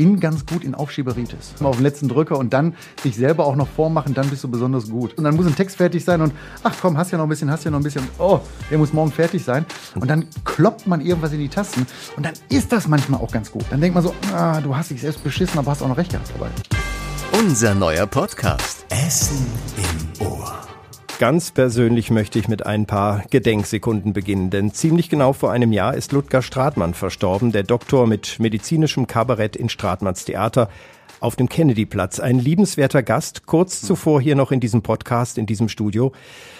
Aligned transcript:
bin 0.00 0.18
ganz 0.18 0.46
gut 0.46 0.64
in 0.64 0.74
Aufschieberitis. 0.74 1.60
Mal 1.60 1.68
auf 1.68 1.76
den 1.76 1.82
letzten 1.82 2.08
Drücker 2.08 2.38
und 2.38 2.54
dann 2.54 2.74
sich 3.02 3.16
selber 3.16 3.44
auch 3.44 3.54
noch 3.54 3.68
vormachen, 3.68 4.14
dann 4.14 4.30
bist 4.30 4.42
du 4.42 4.48
besonders 4.48 4.88
gut. 4.88 5.12
Und 5.18 5.24
dann 5.24 5.36
muss 5.36 5.46
ein 5.46 5.54
Text 5.54 5.76
fertig 5.76 6.02
sein 6.02 6.22
und 6.22 6.32
ach 6.62 6.74
komm, 6.80 6.96
hast 6.96 7.10
ja 7.10 7.18
noch 7.18 7.26
ein 7.26 7.28
bisschen, 7.28 7.50
hast 7.50 7.64
ja 7.64 7.70
noch 7.70 7.80
ein 7.80 7.82
bisschen. 7.82 8.08
Oh, 8.18 8.40
der 8.70 8.78
muss 8.78 8.94
morgen 8.94 9.12
fertig 9.12 9.44
sein. 9.44 9.66
Und 9.94 10.08
dann 10.08 10.24
kloppt 10.46 10.86
man 10.86 11.02
irgendwas 11.02 11.34
in 11.34 11.40
die 11.40 11.50
Tasten 11.50 11.86
und 12.16 12.24
dann 12.24 12.32
ist 12.48 12.72
das 12.72 12.88
manchmal 12.88 13.20
auch 13.20 13.30
ganz 13.30 13.52
gut. 13.52 13.66
Dann 13.68 13.82
denkt 13.82 13.94
man 13.94 14.02
so, 14.02 14.14
ah, 14.32 14.62
du 14.62 14.74
hast 14.74 14.90
dich 14.90 15.02
selbst 15.02 15.22
beschissen, 15.22 15.58
aber 15.58 15.70
hast 15.70 15.82
auch 15.82 15.88
noch 15.88 15.98
recht 15.98 16.12
gehabt 16.12 16.32
dabei. 16.34 16.48
Unser 17.38 17.74
neuer 17.74 18.06
Podcast 18.06 18.86
Essen 18.88 19.46
im. 19.76 20.09
Ganz 21.20 21.50
persönlich 21.50 22.10
möchte 22.10 22.38
ich 22.38 22.48
mit 22.48 22.64
ein 22.64 22.86
paar 22.86 23.24
Gedenksekunden 23.28 24.14
beginnen, 24.14 24.48
denn 24.48 24.72
ziemlich 24.72 25.10
genau 25.10 25.34
vor 25.34 25.52
einem 25.52 25.70
Jahr 25.70 25.94
ist 25.94 26.12
Ludger 26.12 26.40
Stratmann 26.40 26.94
verstorben, 26.94 27.52
der 27.52 27.62
Doktor 27.62 28.06
mit 28.06 28.38
medizinischem 28.40 29.06
Kabarett 29.06 29.54
in 29.54 29.68
Stratmanns 29.68 30.24
Theater 30.24 30.70
auf 31.20 31.36
dem 31.36 31.50
Kennedyplatz. 31.50 32.20
Ein 32.20 32.38
liebenswerter 32.38 33.02
Gast, 33.02 33.44
kurz 33.44 33.82
zuvor 33.82 34.22
hier 34.22 34.34
noch 34.34 34.50
in 34.50 34.60
diesem 34.60 34.80
Podcast, 34.80 35.36
in 35.36 35.44
diesem 35.44 35.68
Studio. 35.68 36.12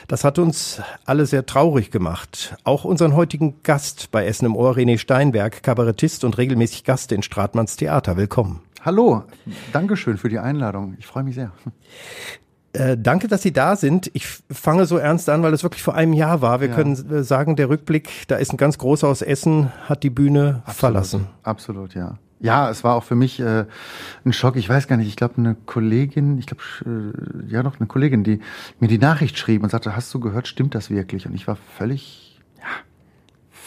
Das 0.09 0.25
hat 0.25 0.39
uns 0.39 0.83
alle 1.07 1.25
sehr 1.25 1.47
traurig 1.47 1.91
gemacht. 1.91 2.55
Auch 2.63 2.85
unseren 2.85 3.17
heutigen 3.17 3.63
Gast 3.63 4.11
bei 4.11 4.27
Essen 4.27 4.45
im 4.45 4.57
Ohr, 4.57 4.77
René 4.77 4.99
Steinberg, 4.99 5.63
Kabarettist 5.63 6.23
und 6.23 6.37
regelmäßig 6.37 6.85
Gast 6.85 7.13
in 7.13 7.23
Stratmanns 7.23 7.77
Theater. 7.77 8.19
Willkommen. 8.19 8.61
Hallo, 8.83 9.25
Dankeschön 9.73 10.19
für 10.19 10.29
die 10.29 10.39
Einladung. 10.39 10.97
Ich 10.99 11.07
freue 11.07 11.23
mich 11.23 11.37
sehr. 11.37 11.51
Äh, 12.73 12.97
danke, 12.97 13.27
dass 13.27 13.43
Sie 13.43 13.53
da 13.53 13.75
sind. 13.75 14.11
Ich 14.15 14.27
fange 14.51 14.87
so 14.87 14.97
ernst 14.97 15.29
an, 15.29 15.43
weil 15.43 15.53
es 15.53 15.63
wirklich 15.63 15.83
vor 15.83 15.95
einem 15.95 16.13
Jahr 16.13 16.41
war. 16.41 16.61
Wir 16.61 16.69
ja. 16.69 16.75
können 16.75 16.93
äh, 17.11 17.25
sagen, 17.25 17.57
der 17.57 17.69
Rückblick, 17.69 18.09
da 18.29 18.37
ist 18.37 18.53
ein 18.53 18.57
ganz 18.57 18.79
großer 18.79 19.09
aus 19.09 19.23
Essen, 19.23 19.73
hat 19.89 20.03
die 20.05 20.11
Bühne 20.11 20.63
Absolut. 20.65 20.77
verlassen. 20.77 21.27
Absolut, 21.43 21.95
ja. 21.95 22.19
Ja, 22.43 22.71
es 22.71 22.85
war 22.85 22.95
auch 22.95 23.05
für 23.05 23.17
mich 23.17 23.39
äh, 23.41 23.67
ein 24.25 24.33
Schock. 24.33 24.57
Ich 24.57 24.69
weiß 24.69 24.89
gar 24.89 24.97
nicht, 24.97 25.09
ich 25.09 25.17
glaube, 25.17 25.35
eine 25.37 25.57
Kollegin, 25.67 26.39
ich 26.39 26.47
glaube, 26.47 26.63
äh, 26.87 27.53
ja 27.53 27.63
doch, 27.63 27.79
eine 27.79 27.87
Kollegin, 27.87 28.25
die 28.25 28.41
mir 28.79 28.89
die 28.89 28.99
Nachricht 28.99 29.37
schrieb 29.37 29.63
und 29.63 29.69
sagte, 29.69 29.95
hast 29.95 30.13
du 30.15 30.21
gehört, 30.21 30.49
stimmt 30.49 30.75
das 30.75 30.89
wirklich? 30.89 31.27
Und 31.27 31.35
ich 31.35 31.47
war 31.47 31.57
völlig, 31.77 32.30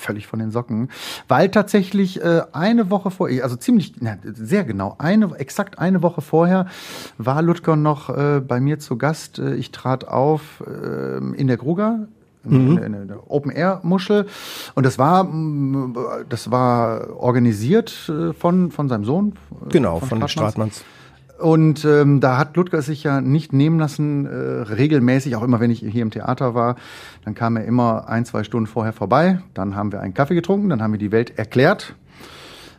völlig 0.04 0.28
von 0.28 0.40
den 0.40 0.52
Socken, 0.52 0.90
weil 1.28 1.50
tatsächlich 1.50 2.22
äh, 2.22 2.44
eine 2.52 2.90
Woche 2.90 3.12
vor, 3.12 3.30
also 3.42 3.56
ziemlich, 3.56 3.94
na, 4.00 4.18
sehr 4.24 4.64
genau, 4.64 4.96
eine, 4.98 5.36
exakt 5.38 5.80
eine 5.80 6.04
Woche 6.04 6.22
vorher 6.22 6.68
war 7.18 7.42
Ludger 7.42 7.76
noch 7.76 8.10
äh, 8.10 8.40
bei 8.40 8.60
mir 8.60 8.80
zu 8.80 8.98
Gast. 8.98 9.40
Äh, 9.40 9.56
ich 9.56 9.72
trat 9.72 10.08
auf 10.08 10.64
äh, 10.68 11.18
in 11.18 11.48
der 11.48 11.58
Gruger 11.58 12.08
Mhm. 12.46 12.78
Eine, 12.78 12.98
eine 12.98 13.20
Open-Air-Muschel. 13.30 14.28
Und 14.76 14.86
das 14.86 15.00
war, 15.00 15.26
das 16.28 16.52
war 16.52 17.18
organisiert 17.18 18.10
äh, 18.10 18.34
von, 18.34 18.72
von 18.72 18.90
seinem 18.90 19.06
Sohn. 19.06 19.34
Äh, 19.66 19.70
genau, 19.70 20.00
von, 20.00 20.20
von 20.20 20.28
Stratmanns. 20.28 20.84
Und 21.40 21.84
ähm, 21.84 22.20
da 22.20 22.38
hat 22.38 22.56
Ludger 22.56 22.82
sich 22.82 23.04
ja 23.04 23.20
nicht 23.20 23.54
nehmen 23.54 23.80
lassen, 23.80 24.26
äh, 24.26 24.30
regelmäßig, 24.30 25.36
auch 25.36 25.44
immer 25.44 25.60
wenn 25.60 25.72
ich 25.72 25.80
hier 25.80 26.04
im 26.04 26.12
Theater 26.12 26.54
war, 26.54 26.76
dann 27.26 27.34
kam 27.34 27.58
er 27.58 27.66
immer 27.66 28.08
ein, 28.08 28.26
zwei 28.26 28.44
Stunden 28.44 28.68
vorher 28.68 28.94
vorbei. 28.94 29.40
Dann 29.54 29.76
haben 29.76 29.92
wir 29.92 30.00
einen 30.02 30.14
Kaffee 30.14 30.36
getrunken, 30.36 30.70
dann 30.70 30.82
haben 30.82 30.94
wir 30.94 31.00
die 31.00 31.12
Welt 31.12 31.38
erklärt. 31.38 31.96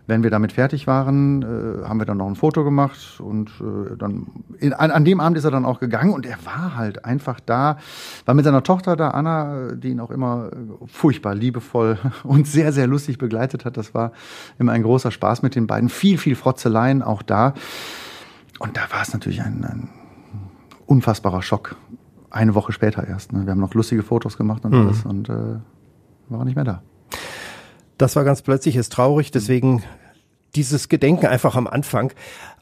Wenn 0.06 0.22
wir 0.22 0.28
damit 0.28 0.52
fertig 0.52 0.86
waren, 0.86 1.42
äh, 1.42 1.88
haben 1.88 1.98
wir 1.98 2.05
dann 2.05 2.19
noch 2.19 2.27
ein 2.27 2.36
Foto 2.36 2.62
gemacht 2.62 3.19
und 3.20 3.48
äh, 3.61 3.96
dann 3.96 4.27
in, 4.58 4.74
an, 4.74 4.91
an 4.91 5.05
dem 5.05 5.18
Abend 5.18 5.39
ist 5.39 5.44
er 5.44 5.50
dann 5.50 5.64
auch 5.64 5.80
gegangen 5.80 6.12
und 6.12 6.27
er 6.27 6.36
war 6.44 6.77
halt 6.77 7.06
einfach 7.06 7.41
da, 7.41 7.78
war 8.27 8.34
mit 8.34 8.44
seiner 8.44 8.62
Tochter 8.62 8.96
da, 8.96 9.11
Anna, 9.11 9.72
die 9.72 9.89
ihn 9.89 10.00
auch 10.00 10.11
immer 10.11 10.50
äh, 10.52 10.86
furchtbar 10.86 11.34
liebevoll 11.34 11.98
und 12.22 12.46
sehr, 12.46 12.72
sehr 12.72 12.86
lustig 12.86 13.16
begleitet 13.16 13.64
hat. 13.64 13.78
Das 13.78 13.94
war 13.94 14.12
immer 14.58 14.72
ein 14.72 14.83
großer 14.83 15.11
Spaß 15.11 15.42
mit 15.42 15.55
den 15.55 15.66
beiden. 15.66 15.89
Viel, 15.89 16.18
viel 16.18 16.36
Frotzeleien 16.36 17.02
auch 17.02 17.22
da. 17.22 17.55
Und 18.58 18.77
da 18.77 18.83
war 18.91 19.02
es 19.02 19.12
natürlich 19.12 19.42
ein, 19.42 19.64
ein 19.64 19.88
unfassbarer 20.86 21.42
Schock. 21.42 21.77
Eine 22.30 22.55
Woche 22.55 22.72
später 22.72 23.06
erst. 23.06 23.33
Ne? 23.33 23.46
Wir 23.46 23.52
haben 23.52 23.61
noch 23.61 23.74
lustige 23.74 24.02
Fotos 24.02 24.36
gemacht 24.36 24.64
und 24.64 24.73
mhm. 24.73 24.86
alles 24.86 25.05
und 25.05 25.28
äh, 25.28 25.58
war 26.28 26.45
nicht 26.45 26.56
mehr 26.56 26.64
da. 26.64 26.83
Das 27.98 28.17
war 28.17 28.24
ganz 28.24 28.42
plötzlich, 28.42 28.77
ist 28.77 28.92
traurig, 28.92 29.30
deswegen 29.30 29.83
dieses 30.54 30.88
Gedenken 30.88 31.26
einfach 31.26 31.56
am 31.56 31.66
Anfang. 31.66 32.12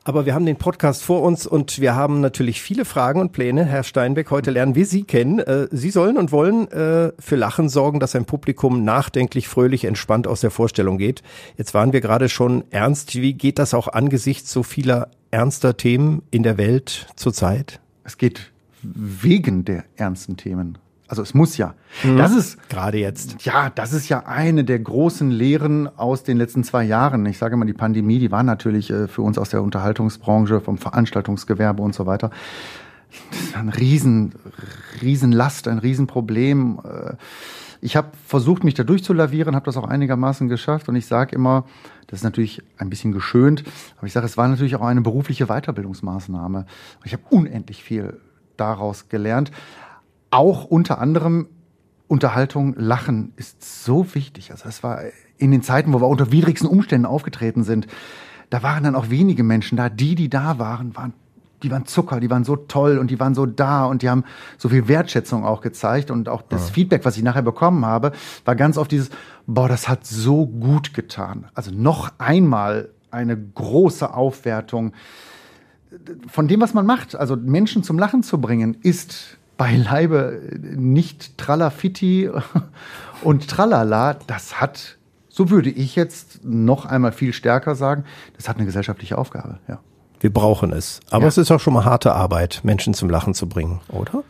Aber 0.05 0.27
wir 0.27 0.35
haben 0.35 0.47
den 0.47 0.57
Podcast 0.57 1.05
vor 1.05 1.23
uns 1.23 1.47
und 1.47 1.81
wir 1.81 1.95
haben 1.95 2.21
natürlich 2.21 2.61
viele 2.61 2.85
Fragen 2.85 3.21
und 3.21 3.31
Pläne. 3.31 3.65
Herr 3.65 3.85
Steinbeck, 3.85 4.33
heute 4.33 4.51
lernen 4.51 4.75
wir 4.75 4.85
Sie 4.85 5.05
kennen. 5.05 5.39
Äh, 5.39 5.69
Sie 5.71 5.91
sollen 5.91 6.17
und 6.17 6.33
wollen 6.33 6.67
äh, 6.73 7.13
für 7.21 7.37
Lachen 7.37 7.69
sorgen, 7.69 8.01
dass 8.01 8.17
ein 8.17 8.25
Publikum 8.25 8.83
nachdenklich, 8.83 9.47
fröhlich, 9.47 9.85
entspannt 9.85 10.27
aus 10.27 10.41
der 10.41 10.51
Vorstellung 10.51 10.99
geht. 10.99 11.23
Jetzt 11.57 11.73
waren 11.73 11.93
wir 11.93 12.01
gerade 12.01 12.29
schon 12.29 12.65
ernst. 12.71 13.15
Wie 13.15 13.35
geht 13.35 13.61
das 13.61 13.75
auch 13.75 13.87
angesichts 13.87 14.53
so 14.53 14.65
vieler 14.65 15.09
ernster 15.31 15.77
Themen 15.77 16.23
in 16.33 16.43
der 16.43 16.59
Welt 16.59 17.07
zurzeit? 17.15 17.79
Es 18.03 18.19
geht 18.19 18.51
wegen 18.83 19.65
der 19.65 19.85
ernsten 19.95 20.37
Themen 20.37 20.79
also 21.13 21.21
es 21.21 21.35
muss 21.35 21.59
ja. 21.59 21.75
Mhm. 22.05 22.17
Das 22.17 22.35
ist 22.35 22.71
gerade 22.71 22.97
jetzt. 22.97 23.45
Ja, 23.45 23.69
das 23.69 23.93
ist 23.93 24.09
ja 24.09 24.21
eine 24.25 24.65
der 24.65 24.79
großen 24.79 25.31
Lehren 25.31 25.87
aus 25.99 26.23
den 26.23 26.39
letzten 26.39 26.65
zwei 26.65 26.85
Jahren. 26.85 27.27
Ich 27.27 27.37
sage 27.37 27.55
mal, 27.59 27.67
die 27.67 27.75
Pandemie, 27.75 28.19
die 28.19 28.31
war 28.31 28.43
natürlich 28.43 28.89
äh, 28.89 29.09
für 29.09 29.21
uns 29.21 29.37
aus 29.37 29.51
der 29.51 29.63
Unterhaltungsbranche, 29.63 30.63
vom 30.63 30.79
Veranstaltungsgewerbe 30.79 31.83
und 31.83 31.95
so 31.95 32.07
weiter. 32.07 32.31
Ein 33.55 33.69
riesen, 33.69 34.33
riesen 35.03 35.33
Last, 35.33 35.69
ein 35.69 35.77
Riesenproblem. 35.77 36.81
Äh, 36.83 37.17
ich 37.83 37.95
habe 37.95 38.09
versucht, 38.27 38.65
mich 38.65 38.73
da 38.73 38.83
durchzulavieren, 38.83 39.55
habe 39.55 39.67
das 39.67 39.77
auch 39.77 39.87
einigermaßen 39.87 40.49
geschafft 40.49 40.89
und 40.89 40.97
ich 40.97 41.05
sage 41.05 41.37
immer, 41.37 41.67
das 42.07 42.21
ist 42.21 42.25
natürlich 42.25 42.63
ein 42.79 42.89
bisschen 42.89 43.13
geschönt, 43.13 43.65
aber 43.99 44.07
ich 44.07 44.15
sage, 44.15 44.25
es 44.25 44.39
war 44.39 44.49
natürlich 44.49 44.77
auch 44.77 44.83
eine 44.83 45.03
berufliche 45.03 45.49
Weiterbildungsmaßnahme. 45.49 46.65
Ich 47.05 47.13
habe 47.13 47.25
unendlich 47.29 47.85
viel 47.85 48.19
daraus 48.57 49.11
gelernt 49.11 49.51
auch 50.33 50.65
unter 50.65 50.99
anderem 50.99 51.47
Unterhaltung, 52.09 52.75
Lachen 52.77 53.33
ist 53.37 53.85
so 53.85 54.15
wichtig. 54.15 54.51
Also 54.51 54.65
das 54.65 54.83
war 54.83 55.01
in 55.39 55.51
den 55.51 55.63
Zeiten, 55.63 55.93
wo 55.93 56.01
wir 56.01 56.09
unter 56.09 56.33
widrigsten 56.33 56.69
Umständen 56.69 57.07
aufgetreten 57.07 57.65
sind, 57.65 57.87
da 58.51 58.63
waren 58.63 58.85
dann 58.85 58.95
auch 58.95 59.09
wenige 59.09 59.43
Menschen 59.43 59.77
da. 59.77 59.89
Die, 59.89 60.15
die 60.15 60.29
da 60.29 60.59
waren, 60.59 60.95
waren 60.95 61.15
die 61.63 61.71
waren 61.71 61.87
Zucker, 61.87 62.21
die 62.21 62.29
waren 62.29 62.45
so 62.45 62.57
toll 62.57 62.99
und 62.99 63.11
die 63.11 63.21
waren 63.21 63.35
so 63.35 63.47
da 63.47 63.85
und 63.85 64.03
die 64.03 64.11
haben 64.11 64.25
so 64.59 64.69
viel 64.69 64.89
Wertschätzung 64.89 65.45
auch 65.45 65.61
gezeigt 65.61 66.11
und 66.11 66.29
auch 66.29 66.43
das 66.43 66.69
ja. 66.69 66.75
Feedback, 66.75 67.05
was 67.05 67.17
ich 67.17 67.23
nachher 67.23 67.43
bekommen 67.43 67.87
habe, 67.87 68.13
war 68.45 68.57
ganz 68.57 68.77
oft 68.77 68.91
dieses, 68.91 69.11
boah, 69.47 69.69
das 69.69 69.89
hat 69.89 70.05
so 70.05 70.47
gut 70.47 70.93
getan. 70.93 71.47
Also 71.55 71.71
noch 71.71 72.13
einmal 72.19 72.89
eine 73.11 73.37
große 73.37 74.13
Aufwertung 74.13 74.93
von 76.27 76.49
dem, 76.49 76.61
was 76.61 76.75
man 76.75 76.85
macht. 76.85 77.15
Also 77.15 77.37
Menschen 77.37 77.83
zum 77.85 77.99
Lachen 77.99 78.23
zu 78.23 78.41
bringen, 78.41 78.77
ist 78.83 79.39
beileibe 79.63 80.41
nicht 80.61 81.39
Tralafitti 81.39 82.29
und 83.23 83.49
Tralala. 83.49 84.15
Das 84.27 84.61
hat, 84.61 84.99
so 85.29 85.51
würde 85.51 85.71
ich 85.71 85.95
jetzt 85.95 86.41
noch 86.43 86.85
einmal 86.85 87.13
viel 87.13 87.33
stärker 87.33 87.77
sagen, 87.77 88.03
das 88.37 88.49
hat 88.49 88.57
eine 88.57 88.67
gesellschaftliche 88.67 89.17
Aufgabe, 89.17 89.61
ja. 89.69 89.79
Wir 90.19 90.33
brauchen 90.33 90.73
es. 90.73 90.99
Aber 91.11 91.23
ja. 91.23 91.29
es 91.29 91.39
ist 91.39 91.53
auch 91.53 91.61
schon 91.61 91.75
mal 91.75 91.85
harte 91.85 92.13
Arbeit, 92.13 92.61
Menschen 92.65 92.93
zum 92.93 93.09
Lachen 93.09 93.35
zu 93.35 93.49
bringen, 93.49 93.81
oder? 93.89 94.25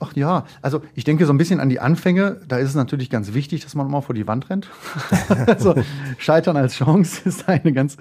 Ach 0.00 0.14
ja, 0.14 0.44
also 0.62 0.82
ich 0.94 1.04
denke 1.04 1.26
so 1.26 1.32
ein 1.32 1.38
bisschen 1.38 1.60
an 1.60 1.68
die 1.68 1.80
Anfänge. 1.80 2.40
Da 2.46 2.58
ist 2.58 2.70
es 2.70 2.74
natürlich 2.74 3.10
ganz 3.10 3.34
wichtig, 3.34 3.62
dass 3.62 3.74
man 3.74 3.86
immer 3.86 4.02
vor 4.02 4.14
die 4.14 4.26
Wand 4.26 4.50
rennt. 4.50 4.68
also 5.46 5.74
Scheitern 6.18 6.56
als 6.56 6.74
Chance 6.74 7.22
ist 7.24 7.48
eine 7.48 7.72
ganz 7.72 7.96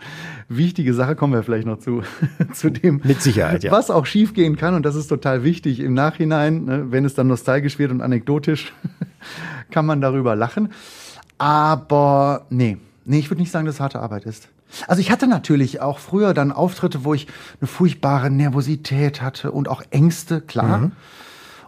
wichtige 0.50 0.94
Sache. 0.94 1.16
Kommen 1.16 1.34
wir 1.34 1.44
vielleicht 1.44 1.68
noch 1.68 1.80
zu, 1.80 2.04
zu 2.54 2.70
dem, 2.70 3.02
Mit 3.04 3.22
Sicherheit, 3.22 3.64
ja. 3.64 3.72
was 3.72 3.90
auch 3.90 4.06
schiefgehen 4.06 4.56
kann. 4.58 4.74
Und 4.74 4.86
das 4.86 4.96
ist 4.96 5.08
total 5.08 5.44
wichtig 5.44 5.80
im 5.80 5.94
Nachhinein, 5.94 6.66
ne, 6.66 6.86
wenn 6.90 7.06
es 7.06 7.14
dann 7.14 7.28
nostalgisch 7.28 7.80
wird 7.80 7.92
und 7.92 8.02
anekdotisch, 8.02 8.74
kann 9.72 9.86
man 9.86 10.02
darüber 10.02 10.36
lachen. 10.36 10.70
Aber 11.38 12.46
nee, 12.50 12.78
nee, 13.06 13.20
ich 13.20 13.30
würde 13.30 13.42
nicht 13.42 13.52
sagen, 13.52 13.66
dass 13.66 13.76
es 13.76 13.82
harte 13.82 14.00
Arbeit 14.00 14.26
ist. 14.26 14.50
Also 14.88 15.00
ich 15.00 15.12
hatte 15.12 15.28
natürlich 15.28 15.82
auch 15.82 16.00
früher 16.00 16.34
dann 16.34 16.52
Auftritte, 16.52 17.04
wo 17.04 17.14
ich 17.14 17.28
eine 17.62 17.68
furchtbare 17.68 18.30
Nervosität 18.30 19.22
hatte 19.22 19.52
und 19.52 19.68
auch 19.68 19.82
Ängste, 19.92 20.42
klar. 20.42 20.80
Mhm. 20.80 20.92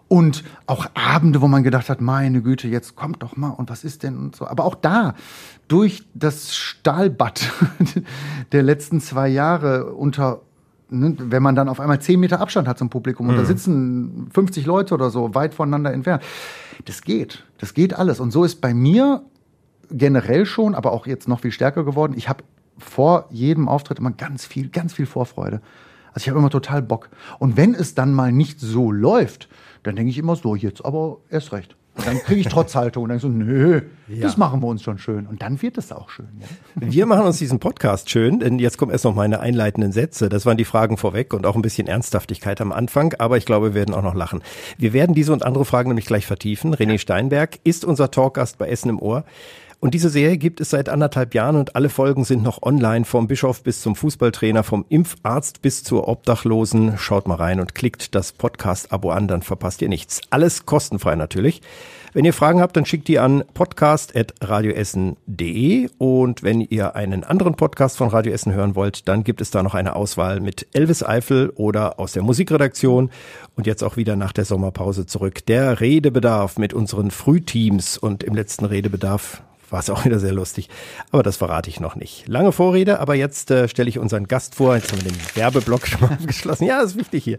Und 0.09 0.43
auch 0.65 0.87
Abende, 0.95 1.39
wo 1.39 1.47
man 1.47 1.63
gedacht 1.63 1.87
hat, 1.87 2.01
meine 2.01 2.41
Güte, 2.41 2.67
jetzt 2.67 2.95
kommt 2.95 3.21
doch 3.21 3.37
mal 3.37 3.51
und 3.51 3.69
was 3.69 3.83
ist 3.83 4.01
denn 4.01 4.17
und 4.17 4.35
so. 4.35 4.47
Aber 4.47 4.65
auch 4.65 4.73
da, 4.73 5.13
durch 5.67 6.03
das 6.15 6.55
Stahlbad 6.55 7.51
der 8.51 8.63
letzten 8.63 9.01
zwei 9.01 9.27
Jahre 9.27 9.93
unter, 9.93 10.41
ne, 10.89 11.15
wenn 11.19 11.43
man 11.43 11.53
dann 11.53 11.69
auf 11.69 11.79
einmal 11.79 12.01
zehn 12.01 12.19
Meter 12.19 12.41
Abstand 12.41 12.67
hat 12.67 12.79
zum 12.79 12.89
Publikum 12.89 13.27
mhm. 13.27 13.29
und 13.29 13.35
da 13.37 13.43
mhm. 13.43 13.47
sitzen 13.47 14.29
50 14.33 14.65
Leute 14.65 14.95
oder 14.95 15.11
so 15.11 15.35
weit 15.35 15.53
voneinander 15.53 15.93
entfernt, 15.93 16.23
das 16.85 17.03
geht. 17.03 17.45
Das 17.59 17.75
geht 17.75 17.93
alles. 17.93 18.19
Und 18.19 18.31
so 18.31 18.43
ist 18.43 18.61
bei 18.61 18.73
mir 18.73 19.21
generell 19.91 20.47
schon, 20.47 20.73
aber 20.73 20.91
auch 20.91 21.05
jetzt 21.05 21.27
noch 21.27 21.41
viel 21.41 21.51
stärker 21.51 21.83
geworden. 21.83 22.13
Ich 22.17 22.27
habe 22.27 22.43
vor 22.79 23.25
jedem 23.29 23.67
Auftritt 23.67 23.99
immer 23.99 24.11
ganz 24.11 24.43
viel, 24.43 24.69
ganz 24.69 24.93
viel 24.93 25.05
Vorfreude. 25.05 25.61
Also 26.13 26.23
ich 26.23 26.29
habe 26.29 26.39
immer 26.39 26.49
total 26.49 26.81
Bock. 26.81 27.09
Und 27.37 27.57
wenn 27.57 27.75
es 27.75 27.93
dann 27.93 28.13
mal 28.13 28.31
nicht 28.31 28.59
so 28.59 28.91
läuft, 28.91 29.47
dann 29.83 29.95
denke 29.95 30.09
ich 30.09 30.17
immer 30.17 30.35
so, 30.35 30.55
jetzt 30.55 30.83
aber 30.83 31.17
erst 31.29 31.51
recht. 31.51 31.75
Und 31.99 32.07
dann 32.07 32.19
kriege 32.19 32.39
ich 32.39 32.47
Trotzhaltung 32.47 33.03
und 33.03 33.09
dann 33.09 33.19
so, 33.19 33.27
nö, 33.27 33.81
das 34.07 34.37
machen 34.37 34.61
wir 34.61 34.67
uns 34.67 34.83
schon 34.83 34.97
schön. 34.99 35.27
Und 35.27 35.41
dann 35.41 35.61
wird 35.61 35.77
es 35.77 35.91
auch 35.91 36.09
schön. 36.09 36.29
Ja. 36.39 36.91
Wir 36.91 37.05
machen 37.05 37.25
uns 37.25 37.39
diesen 37.39 37.59
Podcast 37.59 38.09
schön, 38.09 38.39
denn 38.39 38.57
jetzt 38.57 38.77
kommen 38.77 38.91
erst 38.91 39.03
noch 39.03 39.15
meine 39.15 39.41
einleitenden 39.41 39.91
Sätze. 39.91 40.29
Das 40.29 40.45
waren 40.45 40.55
die 40.55 40.65
Fragen 40.65 40.95
vorweg 40.95 41.33
und 41.33 41.45
auch 41.45 41.55
ein 41.55 41.61
bisschen 41.61 41.87
Ernsthaftigkeit 41.87 42.61
am 42.61 42.71
Anfang, 42.71 43.15
aber 43.19 43.35
ich 43.37 43.45
glaube, 43.45 43.69
wir 43.69 43.73
werden 43.73 43.93
auch 43.93 44.01
noch 44.01 44.15
lachen. 44.15 44.41
Wir 44.77 44.93
werden 44.93 45.13
diese 45.13 45.33
und 45.33 45.43
andere 45.43 45.65
Fragen 45.65 45.89
nämlich 45.89 46.05
gleich 46.05 46.25
vertiefen. 46.25 46.73
René 46.73 46.99
Steinberg 46.99 47.59
ist 47.65 47.83
unser 47.83 48.11
Talkgast 48.11 48.57
bei 48.57 48.69
Essen 48.69 48.89
im 48.89 49.01
Ohr. 49.01 49.25
Und 49.81 49.93
diese 49.93 50.09
Serie 50.09 50.37
gibt 50.37 50.59
es 50.59 50.71
seit 50.71 50.89
anderthalb 50.89 51.33
Jahren 51.33 51.55
und 51.55 51.77
alle 51.77 51.87
Folgen 51.87 52.25
sind 52.25 52.43
noch 52.43 52.63
online, 52.63 53.05
vom 53.05 53.29
Bischof 53.29 53.63
bis 53.63 53.81
zum 53.81 53.95
Fußballtrainer, 53.95 54.63
vom 54.63 54.83
Impfarzt 54.89 55.61
bis 55.61 55.85
zur 55.85 56.09
Obdachlosen. 56.09 56.97
Schaut 56.97 57.29
mal 57.29 57.35
rein 57.35 57.61
und 57.61 57.75
klickt 57.75 58.13
das 58.13 58.33
Podcast-Abo 58.33 59.11
an, 59.11 59.29
dann 59.29 59.41
verpasst 59.41 59.81
ihr 59.81 59.87
nichts. 59.87 60.19
Alles 60.31 60.65
kostenfrei 60.65 61.15
natürlich. 61.15 61.61
Wenn 62.11 62.25
ihr 62.25 62.33
Fragen 62.33 62.59
habt, 62.59 62.75
dann 62.75 62.85
schickt 62.85 63.07
die 63.07 63.19
an 63.19 63.45
podcast.radioessen.de 63.53 65.89
und 65.97 66.43
wenn 66.43 66.59
ihr 66.59 66.95
einen 66.95 67.23
anderen 67.23 67.55
Podcast 67.55 67.95
von 67.95 68.09
Radio 68.09 68.33
Essen 68.33 68.51
hören 68.51 68.75
wollt, 68.75 69.07
dann 69.07 69.23
gibt 69.23 69.39
es 69.39 69.51
da 69.51 69.63
noch 69.63 69.75
eine 69.75 69.95
Auswahl 69.95 70.41
mit 70.41 70.67
Elvis 70.73 71.03
Eifel 71.03 71.53
oder 71.55 71.99
aus 71.99 72.11
der 72.11 72.23
Musikredaktion 72.23 73.11
und 73.55 73.65
jetzt 73.65 73.83
auch 73.83 73.95
wieder 73.95 74.17
nach 74.17 74.33
der 74.33 74.43
Sommerpause 74.43 75.05
zurück. 75.05 75.45
Der 75.45 75.79
Redebedarf 75.79 76.57
mit 76.57 76.73
unseren 76.73 77.11
Frühteams 77.11 77.97
und 77.97 78.23
im 78.23 78.35
letzten 78.35 78.65
Redebedarf 78.65 79.41
war 79.71 79.79
es 79.79 79.89
auch 79.89 80.05
wieder 80.05 80.19
sehr 80.19 80.33
lustig. 80.33 80.69
Aber 81.11 81.23
das 81.23 81.37
verrate 81.37 81.69
ich 81.69 81.79
noch 81.79 81.95
nicht. 81.95 82.27
Lange 82.27 82.51
Vorrede, 82.51 82.99
aber 82.99 83.15
jetzt 83.15 83.51
äh, 83.51 83.67
stelle 83.67 83.89
ich 83.89 83.99
unseren 83.99 84.27
Gast 84.27 84.55
vor. 84.55 84.75
Jetzt 84.75 84.91
haben 84.91 85.03
wir 85.03 85.11
den 85.11 85.19
Werbeblock 85.35 85.87
schon 85.87 86.01
mal 86.01 86.11
abgeschlossen. 86.11 86.65
Ja, 86.65 86.81
das 86.81 86.91
ist 86.91 86.97
wichtig 86.97 87.23
hier. 87.23 87.37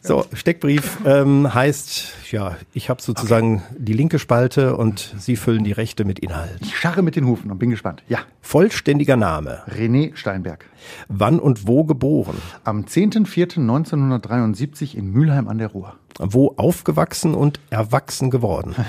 So, 0.00 0.26
Steckbrief 0.32 0.98
ähm, 1.04 1.52
heißt, 1.52 2.32
ja, 2.32 2.56
ich 2.74 2.90
habe 2.90 3.02
sozusagen 3.02 3.56
okay. 3.56 3.76
die 3.78 3.92
linke 3.92 4.18
Spalte 4.18 4.76
und 4.76 5.14
Sie 5.18 5.36
füllen 5.36 5.64
die 5.64 5.72
rechte 5.72 6.04
mit 6.04 6.18
Inhalt. 6.18 6.58
Ich 6.60 6.76
scharre 6.76 7.02
mit 7.02 7.16
den 7.16 7.26
Hufen 7.26 7.50
und 7.50 7.58
bin 7.58 7.70
gespannt. 7.70 8.02
Ja. 8.08 8.20
Vollständiger 8.40 9.16
Name. 9.16 9.62
René 9.68 10.16
Steinberg. 10.16 10.64
Wann 11.08 11.38
und 11.38 11.66
wo 11.66 11.84
geboren? 11.84 12.40
Am 12.64 12.84
10.04.1973 12.84 14.94
in 14.94 15.10
Mülheim 15.10 15.48
an 15.48 15.58
der 15.58 15.68
Ruhr. 15.68 15.94
Wo 16.18 16.54
aufgewachsen 16.56 17.34
und 17.34 17.60
erwachsen 17.70 18.30
geworden? 18.30 18.74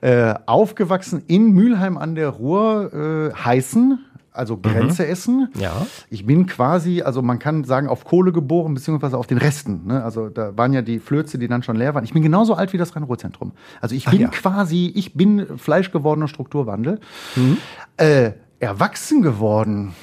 Äh, 0.00 0.34
aufgewachsen 0.46 1.22
in 1.26 1.52
Mülheim 1.52 1.98
an 1.98 2.14
der 2.14 2.28
Ruhr, 2.28 2.92
äh, 2.92 3.34
Heißen, 3.34 3.98
also 4.32 4.56
mhm. 4.56 4.62
Grenze 4.62 5.02
mhm. 5.02 5.10
Essen. 5.10 5.48
Ja. 5.58 5.86
Ich 6.10 6.24
bin 6.24 6.46
quasi, 6.46 7.02
also 7.02 7.22
man 7.22 7.38
kann 7.38 7.64
sagen, 7.64 7.88
auf 7.88 8.04
Kohle 8.04 8.32
geboren, 8.32 8.74
beziehungsweise 8.74 9.18
auf 9.18 9.26
den 9.26 9.38
Resten. 9.38 9.86
Ne? 9.86 10.02
Also 10.02 10.28
da 10.28 10.56
waren 10.56 10.72
ja 10.72 10.82
die 10.82 11.00
Flöze, 11.00 11.38
die 11.38 11.48
dann 11.48 11.62
schon 11.62 11.76
leer 11.76 11.94
waren. 11.94 12.04
Ich 12.04 12.12
bin 12.12 12.22
genauso 12.22 12.54
alt 12.54 12.72
wie 12.72 12.78
das 12.78 12.94
Rhein-Ruhr-Zentrum. 12.94 13.52
Also 13.80 13.94
ich 13.94 14.04
bin 14.04 14.20
ja. 14.20 14.28
quasi, 14.28 14.92
ich 14.94 15.14
bin 15.14 15.58
fleischgewordener 15.58 16.28
Strukturwandel. 16.28 17.00
Mhm. 17.34 17.58
Äh, 17.96 18.32
erwachsen 18.60 19.22
geworden 19.22 19.94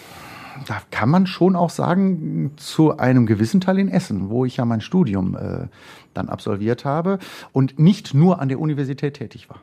da 0.67 0.81
kann 0.91 1.09
man 1.09 1.27
schon 1.27 1.55
auch 1.55 1.69
sagen, 1.69 2.51
zu 2.57 2.97
einem 2.97 3.25
gewissen 3.25 3.61
Teil 3.61 3.79
in 3.79 3.89
Essen, 3.89 4.29
wo 4.29 4.45
ich 4.45 4.57
ja 4.57 4.65
mein 4.65 4.81
Studium 4.81 5.35
äh, 5.35 5.67
dann 6.13 6.29
absolviert 6.29 6.85
habe 6.85 7.19
und 7.51 7.79
nicht 7.79 8.13
nur 8.13 8.39
an 8.41 8.49
der 8.49 8.59
Universität 8.59 9.15
tätig 9.15 9.49
war. 9.49 9.61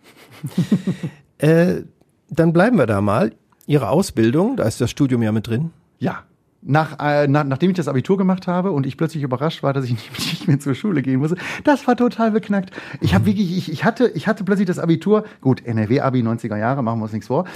äh, 1.38 1.82
dann 2.30 2.52
bleiben 2.52 2.78
wir 2.78 2.86
da 2.86 3.00
mal. 3.00 3.32
Ihre 3.66 3.88
Ausbildung, 3.88 4.56
da 4.56 4.64
ist 4.64 4.80
das 4.80 4.90
Studium 4.90 5.22
ja 5.22 5.32
mit 5.32 5.46
drin. 5.46 5.70
Ja, 5.98 6.24
nach, 6.62 6.98
äh, 7.00 7.26
nach, 7.26 7.44
nachdem 7.44 7.70
ich 7.70 7.76
das 7.76 7.88
Abitur 7.88 8.16
gemacht 8.16 8.46
habe 8.46 8.70
und 8.70 8.86
ich 8.86 8.96
plötzlich 8.96 9.22
überrascht 9.22 9.62
war, 9.62 9.72
dass 9.72 9.84
ich 9.84 9.92
nicht 10.18 10.48
mehr 10.48 10.60
zur 10.60 10.74
Schule 10.74 11.02
gehen 11.02 11.20
musste, 11.20 11.36
das 11.64 11.86
war 11.86 11.96
total 11.96 12.30
beknackt. 12.30 12.70
Ich 13.00 13.14
habe 13.14 13.26
wirklich, 13.26 13.56
ich, 13.56 13.72
ich, 13.72 13.84
hatte, 13.84 14.08
ich 14.14 14.28
hatte 14.28 14.44
plötzlich 14.44 14.66
das 14.66 14.78
Abitur, 14.78 15.24
gut, 15.40 15.64
NRW-Abi 15.64 16.20
90er 16.20 16.56
Jahre, 16.56 16.82
machen 16.82 17.00
wir 17.00 17.04
uns 17.04 17.12
nichts 17.12 17.26
vor. 17.26 17.44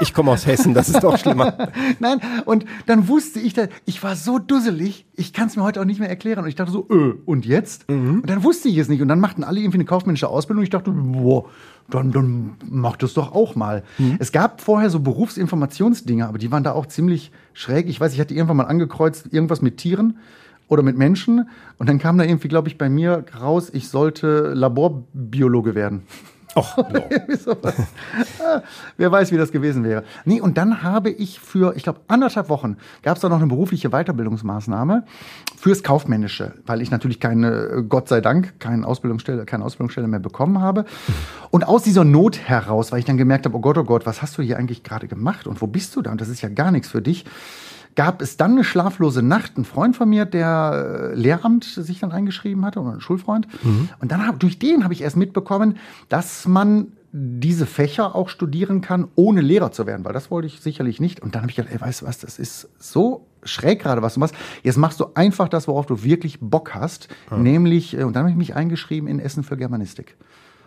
Ich 0.00 0.14
komme 0.14 0.30
aus 0.30 0.46
Hessen, 0.46 0.72
das 0.72 0.88
ist 0.88 1.04
doch 1.04 1.18
schlimmer. 1.18 1.70
Nein, 2.00 2.18
und 2.46 2.64
dann 2.86 3.06
wusste 3.06 3.38
ich, 3.38 3.52
dass, 3.52 3.68
ich 3.84 4.02
war 4.02 4.16
so 4.16 4.38
dusselig, 4.38 5.04
ich 5.14 5.32
kann 5.32 5.48
es 5.48 5.56
mir 5.56 5.62
heute 5.62 5.80
auch 5.80 5.84
nicht 5.84 6.00
mehr 6.00 6.08
erklären. 6.08 6.42
Und 6.42 6.48
ich 6.48 6.54
dachte 6.54 6.72
so, 6.72 6.86
öh, 6.90 7.14
und 7.26 7.44
jetzt? 7.46 7.88
Mhm. 7.90 8.20
Und 8.20 8.30
dann 8.30 8.42
wusste 8.42 8.68
ich 8.68 8.78
es 8.78 8.88
nicht. 8.88 9.02
Und 9.02 9.08
dann 9.08 9.20
machten 9.20 9.44
alle 9.44 9.60
irgendwie 9.60 9.76
eine 9.76 9.84
kaufmännische 9.84 10.28
Ausbildung. 10.28 10.60
Und 10.60 10.64
ich 10.64 10.70
dachte, 10.70 10.90
boah, 10.90 11.44
dann, 11.88 12.12
dann 12.12 12.54
mach 12.68 12.96
das 12.96 13.14
doch 13.14 13.32
auch 13.32 13.54
mal. 13.54 13.82
Mhm. 13.98 14.16
Es 14.18 14.32
gab 14.32 14.60
vorher 14.60 14.90
so 14.90 15.00
Berufsinformationsdinge, 15.00 16.26
aber 16.26 16.38
die 16.38 16.50
waren 16.50 16.64
da 16.64 16.72
auch 16.72 16.86
ziemlich 16.86 17.30
schräg. 17.52 17.88
Ich 17.88 18.00
weiß, 18.00 18.14
ich 18.14 18.20
hatte 18.20 18.34
irgendwann 18.34 18.56
mal 18.56 18.64
angekreuzt, 18.64 19.28
irgendwas 19.32 19.62
mit 19.62 19.76
Tieren 19.76 20.18
oder 20.68 20.82
mit 20.82 20.96
Menschen. 20.96 21.48
Und 21.78 21.88
dann 21.88 21.98
kam 21.98 22.18
da 22.18 22.24
irgendwie, 22.24 22.48
glaube 22.48 22.68
ich, 22.68 22.78
bei 22.78 22.88
mir 22.88 23.24
raus, 23.40 23.70
ich 23.72 23.88
sollte 23.88 24.54
Laborbiologe 24.54 25.74
werden. 25.74 26.04
Och, 26.54 26.76
no. 26.92 27.00
Ah, 28.44 28.62
wer 28.96 29.10
weiß, 29.10 29.32
wie 29.32 29.36
das 29.36 29.50
gewesen 29.52 29.84
wäre. 29.84 30.04
Nee, 30.24 30.40
und 30.40 30.56
dann 30.56 30.82
habe 30.82 31.10
ich 31.10 31.40
für, 31.40 31.74
ich 31.76 31.82
glaube, 31.82 32.00
anderthalb 32.08 32.48
Wochen 32.48 32.76
gab 33.02 33.16
es 33.16 33.22
da 33.22 33.28
noch 33.28 33.38
eine 33.38 33.46
berufliche 33.46 33.90
Weiterbildungsmaßnahme 33.90 35.04
fürs 35.56 35.82
Kaufmännische, 35.82 36.54
weil 36.66 36.80
ich 36.80 36.90
natürlich 36.90 37.20
keine, 37.20 37.84
Gott 37.88 38.08
sei 38.08 38.20
Dank, 38.20 38.60
keine 38.60 38.86
Ausbildungsstelle, 38.86 39.44
keine 39.44 39.64
Ausbildungsstelle 39.64 40.06
mehr 40.06 40.20
bekommen 40.20 40.60
habe. 40.60 40.84
Und 41.50 41.66
aus 41.66 41.82
dieser 41.82 42.04
Not 42.04 42.38
heraus, 42.38 42.92
weil 42.92 43.00
ich 43.00 43.04
dann 43.04 43.16
gemerkt 43.16 43.46
habe, 43.46 43.56
oh 43.56 43.60
Gott, 43.60 43.78
oh 43.78 43.84
Gott, 43.84 44.06
was 44.06 44.22
hast 44.22 44.38
du 44.38 44.42
hier 44.42 44.56
eigentlich 44.56 44.82
gerade 44.82 45.08
gemacht 45.08 45.46
und 45.46 45.60
wo 45.60 45.66
bist 45.66 45.96
du 45.96 46.02
da? 46.02 46.12
Und 46.12 46.20
das 46.20 46.28
ist 46.28 46.42
ja 46.42 46.48
gar 46.48 46.70
nichts 46.70 46.88
für 46.88 47.02
dich 47.02 47.24
gab 47.94 48.22
es 48.22 48.36
dann 48.36 48.52
eine 48.52 48.64
schlaflose 48.64 49.22
Nacht. 49.22 49.56
Ein 49.56 49.64
Freund 49.64 49.96
von 49.96 50.08
mir, 50.08 50.24
der 50.24 51.12
äh, 51.12 51.14
Lehramt 51.14 51.64
sich 51.64 52.00
dann 52.00 52.12
eingeschrieben 52.12 52.64
hatte, 52.64 52.80
oder 52.80 52.94
ein 52.94 53.00
Schulfreund. 53.00 53.46
Mhm. 53.64 53.88
Und 54.00 54.12
dann 54.12 54.26
hab, 54.26 54.40
durch 54.40 54.58
den 54.58 54.84
habe 54.84 54.94
ich 54.94 55.02
erst 55.02 55.16
mitbekommen, 55.16 55.78
dass 56.08 56.46
man 56.46 56.88
diese 57.16 57.64
Fächer 57.64 58.16
auch 58.16 58.28
studieren 58.28 58.80
kann, 58.80 59.06
ohne 59.14 59.40
Lehrer 59.40 59.70
zu 59.70 59.86
werden, 59.86 60.04
weil 60.04 60.12
das 60.12 60.32
wollte 60.32 60.48
ich 60.48 60.60
sicherlich 60.60 61.00
nicht. 61.00 61.20
Und 61.20 61.34
dann 61.34 61.42
habe 61.42 61.50
ich 61.50 61.56
gedacht, 61.56 61.72
ey, 61.72 61.80
weißt 61.80 62.02
du 62.02 62.06
was, 62.06 62.18
das 62.18 62.40
ist 62.40 62.68
so 62.80 63.24
schräg 63.44 63.80
gerade, 63.80 64.02
was 64.02 64.14
du 64.14 64.20
machst. 64.20 64.34
Jetzt 64.64 64.78
machst 64.78 64.98
du 64.98 65.06
einfach 65.14 65.48
das, 65.48 65.68
worauf 65.68 65.86
du 65.86 66.02
wirklich 66.02 66.40
Bock 66.40 66.74
hast, 66.74 67.08
ja. 67.30 67.36
nämlich, 67.36 67.96
äh, 67.96 68.02
und 68.02 68.16
dann 68.16 68.22
habe 68.22 68.30
ich 68.30 68.36
mich 68.36 68.56
eingeschrieben 68.56 69.08
in 69.08 69.20
Essen 69.20 69.44
für 69.44 69.56
Germanistik. 69.56 70.16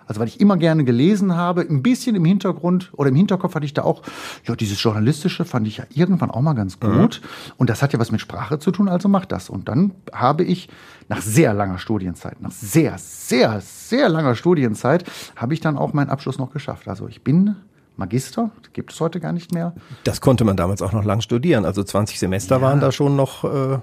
Also 0.07 0.19
weil 0.19 0.27
ich 0.27 0.39
immer 0.39 0.57
gerne 0.57 0.83
gelesen 0.83 1.35
habe, 1.35 1.61
ein 1.61 1.83
bisschen 1.83 2.15
im 2.15 2.25
Hintergrund 2.25 2.91
oder 2.93 3.09
im 3.09 3.15
Hinterkopf 3.15 3.55
hatte 3.55 3.65
ich 3.65 3.73
da 3.73 3.83
auch, 3.83 4.01
ja, 4.45 4.55
dieses 4.55 4.81
Journalistische 4.81 5.45
fand 5.45 5.67
ich 5.67 5.77
ja 5.77 5.83
irgendwann 5.93 6.31
auch 6.31 6.41
mal 6.41 6.53
ganz 6.53 6.79
mhm. 6.79 6.99
gut. 6.99 7.21
Mhm. 7.21 7.51
Und 7.57 7.69
das 7.69 7.81
hat 7.81 7.93
ja 7.93 7.99
was 7.99 8.11
mit 8.11 8.21
Sprache 8.21 8.59
zu 8.59 8.71
tun, 8.71 8.89
also 8.89 9.09
mach 9.09 9.25
das. 9.25 9.49
Und 9.49 9.67
dann 9.67 9.91
habe 10.13 10.43
ich 10.43 10.69
nach 11.09 11.21
sehr 11.21 11.53
langer 11.53 11.77
Studienzeit, 11.77 12.41
nach 12.41 12.51
sehr, 12.51 12.97
sehr, 12.97 13.61
sehr 13.61 14.09
langer 14.09 14.35
Studienzeit, 14.35 15.03
habe 15.35 15.53
ich 15.53 15.59
dann 15.59 15.77
auch 15.77 15.93
meinen 15.93 16.09
Abschluss 16.09 16.37
noch 16.37 16.51
geschafft. 16.51 16.87
Also 16.87 17.07
ich 17.07 17.23
bin 17.23 17.55
Magister, 17.97 18.51
gibt 18.73 18.93
es 18.93 18.99
heute 18.99 19.19
gar 19.19 19.33
nicht 19.33 19.53
mehr. 19.53 19.73
Das 20.03 20.21
konnte 20.21 20.45
man 20.45 20.55
damals 20.55 20.81
auch 20.81 20.91
noch 20.91 21.03
lang 21.03 21.21
studieren. 21.21 21.65
Also 21.65 21.83
20 21.83 22.19
Semester 22.19 22.57
ja. 22.57 22.61
waren 22.61 22.79
da 22.79 22.91
schon 22.91 23.15
noch. 23.15 23.43
Äh 23.43 23.79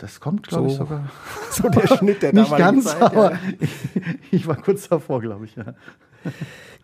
das 0.00 0.20
kommt, 0.20 0.48
glaube 0.48 0.68
so, 0.68 0.72
ich, 0.72 0.78
sogar. 0.78 1.10
So 1.50 1.68
der 1.68 1.86
Schnitt 1.96 2.22
der 2.22 2.32
Nicht 2.34 2.56
ganz, 2.56 2.86
Zeit, 2.86 3.02
aber 3.02 3.32
ja. 3.32 3.38
ich, 3.58 3.70
ich, 4.30 4.46
war 4.46 4.56
kurz 4.56 4.88
davor, 4.88 5.20
glaube 5.20 5.44
ich, 5.44 5.56
ja. 5.56 5.74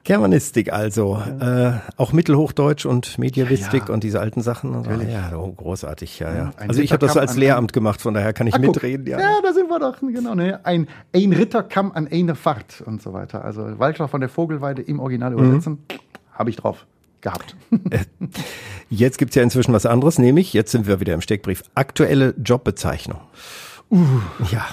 Germanistik 0.05 0.73
also, 0.73 1.21
äh, 1.41 1.73
auch 1.97 2.13
Mittelhochdeutsch 2.13 2.87
und 2.87 3.19
Mediavistik 3.19 3.83
ja, 3.83 3.89
ja. 3.89 3.95
und 3.95 4.05
diese 4.05 4.21
alten 4.21 4.41
Sachen. 4.41 4.75
Und 4.75 4.85
so. 4.85 4.91
Ja, 4.91 5.37
oh, 5.37 5.51
großartig, 5.51 6.21
ja, 6.21 6.35
ja. 6.35 6.53
also 6.57 6.81
ich 6.81 6.93
habe 6.93 7.05
das 7.05 7.17
als 7.17 7.37
Lehramt 7.37 7.73
gemacht, 7.73 8.01
von 8.01 8.15
daher 8.15 8.33
kann 8.33 8.47
ich 8.47 8.55
ah, 8.55 8.59
mitreden. 8.59 9.07
Ja. 9.07 9.19
ja, 9.19 9.41
da 9.43 9.53
sind 9.53 9.69
wir 9.69 9.81
doch, 9.81 9.99
genau. 10.01 10.35
Ne? 10.35 10.65
Ein, 10.65 10.87
ein 11.13 11.33
Ritter 11.33 11.65
kam 11.65 11.91
an 11.93 12.07
eine 12.11 12.37
Fahrt 12.37 12.83
und 12.87 13.03
so 13.03 13.13
weiter. 13.13 13.45
Also 13.45 13.79
Walter 13.79 14.07
von 14.07 14.21
der 14.21 14.31
Vogelweide 14.31 14.83
im 14.83 15.01
Original 15.01 15.33
mhm. 15.33 15.39
übersetzen, 15.39 15.79
habe 16.33 16.51
ich 16.51 16.57
drauf 16.57 16.87
gehabt. 17.21 17.57
Jetzt 18.89 19.19
gibt's 19.19 19.35
ja 19.35 19.43
inzwischen 19.43 19.73
was 19.73 19.87
anderes, 19.87 20.19
nämlich, 20.19 20.53
jetzt 20.53 20.71
sind 20.71 20.87
wir 20.87 21.01
wieder 21.01 21.15
im 21.15 21.21
Steckbrief, 21.21 21.65
aktuelle 21.75 22.35
Jobbezeichnung. 22.43 23.21
Uh, 23.91 23.99
ja. 24.51 24.67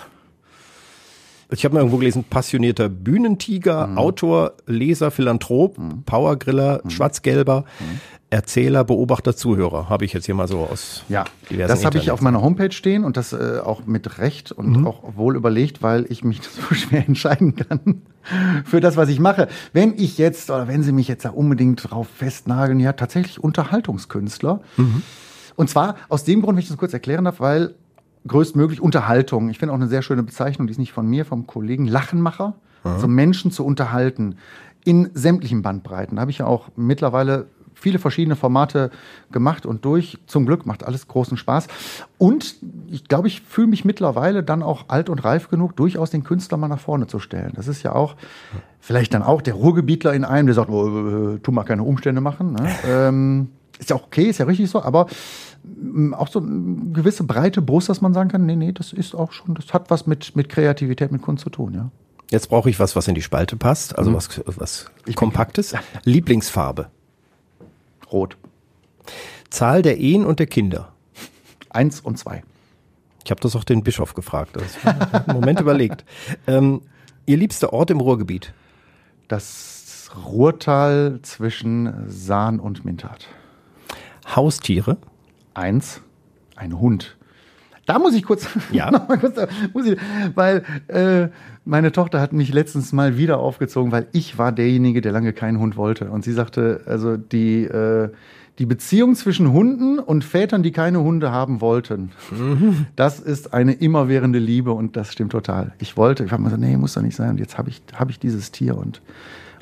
Ich 1.51 1.65
habe 1.65 1.75
mal 1.75 1.82
irgendwo 1.82 1.98
gelesen, 1.98 2.24
passionierter 2.24 2.89
Bühnentiger, 2.89 3.88
mhm. 3.88 3.98
Autor, 3.98 4.53
Leser, 4.65 5.12
Philanthrop, 5.12 5.77
mhm. 5.77 6.03
Powergriller, 6.03 6.82
mhm. 6.84 6.89
Schwarzgelber, 6.89 7.65
mhm. 7.79 8.01
Erzähler, 8.33 8.83
Beobachter, 8.83 9.35
Zuhörer. 9.35 9.89
Habe 9.89 10.05
ich 10.05 10.13
jetzt 10.13 10.25
hier 10.25 10.33
mal 10.33 10.47
so 10.47 10.61
aus 10.61 11.03
ja, 11.07 11.23
diversen 11.51 11.67
Das 11.67 11.85
habe 11.85 11.99
ich 11.99 12.09
auf 12.09 12.19
meiner 12.19 12.41
Homepage 12.41 12.71
stehen 12.71 13.03
und 13.03 13.15
das 13.15 13.31
äh, 13.31 13.59
auch 13.63 13.85
mit 13.85 14.17
Recht 14.17 14.51
und 14.51 14.79
mhm. 14.79 14.87
auch 14.87 15.15
wohl 15.15 15.35
überlegt, 15.35 15.83
weil 15.83 16.07
ich 16.09 16.23
mich 16.23 16.41
so 16.69 16.73
schwer 16.73 17.07
entscheiden 17.07 17.55
kann 17.55 18.01
für 18.65 18.79
das, 18.79 18.97
was 18.97 19.09
ich 19.09 19.19
mache. 19.19 19.49
Wenn 19.71 19.93
ich 19.97 20.17
jetzt 20.17 20.49
oder 20.49 20.67
wenn 20.67 20.81
Sie 20.81 20.91
mich 20.91 21.07
jetzt 21.07 21.25
da 21.25 21.29
unbedingt 21.29 21.91
drauf 21.91 22.07
festnageln, 22.07 22.79
ja, 22.79 22.93
tatsächlich 22.93 23.39
Unterhaltungskünstler. 23.43 24.61
Mhm. 24.77 25.03
Und 25.55 25.69
zwar 25.69 25.95
aus 26.09 26.23
dem 26.23 26.41
Grund, 26.41 26.55
wenn 26.55 26.63
ich 26.63 26.69
das 26.69 26.77
kurz 26.77 26.93
erklären 26.93 27.25
darf, 27.25 27.39
weil 27.39 27.75
größtmöglich 28.25 28.81
Unterhaltung. 28.81 29.49
Ich 29.49 29.59
finde 29.59 29.73
auch 29.73 29.77
eine 29.77 29.87
sehr 29.87 30.01
schöne 30.01 30.23
Bezeichnung, 30.23 30.65
die 30.65 30.71
ist 30.71 30.79
nicht 30.79 30.93
von 30.93 31.05
mir, 31.05 31.23
vom 31.23 31.45
Kollegen 31.45 31.85
Lachenmacher. 31.85 32.55
Mhm. 32.83 32.91
Also 32.91 33.07
Menschen 33.07 33.51
zu 33.51 33.63
unterhalten 33.63 34.37
in 34.85 35.11
sämtlichen 35.13 35.61
Bandbreiten. 35.61 36.15
Da 36.15 36.21
habe 36.21 36.31
ich 36.31 36.39
ja 36.39 36.47
auch 36.47 36.69
mittlerweile 36.75 37.45
viele 37.83 37.99
verschiedene 37.99 38.35
Formate 38.35 38.89
gemacht 39.31 39.65
und 39.65 39.83
durch. 39.85 40.17
Zum 40.25 40.45
Glück 40.45 40.65
macht 40.65 40.83
alles 40.85 41.07
großen 41.07 41.37
Spaß. 41.37 41.67
Und 42.17 42.55
ich 42.89 43.03
glaube, 43.03 43.27
ich 43.27 43.41
fühle 43.41 43.67
mich 43.67 43.83
mittlerweile 43.83 44.41
dann 44.41 44.63
auch 44.63 44.85
alt 44.87 45.09
und 45.09 45.19
reif 45.23 45.49
genug, 45.49 45.75
durchaus 45.75 46.09
den 46.09 46.23
Künstler 46.23 46.57
mal 46.57 46.69
nach 46.69 46.79
vorne 46.79 47.07
zu 47.07 47.19
stellen. 47.19 47.51
Das 47.55 47.67
ist 47.67 47.83
ja 47.83 47.93
auch 47.93 48.15
vielleicht 48.79 49.13
dann 49.13 49.21
auch 49.21 49.41
der 49.41 49.53
Ruhrgebietler 49.55 50.13
in 50.13 50.23
einem, 50.23 50.47
der 50.47 50.55
sagt, 50.55 50.69
oh, 50.69 51.35
äh, 51.35 51.39
tu 51.39 51.51
mal 51.51 51.63
keine 51.65 51.83
Umstände 51.83 52.21
machen. 52.21 52.53
Ne? 52.53 52.69
ähm, 52.87 53.49
ist 53.77 53.89
ja 53.89 53.97
auch 53.97 54.05
okay, 54.05 54.23
ist 54.29 54.37
ja 54.39 54.45
richtig 54.45 54.69
so, 54.69 54.81
aber 54.81 55.07
mm, 55.63 56.13
auch 56.13 56.29
so 56.29 56.39
eine 56.39 56.93
gewisse 56.93 57.25
breite 57.25 57.61
Brust, 57.61 57.89
dass 57.89 57.99
man 57.99 58.13
sagen 58.13 58.29
kann, 58.29 58.45
nee, 58.45 58.55
nee, 58.55 58.71
das 58.71 58.93
ist 58.93 59.13
auch 59.13 59.33
schon, 59.33 59.55
das 59.55 59.73
hat 59.73 59.89
was 59.89 60.07
mit, 60.07 60.35
mit 60.35 60.47
Kreativität, 60.47 61.11
mit 61.11 61.21
Kunst 61.21 61.43
zu 61.43 61.49
tun, 61.49 61.73
ja. 61.73 61.89
Jetzt 62.31 62.47
brauche 62.49 62.69
ich 62.69 62.79
was, 62.79 62.95
was 62.95 63.07
in 63.07 63.13
die 63.15 63.21
Spalte 63.21 63.57
passt, 63.57 63.97
also 63.97 64.09
Mhm. 64.09 64.15
was, 64.15 64.41
was 64.45 64.91
Kompaktes. 65.15 65.75
Lieblingsfarbe. 66.03 66.87
Rot. 68.13 68.38
Zahl 69.50 69.82
der 69.82 69.98
Ehen 69.98 70.25
und 70.25 70.39
der 70.39 70.48
Kinder. 70.48 70.93
Eins 71.70 72.00
und 72.00 72.17
zwei. 72.17 72.43
Ich 73.25 73.32
habe 73.32 73.41
das 73.41 73.55
auch 73.55 73.63
den 73.63 73.84
Bischof 73.84 74.13
gefragt. 74.13 74.58
Hab 74.86 75.27
einen 75.27 75.39
Moment 75.39 75.60
überlegt. 75.60 76.05
Ähm, 76.48 76.82
ihr 77.25 77.38
liebster 77.38 77.74
Ort 77.74 77.89
im 77.89 78.00
Ruhrgebiet? 78.00 78.53
Das 79.27 80.12
Ruhrtal 80.25 81.20
zwischen 81.24 82.10
Sahn 82.10 82.60
und 82.60 82.86
Mintat. 82.86 83.27
Haustiere? 84.36 84.98
Eins, 85.53 86.01
ein 86.55 86.79
Hund. 86.79 87.17
Da 87.86 88.00
muss 88.00 88.13
ich 88.13 88.24
kurz, 88.24 88.48
Ja? 88.72 88.91
noch 88.91 89.08
mal 89.08 89.17
kurz 89.17 89.36
muss 89.74 89.86
ich, 89.86 90.00
weil 90.36 90.63
äh, 90.88 91.29
meine 91.65 91.91
Tochter 91.91 92.20
hat 92.20 92.34
mich 92.34 92.53
letztens 92.53 92.91
mal 92.91 93.17
wieder 93.17 93.39
aufgezogen, 93.39 93.91
weil 93.91 94.08
ich 94.12 94.38
war 94.38 94.51
derjenige, 94.51 95.01
der 95.01 95.12
lange 95.12 95.34
keinen 95.34 95.60
Hund 95.60 95.77
wollte. 95.77 96.10
Und 96.10 96.24
sie 96.24 96.34
sagte, 96.34 96.82
also 96.86 97.17
die, 97.17 97.63
äh, 97.63 98.10
die 98.60 98.65
Beziehung 98.65 99.15
zwischen 99.15 99.51
Hunden 99.51 100.00
und 100.00 100.24
Vätern, 100.24 100.62
die 100.62 100.72
keine 100.72 101.01
Hunde 101.01 101.32
haben 101.32 101.62
wollten, 101.62 102.12
das 102.96 103.20
ist 103.20 103.53
eine 103.53 103.74
immerwährende 103.74 104.39
Liebe 104.39 104.72
und 104.72 104.96
das 104.96 105.12
stimmt 105.12 105.32
total. 105.32 105.74
Ich 105.79 105.98
wollte, 105.98 106.24
ich 106.25 106.32
habe 106.32 106.43
mir 106.43 106.50
so, 106.50 106.58
nee, 106.58 106.75
muss 106.77 106.93
doch 106.93 107.01
nicht 107.01 107.15
sein. 107.15 107.32
Und 107.32 107.39
jetzt 107.39 107.58
habe 107.58 107.70
ich, 107.70 107.82
hab 107.96 108.10
ich 108.10 108.20
dieses 108.20 108.51
Tier 108.51 108.77
und, 108.77 109.01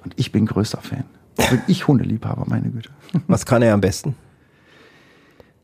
und 0.03 0.13
ich 0.17 0.31
bin 0.31 0.45
größter 0.45 0.81
Fan. 0.81 1.03
Bin 1.49 1.61
ich 1.67 1.87
Hundeliebhaber, 1.87 2.45
meine 2.47 2.69
Güte 2.69 2.89
Was 3.27 3.45
kann 3.45 3.61
er 3.61 3.73
am 3.73 3.81
besten? 3.81 4.15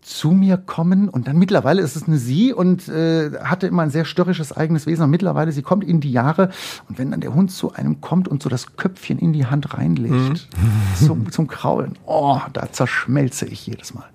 Zu 0.07 0.31
mir 0.31 0.55
kommen 0.55 1.09
und 1.09 1.27
dann 1.27 1.37
mittlerweile 1.37 1.81
ist 1.81 1.97
es 1.97 2.07
eine 2.07 2.17
Sie 2.17 2.53
und 2.53 2.87
äh, 2.87 3.31
hatte 3.43 3.67
immer 3.67 3.83
ein 3.83 3.89
sehr 3.89 4.05
störrisches 4.05 4.55
eigenes 4.55 4.85
Wesen 4.85 5.03
und 5.03 5.09
mittlerweile 5.09 5.51
sie 5.51 5.61
kommt 5.61 5.83
in 5.83 5.99
die 5.99 6.11
Jahre 6.11 6.49
und 6.87 6.97
wenn 6.97 7.11
dann 7.11 7.19
der 7.19 7.33
Hund 7.33 7.51
zu 7.51 7.73
einem 7.73 7.99
kommt 7.99 8.29
und 8.29 8.41
so 8.41 8.47
das 8.47 8.77
Köpfchen 8.77 9.19
in 9.19 9.33
die 9.33 9.45
Hand 9.45 9.73
reinlegt 9.73 10.47
zum, 10.95 11.29
zum 11.29 11.47
Kraulen, 11.47 11.97
oh, 12.05 12.39
da 12.53 12.71
zerschmelze 12.71 13.47
ich 13.47 13.67
jedes 13.67 13.93
Mal. 13.93 14.05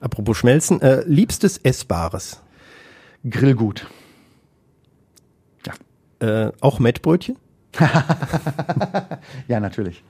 Apropos 0.00 0.38
Schmelzen, 0.38 0.80
äh, 0.80 1.02
liebstes 1.06 1.58
Essbares. 1.58 2.40
Grillgut. 3.28 3.86
Ja. 5.66 6.26
Äh, 6.26 6.52
auch 6.60 6.78
Mettbrötchen? 6.78 7.36
Ja, 9.48 9.60
natürlich. 9.60 10.02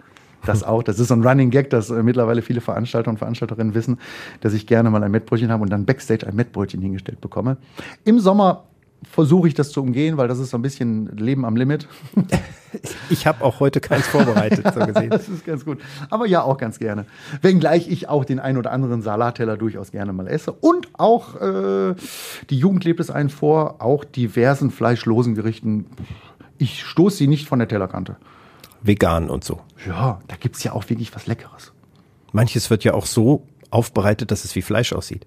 Das 0.47 0.63
auch. 0.63 0.83
Das 0.83 0.99
ist 0.99 1.09
so 1.09 1.15
ein 1.15 1.27
Running 1.27 1.51
Gag, 1.51 1.71
dass 1.71 1.91
äh, 1.91 2.03
mittlerweile 2.03 2.43
viele 2.43 2.61
Veranstalter 2.61 3.11
und 3.11 3.19
Veranstalterinnen 3.19 3.75
wissen, 3.75 3.99
dass 4.41 4.53
ich 4.53 4.67
gerne 4.67 4.91
mal 4.91 5.03
ein 5.03 5.11
Mettbrötchen 5.11 5.51
habe 5.51 5.63
und 5.63 5.71
dann 5.71 5.85
Backstage 5.85 6.27
ein 6.27 6.37
Mettbrötchen 6.37 6.81
hingestellt 6.81 7.21
bekomme. 7.21 7.57
Im 8.05 8.21
Sommer 8.21 8.65
versuche 9.11 9.49
ich 9.49 9.55
das 9.55 9.71
zu 9.71 9.81
umgehen, 9.81 10.17
weil 10.17 10.29
das 10.29 10.39
ist 10.39 10.51
so 10.51 10.59
ein 10.59 10.63
bisschen 10.63 11.17
Leben 11.17 11.45
am 11.45 11.57
Limit. 11.57 11.89
Ich 13.09 13.25
habe 13.29 13.45
auch 13.45 13.61
heute 13.61 13.81
keins 13.81 14.05
vorbereitet, 14.05 14.67
so 14.75 14.81
gesehen. 14.85 15.11
Das 15.11 15.29
ist 15.29 15.47
ganz 15.47 15.65
gut. 15.65 15.79
Aber 16.11 16.27
ja, 16.27 16.43
auch 16.43 16.59
ganz 16.59 16.81
gerne. 16.81 17.07
Wenngleich 17.41 17.89
ich 17.89 18.09
auch 18.09 18.25
den 18.25 18.41
ein 18.41 18.57
oder 18.57 18.73
anderen 18.73 19.01
Salatteller 19.01 19.57
durchaus 19.57 19.93
gerne 19.93 20.13
mal 20.13 20.27
esse. 20.27 20.51
Und 20.51 20.89
auch, 20.95 21.41
äh, 21.41 21.95
die 22.51 22.59
Jugend 22.59 22.83
lebt 22.83 22.99
es 22.99 23.11
einen 23.11 23.29
vor, 23.29 23.77
auch 23.81 24.03
diversen 24.03 24.73
fleischlosen 24.73 25.37
Gerichten. 25.37 25.87
Ich 26.59 26.83
stoße 26.83 27.19
sie 27.19 27.29
nicht 27.29 27.47
von 27.47 27.61
der 27.61 27.69
Tellerkante. 27.69 28.17
Vegan 28.85 29.31
und 29.31 29.45
so. 29.45 29.61
Ja, 29.87 30.21
da 30.29 30.37
gibt's 30.37 30.63
ja 30.63 30.73
auch 30.73 30.89
wirklich 30.89 31.15
was 31.15 31.27
Leckeres. 31.27 31.73
Manches 32.33 32.69
wird 32.71 32.85
ja 32.85 32.95
auch 32.95 33.07
so 33.07 33.47
aufbereitet, 33.71 34.31
dass 34.31 34.45
es 34.45 34.55
wie 34.55 34.63
Fleisch 34.63 34.93
aussieht. 34.93 35.27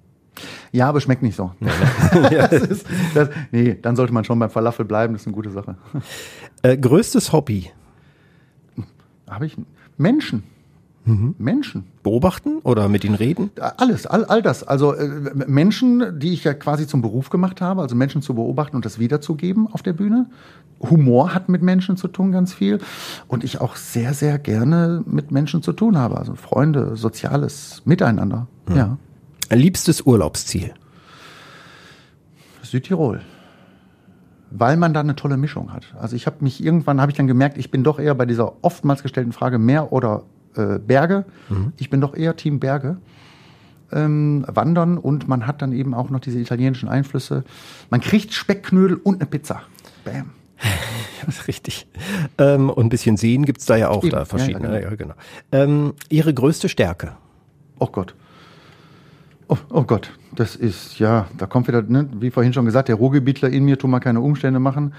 Ja, 0.71 0.89
aber 0.89 1.01
schmeckt 1.01 1.23
nicht 1.23 1.35
so. 1.35 1.51
das 2.29 2.51
ist, 2.51 2.85
das, 3.15 3.29
nee, 3.51 3.75
dann 3.81 3.95
sollte 3.95 4.13
man 4.13 4.23
schon 4.23 4.37
beim 4.37 4.51
Falafel 4.51 4.85
bleiben, 4.85 5.13
das 5.13 5.23
ist 5.23 5.27
eine 5.27 5.35
gute 5.35 5.49
Sache. 5.49 5.77
Äh, 6.61 6.77
größtes 6.77 7.33
Hobby? 7.33 7.71
Habe 9.27 9.47
ich 9.47 9.57
Menschen. 9.97 10.43
Menschen. 11.37 11.85
Beobachten 12.03 12.59
oder 12.63 12.89
mit 12.89 13.03
ihnen 13.03 13.15
reden? 13.15 13.51
Alles, 13.77 14.05
all, 14.05 14.25
all 14.25 14.41
das. 14.41 14.63
Also 14.63 14.93
äh, 14.93 15.31
Menschen, 15.47 16.19
die 16.19 16.33
ich 16.33 16.43
ja 16.43 16.53
quasi 16.53 16.87
zum 16.87 17.01
Beruf 17.01 17.29
gemacht 17.29 17.61
habe, 17.61 17.81
also 17.81 17.95
Menschen 17.95 18.21
zu 18.21 18.33
beobachten 18.33 18.75
und 18.75 18.85
das 18.85 18.99
wiederzugeben 18.99 19.67
auf 19.67 19.81
der 19.81 19.93
Bühne. 19.93 20.27
Humor 20.79 21.33
hat 21.33 21.49
mit 21.49 21.61
Menschen 21.61 21.97
zu 21.97 22.07
tun, 22.07 22.31
ganz 22.31 22.53
viel. 22.53 22.79
Und 23.27 23.43
ich 23.43 23.61
auch 23.61 23.75
sehr, 23.75 24.13
sehr 24.13 24.37
gerne 24.37 25.03
mit 25.05 25.31
Menschen 25.31 25.63
zu 25.63 25.73
tun 25.73 25.97
habe. 25.97 26.17
Also 26.17 26.35
Freunde, 26.35 26.95
soziales 26.95 27.81
Miteinander. 27.85 28.47
Ja. 28.73 28.97
Liebstes 29.49 30.01
Urlaubsziel? 30.01 30.73
Südtirol. 32.61 33.21
Weil 34.51 34.77
man 34.77 34.93
da 34.93 35.01
eine 35.01 35.15
tolle 35.15 35.37
Mischung 35.37 35.73
hat. 35.73 35.95
Also 35.99 36.15
ich 36.15 36.25
habe 36.25 36.37
mich 36.41 36.63
irgendwann, 36.63 37.01
habe 37.01 37.11
ich 37.11 37.17
dann 37.17 37.27
gemerkt, 37.27 37.57
ich 37.57 37.71
bin 37.71 37.83
doch 37.83 37.99
eher 37.99 38.15
bei 38.15 38.25
dieser 38.25 38.63
oftmals 38.63 39.03
gestellten 39.03 39.31
Frage 39.31 39.57
Meer 39.57 39.91
oder 39.91 40.23
äh, 40.57 40.79
Berge. 40.79 41.25
Ich 41.77 41.89
bin 41.89 42.01
doch 42.01 42.15
eher 42.15 42.35
Team 42.35 42.59
Berge. 42.59 42.97
Ähm, 43.91 44.45
wandern 44.49 44.97
und 44.97 45.29
man 45.29 45.47
hat 45.47 45.61
dann 45.61 45.71
eben 45.71 45.93
auch 45.93 46.09
noch 46.09 46.19
diese 46.19 46.39
italienischen 46.39 46.89
Einflüsse. 46.89 47.45
Man 47.89 48.01
kriegt 48.01 48.33
Speckknödel 48.33 48.97
und 48.97 49.15
eine 49.15 49.25
Pizza. 49.25 49.61
Bam. 50.03 50.31
Das 51.25 51.39
ist 51.39 51.47
richtig. 51.47 51.87
Ähm, 52.37 52.69
und 52.69 52.85
ein 52.85 52.89
bisschen 52.89 53.17
sehen 53.17 53.43
gibt's 53.43 53.65
da 53.65 53.75
ja 53.75 53.89
auch 53.89 54.03
Eben. 54.03 54.11
da 54.11 54.19
Ja, 54.19 54.25
verschiedene. 54.25 54.81
ja, 54.81 54.89
Ja, 54.89 54.95
genau. 54.95 55.15
Ähm, 55.51 55.93
ihre 56.09 56.33
größte 56.33 56.69
Stärke? 56.69 57.13
Oh 57.79 57.87
Gott. 57.87 58.13
Oh, 59.49 59.57
oh 59.69 59.83
Gott, 59.83 60.11
das 60.35 60.55
ist, 60.55 60.99
ja, 60.99 61.27
da 61.37 61.47
kommt 61.47 61.67
wieder, 61.67 61.81
ne, 61.81 62.07
wie 62.19 62.31
vorhin 62.31 62.53
schon 62.53 62.65
gesagt, 62.65 62.87
der 62.89 62.95
Ruhrgebietler 62.95 63.49
in 63.49 63.65
mir, 63.65 63.77
tu 63.79 63.87
mal 63.87 63.99
keine 63.99 64.21
Umstände 64.21 64.59
machen. 64.59 64.93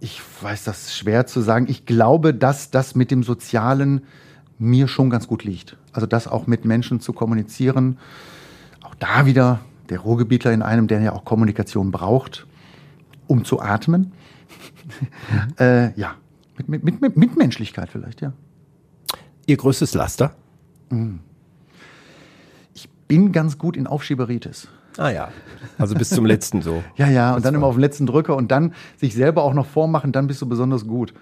Ich 0.00 0.20
weiß, 0.40 0.64
das 0.64 0.86
ist 0.86 0.96
schwer 0.96 1.26
zu 1.26 1.40
sagen. 1.40 1.66
Ich 1.68 1.86
glaube, 1.86 2.34
dass 2.34 2.70
das 2.70 2.94
mit 2.94 3.10
dem 3.10 3.22
Sozialen 3.22 4.02
mir 4.58 4.88
schon 4.88 5.10
ganz 5.10 5.26
gut 5.26 5.44
liegt. 5.44 5.76
Also 5.92 6.06
das 6.06 6.28
auch 6.28 6.46
mit 6.46 6.64
Menschen 6.64 7.00
zu 7.00 7.12
kommunizieren. 7.12 7.98
Auch 8.82 8.94
da 8.94 9.26
wieder 9.26 9.60
der 9.88 10.00
Ruhrgebietler 10.00 10.52
in 10.52 10.62
einem, 10.62 10.88
der 10.88 11.00
ja 11.00 11.12
auch 11.12 11.24
Kommunikation 11.24 11.90
braucht, 11.90 12.46
um 13.26 13.44
zu 13.44 13.60
atmen. 13.60 14.12
äh, 15.58 15.98
ja, 15.98 16.14
mit, 16.56 16.68
mit, 16.68 16.84
mit, 16.84 17.00
mit 17.00 17.16
Mitmenschlichkeit 17.16 17.90
vielleicht, 17.90 18.20
ja. 18.20 18.32
Ihr 19.46 19.56
größtes 19.56 19.94
Laster? 19.94 20.34
Ich 22.74 22.88
bin 23.06 23.32
ganz 23.32 23.58
gut 23.58 23.76
in 23.76 23.86
Aufschieberitis. 23.86 24.68
Ah 24.96 25.10
ja. 25.10 25.28
Also 25.78 25.94
bis 25.94 26.08
zum 26.08 26.24
letzten 26.24 26.62
so. 26.62 26.82
Ja, 26.96 27.08
ja, 27.08 27.34
und 27.34 27.44
dann 27.44 27.54
immer 27.54 27.66
auf 27.66 27.74
den 27.74 27.80
letzten 27.80 28.06
Drücker 28.06 28.34
und 28.34 28.50
dann 28.50 28.72
sich 28.96 29.14
selber 29.14 29.42
auch 29.42 29.54
noch 29.54 29.66
vormachen, 29.66 30.12
dann 30.12 30.26
bist 30.26 30.40
du 30.40 30.46
besonders 30.46 30.86
gut. 30.86 31.12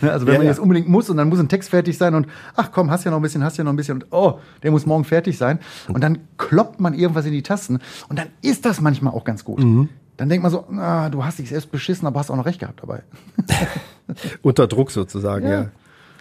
Ne, 0.00 0.10
also 0.12 0.26
wenn 0.26 0.34
Ja, 0.34 0.38
man 0.38 0.46
ja. 0.46 0.52
jetzt 0.52 0.58
unbedingt 0.60 0.88
muss 0.88 1.10
und 1.10 1.16
dann 1.16 1.28
muss 1.28 1.38
ein 1.38 1.48
Text 1.48 1.70
fertig 1.70 1.96
sein 1.98 2.14
und 2.14 2.26
ach 2.56 2.70
komm, 2.72 2.90
hast 2.90 3.04
ja 3.04 3.10
noch 3.10 3.18
ein 3.18 3.22
bisschen, 3.22 3.44
hast 3.44 3.56
ja 3.56 3.64
noch 3.64 3.72
ein 3.72 3.76
bisschen 3.76 3.94
und 4.02 4.06
oh, 4.12 4.38
der 4.62 4.70
muss 4.70 4.86
morgen 4.86 5.04
fertig 5.04 5.38
sein 5.38 5.58
und 5.88 6.02
dann 6.02 6.18
kloppt 6.38 6.80
man 6.80 6.94
irgendwas 6.94 7.26
in 7.26 7.32
die 7.32 7.42
Tasten 7.42 7.78
und 8.08 8.18
dann 8.18 8.28
ist 8.42 8.64
das 8.64 8.80
manchmal 8.80 9.12
auch 9.14 9.24
ganz 9.24 9.44
gut. 9.44 9.60
Mhm. 9.62 9.88
Dann 10.16 10.28
denkt 10.28 10.42
man 10.42 10.52
so, 10.52 10.66
ah, 10.76 11.08
du 11.08 11.24
hast 11.24 11.38
dich 11.38 11.48
selbst 11.48 11.70
beschissen, 11.72 12.06
aber 12.06 12.20
hast 12.20 12.30
auch 12.30 12.36
noch 12.36 12.44
recht 12.46 12.60
gehabt 12.60 12.80
dabei. 12.82 13.02
Unter 14.42 14.66
Druck 14.66 14.90
sozusagen, 14.90 15.46
ja. 15.46 15.52
Ja. 15.62 15.66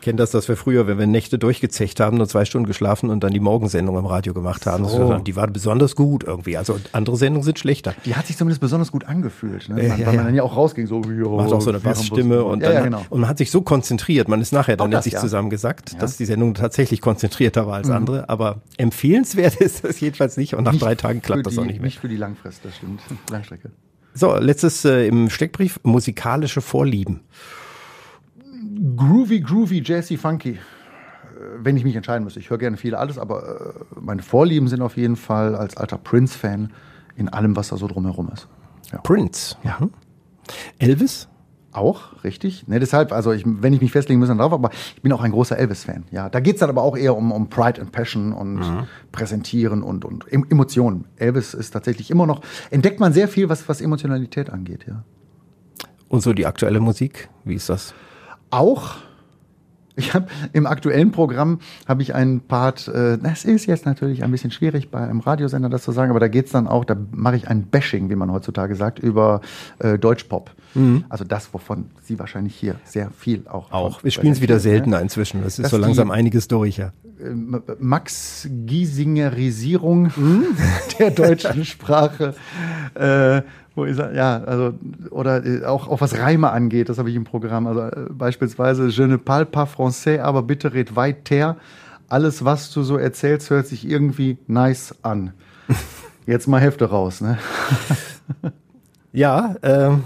Kennt 0.01 0.20
das, 0.20 0.32
dass 0.32 0.48
wir 0.48 0.56
früher, 0.56 0.88
wenn 0.88 0.98
wir 0.98 1.08
Nächte 1.08 1.38
durchgezecht 1.38 2.00
haben, 2.00 2.18
nur 2.18 2.27
zwei 2.27 2.46
Stunden 2.46 2.68
geschlafen 2.68 3.10
und 3.10 3.24
dann 3.24 3.32
die 3.34 3.39
Morgensendung 3.39 3.98
im 3.98 4.06
Radio 4.06 4.34
gemacht 4.34 4.65
haben. 4.65 4.86
So. 4.86 4.98
Das 5.00 5.10
war- 5.10 5.20
Die 5.20 5.36
war 5.36 5.48
besonders 5.48 5.96
gut 5.96 6.24
irgendwie. 6.24 6.56
Also 6.58 6.79
andere 6.94 7.18
Sendungen 7.18 7.44
sind 7.44 7.60
schlechter. 7.60 7.94
Die 8.06 8.15
hat 8.15 8.27
sich 8.27 8.38
zumindest 8.38 8.62
besonders 8.62 8.91
gut 8.91 9.06
angefühlt, 9.06 9.68
ne? 9.70 9.82
Ja, 9.84 9.89
Man- 9.89 10.00
ja, 10.00 10.06
weil 10.08 10.13
ja. 10.13 10.18
man 10.20 10.25
dann 10.27 10.36
ja 10.36 10.44
auch 10.44 10.56
rausging, 10.56 10.88
so 10.88 11.03
wie 11.06 11.15
Macht 11.20 11.51
auch 11.51 11.62
so 11.62 11.70
eine 11.70 11.79
Bassstimme 11.79 12.44
und, 12.44 12.62
ja, 12.62 12.68
dann 12.68 12.74
ja, 12.74 12.79
hat- 12.79 12.86
genau. 12.86 13.06
und 13.10 13.20
man 13.22 13.29
hat 13.29 13.38
sich 13.38 13.51
so 13.51 13.62
konzentriert. 13.62 14.27
Man 14.27 14.41
ist 14.41 14.53
nachher 14.53 14.77
dann 14.77 14.86
Auch 14.86 14.86
in 14.86 14.91
das, 14.91 15.03
sich 15.03 15.18
zusammengesackt. 15.18 15.94
Mhm. 15.96 16.00
dass 16.00 16.18
die 16.18 16.25
Sendung 16.25 16.53
tatsächlich 16.53 17.01
konzentrierter 17.01 17.68
war 17.68 17.75
als 17.75 17.89
andere. 17.89 18.29
Aber 18.29 18.62
empfehlenswert 18.77 19.56
ist 19.62 19.84
das 19.84 20.00
jedenfalls 20.00 20.38
nicht 20.38 20.56
und 20.56 20.63
nach 20.63 20.72
Nicht 20.72 20.84
drei 20.84 20.96
Tagen 20.96 21.22
klappt 21.22 21.46
das 21.46 21.53
die, 21.53 21.60
auch 21.60 21.65
nicht 21.65 21.79
mehr. 21.79 21.86
Nicht 21.86 22.00
für 22.00 22.08
die 22.10 22.18
Langfrist, 22.18 22.62
das 22.63 22.75
stimmt. 22.77 23.01
Langstrecke. 23.29 23.72
So, 24.13 24.36
letztes 24.38 24.84
äh, 24.86 25.06
im 25.08 25.29
Steckbrief, 25.29 25.79
musikalische 25.84 26.62
Vorlieben. 26.62 27.22
Groovy, 28.96 29.42
groovy, 29.42 29.82
jazzy, 29.84 30.18
funky. 30.18 30.52
Äh, 30.52 30.58
Wenn 31.62 31.76
ich 31.78 31.84
mich 31.84 31.96
entscheiden 31.96 32.24
müsste. 32.24 32.40
Ich 32.40 32.50
höre 32.50 32.58
gerne 32.58 32.78
viel 32.78 32.96
alles, 32.96 33.18
aber 33.18 33.76
äh, 33.76 34.00
meine 34.00 34.22
Vorlieben 34.22 34.68
sind 34.68 34.82
auf 34.82 34.96
jeden 34.98 35.16
Fall 35.16 35.56
als 35.56 35.76
alter 35.78 35.98
Prince-Fan 35.98 36.72
in 37.16 37.30
allem, 37.30 37.56
was 37.56 37.70
da 37.70 37.78
so 37.78 37.88
drumherum 37.88 38.30
ist. 38.34 38.48
Ja. 38.92 39.00
Prince. 39.00 39.56
Ja. 39.64 39.78
Mhm. 39.80 39.92
Elvis? 40.80 41.28
Auch, 41.72 42.24
richtig. 42.24 42.68
Ne, 42.68 42.80
deshalb, 42.80 43.12
also 43.12 43.32
ich, 43.32 43.44
wenn 43.46 43.74
ich 43.74 43.82
mich 43.82 43.92
festlegen 43.92 44.20
muss, 44.20 44.30
dann 44.30 44.40
drauf, 44.40 44.54
aber 44.54 44.72
ich 44.96 45.02
bin 45.04 45.12
auch 45.14 45.22
ein 45.22 45.30
großer 45.32 45.56
Elvis-Fan. 45.56 46.06
Ja, 46.10 46.28
da 46.28 46.40
geht's 46.40 46.62
dann 46.62 46.70
aber 46.70 46.82
auch 46.82 46.98
eher 46.98 47.16
um, 47.16 47.32
um 47.32 47.48
Pride 47.50 47.80
and 47.80 47.92
Passion 47.92 48.34
und 48.34 48.56
Mhm. 48.56 48.88
Präsentieren 49.12 49.84
und, 49.84 50.04
und 50.04 50.26
Em- 50.34 50.48
Emotionen. 50.50 51.06
Elvis 51.18 51.54
ist 51.54 51.70
tatsächlich 51.72 52.10
immer 52.10 52.26
noch, 52.26 52.42
entdeckt 52.72 53.00
man 53.00 53.14
sehr 53.14 53.28
viel, 53.28 53.50
was, 53.50 53.70
was 53.70 53.82
Emotionalität 53.82 54.50
angeht, 54.50 54.86
ja. 54.88 55.04
Und 56.08 56.22
so 56.22 56.34
die 56.34 56.48
aktuelle 56.48 56.80
Musik, 56.80 57.30
wie 57.44 57.54
ist 57.54 57.70
das? 57.70 57.94
Auch, 58.51 58.96
ich 59.96 60.13
habe 60.13 60.27
im 60.53 60.65
aktuellen 60.65 61.12
Programm 61.12 61.60
habe 61.88 62.01
ich 62.01 62.15
einen 62.15 62.39
Part, 62.41 62.88
äh, 62.88 63.18
das 63.18 63.44
ist 63.44 63.65
jetzt 63.65 63.86
natürlich 63.86 64.24
ein 64.24 64.32
bisschen 64.32 64.50
schwierig 64.51 64.89
bei 64.91 65.00
einem 65.01 65.20
Radiosender 65.20 65.68
das 65.70 65.84
zu 65.84 65.91
sagen, 65.91 66.10
aber 66.12 66.20
da 66.22 66.27
geht's 66.29 66.51
dann 66.51 66.68
auch, 66.68 66.86
da 66.86 66.96
mache 67.12 67.36
ich 67.36 67.48
ein 67.50 67.63
Bashing, 67.68 68.10
wie 68.10 68.15
man 68.15 68.32
heutzutage 68.32 68.75
sagt, 68.75 69.00
über 69.00 69.41
äh, 69.79 69.98
Deutschpop. 70.00 70.51
Also 71.10 71.25
das, 71.25 71.51
wovon 71.53 71.89
Sie 72.03 72.20
wahrscheinlich 72.20 72.56
hier 72.56 72.75
sehr 72.86 73.10
viel 73.10 73.48
auch. 73.48 73.72
Auch. 73.72 74.03
Wir 74.03 74.12
spielen 74.12 74.34
es 74.34 74.39
wieder 74.41 74.53
präsentieren, 74.53 74.84
seltener 74.84 75.01
inzwischen. 75.01 75.41
Das 75.44 75.58
ist 75.58 75.63
Dass 75.65 75.72
so 75.72 75.77
langsam 75.77 76.10
die- 76.10 76.13
einiges 76.13 76.48
durch, 76.48 76.77
ja. 76.77 76.91
Ähm, 77.24 77.62
Max 77.80 78.48
Giesingerisierung 78.66 80.12
der 81.00 81.12
deutschen 81.12 81.66
Sprache. 81.66 82.36
Äh, 82.96 83.42
wo 83.76 83.84
ist 83.86 84.00
er? 84.00 84.14
Ja, 84.14 84.44
also, 84.44 84.74
oder 85.12 85.46
äh, 85.46 85.66
auch, 85.66 85.88
auch 85.88 86.02
was 86.02 86.18
Reime 86.18 86.52
angeht, 86.52 86.90
das 86.90 86.98
habe 86.98 87.10
ich 87.10 87.16
im 87.16 87.24
Programm. 87.24 87.68
Also 87.68 87.82
äh, 87.82 88.08
beispielsweise, 88.10 88.88
je 88.88 89.08
ne 89.08 89.18
parle 89.18 89.46
pas 89.46 89.70
français, 89.70 90.20
aber 90.20 90.44
bitte 90.44 90.74
red 90.74 90.96
weiter. 90.96 91.58
Alles, 92.08 92.44
was 92.44 92.72
du 92.72 92.84
so 92.84 92.98
erzählst, 92.98 93.50
hört 93.50 93.68
sich 93.68 93.88
irgendwie 93.88 94.38
nice 94.48 94.96
an. 95.04 95.34
Jetzt 96.26 96.48
mal 96.48 96.60
Hefte 96.60 96.86
raus, 96.86 97.22
ne? 97.22 97.38
Ja, 99.12 99.56
ähm, 99.64 100.04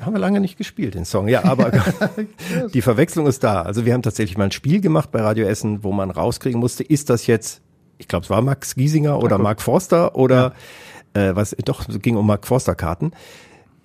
haben 0.00 0.12
wir 0.12 0.20
lange 0.20 0.40
nicht 0.40 0.56
gespielt, 0.58 0.94
den 0.94 1.04
Song. 1.04 1.28
Ja, 1.28 1.44
aber 1.44 1.70
die 2.74 2.82
Verwechslung 2.82 3.26
ist 3.26 3.44
da. 3.44 3.62
Also 3.62 3.84
wir 3.84 3.94
haben 3.94 4.02
tatsächlich 4.02 4.38
mal 4.38 4.44
ein 4.44 4.50
Spiel 4.52 4.80
gemacht 4.80 5.10
bei 5.10 5.20
Radio 5.20 5.46
Essen, 5.46 5.82
wo 5.84 5.92
man 5.92 6.10
rauskriegen 6.10 6.60
musste, 6.60 6.82
ist 6.84 7.10
das 7.10 7.26
jetzt, 7.26 7.60
ich 7.98 8.08
glaube, 8.08 8.24
es 8.24 8.30
war 8.30 8.42
Max 8.42 8.74
Giesinger 8.74 9.22
oder 9.22 9.38
Mark 9.38 9.60
Forster 9.62 10.16
oder 10.16 10.52
äh, 11.14 11.34
was, 11.34 11.56
doch, 11.64 11.88
es 11.88 12.00
ging 12.00 12.16
um 12.16 12.26
Mark 12.26 12.46
Forster 12.46 12.74
Karten. 12.74 13.12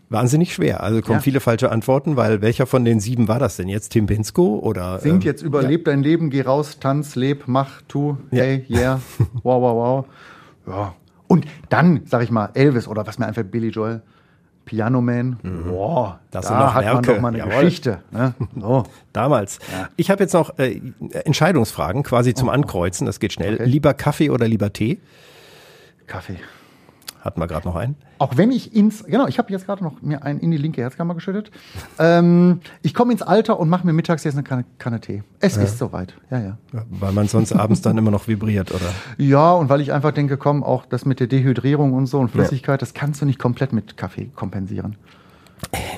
Wahnsinnig 0.10 0.54
schwer. 0.54 0.84
Also 0.84 1.02
kommen 1.02 1.18
Ja. 1.18 1.22
viele 1.22 1.40
falsche 1.40 1.72
Antworten, 1.72 2.16
weil 2.18 2.42
welcher 2.42 2.68
von 2.68 2.86
den 2.86 3.00
sieben 3.00 3.28
war 3.28 3.40
das 3.40 3.56
denn 3.58 3.68
jetzt? 3.68 3.90
Tim 3.90 4.06
Pinsko 4.06 4.60
oder? 4.60 5.00
Singt 5.00 5.16
ähm, 5.16 5.22
jetzt 5.22 5.42
über 5.42 5.64
Leb 5.64 5.86
dein 5.86 6.04
Leben, 6.04 6.30
geh 6.30 6.42
raus, 6.42 6.78
tanz, 6.80 7.16
leb, 7.16 7.44
mach, 7.48 7.82
tu, 7.88 8.18
Ja. 8.30 8.44
hey, 8.44 8.66
yeah, 8.70 9.02
wow, 9.42 9.60
wow, 9.62 9.76
wow. 9.76 10.06
Ja. 10.68 10.96
Und 11.28 11.46
dann, 11.70 12.02
sag 12.06 12.22
ich 12.22 12.30
mal, 12.30 12.50
Elvis 12.54 12.88
oder 12.88 13.08
was 13.08 13.18
mir 13.18 13.26
einfällt, 13.26 13.50
Billy 13.50 13.70
Joel, 13.70 14.04
Piano 14.66 15.02
Man. 15.02 15.38
Mhm. 15.42 15.74
Das 16.32 16.48
da 16.48 16.74
hat 16.74 16.86
man 16.86 16.94
Werke. 16.94 17.14
doch 17.14 17.22
mal 17.22 17.28
eine 17.30 17.40
Jawohl. 17.40 17.64
Geschichte. 17.64 18.00
Ne? 18.12 18.34
So. 18.60 18.84
Damals. 19.14 19.60
Ich 19.98 20.10
habe 20.10 20.24
jetzt 20.24 20.34
noch 20.34 20.58
äh, 20.58 20.82
Entscheidungsfragen 21.26 22.04
quasi 22.04 22.34
zum 22.34 22.50
Ankreuzen. 22.50 23.06
Das 23.06 23.20
geht 23.20 23.34
schnell. 23.34 23.54
Oh. 23.54 23.62
Okay. 23.62 23.66
Lieber 23.70 23.94
Kaffee 23.94 24.30
oder 24.30 24.48
lieber 24.48 24.72
Tee? 24.72 25.00
Kaffee. 26.08 26.38
Hatten 27.24 27.40
wir 27.40 27.48
gerade 27.48 27.66
noch 27.66 27.78
einen. 27.78 27.96
Auch 28.20 28.36
wenn 28.36 28.52
ich 28.52 28.76
ins, 28.76 29.06
genau, 29.06 29.28
ich 29.28 29.38
habe 29.40 29.50
jetzt 29.54 29.66
gerade 29.66 29.82
noch 29.82 30.02
mir 30.02 30.24
einen 30.24 30.42
in 30.42 30.52
die 30.52 30.58
linke 30.58 30.82
Herzkammer 30.82 31.14
geschüttet. 31.16 31.52
Ähm, 31.98 32.60
ich 32.82 32.94
komme 32.94 33.14
ins 33.14 33.22
Alter 33.22 33.62
und 33.62 33.70
mache 33.70 33.86
mir 33.88 33.94
mittags 33.94 34.26
jetzt 34.26 34.34
eine 34.34 34.44
Kanne, 34.44 34.66
Kanne 34.78 35.00
Tee. 35.00 35.24
Es 35.40 35.56
ist 35.56 35.78
soweit. 35.78 36.16
Ja, 36.30 36.40
ja. 36.40 36.58
Ja, 36.74 36.84
Weil 36.90 37.14
man 37.14 37.30
sonst 37.30 37.54
abends 37.54 37.80
dann 37.82 37.98
immer 37.98 38.12
noch 38.12 38.28
vibriert, 38.28 38.72
oder? 38.72 38.86
Ja, 39.18 39.54
und 39.54 39.70
weil 39.70 39.80
ich 39.80 39.94
einfach 39.94 40.12
denke, 40.12 40.36
komm, 40.36 40.64
auch 40.64 40.86
das 40.86 41.06
mit 41.06 41.22
der 41.22 41.28
Dehydrierung 41.28 41.94
und 41.94 42.08
so 42.08 42.20
und 42.20 42.28
Flüssigkeit, 42.30 42.82
das 42.82 42.94
kannst 42.94 43.22
du 43.22 43.26
nicht 43.26 43.40
komplett 43.40 43.72
mit 43.72 43.96
Kaffee 43.96 44.26
kompensieren. 44.36 44.98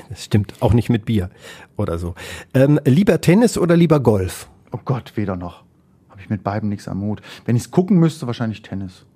Das 0.08 0.22
stimmt. 0.24 0.54
Auch 0.60 0.74
nicht 0.74 0.90
mit 0.90 1.06
Bier 1.06 1.30
oder 1.76 1.98
so. 1.98 2.14
Ähm, 2.54 2.78
lieber 2.84 3.20
Tennis 3.20 3.58
oder 3.58 3.76
lieber 3.76 3.98
Golf? 3.98 4.48
Oh 4.70 4.78
Gott, 4.84 5.12
weder 5.16 5.34
noch. 5.34 5.64
Habe 6.08 6.20
ich 6.20 6.30
mit 6.30 6.44
beiden 6.44 6.68
nichts 6.68 6.86
am 6.86 6.98
Mut. 6.98 7.20
Wenn 7.46 7.56
ich 7.56 7.62
es 7.62 7.70
gucken 7.72 7.98
müsste, 7.98 8.28
wahrscheinlich 8.28 8.62
Tennis. 8.62 9.06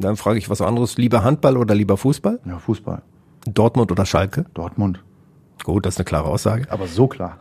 Dann 0.00 0.16
frage 0.16 0.38
ich 0.38 0.48
was 0.48 0.60
anderes. 0.62 0.96
Lieber 0.96 1.22
Handball 1.22 1.56
oder 1.56 1.74
lieber 1.74 1.96
Fußball? 1.96 2.40
Ja, 2.46 2.58
Fußball. 2.58 3.02
Dortmund 3.46 3.92
oder 3.92 4.06
Schalke? 4.06 4.46
Dortmund. 4.54 5.02
Gut, 5.62 5.84
das 5.84 5.94
ist 5.94 5.98
eine 5.98 6.04
klare 6.06 6.28
Aussage. 6.28 6.66
Aber 6.70 6.86
so 6.86 7.06
klar. 7.06 7.36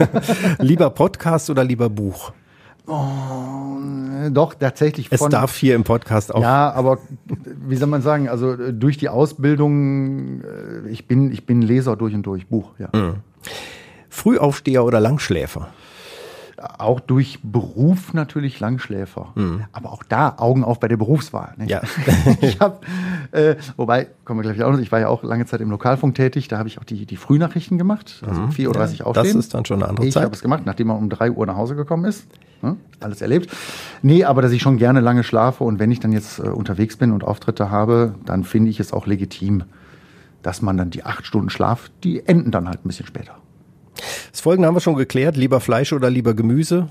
Lieber 0.58 0.90
Podcast 0.90 1.48
oder 1.48 1.62
lieber 1.62 1.88
Buch? 1.88 2.32
Äh, 2.88 4.30
Doch, 4.32 4.54
tatsächlich 4.54 5.06
Es 5.12 5.20
von. 5.20 5.30
darf 5.30 5.54
hier 5.56 5.76
im 5.76 5.84
Podcast 5.84 6.34
auch. 6.34 6.42
ja, 6.42 6.72
aber 6.72 6.98
wie 7.64 7.76
soll 7.76 7.86
man 7.88 8.02
sagen, 8.02 8.28
also 8.28 8.52
äh, 8.54 8.72
durch 8.74 8.98
die 8.98 9.08
Ausbildung, 9.08 10.40
äh, 10.42 10.88
ich 10.88 11.06
bin, 11.06 11.30
ich 11.30 11.46
bin 11.46 11.62
Leser 11.62 11.94
durch 11.94 12.14
und 12.14 12.24
durch, 12.24 12.48
Buch, 12.48 12.72
ja. 12.80 12.88
Frühaufsteher 14.08 14.84
oder 14.84 14.98
Langschläfer? 14.98 15.68
Auch 16.78 17.00
durch 17.00 17.40
Beruf 17.42 18.14
natürlich 18.14 18.60
Langschläfer. 18.60 19.32
Aber 19.72 19.92
auch 19.92 20.02
da 20.04 20.34
Augen 20.38 20.62
auf 20.64 20.78
bei 20.80 20.86
der 20.88 20.96
Berufswahl. 20.96 21.54
Nicht? 21.56 21.70
Ja. 21.70 21.82
ich 22.40 22.60
habe, 22.60 22.78
äh, 23.32 23.56
wobei, 23.76 24.08
kommen 24.24 24.42
wir 24.42 24.52
gleich 24.52 24.64
auch 24.64 24.72
noch, 24.72 24.78
ich 24.78 24.92
war 24.92 25.00
ja 25.00 25.08
auch 25.08 25.22
lange 25.24 25.44
Zeit 25.46 25.60
im 25.60 25.70
Lokalfunk 25.70 26.14
tätig, 26.14 26.48
da 26.48 26.58
habe 26.58 26.68
ich 26.68 26.78
auch 26.78 26.84
die, 26.84 27.04
die 27.06 27.16
Frühnachrichten 27.16 27.78
gemacht, 27.78 28.22
also 28.26 28.42
4.30 28.42 28.68
Uhr 28.68 28.74
Ja, 28.74 29.04
aufstehen. 29.06 29.14
das 29.14 29.34
ist 29.34 29.54
dann 29.54 29.64
schon 29.64 29.82
eine 29.82 29.88
andere 29.88 30.06
Ich 30.06 30.14
Zeit. 30.14 30.22
habe 30.24 30.34
es 30.34 30.40
gemacht, 30.42 30.62
nachdem 30.64 30.88
man 30.88 30.98
um 30.98 31.08
3 31.10 31.32
Uhr 31.32 31.46
nach 31.46 31.56
Hause 31.56 31.74
gekommen 31.74 32.04
ist. 32.04 32.26
Ne? 32.62 32.76
Alles 33.00 33.20
erlebt. 33.22 33.50
Nee, 34.02 34.24
aber 34.24 34.40
dass 34.42 34.52
ich 34.52 34.62
schon 34.62 34.76
gerne 34.76 35.00
lange 35.00 35.24
schlafe 35.24 35.64
und 35.64 35.78
wenn 35.80 35.90
ich 35.90 35.98
dann 35.98 36.12
jetzt 36.12 36.38
äh, 36.38 36.42
unterwegs 36.42 36.96
bin 36.96 37.10
und 37.10 37.24
Auftritte 37.24 37.70
habe, 37.70 38.14
dann 38.24 38.44
finde 38.44 38.70
ich 38.70 38.78
es 38.78 38.92
auch 38.92 39.06
legitim, 39.08 39.64
dass 40.42 40.62
man 40.62 40.76
dann 40.76 40.90
die 40.90 41.04
acht 41.04 41.26
Stunden 41.26 41.50
Schlaf, 41.50 41.90
die 42.04 42.24
enden 42.26 42.50
dann 42.52 42.68
halt 42.68 42.84
ein 42.84 42.88
bisschen 42.88 43.06
später. 43.06 43.34
Das 44.30 44.40
Folgende 44.40 44.68
haben 44.68 44.76
wir 44.76 44.80
schon 44.80 44.96
geklärt. 44.96 45.36
Lieber 45.36 45.60
Fleisch 45.60 45.92
oder 45.92 46.10
lieber 46.10 46.34
Gemüse? 46.34 46.88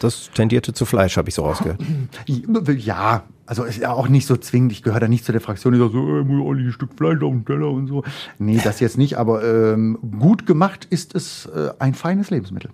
Das 0.00 0.30
tendierte 0.34 0.72
zu 0.72 0.84
Fleisch, 0.84 1.16
habe 1.16 1.28
ich 1.28 1.34
so 1.34 1.42
rausgehört. 1.44 1.80
Ja, 2.78 3.22
also 3.46 3.64
ist 3.64 3.78
ja 3.78 3.92
auch 3.92 4.08
nicht 4.08 4.26
so 4.26 4.36
zwingend. 4.36 4.72
Ich 4.72 4.82
gehöre 4.82 4.98
da 5.00 5.08
nicht 5.08 5.24
zu 5.24 5.32
der 5.32 5.40
Fraktion, 5.40 5.74
die 5.74 5.78
sagt 5.78 5.92
so, 5.92 5.98
äh, 5.98 6.24
muss 6.24 6.46
auch 6.46 6.54
nicht 6.54 6.66
ein 6.66 6.72
Stück 6.72 6.90
Fleisch 6.96 7.22
auf 7.22 7.30
dem 7.30 7.44
Teller 7.44 7.68
und 7.68 7.86
so. 7.86 8.02
Nee, 8.38 8.60
das 8.62 8.80
jetzt 8.80 8.98
nicht, 8.98 9.16
aber 9.16 9.44
ähm, 9.44 9.98
gut 10.18 10.46
gemacht 10.46 10.86
ist 10.90 11.14
es 11.14 11.46
äh, 11.46 11.70
ein 11.78 11.94
feines 11.94 12.30
Lebensmittel. 12.30 12.70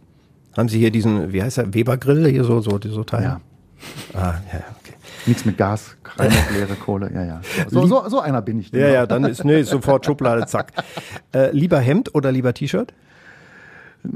Haben 0.57 0.69
Sie 0.69 0.79
hier 0.79 0.91
diesen, 0.91 1.33
wie 1.33 1.43
heißt 1.43 1.59
der, 1.59 1.75
Weber-Grill, 1.75 2.29
hier 2.29 2.45
so, 2.45 2.61
so, 2.61 2.79
so 2.83 3.05
Teil? 3.05 3.23
Ja. 3.23 3.41
Ah, 4.15 4.35
ja, 4.53 4.61
okay. 4.81 4.95
Nichts 5.27 5.45
mit 5.45 5.59
Gas, 5.59 5.97
keine 6.03 6.35
leere 6.53 6.75
Kohle, 6.77 7.11
ja, 7.13 7.25
ja. 7.25 7.41
So, 7.69 7.87
so, 7.87 8.09
so 8.09 8.21
einer 8.21 8.41
bin 8.41 8.61
ich. 8.61 8.71
Ja, 8.73 8.89
ja, 8.89 9.07
dann 9.07 9.25
ist, 9.25 9.45
nee, 9.45 9.63
sofort 9.63 10.07
Schublade, 10.07 10.47
zack. 10.47 10.73
Äh, 11.35 11.51
lieber 11.51 11.79
Hemd 11.79 12.15
oder 12.15 12.33
lieber 12.33 12.55
T-Shirt? 12.55 12.95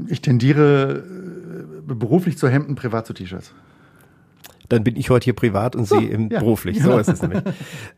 Ich 0.07 0.21
tendiere 0.21 1.03
äh, 1.03 1.93
beruflich 1.93 2.37
zu 2.37 2.47
Hemden, 2.47 2.75
privat 2.75 3.05
zu 3.05 3.13
T-Shirts. 3.13 3.53
Dann 4.69 4.83
bin 4.83 4.95
ich 4.95 5.09
heute 5.09 5.25
hier 5.25 5.35
privat 5.35 5.75
und 5.75 5.87
Sie 5.87 6.05
im 6.05 6.29
ja. 6.29 6.39
beruflich. 6.39 6.81
So 6.81 6.97
ist 6.97 7.09
es 7.09 7.21
nämlich. 7.21 7.43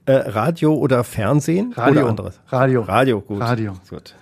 Äh, 0.06 0.13
Radio 0.13 0.74
oder 0.74 1.04
Fernsehen 1.04 1.74
Radio. 1.74 2.02
oder 2.02 2.10
anderes? 2.10 2.39
Radio. 2.48 2.82
Radio, 2.82 3.21
gut. 3.21 3.39
Radio. 3.39 3.74
Gut. 3.89 4.15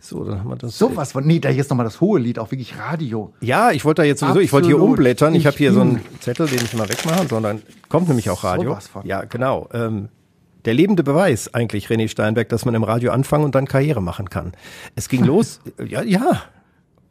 So, 0.00 0.24
dann 0.24 0.40
haben 0.40 0.50
wir 0.50 0.56
das. 0.56 0.76
Sowas 0.76 1.12
von, 1.12 1.24
nee, 1.24 1.38
da 1.38 1.50
jetzt 1.50 1.70
nochmal 1.70 1.84
das 1.84 2.00
hohe 2.00 2.18
Lied, 2.18 2.38
auch 2.38 2.50
wirklich 2.50 2.76
Radio. 2.78 3.32
Ja, 3.40 3.70
ich 3.70 3.84
wollte 3.84 4.02
da 4.02 4.06
jetzt 4.06 4.20
sowieso, 4.20 4.40
ich 4.40 4.52
wollte 4.52 4.66
hier 4.66 4.74
Absolut. 4.76 4.98
umblättern. 4.98 5.34
Ich, 5.34 5.40
Ich 5.42 5.46
habe 5.46 5.56
hier 5.56 5.72
so 5.72 5.82
einen 5.82 6.00
Zettel, 6.20 6.48
den 6.48 6.58
ich 6.58 6.74
mal 6.74 6.88
wegmache, 6.88 7.28
sondern 7.28 7.62
kommt 7.88 8.08
nämlich 8.08 8.28
auch 8.28 8.42
Radio. 8.42 8.70
Sowas 8.70 8.88
von. 8.88 9.06
Ja, 9.06 9.22
genau. 9.22 9.68
Ähm, 9.72 10.08
der 10.64 10.74
lebende 10.74 11.04
Beweis 11.04 11.54
eigentlich, 11.54 11.86
René 11.86 12.08
Steinberg, 12.08 12.48
dass 12.48 12.64
man 12.64 12.74
im 12.74 12.82
Radio 12.82 13.12
anfangen 13.12 13.44
und 13.44 13.54
dann 13.54 13.66
Karriere 13.66 14.02
machen 14.02 14.28
kann. 14.28 14.52
Es 14.96 15.08
ging 15.08 15.24
los, 15.26 15.60
ja, 15.86 16.02
ja. 16.02 16.42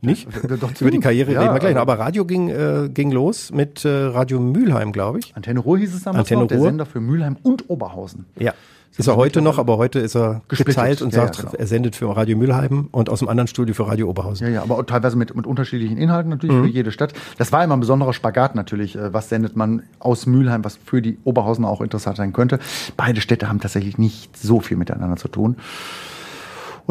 Nicht? 0.02 0.28
Ja, 0.50 0.58
doch 0.58 0.72
Über 0.80 0.90
die. 0.92 1.00
Karriere 1.00 1.32
Ja, 1.32 1.42
reden 1.42 1.54
wir 1.54 1.60
gleich 1.60 1.76
noch. 1.76 1.82
aber- 1.82 2.00
Radio 2.00 2.26
ging, 2.26 2.50
äh, 2.50 2.90
ging 2.92 3.12
los 3.12 3.52
mit 3.52 3.86
äh, 3.86 3.90
Radio 3.90 4.40
Mülheim, 4.40 4.92
glaube 4.92 5.20
ich. 5.20 5.36
Antenne 5.36 5.60
Ruhr 5.60 5.78
hieß 5.78 5.94
es 5.94 6.04
damals 6.04 6.22
Antenne 6.26 6.42
noch, 6.42 6.48
der 6.48 6.58
Ruhr. 6.58 6.68
Sender 6.68 6.86
für 6.88 7.00
Mülheim 7.02 7.38
und 7.44 7.70
Oberhausen. 7.70 8.26
Ja. 8.40 8.54
Ist 8.98 9.08
er 9.08 9.16
heute 9.16 9.42
noch, 9.42 9.58
aber 9.58 9.78
heute 9.78 10.00
ist 10.00 10.16
er 10.18 10.42
Gesplittet. 10.50 10.76
geteilt 10.76 11.02
und 11.02 11.14
Ja, 11.14 11.20
ja, 11.22 11.26
sagt, 11.28 11.38
genau. 11.40 11.52
er 11.58 11.66
sendet 11.66 11.96
für 11.96 12.14
Radio 12.16 12.36
Mülheim 12.38 12.90
und 12.92 13.10
aus 13.10 13.20
dem 13.20 13.30
anderen 13.30 13.48
Studio 13.48 13.74
für 13.74 13.88
Radio 13.88 14.10
Oberhausen. 14.10 14.46
Ja, 14.48 14.54
ja, 14.54 14.62
aber 14.64 14.86
teilweise 14.86 15.16
mit, 15.16 15.34
mit 15.34 15.48
unterschiedlichen 15.48 15.98
Inhalten 15.98 16.30
natürlich 16.30 16.58
Mhm. 16.58 16.64
für 16.64 16.70
jede 16.70 16.92
Stadt. 16.92 17.14
Das 17.38 17.54
war 17.54 17.64
immer 17.64 17.78
ein 17.78 17.80
besonderer 17.80 18.12
Spagat 18.12 18.54
natürlich. 18.54 18.98
äh, 18.98 19.14
Was 19.14 19.30
sendet 19.30 19.56
man 19.56 19.84
aus 20.00 20.26
Mülheim, 20.26 20.66
was 20.66 20.78
für 20.84 21.02
die 21.02 21.18
Oberhausen 21.24 21.64
auch 21.64 21.80
interessant 21.80 22.18
sein 22.18 22.34
könnte. 22.34 22.60
Beide 22.98 23.22
Städte 23.22 23.48
haben 23.48 23.62
tatsächlich 23.62 23.98
nicht 23.98 24.36
so 24.38 24.60
viel 24.60 24.76
miteinander 24.76 25.16
zu 25.16 25.30
tun. 25.30 25.56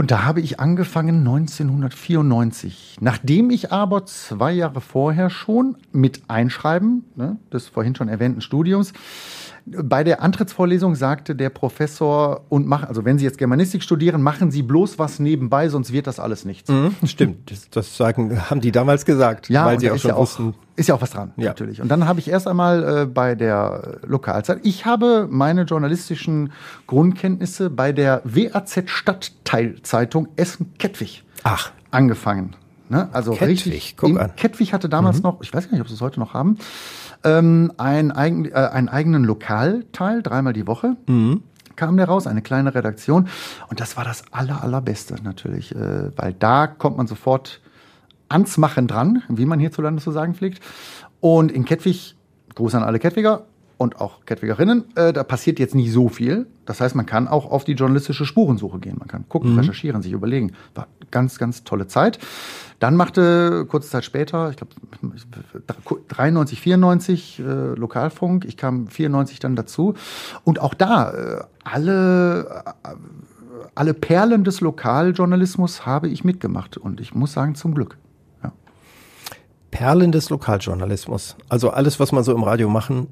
Und 0.00 0.10
da 0.10 0.24
habe 0.24 0.40
ich 0.40 0.58
angefangen 0.58 1.18
1994. 1.18 2.96
Nachdem 3.02 3.50
ich 3.50 3.70
aber 3.70 4.06
zwei 4.06 4.50
Jahre 4.50 4.80
vorher 4.80 5.28
schon 5.28 5.76
mit 5.92 6.22
Einschreiben 6.26 7.04
ne, 7.16 7.36
des 7.52 7.68
vorhin 7.68 7.94
schon 7.94 8.08
erwähnten 8.08 8.40
Studiums 8.40 8.94
Bei 9.82 10.04
der 10.04 10.22
Antrittsvorlesung 10.22 10.94
sagte 10.94 11.34
der 11.34 11.50
Professor, 11.50 12.44
und 12.48 12.66
mach, 12.66 12.82
also 12.84 13.04
wenn 13.04 13.18
Sie 13.18 13.24
jetzt 13.24 13.38
Germanistik 13.38 13.82
studieren, 13.82 14.22
machen 14.22 14.50
Sie 14.50 14.62
bloß 14.62 14.98
was 14.98 15.18
nebenbei, 15.18 15.68
sonst 15.68 15.92
wird 15.92 16.06
das 16.06 16.18
alles 16.18 16.44
nichts. 16.44 16.70
Mhm, 16.70 16.94
stimmt, 17.04 17.50
das, 17.50 17.70
das, 17.70 17.96
sagen, 17.96 18.50
haben 18.50 18.60
die 18.60 18.72
damals 18.72 19.04
gesagt, 19.04 19.48
ja, 19.48 19.66
weil 19.66 19.78
sie 19.78 19.90
auch 19.90 19.94
ist 19.96 20.02
schon 20.02 20.08
ja 20.10 20.14
auch, 20.16 20.20
wussten. 20.22 20.54
Ist 20.76 20.88
ja 20.88 20.94
auch 20.94 21.02
was 21.02 21.10
dran, 21.10 21.32
ja. 21.36 21.48
natürlich. 21.48 21.80
Und 21.80 21.88
dann 21.88 22.06
habe 22.08 22.20
ich 22.20 22.28
erst 22.28 22.48
einmal 22.48 23.02
äh, 23.02 23.06
bei 23.06 23.34
der 23.34 23.98
Lokalzeit, 24.06 24.60
ich 24.62 24.86
habe 24.86 25.28
meine 25.30 25.62
journalistischen 25.62 26.52
Grundkenntnisse 26.86 27.70
bei 27.70 27.92
der 27.92 28.22
WAZ 28.24 28.82
Stadtteilzeitung 28.86 30.28
Essen-Kettwig 30.36 31.24
angefangen. 31.90 32.56
Ne? 32.88 33.08
Also 33.12 33.32
Kettwig, 33.32 33.66
richtig. 33.66 33.96
guck 33.96 34.18
an. 34.18 34.34
Kettwig 34.34 34.72
hatte 34.72 34.88
damals 34.88 35.18
Mhm. 35.18 35.22
noch, 35.22 35.40
ich 35.42 35.54
weiß 35.54 35.66
gar 35.66 35.72
nicht, 35.72 35.80
ob 35.80 35.88
sie 35.88 35.94
es 35.94 36.00
heute 36.00 36.18
noch 36.18 36.34
haben, 36.34 36.58
ähm, 37.24 37.72
ein 37.76 38.10
eigen, 38.12 38.46
äh, 38.46 38.54
einen 38.54 38.88
eigenen 38.88 39.24
Lokalteil, 39.24 40.22
dreimal 40.22 40.52
die 40.52 40.66
Woche. 40.66 40.96
Mhm. 41.06 41.42
Kam 41.76 41.96
der 41.96 42.06
raus, 42.06 42.26
eine 42.26 42.42
kleine 42.42 42.74
Redaktion. 42.74 43.28
Und 43.68 43.80
das 43.80 43.96
war 43.96 44.04
das 44.04 44.24
aller, 44.32 44.62
allerbeste 44.62 45.16
natürlich, 45.22 45.74
äh, 45.74 46.16
weil 46.16 46.34
da 46.34 46.66
kommt 46.66 46.96
man 46.96 47.06
sofort 47.06 47.60
ans 48.28 48.58
Machen 48.58 48.86
dran, 48.86 49.22
wie 49.28 49.46
man 49.46 49.58
hierzulande 49.58 50.02
zu 50.02 50.10
sagen 50.10 50.34
pflegt. 50.34 50.62
Und 51.20 51.50
in 51.52 51.64
Kettwig, 51.64 52.16
Gruß 52.54 52.74
an 52.74 52.82
alle 52.82 52.98
Kettwiger 52.98 53.46
und 53.80 53.98
auch 53.98 54.26
Kettwigerinnen, 54.26 54.94
äh, 54.94 55.10
da 55.10 55.24
passiert 55.24 55.58
jetzt 55.58 55.74
nicht 55.74 55.90
so 55.90 56.10
viel. 56.10 56.46
Das 56.66 56.82
heißt, 56.82 56.94
man 56.94 57.06
kann 57.06 57.26
auch 57.26 57.50
auf 57.50 57.64
die 57.64 57.72
journalistische 57.72 58.26
Spurensuche 58.26 58.78
gehen. 58.78 58.96
Man 58.98 59.08
kann 59.08 59.26
gucken, 59.26 59.58
recherchieren, 59.58 60.02
sich 60.02 60.12
überlegen. 60.12 60.52
War 60.74 60.86
ganz, 61.10 61.38
ganz 61.38 61.64
tolle 61.64 61.86
Zeit. 61.86 62.18
Dann 62.78 62.94
machte 62.94 63.64
kurze 63.64 63.88
Zeit 63.88 64.04
später, 64.04 64.50
ich 64.50 64.56
glaube 64.56 64.74
93, 66.08 66.60
94 66.60 67.38
äh, 67.38 67.42
Lokalfunk. 67.42 68.44
Ich 68.44 68.58
kam 68.58 68.86
94 68.86 69.38
dann 69.38 69.56
dazu. 69.56 69.94
Und 70.44 70.60
auch 70.60 70.74
da 70.74 71.12
äh, 71.12 71.44
alle, 71.64 72.62
äh, 72.84 72.88
alle 73.74 73.94
Perlen 73.94 74.44
des 74.44 74.60
Lokaljournalismus 74.60 75.86
habe 75.86 76.08
ich 76.08 76.22
mitgemacht. 76.22 76.76
Und 76.76 77.00
ich 77.00 77.14
muss 77.14 77.32
sagen, 77.32 77.54
zum 77.54 77.74
Glück. 77.74 77.96
Perlen 79.70 80.12
des 80.12 80.28
Lokaljournalismus. 80.28 81.36
Also 81.48 81.70
alles, 81.70 81.98
was 81.98 82.12
man 82.12 82.24
so 82.24 82.34
im 82.34 82.42
Radio 82.42 82.68
machen 82.68 83.06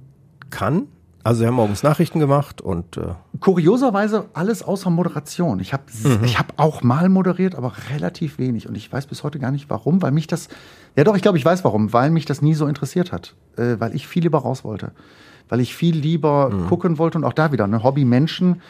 kann. 0.51 0.87
Also 1.25 1.41
sie 1.41 1.47
haben 1.47 1.57
morgens 1.57 1.83
Nachrichten 1.83 2.21
gemacht 2.21 2.61
und 2.61 2.97
äh, 2.97 3.15
Kurioserweise 3.41 4.31
alles 4.33 4.63
außer 4.63 4.89
Moderation. 4.89 5.61
Ich 5.61 5.73
habe 5.73 5.83
ich 6.25 6.39
hab 6.39 6.55
auch 6.57 6.83
mal 6.83 7.09
moderiert, 7.09 7.55
aber 7.55 7.73
relativ 7.93 8.39
wenig. 8.39 8.69
Und 8.69 8.77
ich 8.77 8.91
weiß 8.91 9.07
bis 9.07 9.25
heute 9.25 9.39
gar 9.39 9.51
nicht 9.51 9.69
warum, 9.69 10.01
weil 10.01 10.13
mich 10.13 10.27
das. 10.27 10.49
Ja, 10.97 11.05
doch, 11.05 11.17
ich 11.17 11.23
glaube, 11.23 11.37
ich 11.37 11.45
weiß 11.45 11.65
warum, 11.65 11.93
weil 11.93 12.11
mich 12.11 12.25
das 12.25 12.41
nie 12.41 12.55
so 12.55 12.67
interessiert 12.67 13.13
hat. 13.13 13.35
Äh, 13.57 13.77
weil 13.79 13.95
ich 13.95 14.07
viel 14.07 14.23
lieber 14.23 14.39
raus 14.39 14.65
wollte. 14.65 14.93
Weil 15.49 15.61
ich 15.61 15.75
viel 15.75 15.97
lieber 15.97 16.51
gucken 16.69 16.99
wollte 16.99 17.19
und 17.19 17.25
auch 17.25 17.33
da 17.33 17.53
wieder, 17.53 17.67
ne, 17.67 17.83
Hobby 17.83 18.05
Menschen. 18.05 18.63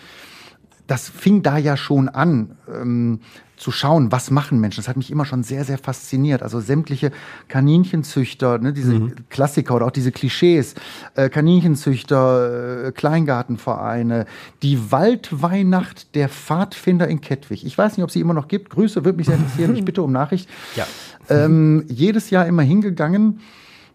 Das 0.87 1.09
fing 1.09 1.43
da 1.43 1.59
ja 1.59 1.77
schon 1.77 2.09
an, 2.09 2.57
ähm, 2.69 3.21
zu 3.59 3.71
schauen, 3.71 4.12
was 4.12 4.31
machen 4.31 4.61
Menschen. 4.61 4.81
Das 4.81 4.88
hat 4.88 4.97
mich 4.97 5.11
immer 5.11 5.25
schon 5.25 5.42
sehr, 5.42 5.64
sehr 5.64 5.79
fasziniert. 5.79 6.42
Also 6.42 6.61
sämtliche 6.61 7.11
Kaninchenzüchter, 7.49 8.59
ne, 8.59 8.73
diese 8.73 9.12
Klassiker 9.31 9.75
oder 9.75 9.87
auch 9.87 9.90
diese 9.90 10.12
Klischees, 10.12 10.75
äh, 11.14 11.29
Kaninchenzüchter, 11.29 12.87
äh, 12.87 12.92
Kleingartenvereine, 12.92 14.27
die 14.62 14.90
Waldweihnacht 14.90 16.14
der 16.14 16.29
Pfadfinder 16.29 17.09
in 17.09 17.21
Kettwig. 17.21 17.64
Ich 17.64 17.77
weiß 17.77 17.97
nicht, 17.97 18.05
ob 18.05 18.11
sie 18.11 18.21
immer 18.21 18.35
noch 18.35 18.49
gibt. 18.49 18.71
Grüße, 18.71 19.05
würde 19.05 19.18
mich 19.18 19.27
sehr 19.27 19.37
interessieren. 19.37 19.77
Ich 19.77 19.85
bitte 19.85 20.03
um 20.03 20.12
Nachricht. 20.12 20.49
Ja. 20.77 20.87
Ähm, 21.29 21.85
jedes 21.88 22.31
Jahr 22.31 22.47
immer 22.47 22.62
hingegangen. 22.62 23.40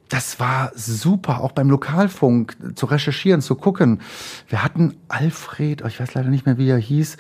Das 0.10 0.40
war 0.40 0.72
super, 0.76 1.42
auch 1.42 1.54
beim 1.54 1.70
Lokalfunk 1.70 2.56
zu 2.76 2.86
recherchieren, 2.86 3.42
zu 3.42 3.56
gucken. 3.56 4.02
Wir 4.48 4.64
hatten 4.64 4.96
Alfred, 5.08 5.84
oh, 5.84 5.88
ich 5.88 6.00
weiß 6.00 6.14
leider 6.14 6.30
nicht 6.30 6.46
mehr, 6.46 6.58
wie 6.58 6.70
er 6.70 6.78
hieß, 6.78 7.18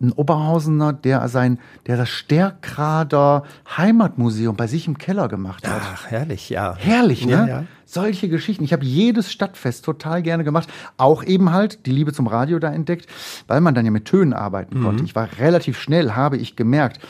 ein 0.00 0.12
Oberhausener, 0.12 0.92
der 0.92 1.26
sein, 1.28 1.58
der 1.86 1.96
das 1.96 2.08
Stärkrader 2.08 3.42
Heimatmuseum 3.76 4.56
bei 4.56 4.66
sich 4.66 4.86
im 4.86 4.98
Keller 4.98 5.28
gemacht 5.28 5.66
hat. 5.66 5.80
ach, 5.82 6.06
herrlich, 6.06 6.50
ja. 6.50 6.76
Herrlich, 6.78 7.26
ne? 7.26 7.32
Ja, 7.32 7.46
ja. 7.46 7.64
Solche 7.84 8.28
Geschichten. 8.28 8.64
Ich 8.64 8.72
habe 8.72 8.84
jedes 8.84 9.32
Stadtfest 9.32 9.84
total 9.84 10.22
gerne 10.22 10.44
gemacht. 10.44 10.68
Auch 10.98 11.24
eben 11.24 11.52
halt 11.52 11.86
die 11.86 11.90
Liebe 11.90 12.12
zum 12.12 12.26
Radio 12.26 12.58
da 12.58 12.70
entdeckt, 12.70 13.06
weil 13.46 13.60
man 13.60 13.74
dann 13.74 13.86
ja 13.86 13.90
mit 13.90 14.04
Tönen 14.04 14.34
arbeiten 14.34 14.82
konnte. 14.82 15.04
Ich 15.04 15.14
war 15.14 15.28
relativ 15.38 15.80
schnell, 15.80 16.12
habe 16.12 16.36
ich 16.36 16.54
gemerkt. 16.54 17.00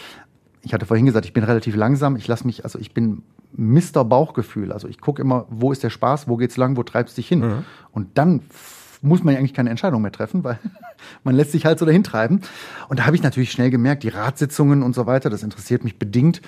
Ich 0.63 0.73
hatte 0.73 0.87
vorhin 0.87 1.05
gesagt, 1.05 1.27
ich 1.27 1.33
bin 1.33 1.43
relativ 1.43 1.75
langsam. 1.75 2.15
Ich 2.17 2.29
lasse 2.29 2.47
mich, 2.47 2.63
also 2.65 2.79
ich 2.79 2.95
bin 2.95 3.23
Mister 3.53 4.05
Bauchgefühl. 4.05 4.73
Also 4.73 4.87
ich 4.87 5.01
gucke 5.01 5.21
immer, 5.21 5.47
wo 5.51 5.73
ist 5.73 5.83
der 5.83 5.91
Spaß, 5.91 6.29
wo 6.29 6.37
geht's 6.37 6.57
lang, 6.57 6.77
wo 6.77 6.85
treibst 6.85 7.19
dich 7.19 7.27
hin? 7.27 7.65
Und 7.91 8.17
dann 8.17 8.43
muss 9.03 9.23
man 9.23 9.35
ja 9.35 9.39
eigentlich 9.39 9.55
keine 9.55 9.71
Entscheidung 9.71 10.03
mehr 10.03 10.13
treffen, 10.13 10.45
weil 10.45 10.59
man 11.25 11.35
lässt 11.35 11.53
sich 11.53 11.65
halt 11.65 11.79
so 11.79 11.87
dahin 11.87 12.05
treiben. 12.05 12.41
Und 12.89 13.01
da 13.01 13.07
habe 13.07 13.17
ich 13.17 13.23
natürlich 13.23 13.53
schnell 13.53 13.71
gemerkt, 13.71 14.03
die 14.03 14.09
Ratssitzungen 14.09 14.83
und 14.83 14.95
so 14.95 15.07
weiter, 15.07 15.31
das 15.31 15.43
interessiert 15.43 15.85
mich 15.85 15.99
bedingt. 15.99 16.41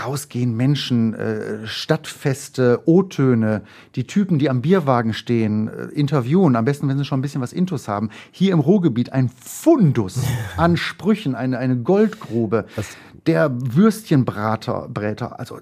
Rausgehen, 0.00 0.56
Menschen, 0.56 1.12
äh, 1.12 1.66
Stadtfeste, 1.66 2.80
O-Töne, 2.86 3.62
die 3.94 4.06
Typen, 4.06 4.38
die 4.38 4.48
am 4.48 4.62
Bierwagen 4.62 5.12
stehen, 5.12 5.68
äh, 5.68 5.84
interviewen, 5.88 6.56
am 6.56 6.64
besten, 6.64 6.88
wenn 6.88 6.96
sie 6.96 7.04
schon 7.04 7.18
ein 7.18 7.22
bisschen 7.22 7.42
was 7.42 7.52
Intus 7.52 7.88
haben. 7.88 8.08
Hier 8.30 8.54
im 8.54 8.60
Ruhrgebiet 8.60 9.12
ein 9.12 9.28
Fundus 9.28 10.20
an 10.56 10.78
Sprüchen, 10.78 11.34
eine, 11.34 11.58
eine 11.58 11.76
Goldgrube. 11.76 12.64
Der 13.26 13.50
Würstchenbrater, 13.52 14.88
Bräter, 14.88 15.38
also 15.38 15.58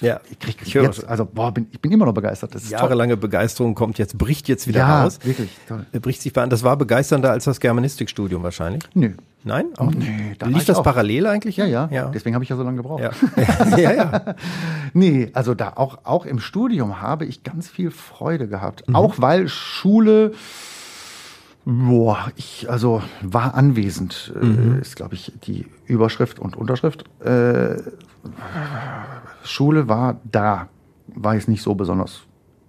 Ja, 0.00 0.20
ich 0.30 0.38
krieg 0.38 0.56
ich 0.64 0.72
jetzt, 0.72 1.04
also 1.06 1.26
boah, 1.26 1.52
bin, 1.52 1.66
ich 1.72 1.80
bin 1.80 1.92
immer 1.92 2.06
noch 2.06 2.14
begeistert. 2.14 2.54
Das 2.54 2.62
ist 2.62 2.70
toll. 2.70 2.78
Jahrelange 2.80 3.16
Begeisterung 3.16 3.74
kommt 3.74 3.98
jetzt, 3.98 4.16
bricht 4.16 4.48
jetzt 4.48 4.66
wieder 4.66 4.80
Ja, 4.80 5.02
raus. 5.04 5.18
wirklich 5.22 5.50
toll. 5.68 5.84
Er 5.92 6.00
Bricht 6.00 6.22
sich 6.22 6.32
bei 6.32 6.42
an. 6.42 6.50
Das 6.50 6.62
war 6.62 6.76
begeisternder 6.76 7.30
als 7.32 7.44
das 7.44 7.60
Germanistikstudium 7.60 8.42
wahrscheinlich. 8.42 8.82
Nö. 8.94 9.12
Nein? 9.42 9.66
Auch 9.78 9.90
Nee, 9.90 10.34
da 10.38 10.46
Lief 10.46 10.64
das 10.66 10.78
auch. 10.78 10.82
parallel 10.82 11.26
eigentlich? 11.26 11.56
Ja, 11.56 11.64
ja, 11.64 11.88
ja. 11.90 12.06
Deswegen 12.10 12.34
habe 12.34 12.44
ich 12.44 12.50
ja 12.50 12.56
so 12.56 12.62
lange 12.62 12.76
gebraucht. 12.78 13.02
Ja. 13.02 13.10
ja, 13.78 13.92
ja. 13.92 14.24
Nee, 14.92 15.30
also 15.34 15.54
da 15.54 15.74
auch, 15.76 15.98
auch 16.04 16.26
im 16.26 16.40
Studium 16.40 17.00
habe 17.00 17.24
ich 17.24 17.42
ganz 17.42 17.68
viel 17.68 17.90
Freude 17.90 18.48
gehabt. 18.48 18.86
Mhm. 18.88 18.96
Auch 18.96 19.14
weil 19.18 19.48
Schule, 19.48 20.32
boah, 21.64 22.32
ich, 22.36 22.68
also 22.70 23.02
war 23.22 23.54
anwesend, 23.54 24.32
Mhm. 24.40 24.76
äh, 24.76 24.80
ist, 24.80 24.96
glaube 24.96 25.14
ich, 25.14 25.32
die 25.44 25.66
Überschrift 25.86 26.38
und 26.38 26.56
Unterschrift. 26.56 27.04
Äh, 27.24 27.76
Schule 29.44 29.88
war 29.88 30.20
da, 30.30 30.68
war 31.08 31.34
jetzt 31.34 31.48
nicht 31.48 31.62
so 31.62 31.74
besonders 31.74 32.22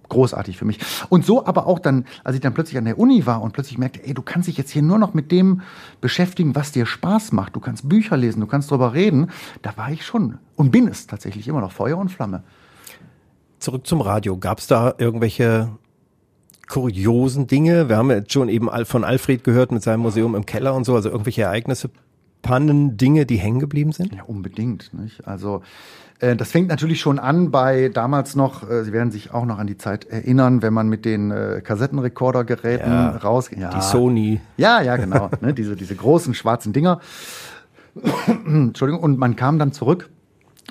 großartig 0.08 0.58
für 0.58 0.66
mich. 0.66 0.78
Und 1.08 1.24
so 1.24 1.46
aber 1.46 1.66
auch 1.66 1.78
dann, 1.78 2.04
als 2.22 2.34
ich 2.34 2.42
dann 2.42 2.52
plötzlich 2.52 2.76
an 2.76 2.84
der 2.84 2.98
Uni 2.98 3.24
war 3.24 3.40
und 3.40 3.52
plötzlich 3.52 3.78
merkte, 3.78 4.04
ey, 4.06 4.12
du 4.12 4.20
kannst 4.20 4.46
dich 4.46 4.58
jetzt 4.58 4.70
hier 4.70 4.82
nur 4.82 4.98
noch 4.98 5.14
mit 5.14 5.32
dem 5.32 5.62
beschäftigen, 6.02 6.54
was 6.54 6.70
dir 6.70 6.84
Spaß 6.84 7.32
macht. 7.32 7.56
Du 7.56 7.60
kannst 7.60 7.88
Bücher 7.88 8.16
lesen, 8.18 8.40
du 8.40 8.46
kannst 8.46 8.70
drüber 8.70 8.92
reden. 8.92 9.30
Da 9.62 9.74
war 9.76 9.90
ich 9.90 10.04
schon 10.04 10.38
und 10.56 10.70
bin 10.70 10.86
es 10.86 11.06
tatsächlich 11.06 11.48
immer 11.48 11.62
noch 11.62 11.72
Feuer 11.72 11.96
und 11.96 12.10
Flamme. 12.10 12.42
Zurück 13.58 13.86
zum 13.86 14.02
Radio. 14.02 14.36
Gab 14.36 14.58
es 14.58 14.66
da 14.66 14.92
irgendwelche 14.98 15.70
kuriosen 16.68 17.46
Dinge? 17.46 17.88
Wir 17.88 17.96
haben 17.96 18.10
jetzt 18.10 18.32
schon 18.32 18.48
eben 18.48 18.68
von 18.84 19.04
Alfred 19.04 19.44
gehört 19.44 19.72
mit 19.72 19.82
seinem 19.82 20.00
Museum 20.00 20.34
im 20.34 20.46
Keller 20.46 20.74
und 20.74 20.84
so, 20.84 20.94
also 20.94 21.10
irgendwelche 21.10 21.42
Ereignisse, 21.42 21.90
Pannen, 22.42 22.96
Dinge, 22.96 23.24
die 23.24 23.36
hängen 23.36 23.60
geblieben 23.60 23.92
sind? 23.92 24.14
Ja, 24.14 24.24
unbedingt. 24.24 24.92
Nicht? 24.92 25.26
Also 25.26 25.62
äh, 26.18 26.36
das 26.36 26.50
fängt 26.50 26.68
natürlich 26.68 27.00
schon 27.00 27.18
an 27.18 27.50
bei 27.50 27.88
damals 27.88 28.36
noch, 28.36 28.68
äh, 28.68 28.84
Sie 28.84 28.92
werden 28.92 29.10
sich 29.10 29.32
auch 29.32 29.44
noch 29.44 29.58
an 29.58 29.66
die 29.66 29.76
Zeit 29.76 30.04
erinnern, 30.06 30.62
wenn 30.62 30.72
man 30.74 30.88
mit 30.88 31.04
den 31.04 31.30
äh, 31.30 31.60
Kassettenrekordergeräten 31.62 32.90
Ja, 32.90 33.16
raus... 33.16 33.50
Ja, 33.56 33.70
Die 33.70 33.80
Sony. 33.80 34.40
Ja, 34.56 34.82
ja, 34.82 34.96
genau. 34.96 35.30
ne, 35.40 35.54
diese, 35.54 35.76
diese 35.76 35.94
großen 35.94 36.34
schwarzen 36.34 36.72
Dinger. 36.72 37.00
Entschuldigung. 38.46 39.02
Und 39.02 39.18
man 39.18 39.36
kam 39.36 39.58
dann 39.58 39.72
zurück 39.72 40.08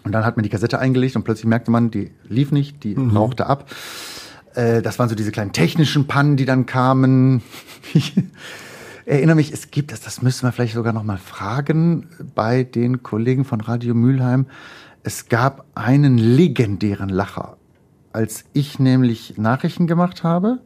und 0.03 0.11
dann 0.11 0.25
hat 0.25 0.37
man 0.37 0.43
die 0.43 0.49
Kassette 0.49 0.79
eingelegt 0.79 1.15
und 1.15 1.23
plötzlich 1.23 1.45
merkte 1.45 1.71
man, 1.71 1.91
die 1.91 2.11
lief 2.27 2.51
nicht, 2.51 2.83
die 2.83 2.95
rauchte 2.95 3.45
ab. 3.45 3.69
Äh, 4.55 4.81
das 4.81 4.99
waren 4.99 5.09
so 5.09 5.15
diese 5.15 5.31
kleinen 5.31 5.53
technischen 5.53 6.07
Pannen, 6.07 6.37
die 6.37 6.45
dann 6.45 6.65
kamen. 6.65 7.41
Ich 7.93 8.13
erinnere 9.05 9.35
mich, 9.35 9.51
es 9.51 9.71
gibt 9.71 9.91
es, 9.91 10.01
das 10.01 10.21
müssen 10.21 10.47
wir 10.47 10.51
vielleicht 10.51 10.75
sogar 10.75 10.93
noch 10.93 11.03
mal 11.03 11.17
fragen 11.17 12.07
bei 12.35 12.63
den 12.63 13.03
Kollegen 13.03 13.43
von 13.45 13.59
Radio 13.61 13.93
Mülheim. 13.95 14.45
Es 15.03 15.27
gab 15.29 15.65
einen 15.73 16.17
legendären 16.17 17.09
Lacher, 17.09 17.57
als 18.13 18.45
ich 18.53 18.77
nämlich 18.79 19.37
Nachrichten 19.37 19.87
gemacht 19.87 20.23
habe. 20.23 20.59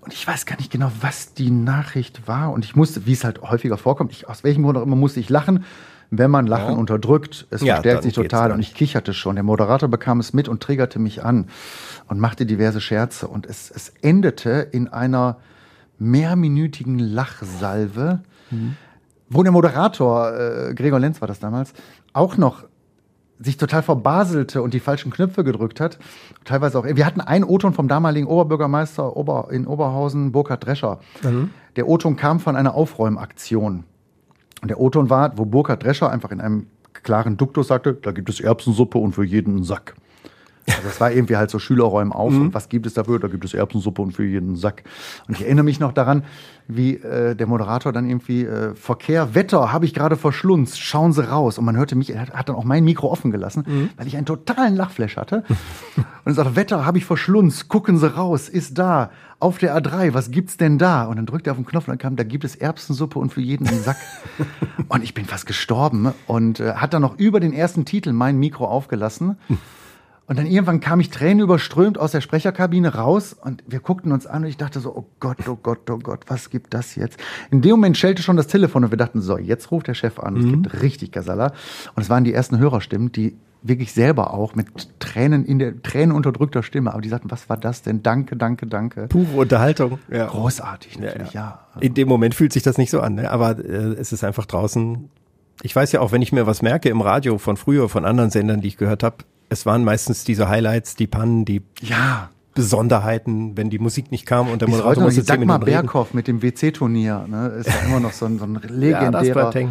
Und 0.00 0.12
ich 0.12 0.26
weiß 0.26 0.46
gar 0.46 0.56
nicht 0.56 0.70
genau, 0.70 0.90
was 1.00 1.34
die 1.34 1.50
Nachricht 1.50 2.26
war. 2.28 2.52
Und 2.52 2.64
ich 2.64 2.76
musste, 2.76 3.06
wie 3.06 3.12
es 3.12 3.24
halt 3.24 3.42
häufiger 3.42 3.76
vorkommt, 3.78 4.12
ich, 4.12 4.28
aus 4.28 4.44
welchem 4.44 4.62
Grund 4.64 4.76
auch 4.78 4.82
immer 4.82 4.96
musste 4.96 5.20
ich 5.20 5.28
lachen. 5.30 5.64
Wenn 6.10 6.30
man 6.30 6.46
Lachen 6.46 6.74
Ja. 6.74 6.78
unterdrückt, 6.78 7.46
es 7.50 7.62
Ja, 7.62 7.74
verstärkt 7.74 8.04
sich 8.04 8.14
total. 8.14 8.52
Und 8.52 8.60
ich 8.60 8.74
kicherte 8.74 9.12
schon. 9.14 9.34
Der 9.34 9.42
Moderator 9.42 9.88
bekam 9.88 10.20
es 10.20 10.32
mit 10.32 10.48
und 10.48 10.62
triggerte 10.62 11.00
mich 11.00 11.24
an 11.24 11.48
und 12.08 12.18
machte 12.20 12.46
diverse 12.46 12.80
Scherze. 12.80 13.28
Und 13.28 13.46
es, 13.46 13.70
es 13.70 13.92
endete 14.02 14.68
in 14.72 14.88
einer 14.88 15.38
mehrminütigen 15.98 16.98
Lachsalve, 16.98 18.20
wo 19.28 19.42
der 19.42 19.52
Moderator, 19.52 20.32
äh, 20.32 20.74
Gregor 20.74 21.00
Lenz 21.00 21.20
war 21.20 21.28
das 21.28 21.40
damals, 21.40 21.72
auch 22.12 22.36
noch 22.36 22.64
sich 23.38 23.56
total 23.56 23.82
verbaselte 23.82 24.62
und 24.62 24.72
die 24.72 24.80
falschen 24.80 25.10
Knöpfe 25.10 25.44
gedrückt 25.44 25.80
hat. 25.80 25.98
Teilweise 26.44 26.78
auch. 26.78 26.84
Wir 26.84 27.04
hatten 27.04 27.20
einen 27.20 27.44
O-Ton 27.44 27.74
vom 27.74 27.86
damaligen 27.86 28.26
Oberbürgermeister 28.26 29.16
Ober, 29.16 29.48
in 29.50 29.66
Oberhausen, 29.66 30.32
Burkhard 30.32 30.64
Drescher. 30.64 31.00
Mhm. 31.22 31.50
Der 31.76 31.88
O-Ton 31.88 32.16
kam 32.16 32.40
von 32.40 32.56
einer 32.56 32.74
Aufräumaktion. 32.74 33.84
Und 34.62 34.68
der 34.68 34.80
O-Ton 34.80 35.10
war, 35.10 35.36
wo 35.36 35.44
Burkhard 35.44 35.82
Drescher 35.84 36.10
einfach 36.10 36.30
in 36.30 36.40
einem 36.40 36.66
klaren 37.02 37.36
Duktus 37.36 37.68
sagte, 37.68 37.92
da 37.94 38.12
gibt 38.12 38.30
es 38.30 38.40
Erbsensuppe 38.40 38.96
und 38.98 39.14
für 39.14 39.24
jeden 39.24 39.56
einen 39.56 39.64
Sack. 39.64 39.94
Also 40.68 40.82
das 40.82 41.00
war 41.00 41.12
irgendwie 41.12 41.36
halt 41.36 41.50
so 41.50 41.58
Schülerräumen 41.58 42.12
auf 42.12 42.32
mhm. 42.32 42.42
und 42.42 42.54
was 42.54 42.68
gibt 42.68 42.86
es 42.86 42.94
dafür? 42.94 43.18
Da 43.20 43.28
gibt 43.28 43.44
es 43.44 43.54
Erbsensuppe 43.54 44.02
und 44.02 44.12
für 44.12 44.24
jeden 44.24 44.56
Sack. 44.56 44.82
Und 45.28 45.36
ich 45.36 45.44
erinnere 45.44 45.64
mich 45.64 45.78
noch 45.78 45.92
daran, 45.92 46.24
wie 46.68 46.94
äh, 46.94 47.36
der 47.36 47.46
Moderator 47.46 47.92
dann 47.92 48.08
irgendwie 48.08 48.44
äh, 48.44 48.74
Verkehr, 48.74 49.34
Wetter 49.34 49.72
habe 49.72 49.84
ich 49.84 49.94
gerade 49.94 50.16
verschlunzt, 50.16 50.80
schauen 50.80 51.12
Sie 51.12 51.28
raus. 51.28 51.58
Und 51.58 51.64
man 51.64 51.76
hörte 51.76 51.94
mich, 51.94 52.12
er 52.12 52.22
hat, 52.22 52.32
hat 52.32 52.48
dann 52.48 52.56
auch 52.56 52.64
mein 52.64 52.84
Mikro 52.84 53.10
offen 53.10 53.30
gelassen, 53.30 53.64
mhm. 53.66 53.90
weil 53.96 54.06
ich 54.06 54.16
einen 54.16 54.26
totalen 54.26 54.74
Lachflash 54.74 55.16
hatte. 55.16 55.44
und 55.96 56.06
er 56.24 56.34
sagte, 56.34 56.56
Wetter 56.56 56.84
habe 56.84 56.98
ich 56.98 57.04
verschlunzt, 57.04 57.68
gucken 57.68 57.98
Sie 57.98 58.14
raus, 58.14 58.48
ist 58.48 58.78
da. 58.78 59.10
Auf 59.38 59.58
der 59.58 59.76
A3, 59.76 60.14
was 60.14 60.30
gibt's 60.30 60.56
denn 60.56 60.78
da? 60.78 61.04
Und 61.04 61.16
dann 61.16 61.26
drückte 61.26 61.50
er 61.50 61.52
auf 61.52 61.58
den 61.58 61.66
Knopf 61.66 61.86
und 61.86 61.92
dann 61.92 61.98
kam, 61.98 62.16
da 62.16 62.24
gibt 62.24 62.42
es 62.44 62.56
Erbsensuppe 62.56 63.18
und 63.18 63.32
für 63.32 63.42
jeden 63.42 63.68
einen 63.68 63.82
Sack. 63.82 63.98
und 64.88 65.04
ich 65.04 65.12
bin 65.12 65.26
fast 65.26 65.44
gestorben 65.44 66.12
und 66.26 66.58
äh, 66.58 66.72
hat 66.72 66.94
dann 66.94 67.02
noch 67.02 67.18
über 67.18 67.38
den 67.38 67.52
ersten 67.52 67.84
Titel 67.84 68.12
mein 68.12 68.38
Mikro 68.38 68.64
aufgelassen. 68.64 69.36
Und 70.26 70.38
dann 70.38 70.46
irgendwann 70.46 70.80
kam 70.80 70.98
ich 70.98 71.10
Tränen 71.10 71.40
überströmt 71.40 71.98
aus 71.98 72.10
der 72.10 72.20
Sprecherkabine 72.20 72.94
raus 72.94 73.32
und 73.32 73.62
wir 73.66 73.78
guckten 73.78 74.10
uns 74.10 74.26
an 74.26 74.42
und 74.42 74.48
ich 74.48 74.56
dachte 74.56 74.80
so, 74.80 74.94
oh 74.94 75.06
Gott, 75.20 75.48
oh 75.48 75.56
Gott, 75.60 75.88
oh 75.88 75.98
Gott, 75.98 76.24
was 76.26 76.50
gibt 76.50 76.74
das 76.74 76.96
jetzt? 76.96 77.18
In 77.50 77.62
dem 77.62 77.72
Moment 77.72 77.96
schellte 77.96 78.22
schon 78.22 78.36
das 78.36 78.48
Telefon 78.48 78.84
und 78.84 78.90
wir 78.90 78.98
dachten 78.98 79.20
so, 79.20 79.38
jetzt 79.38 79.70
ruft 79.70 79.86
der 79.86 79.94
Chef 79.94 80.18
an, 80.18 80.34
mhm. 80.34 80.40
es 80.40 80.46
gibt 80.46 80.82
richtig 80.82 81.12
Gasala. 81.12 81.52
Und 81.94 82.02
es 82.02 82.10
waren 82.10 82.24
die 82.24 82.34
ersten 82.34 82.58
Hörerstimmen, 82.58 83.12
die 83.12 83.36
wirklich 83.62 83.92
selber 83.92 84.34
auch 84.34 84.54
mit 84.54 84.66
Tränen 85.00 85.44
in 85.44 85.58
der 85.58 85.80
Tränen 85.82 86.14
unterdrückter 86.14 86.62
Stimme, 86.62 86.92
aber 86.92 87.02
die 87.02 87.08
sagten, 87.08 87.30
was 87.30 87.48
war 87.48 87.56
das 87.56 87.82
denn? 87.82 88.02
Danke, 88.02 88.36
danke, 88.36 88.66
danke. 88.66 89.06
Pure 89.08 89.36
Unterhaltung. 89.36 89.98
Ja. 90.10 90.26
Großartig 90.26 90.98
natürlich, 90.98 91.32
ja, 91.32 91.60
ja, 91.74 91.80
In 91.80 91.94
dem 91.94 92.08
Moment 92.08 92.34
fühlt 92.34 92.52
sich 92.52 92.62
das 92.62 92.78
nicht 92.78 92.90
so 92.90 93.00
an, 93.00 93.14
ne? 93.14 93.30
aber 93.30 93.58
äh, 93.58 93.94
es 93.98 94.12
ist 94.12 94.24
einfach 94.24 94.46
draußen. 94.46 95.08
Ich 95.62 95.74
weiß 95.74 95.92
ja 95.92 96.00
auch, 96.00 96.12
wenn 96.12 96.22
ich 96.22 96.32
mir 96.32 96.46
was 96.46 96.62
merke 96.62 96.88
im 96.88 97.00
Radio 97.00 97.38
von 97.38 97.56
früher, 97.56 97.88
von 97.88 98.04
anderen 98.04 98.30
Sendern, 98.30 98.60
die 98.60 98.68
ich 98.68 98.76
gehört 98.76 99.02
habe, 99.02 99.16
es 99.48 99.66
waren 99.66 99.84
meistens 99.84 100.24
diese 100.24 100.48
Highlights, 100.48 100.96
die 100.96 101.06
Pannen, 101.06 101.44
die 101.44 101.62
ja. 101.80 102.30
Besonderheiten, 102.54 103.56
wenn 103.56 103.70
die 103.70 103.78
Musik 103.78 104.10
nicht 104.10 104.26
kam 104.26 104.48
und 104.48 104.62
der 104.62 104.68
Moderator 104.68 104.90
heute 104.90 105.00
musste 105.02 105.24
zehn 105.24 105.40
Dagmar 105.40 105.60
Berghoff 105.60 106.14
mit 106.14 106.26
dem 106.26 106.42
WC-Turnier, 106.42 107.26
ne, 107.28 107.48
ist 107.48 107.68
ja 107.68 107.80
immer 107.86 108.00
noch 108.00 108.12
so 108.12 108.26
ein, 108.26 108.38
so 108.38 108.44
ein 108.44 108.54
legendärer 108.68 109.54
ja, 109.54 109.68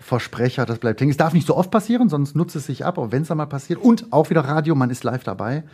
Versprecher, 0.00 0.64
das 0.64 0.78
bleibt 0.78 1.00
hängen. 1.00 1.10
Es 1.10 1.16
darf 1.16 1.34
nicht 1.34 1.46
so 1.46 1.56
oft 1.56 1.70
passieren, 1.70 2.08
sonst 2.08 2.34
nutzt 2.34 2.56
es 2.56 2.66
sich 2.66 2.84
ab, 2.84 2.96
aber 2.96 3.12
wenn 3.12 3.22
es 3.22 3.30
einmal 3.30 3.48
passiert 3.48 3.80
und 3.82 4.12
auch 4.12 4.30
wieder 4.30 4.42
Radio, 4.42 4.74
man 4.74 4.90
ist 4.90 5.04
live 5.04 5.24
dabei. 5.24 5.64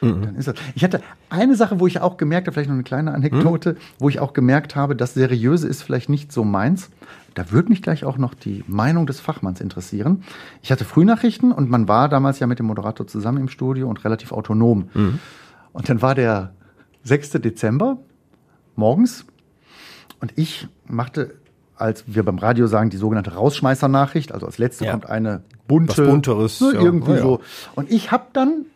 Mhm. 0.00 0.22
Dann 0.22 0.36
ist 0.36 0.48
das. 0.48 0.56
Ich 0.74 0.84
hatte 0.84 1.00
eine 1.30 1.56
Sache, 1.56 1.80
wo 1.80 1.86
ich 1.86 2.00
auch 2.00 2.16
gemerkt 2.16 2.46
habe, 2.46 2.54
vielleicht 2.54 2.68
noch 2.68 2.74
eine 2.74 2.84
kleine 2.84 3.14
Anekdote, 3.14 3.72
mhm. 3.72 3.76
wo 3.98 4.08
ich 4.08 4.20
auch 4.20 4.32
gemerkt 4.32 4.76
habe, 4.76 4.96
das 4.96 5.14
Seriöse 5.14 5.66
ist 5.66 5.82
vielleicht 5.82 6.08
nicht 6.08 6.32
so 6.32 6.44
meins. 6.44 6.90
Da 7.34 7.50
würde 7.50 7.68
mich 7.68 7.82
gleich 7.82 8.04
auch 8.04 8.16
noch 8.16 8.32
die 8.32 8.64
Meinung 8.66 9.06
des 9.06 9.20
Fachmanns 9.20 9.60
interessieren. 9.60 10.24
Ich 10.62 10.72
hatte 10.72 10.84
Frühnachrichten 10.84 11.52
und 11.52 11.68
man 11.68 11.86
war 11.86 12.08
damals 12.08 12.38
ja 12.38 12.46
mit 12.46 12.58
dem 12.58 12.66
Moderator 12.66 13.06
zusammen 13.06 13.38
im 13.38 13.48
Studio 13.48 13.88
und 13.88 14.04
relativ 14.04 14.32
autonom. 14.32 14.88
Mhm. 14.94 15.18
Und 15.72 15.88
dann 15.88 16.00
war 16.00 16.14
der 16.14 16.52
6. 17.04 17.32
Dezember 17.32 17.98
morgens 18.74 19.26
und 20.20 20.32
ich 20.36 20.68
machte, 20.86 21.34
als 21.76 22.04
wir 22.06 22.22
beim 22.22 22.38
Radio 22.38 22.66
sagen, 22.66 22.90
die 22.90 22.96
sogenannte 22.96 23.34
Rausschmeißernachricht. 23.34 24.32
Also 24.32 24.46
als 24.46 24.58
letzte 24.58 24.86
ja. 24.86 24.92
kommt 24.92 25.06
eine 25.06 25.42
bunte, 25.68 25.98
Was 25.98 26.08
bunteres, 26.08 26.60
ne, 26.60 26.70
irgendwie 26.72 27.12
ja. 27.12 27.18
so. 27.22 27.40
Und 27.74 27.90
ich 27.90 28.12
habe 28.12 28.24
dann 28.32 28.66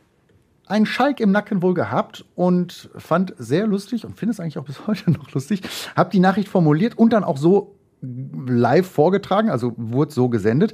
einen 0.71 0.87
Schalk 0.87 1.21
im 1.21 1.33
Nacken 1.33 1.63
wohl 1.63 1.75
gehabt 1.75 2.25
und 2.35 2.91
fand 2.97 3.35
sehr 3.39 3.67
lustig 3.67 4.05
und 4.05 4.19
finde 4.19 4.33
es 4.33 4.41
eigentlich 4.41 4.59
auch 4.59 4.65
bis 4.65 4.87
heute 4.87 5.11
noch 5.11 5.31
lustig. 5.33 5.63
Habe 5.97 6.11
die 6.11 6.21
Nachricht 6.21 6.49
formuliert 6.49 6.97
und 6.97 7.13
dann 7.13 7.25
auch 7.25 7.37
so 7.37 7.77
live 8.03 8.89
vorgetragen, 8.89 9.51
also 9.51 9.75
wurde 9.77 10.13
so 10.13 10.29
gesendet. 10.29 10.73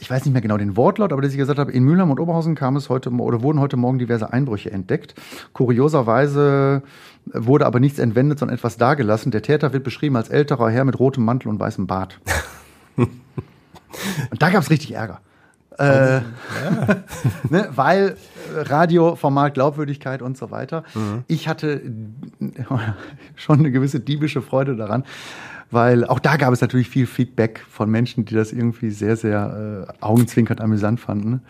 Ich 0.00 0.10
weiß 0.10 0.24
nicht 0.24 0.32
mehr 0.32 0.42
genau 0.42 0.56
den 0.56 0.76
Wortlaut, 0.76 1.12
aber 1.12 1.22
dass 1.22 1.32
ich 1.32 1.38
gesagt 1.38 1.58
habe, 1.58 1.72
in 1.72 1.82
Mülheim 1.82 2.10
und 2.10 2.20
Oberhausen 2.20 2.54
kam 2.54 2.76
es 2.76 2.88
heute 2.88 3.10
oder 3.10 3.42
wurden 3.42 3.58
heute 3.58 3.76
Morgen 3.76 3.98
diverse 3.98 4.32
Einbrüche 4.32 4.70
entdeckt. 4.70 5.14
Kurioserweise 5.52 6.82
wurde 7.26 7.66
aber 7.66 7.80
nichts 7.80 7.98
entwendet, 7.98 8.38
sondern 8.38 8.56
etwas 8.56 8.76
dagelassen. 8.76 9.32
Der 9.32 9.42
Täter 9.42 9.72
wird 9.72 9.82
beschrieben 9.82 10.16
als 10.16 10.28
älterer 10.28 10.70
Herr 10.70 10.84
mit 10.84 10.98
rotem 10.98 11.24
Mantel 11.24 11.48
und 11.48 11.58
weißem 11.58 11.88
Bart. 11.88 12.20
und 12.96 13.10
da 14.38 14.50
gab 14.50 14.62
es 14.62 14.70
richtig 14.70 14.94
Ärger. 14.94 15.20
Äh, 15.78 16.16
ja. 16.16 16.22
ne, 17.50 17.68
weil 17.74 18.16
Radioformat, 18.54 19.54
Glaubwürdigkeit 19.54 20.22
und 20.22 20.36
so 20.36 20.50
weiter. 20.50 20.84
Mhm. 20.94 21.24
Ich 21.26 21.48
hatte 21.48 21.80
schon 23.36 23.60
eine 23.60 23.70
gewisse 23.70 24.00
diebische 24.00 24.42
Freude 24.42 24.76
daran, 24.76 25.04
weil 25.70 26.04
auch 26.04 26.18
da 26.18 26.36
gab 26.36 26.52
es 26.52 26.60
natürlich 26.60 26.88
viel 26.88 27.06
Feedback 27.06 27.64
von 27.70 27.90
Menschen, 27.90 28.24
die 28.24 28.34
das 28.34 28.52
irgendwie 28.52 28.90
sehr, 28.90 29.16
sehr 29.16 29.86
äh, 29.88 30.04
augenzwinkernd 30.04 30.60
amüsant 30.60 31.00
fanden. 31.00 31.42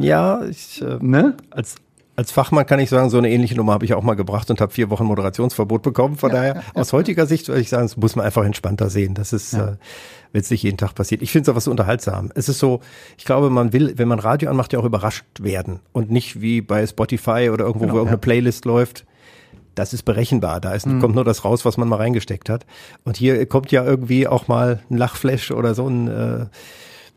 Ja, 0.00 0.44
ich, 0.44 0.82
äh, 0.82 0.98
ne? 1.00 1.36
als, 1.50 1.76
als 2.20 2.32
Fachmann 2.32 2.66
kann 2.66 2.78
ich 2.80 2.90
sagen, 2.90 3.08
so 3.08 3.16
eine 3.16 3.30
ähnliche 3.30 3.54
Nummer 3.54 3.72
habe 3.72 3.86
ich 3.86 3.94
auch 3.94 4.02
mal 4.02 4.12
gebracht 4.12 4.50
und 4.50 4.60
habe 4.60 4.70
vier 4.70 4.90
Wochen 4.90 5.04
Moderationsverbot 5.04 5.80
bekommen. 5.80 6.18
Von 6.18 6.28
ja, 6.28 6.36
daher, 6.36 6.54
ja, 6.56 6.62
aus 6.74 6.92
heutiger 6.92 7.24
Sicht 7.24 7.48
würde 7.48 7.62
ich 7.62 7.70
sagen, 7.70 7.84
das 7.84 7.96
muss 7.96 8.14
man 8.14 8.26
einfach 8.26 8.44
entspannter 8.44 8.90
sehen. 8.90 9.14
Das 9.14 9.32
ist, 9.32 9.54
ja. 9.54 9.68
äh, 9.68 9.76
wenn 10.30 10.42
es 10.42 10.50
nicht 10.50 10.62
jeden 10.62 10.76
Tag 10.76 10.94
passiert. 10.94 11.22
Ich 11.22 11.32
finde 11.32 11.44
es 11.44 11.48
aber 11.48 11.62
so 11.62 11.70
unterhaltsam. 11.70 12.30
Es 12.34 12.50
ist 12.50 12.58
so, 12.58 12.80
ich 13.16 13.24
glaube, 13.24 13.48
man 13.48 13.72
will, 13.72 13.94
wenn 13.96 14.06
man 14.06 14.18
Radio 14.18 14.50
anmacht, 14.50 14.74
ja 14.74 14.80
auch 14.80 14.84
überrascht 14.84 15.24
werden 15.40 15.80
und 15.92 16.10
nicht 16.10 16.42
wie 16.42 16.60
bei 16.60 16.86
Spotify 16.86 17.48
oder 17.50 17.64
irgendwo, 17.64 17.86
genau, 17.86 17.94
wo 17.94 17.96
irgendeine 17.96 18.18
Playlist 18.18 18.66
läuft 18.66 19.06
das 19.76 19.94
ist 19.94 20.02
berechenbar. 20.02 20.60
Da 20.60 20.74
ist, 20.74 20.86
mhm. 20.86 21.00
kommt 21.00 21.14
nur 21.14 21.24
das 21.24 21.44
raus, 21.44 21.64
was 21.64 21.78
man 21.78 21.88
mal 21.88 21.96
reingesteckt 21.96 22.50
hat. 22.50 22.66
Und 23.04 23.16
hier 23.16 23.46
kommt 23.46 23.72
ja 23.72 23.82
irgendwie 23.82 24.26
auch 24.26 24.46
mal 24.46 24.80
ein 24.90 24.98
Lachflash 24.98 25.52
oder 25.52 25.74
so 25.74 25.88
ein 25.88 26.08
äh, 26.08 26.46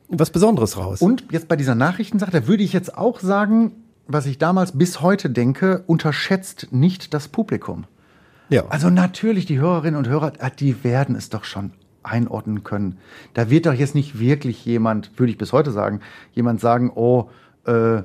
was 0.08 0.30
Besonderes 0.30 0.78
raus. 0.78 1.02
Und 1.02 1.26
jetzt 1.32 1.50
bei 1.50 1.58
dieser 1.58 1.76
Nachrichtensache, 1.76 2.32
da 2.32 2.48
würde 2.48 2.64
ich 2.64 2.72
jetzt 2.72 2.96
auch 2.96 3.20
sagen, 3.20 3.83
was 4.08 4.26
ich 4.26 4.38
damals 4.38 4.78
bis 4.78 5.02
heute 5.02 5.30
denke, 5.30 5.84
unterschätzt 5.88 6.68
nicht 6.72 7.14
das 7.14 7.28
Publikum. 7.28 7.86
Ja. 8.50 8.66
Also 8.70 8.90
natürlich, 8.90 9.46
die 9.46 9.60
Hörerinnen 9.60 9.98
und 9.98 10.08
Hörer, 10.08 10.34
ah, 10.40 10.50
die 10.50 10.84
werden 10.84 11.16
es 11.16 11.30
doch 11.30 11.44
schon 11.44 11.72
einordnen 12.04 12.64
können. 12.64 12.98
Da 13.34 13.50
wird 13.50 13.66
doch 13.66 13.74
jetzt 13.74 13.96
nicht 13.96 14.20
wirklich 14.20 14.66
jemand, 14.66 15.18
würde 15.18 15.32
ich 15.32 15.38
bis 15.38 15.54
heute 15.54 15.72
sagen, 15.72 16.02
jemand 16.34 16.60
sagen, 16.60 16.92
oh, 16.94 17.30
äh, 17.66 18.04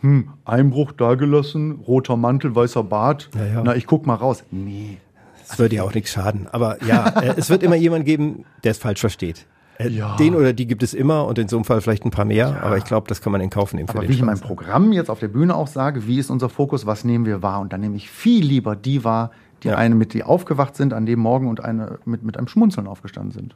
hm, 0.00 0.30
Einbruch 0.44 0.92
dagelassen, 0.92 1.72
roter 1.86 2.16
Mantel, 2.16 2.54
weißer 2.54 2.84
Bart, 2.84 3.28
ja, 3.34 3.44
ja. 3.44 3.62
na, 3.64 3.76
ich 3.76 3.86
guck 3.86 4.06
mal 4.06 4.14
raus. 4.14 4.44
Nee. 4.50 4.98
Das 5.46 5.58
würde 5.58 5.76
ja 5.76 5.82
auch 5.82 5.92
nichts 5.92 6.12
schaden. 6.12 6.46
Aber 6.50 6.82
ja, 6.84 7.08
äh, 7.20 7.34
es 7.36 7.50
wird 7.50 7.62
immer 7.62 7.74
jemand 7.74 8.04
geben, 8.04 8.44
der 8.62 8.70
es 8.70 8.78
falsch 8.78 9.00
versteht. 9.00 9.46
Äh, 9.80 9.88
ja. 9.88 10.16
Den 10.16 10.34
oder 10.34 10.52
die 10.52 10.66
gibt 10.66 10.82
es 10.82 10.94
immer 10.94 11.26
und 11.26 11.38
in 11.38 11.48
so 11.48 11.56
einem 11.56 11.64
Fall 11.64 11.80
vielleicht 11.80 12.04
ein 12.04 12.10
paar 12.10 12.24
mehr, 12.24 12.48
ja. 12.50 12.62
aber 12.62 12.76
ich 12.76 12.84
glaube, 12.84 13.08
das 13.08 13.22
kann 13.22 13.32
man 13.32 13.40
in 13.40 13.50
Kauf 13.50 13.72
nehmen. 13.72 13.88
aber 13.88 14.02
wie 14.02 14.12
ich 14.12 14.20
in 14.20 14.26
meinem 14.26 14.40
Programm 14.40 14.92
jetzt 14.92 15.10
auf 15.10 15.20
der 15.20 15.28
Bühne 15.28 15.54
auch 15.54 15.68
sage, 15.68 16.06
wie 16.06 16.18
ist 16.18 16.30
unser 16.30 16.48
Fokus, 16.48 16.86
was 16.86 17.04
nehmen 17.04 17.24
wir 17.24 17.42
wahr? 17.42 17.60
Und 17.60 17.72
dann 17.72 17.80
nehme 17.80 17.96
ich 17.96 18.10
viel 18.10 18.44
lieber 18.44 18.76
die 18.76 19.04
wahr, 19.04 19.30
die 19.62 19.68
ja. 19.68 19.76
eine 19.76 19.94
mit 19.94 20.14
die 20.14 20.22
aufgewacht 20.22 20.76
sind 20.76 20.92
an 20.92 21.06
dem 21.06 21.20
Morgen 21.20 21.48
und 21.48 21.64
eine 21.64 21.98
mit, 22.04 22.22
mit 22.22 22.36
einem 22.36 22.48
Schmunzeln 22.48 22.86
aufgestanden 22.86 23.32
sind. 23.32 23.54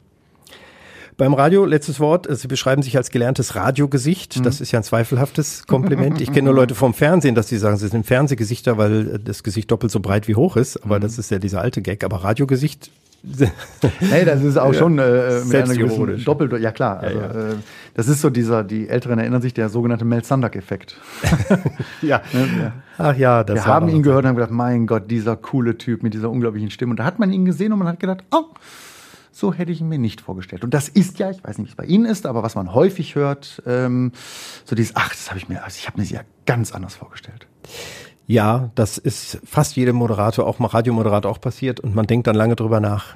Beim 1.17 1.33
Radio, 1.33 1.63
letztes 1.63 2.01
Wort, 2.01 2.27
Sie 2.29 2.47
beschreiben 2.49 2.81
sich 2.81 2.97
als 2.97 3.09
gelerntes 3.09 3.55
Radiogesicht. 3.55 4.37
Mhm. 4.37 4.43
Das 4.43 4.59
ist 4.59 4.73
ja 4.73 4.79
ein 4.79 4.83
zweifelhaftes 4.83 5.65
Kompliment. 5.65 6.19
Ich 6.19 6.33
kenne 6.33 6.47
nur 6.47 6.55
Leute 6.61 6.75
vom 6.75 6.93
Fernsehen, 6.93 7.35
dass 7.35 7.47
die 7.47 7.55
sagen, 7.55 7.77
sie 7.77 7.87
sind 7.87 8.05
Fernsehgesichter, 8.05 8.77
weil 8.77 9.19
das 9.19 9.41
Gesicht 9.41 9.71
doppelt 9.71 9.93
so 9.93 10.01
breit 10.01 10.27
wie 10.27 10.35
hoch 10.35 10.57
ist. 10.57 10.83
Aber 10.83 10.97
mhm. 10.97 11.03
das 11.03 11.17
ist 11.17 11.31
ja 11.31 11.39
dieser 11.39 11.61
alte 11.61 11.81
Gag. 11.81 12.03
Aber 12.03 12.17
Radiogesicht 12.17 12.91
hey, 13.99 14.25
das 14.25 14.43
ist 14.43 14.57
auch 14.57 14.73
ja. 14.73 14.79
schon 14.79 14.99
äh, 14.99 15.41
mit 15.45 15.55
einer 15.55 15.75
gewissen 15.75 16.23
Doppel, 16.23 16.61
ja 16.61 16.71
klar. 16.71 16.99
Also, 16.99 17.19
ja, 17.19 17.25
ja. 17.25 17.49
Äh, 17.51 17.55
das 17.95 18.07
ist 18.07 18.21
so 18.21 18.29
dieser, 18.29 18.63
die 18.63 18.89
Älteren 18.89 19.19
erinnern 19.19 19.41
sich, 19.41 19.53
der 19.53 19.69
sogenannte 19.69 20.05
Mel 20.05 20.23
Sandak-Effekt. 20.23 20.97
ja. 22.01 22.21
Ne? 22.33 22.73
Ach 22.97 23.15
ja, 23.15 23.43
das 23.43 23.55
Wir 23.55 23.65
haben 23.65 23.89
ihn 23.89 24.03
gehört 24.03 24.23
und 24.23 24.29
haben 24.29 24.35
gedacht, 24.35 24.51
mein 24.51 24.85
Gott, 24.85 25.09
dieser 25.09 25.35
coole 25.37 25.77
Typ 25.77 26.03
mit 26.03 26.13
dieser 26.13 26.29
unglaublichen 26.29 26.69
Stimme. 26.69 26.91
Und 26.91 26.97
da 26.97 27.05
hat 27.05 27.19
man 27.19 27.31
ihn 27.31 27.45
gesehen 27.45 27.73
und 27.73 27.79
man 27.79 27.87
hat 27.87 27.99
gedacht, 27.99 28.23
oh, 28.31 28.45
so 29.31 29.53
hätte 29.53 29.71
ich 29.71 29.81
ihn 29.81 29.89
mir 29.89 29.99
nicht 29.99 30.21
vorgestellt. 30.21 30.63
Und 30.63 30.73
das 30.73 30.87
ist 30.87 31.19
ja, 31.19 31.29
ich 31.29 31.43
weiß 31.43 31.57
nicht, 31.57 31.67
wie 31.67 31.71
es 31.71 31.75
bei 31.75 31.85
Ihnen 31.85 32.05
ist, 32.05 32.25
aber 32.25 32.41
was 32.41 32.55
man 32.55 32.73
häufig 32.73 33.15
hört, 33.15 33.61
ähm, 33.65 34.13
so 34.63 34.75
dieses, 34.75 34.95
ach, 34.95 35.09
das 35.09 35.29
habe 35.29 35.37
ich 35.37 35.49
mir, 35.49 35.63
also 35.63 35.77
ich 35.77 35.87
habe 35.87 35.99
mir 35.99 36.05
sie 36.05 36.13
ja 36.13 36.21
ganz 36.45 36.73
anders 36.73 36.95
vorgestellt. 36.95 37.45
Ja, 38.27 38.71
das 38.75 38.97
ist 38.97 39.39
fast 39.45 39.75
jedem 39.75 39.97
Moderator, 39.97 40.47
auch 40.47 40.59
mal 40.59 40.67
Radiomoderator 40.67 41.31
auch 41.31 41.39
passiert 41.39 41.79
und 41.79 41.93
man 41.93 42.07
denkt 42.07 42.27
dann 42.27 42.35
lange 42.35 42.55
drüber 42.55 42.79
nach. 42.79 43.15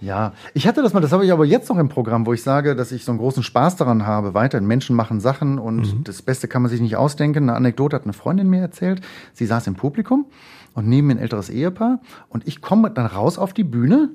Ja, 0.00 0.32
ich 0.52 0.66
hatte 0.66 0.82
das 0.82 0.92
mal, 0.92 1.00
das 1.00 1.12
habe 1.12 1.24
ich 1.24 1.32
aber 1.32 1.46
jetzt 1.46 1.70
noch 1.70 1.78
im 1.78 1.88
Programm, 1.88 2.26
wo 2.26 2.34
ich 2.34 2.42
sage, 2.42 2.76
dass 2.76 2.92
ich 2.92 3.04
so 3.04 3.12
einen 3.12 3.18
großen 3.18 3.42
Spaß 3.42 3.76
daran 3.76 4.06
habe. 4.06 4.34
Weiterhin 4.34 4.66
Menschen 4.66 4.94
machen 4.94 5.20
Sachen 5.20 5.58
und 5.58 5.94
mhm. 5.94 6.04
das 6.04 6.20
Beste 6.20 6.48
kann 6.48 6.62
man 6.62 6.70
sich 6.70 6.80
nicht 6.80 6.96
ausdenken. 6.96 7.44
Eine 7.44 7.54
Anekdote 7.54 7.96
hat 7.96 8.04
eine 8.04 8.12
Freundin 8.12 8.50
mir 8.50 8.60
erzählt. 8.60 9.00
Sie 9.32 9.46
saß 9.46 9.66
im 9.66 9.74
Publikum 9.74 10.26
und 10.74 10.86
neben 10.86 11.06
mir 11.06 11.14
ein 11.14 11.18
älteres 11.18 11.48
Ehepaar 11.48 12.00
und 12.28 12.46
ich 12.46 12.60
komme 12.60 12.90
dann 12.90 13.06
raus 13.06 13.38
auf 13.38 13.54
die 13.54 13.64
Bühne 13.64 14.10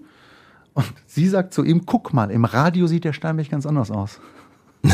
und 0.73 0.85
sie 1.07 1.27
sagt 1.27 1.53
zu 1.53 1.63
ihm, 1.63 1.85
guck 1.85 2.13
mal, 2.13 2.29
im 2.29 2.45
Radio 2.45 2.85
sieht 2.87 3.03
der 3.03 3.13
Steinberg 3.13 3.49
ganz 3.49 3.65
anders 3.65 3.89
aus. 3.91 4.19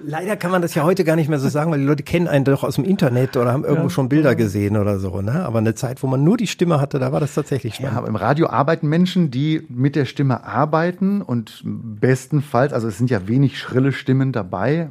Leider 0.00 0.36
kann 0.36 0.52
man 0.52 0.62
das 0.62 0.74
ja 0.74 0.84
heute 0.84 1.02
gar 1.04 1.16
nicht 1.16 1.28
mehr 1.28 1.40
so 1.40 1.48
sagen, 1.48 1.72
weil 1.72 1.80
die 1.80 1.84
Leute 1.84 2.04
kennen 2.04 2.28
einen 2.28 2.44
doch 2.44 2.62
aus 2.62 2.76
dem 2.76 2.84
Internet 2.84 3.36
oder 3.36 3.52
haben 3.52 3.64
irgendwo 3.64 3.88
ja. 3.88 3.90
schon 3.90 4.08
Bilder 4.08 4.36
gesehen 4.36 4.76
oder 4.76 5.00
so. 5.00 5.20
Ne? 5.20 5.44
Aber 5.44 5.58
eine 5.58 5.74
Zeit, 5.74 6.02
wo 6.02 6.06
man 6.06 6.22
nur 6.22 6.36
die 6.36 6.46
Stimme 6.46 6.80
hatte, 6.80 7.00
da 7.00 7.10
war 7.10 7.18
das 7.18 7.34
tatsächlich 7.34 7.74
spannend. 7.74 7.94
Ja, 7.94 7.98
aber 7.98 8.08
im 8.08 8.16
Radio 8.16 8.48
arbeiten 8.48 8.88
Menschen, 8.88 9.30
die 9.32 9.66
mit 9.68 9.96
der 9.96 10.04
Stimme 10.04 10.44
arbeiten 10.44 11.20
und 11.20 11.62
bestenfalls, 11.64 12.72
also 12.72 12.86
es 12.86 12.96
sind 12.96 13.10
ja 13.10 13.26
wenig 13.26 13.58
schrille 13.58 13.92
Stimmen 13.92 14.30
dabei, 14.30 14.90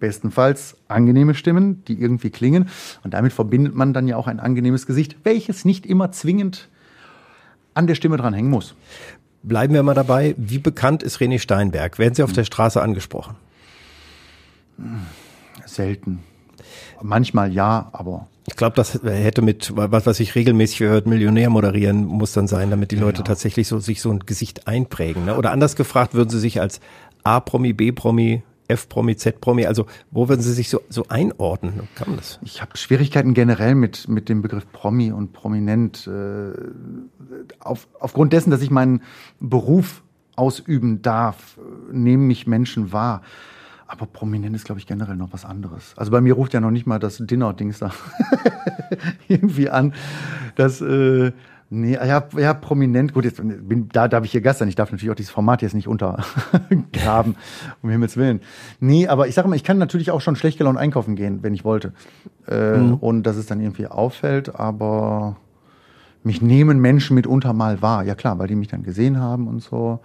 bestenfalls 0.00 0.76
angenehme 0.88 1.34
Stimmen, 1.34 1.84
die 1.86 2.00
irgendwie 2.00 2.30
klingen. 2.30 2.70
Und 3.04 3.12
damit 3.12 3.34
verbindet 3.34 3.74
man 3.74 3.92
dann 3.92 4.08
ja 4.08 4.16
auch 4.16 4.26
ein 4.26 4.40
angenehmes 4.40 4.86
Gesicht, 4.86 5.16
welches 5.24 5.66
nicht 5.66 5.84
immer 5.84 6.12
zwingend 6.12 6.68
an 7.74 7.86
der 7.86 7.94
Stimme 7.94 8.16
dran 8.16 8.32
hängen 8.32 8.50
muss. 8.50 8.74
Bleiben 9.42 9.74
wir 9.74 9.82
mal 9.82 9.94
dabei. 9.94 10.34
Wie 10.38 10.58
bekannt 10.58 11.02
ist 11.02 11.18
René 11.18 11.38
Steinberg? 11.38 11.98
Werden 11.98 12.14
Sie 12.14 12.22
auf 12.22 12.32
der 12.32 12.44
Straße 12.44 12.82
angesprochen? 12.82 13.36
Selten. 15.64 16.20
Manchmal 17.02 17.52
ja, 17.52 17.88
aber. 17.92 18.28
Ich 18.46 18.56
glaube, 18.56 18.76
das 18.76 19.00
hätte 19.02 19.42
mit, 19.42 19.72
was, 19.74 20.06
was 20.06 20.20
ich 20.20 20.34
regelmäßig 20.34 20.78
gehört, 20.78 21.06
Millionär 21.06 21.50
moderieren 21.50 22.04
muss 22.04 22.32
dann 22.32 22.46
sein, 22.46 22.70
damit 22.70 22.92
die 22.92 22.96
Leute 22.96 23.18
ja. 23.18 23.24
tatsächlich 23.24 23.66
so, 23.66 23.78
sich 23.80 24.00
so 24.00 24.10
ein 24.10 24.20
Gesicht 24.20 24.68
einprägen. 24.68 25.24
Ne? 25.24 25.36
Oder 25.36 25.50
anders 25.50 25.74
gefragt, 25.74 26.14
würden 26.14 26.30
sie 26.30 26.38
sich 26.38 26.60
als 26.60 26.80
A-Promi, 27.24 27.72
B-Promi, 27.72 28.42
F-Promi, 28.68 29.16
Z-Promi, 29.16 29.66
also 29.66 29.86
wo 30.10 30.28
würden 30.28 30.42
Sie 30.42 30.52
sich 30.52 30.68
so, 30.68 30.80
so 30.88 31.06
einordnen? 31.08 31.88
Kann 31.94 32.08
man 32.08 32.16
das? 32.16 32.38
Ich 32.42 32.60
habe 32.60 32.76
Schwierigkeiten 32.76 33.34
generell 33.34 33.74
mit, 33.74 34.08
mit 34.08 34.28
dem 34.28 34.42
Begriff 34.42 34.70
Promi 34.72 35.12
und 35.12 35.32
Prominent. 35.32 36.06
Äh, 36.06 36.52
auf, 37.60 37.86
aufgrund 38.00 38.32
dessen, 38.32 38.50
dass 38.50 38.62
ich 38.62 38.70
meinen 38.70 39.02
Beruf 39.40 40.02
ausüben 40.34 41.02
darf, 41.02 41.58
nehmen 41.90 42.26
mich 42.26 42.46
Menschen 42.46 42.92
wahr. 42.92 43.22
Aber 43.88 44.06
prominent 44.06 44.56
ist, 44.56 44.64
glaube 44.64 44.80
ich, 44.80 44.86
generell 44.86 45.16
noch 45.16 45.32
was 45.32 45.44
anderes. 45.44 45.94
Also 45.96 46.10
bei 46.10 46.20
mir 46.20 46.34
ruft 46.34 46.54
ja 46.54 46.60
noch 46.60 46.72
nicht 46.72 46.86
mal 46.86 46.98
das 46.98 47.18
Dinner-Dings 47.18 47.78
da 47.78 47.92
irgendwie 49.28 49.70
an. 49.70 49.94
Das, 50.56 50.80
äh, 50.80 51.30
nee, 51.70 51.94
ja, 51.94 52.24
ja, 52.36 52.54
prominent. 52.54 53.14
Gut, 53.14 53.24
jetzt 53.24 53.36
bin, 53.36 53.88
da 53.92 54.08
darf 54.08 54.24
ich 54.24 54.32
hier 54.32 54.40
Gast 54.40 54.58
sein. 54.58 54.68
Ich 54.68 54.74
darf 54.74 54.90
natürlich 54.90 55.10
auch 55.12 55.16
dieses 55.16 55.30
Format 55.30 55.62
jetzt 55.62 55.74
nicht 55.74 55.86
untergraben, 55.86 57.36
um 57.82 57.90
Himmels 57.90 58.16
Willen. 58.16 58.40
Nee, 58.80 59.06
aber 59.06 59.28
ich 59.28 59.34
sage 59.34 59.48
mal, 59.48 59.54
ich 59.56 59.64
kann 59.64 59.78
natürlich 59.78 60.10
auch 60.10 60.20
schon 60.20 60.34
schlecht 60.34 60.58
gelaunt 60.58 60.78
einkaufen 60.78 61.14
gehen, 61.14 61.44
wenn 61.44 61.54
ich 61.54 61.64
wollte. 61.64 61.92
Äh, 62.48 62.78
mhm. 62.78 62.94
Und 62.94 63.22
dass 63.22 63.36
es 63.36 63.46
dann 63.46 63.60
irgendwie 63.60 63.86
auffällt, 63.86 64.56
aber 64.56 65.36
mich 66.24 66.42
nehmen 66.42 66.80
Menschen 66.80 67.14
mitunter 67.14 67.52
mal 67.52 67.82
wahr. 67.82 68.02
Ja 68.02 68.16
klar, 68.16 68.36
weil 68.40 68.48
die 68.48 68.56
mich 68.56 68.68
dann 68.68 68.82
gesehen 68.82 69.20
haben 69.20 69.46
und 69.46 69.62
so 69.62 70.00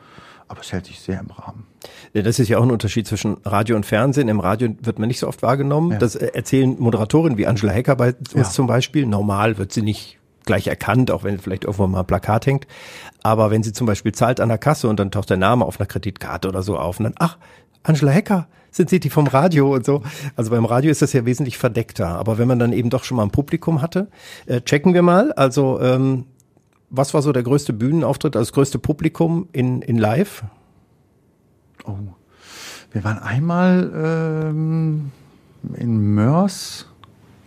aber 0.52 0.60
es 0.60 0.74
hält 0.74 0.86
sich 0.86 1.00
sehr 1.00 1.20
im 1.22 1.32
Rahmen. 1.32 1.66
Das 2.14 2.40
ist 2.40 2.50
ja 2.50 2.58
auch 2.58 2.64
ein 2.64 2.72
Unterschied 2.72 3.08
zwischen 3.08 3.38
Radio 3.46 3.78
und 3.78 3.86
Fernsehen. 3.86 4.28
Im 4.28 4.42
Radio 4.42 4.76
wird 4.82 5.00
man 5.00 5.08
nicht 5.08 5.20
so 5.20 5.28
oft 5.30 5.42
wahrgenommen. 5.42 5.92
Ja. 5.92 5.98
Das 5.98 6.16
erzählen 6.16 6.76
Moderatorinnen 6.78 7.38
wie 7.38 7.48
Angela 7.48 7.72
Hecker 7.72 7.96
bei 7.96 8.10
uns 8.10 8.34
ja. 8.34 8.44
zum 8.44 8.68
Beispiel. 8.68 9.06
Normal 9.06 9.58
wird 9.58 9.72
sie 9.72 9.82
nicht 9.82 10.20
gleich 10.46 10.68
erkannt, 10.68 11.10
auch 11.10 11.24
wenn 11.24 11.40
vielleicht 11.40 11.64
irgendwo 11.64 11.88
mal 11.88 12.02
ein 12.02 12.06
Plakat 12.06 12.46
hängt. 12.48 12.68
Aber 13.24 13.50
wenn 13.50 13.64
sie 13.64 13.72
zum 13.72 13.88
Beispiel 13.88 14.12
zahlt 14.12 14.42
an 14.42 14.50
der 14.50 14.58
Kasse 14.58 14.90
und 14.90 15.00
dann 15.00 15.10
taucht 15.10 15.30
der 15.30 15.38
Name 15.38 15.64
auf 15.64 15.80
einer 15.80 15.88
Kreditkarte 15.88 16.50
oder 16.50 16.64
so 16.64 16.78
auf 16.78 17.00
und 17.00 17.06
dann, 17.06 17.16
ach, 17.18 17.38
Angela 17.84 18.12
Hecker, 18.12 18.48
sind 18.72 18.90
Sie 18.90 19.00
die 19.00 19.10
vom 19.10 19.28
Radio 19.28 19.74
und 19.74 19.86
so. 19.86 20.02
Also 20.36 20.52
beim 20.52 20.66
Radio 20.66 20.92
ist 20.92 21.02
das 21.02 21.14
ja 21.14 21.26
wesentlich 21.26 21.58
verdeckter. 21.58 22.08
Aber 22.08 22.38
wenn 22.38 22.48
man 22.48 22.58
dann 22.58 22.74
eben 22.74 22.90
doch 22.90 23.04
schon 23.04 23.18
mal 23.18 23.24
ein 23.24 23.32
Publikum 23.32 23.82
hatte, 23.82 24.08
äh, 24.46 24.62
checken 24.62 24.94
wir 24.94 25.02
mal. 25.02 25.34
Also 25.34 25.80
ähm, 25.82 26.26
was 26.92 27.14
war 27.14 27.22
so 27.22 27.32
der 27.32 27.44
größte 27.44 27.74
Bühnenauftritt, 27.74 28.36
also 28.36 28.50
das 28.50 28.54
größte 28.54 28.78
Publikum 28.78 29.48
in, 29.54 29.82
in 29.82 29.98
Live? 29.98 30.44
Oh, 31.86 31.96
wir 32.92 33.04
waren 33.04 33.18
einmal 33.20 33.92
ähm, 33.96 35.12
in 35.76 36.14
Mörs 36.14 36.88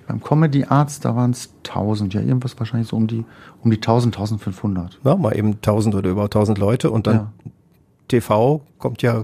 beim 0.07 0.23
Comedy 0.23 0.65
Arts, 0.65 1.01
da 1.01 1.15
waren 1.15 1.31
es 1.31 1.51
1000, 1.67 2.15
ja, 2.15 2.21
irgendwas 2.21 2.59
wahrscheinlich 2.59 2.89
so 2.89 2.97
um 2.97 3.07
die, 3.07 3.25
um 3.63 3.71
die 3.71 3.77
1000, 3.77 4.17
1500. 4.17 4.99
Ja, 5.05 5.17
mal 5.17 5.37
eben 5.37 5.53
1000 5.53 5.95
oder 5.95 6.11
über 6.11 6.25
1000 6.25 6.59
Leute 6.59 6.91
und 6.91 7.07
dann 7.07 7.17
ja. 7.17 7.33
TV 8.09 8.63
kommt 8.79 9.03
ja 9.03 9.23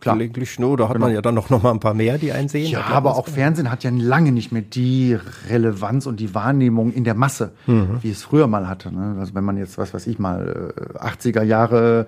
Klar. 0.00 0.14
gelegentlich 0.14 0.60
nur, 0.60 0.76
da 0.76 0.84
hat 0.84 0.94
genau. 0.94 1.06
man 1.06 1.14
ja 1.14 1.20
dann 1.20 1.34
noch, 1.34 1.50
noch 1.50 1.62
mal 1.62 1.72
ein 1.72 1.80
paar 1.80 1.94
mehr, 1.94 2.18
die 2.18 2.30
einsehen. 2.30 2.70
Ja, 2.70 2.84
aber 2.84 3.16
auch 3.16 3.26
Fernsehen 3.26 3.68
hat 3.70 3.82
ja 3.82 3.90
lange 3.92 4.30
nicht 4.30 4.52
mehr 4.52 4.62
die 4.62 5.18
Relevanz 5.48 6.06
und 6.06 6.20
die 6.20 6.36
Wahrnehmung 6.36 6.92
in 6.92 7.02
der 7.02 7.14
Masse, 7.14 7.50
mhm. 7.66 7.98
wie 8.02 8.10
es 8.10 8.22
früher 8.22 8.46
mal 8.46 8.68
hatte. 8.68 8.94
Ne? 8.94 9.16
Also 9.18 9.34
wenn 9.34 9.42
man 9.42 9.56
jetzt, 9.56 9.76
was 9.76 9.92
weiß 9.92 10.06
ich 10.06 10.20
mal, 10.20 10.72
80er 10.94 11.40
äh, 11.40 11.44
Jahre 11.44 12.06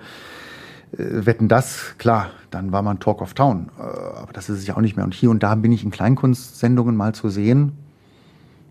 äh, 0.92 1.26
wetten 1.26 1.48
das, 1.48 1.96
klar, 1.98 2.30
dann 2.52 2.70
war 2.70 2.82
man 2.82 3.00
Talk 3.00 3.22
of 3.22 3.34
Town. 3.34 3.70
Äh, 3.76 3.82
aber 3.82 4.32
das 4.32 4.48
ist 4.48 4.58
es 4.58 4.66
ja 4.68 4.76
auch 4.76 4.80
nicht 4.80 4.94
mehr. 4.96 5.04
Und 5.04 5.14
hier 5.14 5.30
und 5.30 5.42
da 5.42 5.56
bin 5.56 5.72
ich 5.72 5.82
in 5.82 5.90
Kleinkunstsendungen 5.90 6.96
mal 6.96 7.12
zu 7.12 7.28
sehen. 7.28 7.72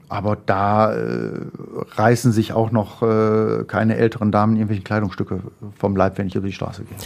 Aber 0.08 0.38
da 0.38 0.93
äh, 0.93 1.39
reißen 1.91 2.32
sich 2.32 2.53
auch 2.53 2.71
noch 2.71 3.03
äh, 3.03 3.65
keine 3.65 3.95
älteren 3.97 4.32
Damen 4.32 4.55
irgendwelche 4.55 4.82
Kleidungsstücke 4.82 5.41
vom 5.77 5.95
Leib, 5.95 6.17
wenn 6.17 6.27
ich 6.27 6.36
über 6.36 6.47
die 6.47 6.53
Straße 6.53 6.84
gehe. 6.84 6.97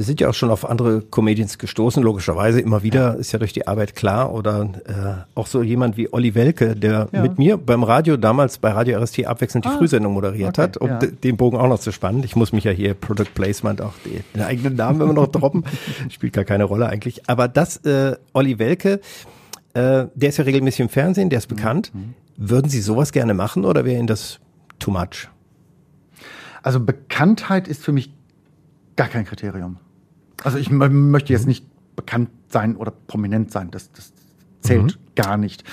Sie 0.00 0.06
sind 0.06 0.18
ja 0.18 0.30
auch 0.30 0.34
schon 0.34 0.48
auf 0.50 0.66
andere 0.66 1.02
Comedians 1.02 1.58
gestoßen, 1.58 2.02
logischerweise 2.02 2.58
immer 2.58 2.82
wieder, 2.82 3.16
ist 3.16 3.32
ja 3.32 3.38
durch 3.38 3.52
die 3.52 3.68
Arbeit 3.68 3.94
klar. 3.94 4.32
Oder 4.32 4.62
äh, 4.86 5.38
auch 5.38 5.46
so 5.46 5.62
jemand 5.62 5.98
wie 5.98 6.10
Olli 6.10 6.34
Welke, 6.34 6.74
der 6.74 7.10
ja. 7.12 7.20
mit 7.20 7.38
mir 7.38 7.58
beim 7.58 7.82
Radio 7.82 8.16
damals 8.16 8.56
bei 8.56 8.70
Radio 8.70 8.98
RST 8.98 9.26
abwechselnd 9.26 9.66
die 9.66 9.68
ah, 9.68 9.76
Frühsendung 9.76 10.14
moderiert 10.14 10.58
okay, 10.58 10.62
hat, 10.62 10.78
um 10.78 10.88
ja. 10.88 10.98
den 11.00 11.36
Bogen 11.36 11.58
auch 11.58 11.68
noch 11.68 11.80
zu 11.80 11.92
spannen. 11.92 12.24
Ich 12.24 12.34
muss 12.34 12.50
mich 12.54 12.64
ja 12.64 12.70
hier 12.70 12.94
Product 12.94 13.26
Placement 13.34 13.82
auch 13.82 13.92
die, 14.06 14.22
den 14.34 14.40
eigenen 14.40 14.74
Namen 14.74 15.02
immer 15.02 15.12
noch 15.12 15.26
droppen. 15.26 15.64
Spielt 16.08 16.32
gar 16.32 16.44
keine 16.44 16.64
Rolle 16.64 16.88
eigentlich. 16.88 17.28
Aber 17.28 17.46
das, 17.46 17.76
äh, 17.84 18.16
Olli 18.32 18.58
Welke, 18.58 19.00
äh, 19.74 20.06
der 20.14 20.28
ist 20.30 20.38
ja 20.38 20.44
regelmäßig 20.44 20.80
im 20.80 20.88
Fernsehen, 20.88 21.28
der 21.28 21.40
ist 21.40 21.50
mhm. 21.50 21.56
bekannt. 21.56 21.90
Mhm. 21.92 22.14
Würden 22.38 22.70
Sie 22.70 22.80
sowas 22.80 23.12
gerne 23.12 23.34
machen 23.34 23.66
oder 23.66 23.84
wäre 23.84 23.98
Ihnen 23.98 24.06
das 24.06 24.40
too 24.78 24.92
much? 24.92 25.28
Also 26.62 26.80
Bekanntheit 26.80 27.68
ist 27.68 27.84
für 27.84 27.92
mich 27.92 28.14
gar 28.96 29.08
kein 29.08 29.26
Kriterium. 29.26 29.76
Also 30.42 30.58
ich 30.58 30.70
möchte 30.70 31.32
jetzt 31.32 31.46
nicht 31.46 31.64
bekannt 31.96 32.30
sein 32.48 32.76
oder 32.76 32.92
prominent 33.06 33.52
sein. 33.52 33.70
Das, 33.70 33.92
das 33.92 34.12
zählt 34.60 34.96
mhm. 34.96 35.14
gar 35.14 35.36
nicht. 35.36 35.64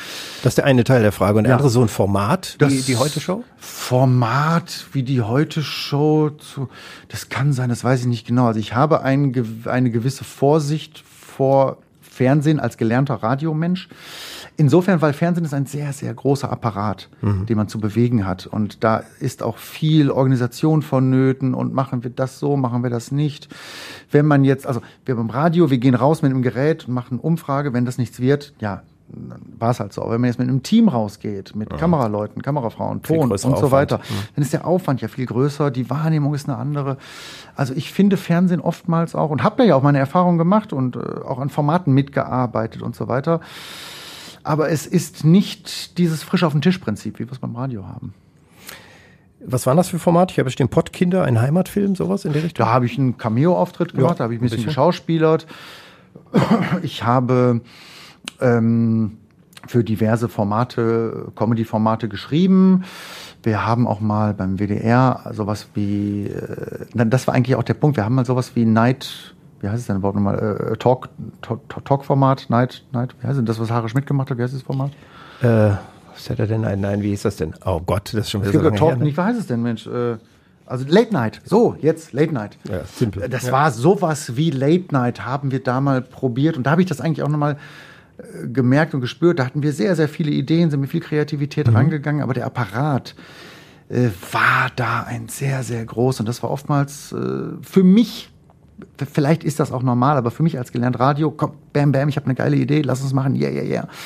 Das 0.43 0.51
ist 0.51 0.57
der 0.57 0.65
eine 0.65 0.83
Teil 0.83 1.01
der 1.01 1.11
Frage. 1.11 1.37
Und 1.37 1.45
der 1.45 1.51
ja. 1.51 1.55
andere 1.57 1.69
so 1.69 1.81
ein 1.81 1.87
Format, 1.87 2.55
das 2.59 2.85
die 2.85 2.97
Heute-Show? 2.97 3.43
Format 3.57 4.85
wie 4.93 5.03
die 5.03 5.21
Heute-Show, 5.21 6.31
das 7.07 7.29
kann 7.29 7.53
sein, 7.53 7.69
das 7.69 7.83
weiß 7.83 8.01
ich 8.01 8.07
nicht 8.07 8.27
genau. 8.27 8.47
Also 8.47 8.59
ich 8.59 8.73
habe 8.73 9.01
ein, 9.01 9.63
eine 9.65 9.91
gewisse 9.91 10.23
Vorsicht 10.23 11.03
vor 11.07 11.77
Fernsehen 12.01 12.59
als 12.59 12.77
gelernter 12.77 13.15
Radiomensch. 13.15 13.89
Insofern, 14.59 15.03
weil 15.03 15.13
Fernsehen 15.13 15.45
ist 15.45 15.53
ein 15.53 15.67
sehr, 15.67 15.93
sehr 15.93 16.11
großer 16.11 16.51
Apparat, 16.51 17.09
mhm. 17.21 17.45
den 17.45 17.57
man 17.57 17.67
zu 17.67 17.79
bewegen 17.79 18.25
hat. 18.25 18.47
Und 18.47 18.83
da 18.83 19.03
ist 19.19 19.43
auch 19.43 19.57
viel 19.59 20.09
Organisation 20.09 20.81
vonnöten 20.81 21.53
und 21.53 21.75
machen 21.75 22.03
wir 22.03 22.09
das 22.09 22.39
so, 22.39 22.57
machen 22.57 22.81
wir 22.81 22.89
das 22.89 23.11
nicht. 23.11 23.49
Wenn 24.09 24.25
man 24.25 24.43
jetzt, 24.43 24.65
also 24.65 24.81
wir 25.05 25.15
beim 25.15 25.29
Radio, 25.29 25.69
wir 25.69 25.77
gehen 25.77 25.93
raus 25.93 26.23
mit 26.23 26.31
einem 26.31 26.41
Gerät 26.41 26.87
und 26.87 26.95
machen 26.95 27.19
Umfrage, 27.19 27.71
wenn 27.73 27.85
das 27.85 27.99
nichts 27.99 28.19
wird, 28.19 28.53
ja, 28.59 28.81
dann 29.09 29.41
war 29.59 29.69
es 29.69 29.79
halt 29.79 29.93
so. 29.93 30.01
Aber 30.01 30.13
wenn 30.13 30.21
man 30.21 30.29
jetzt 30.29 30.39
mit 30.39 30.49
einem 30.49 30.63
Team 30.63 30.89
rausgeht, 30.89 31.55
mit 31.55 31.71
ja. 31.71 31.77
Kameraleuten, 31.77 32.41
Kamerafrauen, 32.41 33.03
Ton 33.03 33.31
und 33.31 33.39
so 33.39 33.49
Aufwand. 33.49 33.71
weiter, 33.71 33.97
ja. 33.97 34.15
dann 34.35 34.43
ist 34.43 34.53
der 34.53 34.65
Aufwand 34.65 35.01
ja 35.01 35.07
viel 35.07 35.27
größer, 35.27 35.69
die 35.69 35.89
Wahrnehmung 35.91 36.33
ist 36.33 36.49
eine 36.49 36.57
andere. 36.57 36.97
Also 37.55 37.75
ich 37.75 37.93
finde 37.93 38.17
Fernsehen 38.17 38.59
oftmals 38.59 39.13
auch 39.13 39.29
und 39.29 39.43
habe 39.43 39.57
da 39.57 39.63
ja 39.63 39.75
auch 39.75 39.83
meine 39.83 39.99
Erfahrungen 39.99 40.39
gemacht 40.39 40.73
und 40.73 40.95
äh, 40.95 40.99
auch 40.99 41.37
an 41.37 41.49
Formaten 41.49 41.93
mitgearbeitet 41.93 42.81
und 42.81 42.95
so 42.95 43.07
weiter 43.07 43.39
aber 44.47 44.69
es 44.69 44.85
ist 44.85 45.23
nicht 45.23 45.97
dieses 45.97 46.23
frisch 46.23 46.43
auf 46.43 46.53
den 46.53 46.61
Tisch 46.61 46.77
Prinzip, 46.77 47.19
wie 47.19 47.25
wir 47.25 47.31
es 47.31 47.39
beim 47.39 47.55
Radio 47.55 47.85
haben. 47.87 48.13
Was 49.45 49.65
waren 49.65 49.77
das 49.77 49.89
für 49.89 49.99
Formate? 49.99 50.31
Ich 50.31 50.39
habe 50.39 50.45
bestimmt 50.45 50.71
Pottkinder, 50.71 51.23
ein 51.23 51.39
Heimatfilm, 51.39 51.95
sowas 51.95 52.25
in 52.25 52.33
der 52.33 52.43
Richtung? 52.43 52.65
Da 52.65 52.71
habe 52.71 52.85
ich 52.85 52.97
einen 52.97 53.17
Cameo-Auftritt 53.17 53.93
gemacht, 53.93 54.13
ja, 54.13 54.17
da 54.17 54.23
habe 54.25 54.33
ich 54.33 54.39
ein 54.39 54.43
bisschen, 54.43 54.57
bisschen 54.57 54.69
geschauspielert. 54.69 55.47
Ich 56.81 57.03
habe 57.03 57.61
ähm, 58.41 59.17
für 59.67 59.83
diverse 59.83 60.29
Formate, 60.29 61.31
Comedy-Formate 61.35 62.09
geschrieben. 62.09 62.83
Wir 63.43 63.65
haben 63.65 63.87
auch 63.87 63.99
mal 63.99 64.33
beim 64.33 64.57
WDR 64.57 65.31
sowas 65.31 65.67
wie, 65.75 66.25
äh, 66.25 66.85
das 66.93 67.27
war 67.27 67.35
eigentlich 67.35 67.55
auch 67.55 67.63
der 67.63 67.75
Punkt, 67.75 67.97
wir 67.97 68.03
haben 68.03 68.15
mal 68.15 68.25
sowas 68.25 68.55
wie 68.55 68.65
Night 68.65 69.35
wie 69.59 69.67
heißt 69.67 69.81
es 69.81 69.87
denn 69.87 69.97
überhaupt 69.97 70.15
nochmal? 70.15 70.71
Äh, 70.73 70.77
Talk, 70.77 71.09
Talk-Format, 71.41 72.49
Night, 72.49 72.83
Night, 72.91 73.15
wie 73.19 73.27
heißt 73.27 73.37
denn 73.37 73.45
das, 73.45 73.59
was 73.59 73.71
Harre 73.71 73.89
Schmidt 73.89 74.05
gemacht 74.05 74.29
hat? 74.29 74.37
Wie 74.37 74.43
heißt 74.43 74.53
das 74.53 74.61
Format? 74.61 74.91
Äh, 75.41 75.71
was 76.13 76.29
hat 76.29 76.39
er 76.39 76.47
denn? 76.47 76.61
Nein, 76.61 76.79
nein, 76.79 77.01
wie 77.01 77.13
ist 77.13 77.25
das 77.25 77.37
denn? 77.37 77.53
Oh 77.65 77.79
Gott, 77.79 78.13
das 78.13 78.21
ist 78.21 78.31
schon 78.31 78.41
wieder 78.41 78.51
so 78.51 78.69
Talk, 78.71 78.89
her, 78.89 78.97
ne? 78.97 79.03
nicht, 79.05 79.17
wie 79.17 79.21
heißt 79.21 79.39
es 79.39 79.47
denn, 79.47 79.61
Mensch? 79.61 79.87
Äh, 79.87 80.17
also 80.65 80.85
Late 80.87 81.13
Night, 81.13 81.41
so, 81.45 81.77
jetzt 81.79 82.11
Late 82.13 82.33
Night. 82.33 82.57
Ja, 82.69 82.83
simpel. 82.83 83.29
Das 83.29 83.47
ja. 83.47 83.51
war 83.53 83.71
sowas 83.71 84.35
wie 84.35 84.51
Late 84.51 84.87
Night, 84.91 85.25
haben 85.25 85.51
wir 85.51 85.63
da 85.63 85.79
mal 85.79 86.01
probiert. 86.01 86.57
Und 86.57 86.63
da 86.63 86.71
habe 86.71 86.81
ich 86.81 86.87
das 86.87 86.99
eigentlich 86.99 87.23
auch 87.23 87.29
nochmal 87.29 87.57
äh, 88.17 88.47
gemerkt 88.47 88.93
und 88.93 89.01
gespürt. 89.01 89.39
Da 89.39 89.45
hatten 89.45 89.63
wir 89.63 89.71
sehr, 89.71 89.95
sehr 89.95 90.09
viele 90.09 90.31
Ideen, 90.31 90.69
sind 90.69 90.81
mit 90.81 90.89
viel 90.89 91.01
Kreativität 91.01 91.67
mhm. 91.67 91.75
rangegangen, 91.75 92.21
aber 92.21 92.33
der 92.33 92.45
Apparat 92.45 93.15
äh, 93.89 94.09
war 94.31 94.69
da 94.75 95.03
ein 95.03 95.29
sehr, 95.29 95.63
sehr 95.63 95.85
groß. 95.85 96.19
Und 96.19 96.27
das 96.27 96.43
war 96.43 96.51
oftmals 96.51 97.13
äh, 97.13 97.17
für 97.61 97.83
mich 97.83 98.29
vielleicht 99.11 99.43
ist 99.43 99.59
das 99.59 99.71
auch 99.71 99.83
normal, 99.83 100.17
aber 100.17 100.31
für 100.31 100.43
mich 100.43 100.57
als 100.57 100.71
gelernt 100.71 100.99
Radio, 100.99 101.31
komm, 101.31 101.53
bam, 101.73 101.91
bam, 101.91 102.09
ich 102.09 102.15
habe 102.15 102.25
eine 102.25 102.35
geile 102.35 102.55
Idee, 102.55 102.81
lass 102.81 103.01
uns 103.01 103.13
machen, 103.13 103.35
yeah, 103.35 103.49
yeah, 103.49 103.63
yeah. 103.63 103.87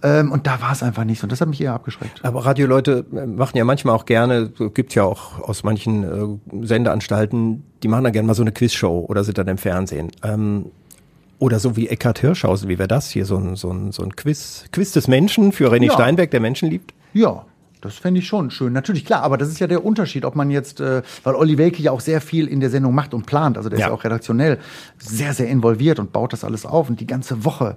Ähm, 0.00 0.30
und 0.30 0.46
da 0.46 0.60
war 0.60 0.70
es 0.70 0.82
einfach 0.82 1.02
nicht 1.02 1.18
so. 1.18 1.24
Und 1.24 1.32
das 1.32 1.40
hat 1.40 1.48
mich 1.48 1.60
eher 1.60 1.72
abgeschreckt. 1.72 2.24
Aber 2.24 2.46
Radioleute 2.46 3.04
äh, 3.12 3.26
machen 3.26 3.56
ja 3.56 3.64
manchmal 3.64 3.96
auch 3.96 4.06
gerne, 4.06 4.48
gibt 4.72 4.94
ja 4.94 5.02
auch 5.02 5.40
aus 5.40 5.64
manchen 5.64 6.04
äh, 6.04 6.64
Sendeanstalten, 6.64 7.64
die 7.82 7.88
machen 7.88 8.04
dann 8.04 8.12
gerne 8.12 8.28
mal 8.28 8.34
so 8.34 8.42
eine 8.42 8.52
Quizshow 8.52 9.06
oder 9.08 9.24
sind 9.24 9.38
dann 9.38 9.48
im 9.48 9.58
Fernsehen. 9.58 10.12
Ähm, 10.22 10.66
oder 11.40 11.58
so 11.58 11.76
wie 11.76 11.88
Eckhard 11.88 12.20
Hirschhausen, 12.20 12.68
wie 12.68 12.78
wäre 12.78 12.88
das 12.88 13.10
hier, 13.10 13.24
so 13.24 13.36
ein, 13.38 13.56
so 13.56 13.72
ein, 13.72 13.92
so 13.92 14.02
ein 14.02 14.14
Quiz, 14.14 14.66
Quiz 14.72 14.92
des 14.92 15.08
Menschen 15.08 15.52
für 15.52 15.72
René 15.72 15.86
Ja. 15.86 15.92
Steinberg, 15.92 16.30
der 16.30 16.40
Menschen 16.40 16.70
liebt? 16.70 16.94
Ja, 17.12 17.44
das 17.80 17.94
fände 17.96 18.20
ich 18.20 18.26
schon 18.26 18.50
schön. 18.50 18.72
Natürlich, 18.72 19.04
klar, 19.04 19.22
aber 19.22 19.36
das 19.38 19.48
ist 19.48 19.58
ja 19.60 19.66
der 19.66 19.84
Unterschied, 19.84 20.24
ob 20.24 20.34
man 20.36 20.50
jetzt, 20.50 20.80
äh, 20.80 21.02
weil 21.24 21.34
Olli 21.34 21.58
Welke 21.58 21.82
ja 21.82 21.92
auch 21.92 22.00
sehr 22.00 22.20
viel 22.20 22.46
in 22.48 22.60
der 22.60 22.70
Sendung 22.70 22.94
macht 22.94 23.14
und 23.14 23.26
plant, 23.26 23.56
also 23.56 23.68
der 23.68 23.78
Ja. 23.78 23.86
ist 23.86 23.90
ja 23.90 23.94
auch 23.96 24.04
redaktionell 24.04 24.58
sehr, 24.98 25.34
sehr 25.34 25.48
involviert 25.48 25.98
und 25.98 26.12
baut 26.12 26.32
das 26.32 26.44
alles 26.44 26.66
auf 26.66 26.88
und 26.90 27.00
die 27.00 27.06
ganze 27.06 27.44
Woche 27.44 27.76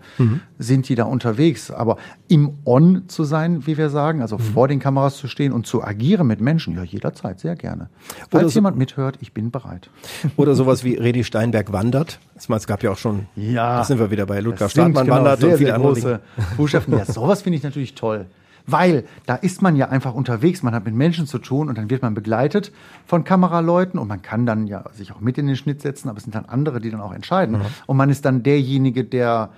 sind 0.59 0.89
die 0.89 0.95
da 0.95 1.03
unterwegs. 1.05 1.71
Aber 1.71 1.97
im 2.27 2.51
On 2.65 3.03
zu 3.07 3.23
sein, 3.23 3.65
wie 3.67 3.77
wir 3.77 3.89
sagen, 3.89 4.21
also 4.21 4.37
vor 4.37 4.67
den 4.67 4.79
Kameras 4.79 5.17
zu 5.17 5.27
stehen 5.27 5.51
und 5.53 5.67
zu 5.67 5.83
agieren 5.83 6.27
mit 6.27 6.41
Menschen, 6.41 6.75
ja, 6.75 6.83
jederzeit, 6.83 7.39
sehr 7.39 7.55
gerne. 7.55 7.89
Falls 8.29 8.43
Oder 8.43 8.49
so- 8.49 8.55
jemand 8.55 8.77
mithört, 8.77 9.17
ich 9.21 9.33
bin 9.33 9.51
bereit. 9.51 9.89
Oder 10.37 10.55
sowas 10.55 10.83
wie 10.83 10.99
René 10.99 11.23
Steinberg 11.23 11.71
wandert. 11.71 12.19
Ich 12.39 12.49
meine, 12.49 12.57
es 12.59 12.67
gab 12.67 12.81
ja 12.83 12.91
auch 12.91 12.97
schon, 12.97 13.27
Ja. 13.35 13.77
da 13.77 13.83
sind 13.83 13.99
wir 13.99 14.09
wieder 14.11 14.25
bei 14.25 14.39
Ludger 14.39 14.67
Startmann 14.69 15.05
genau 15.05 15.17
wandert 15.17 15.39
sehr, 15.41 15.51
und 15.51 15.57
viele 15.57 15.73
andere 15.75 15.93
große 15.93 16.01
Dinge. 16.01 16.19
Botschaften. 16.57 16.97
Ja, 16.97 17.05
sowas 17.11 17.41
finde 17.43 17.57
ich 17.57 17.63
natürlich 17.63 17.93
toll. 17.95 18.25
Weil 18.67 19.05
da 19.25 19.35
ist 19.35 19.61
man 19.61 19.75
ja 19.75 19.89
einfach 19.89 20.13
unterwegs, 20.13 20.63
man 20.63 20.73
hat 20.73 20.85
mit 20.85 20.95
Menschen 20.95 21.27
zu 21.27 21.39
tun 21.39 21.69
und 21.69 21.77
dann 21.77 21.89
wird 21.89 22.01
man 22.01 22.13
begleitet 22.13 22.71
von 23.05 23.23
Kameraleuten 23.23 23.99
und 23.99 24.07
man 24.07 24.21
kann 24.21 24.45
dann 24.45 24.67
ja 24.67 24.83
sich 24.93 25.11
auch 25.11 25.19
mit 25.19 25.37
in 25.37 25.47
den 25.47 25.55
Schnitt 25.55 25.81
setzen, 25.81 26.09
aber 26.09 26.17
es 26.17 26.23
sind 26.23 26.35
dann 26.35 26.45
andere, 26.45 26.79
die 26.79 26.91
dann 26.91 27.01
auch 27.01 27.13
entscheiden. 27.13 27.61
Und 27.87 27.97
man 27.97 28.09
ist 28.09 28.25
dann 28.25 28.43
derjenige, 28.43 29.03
der 29.03 29.49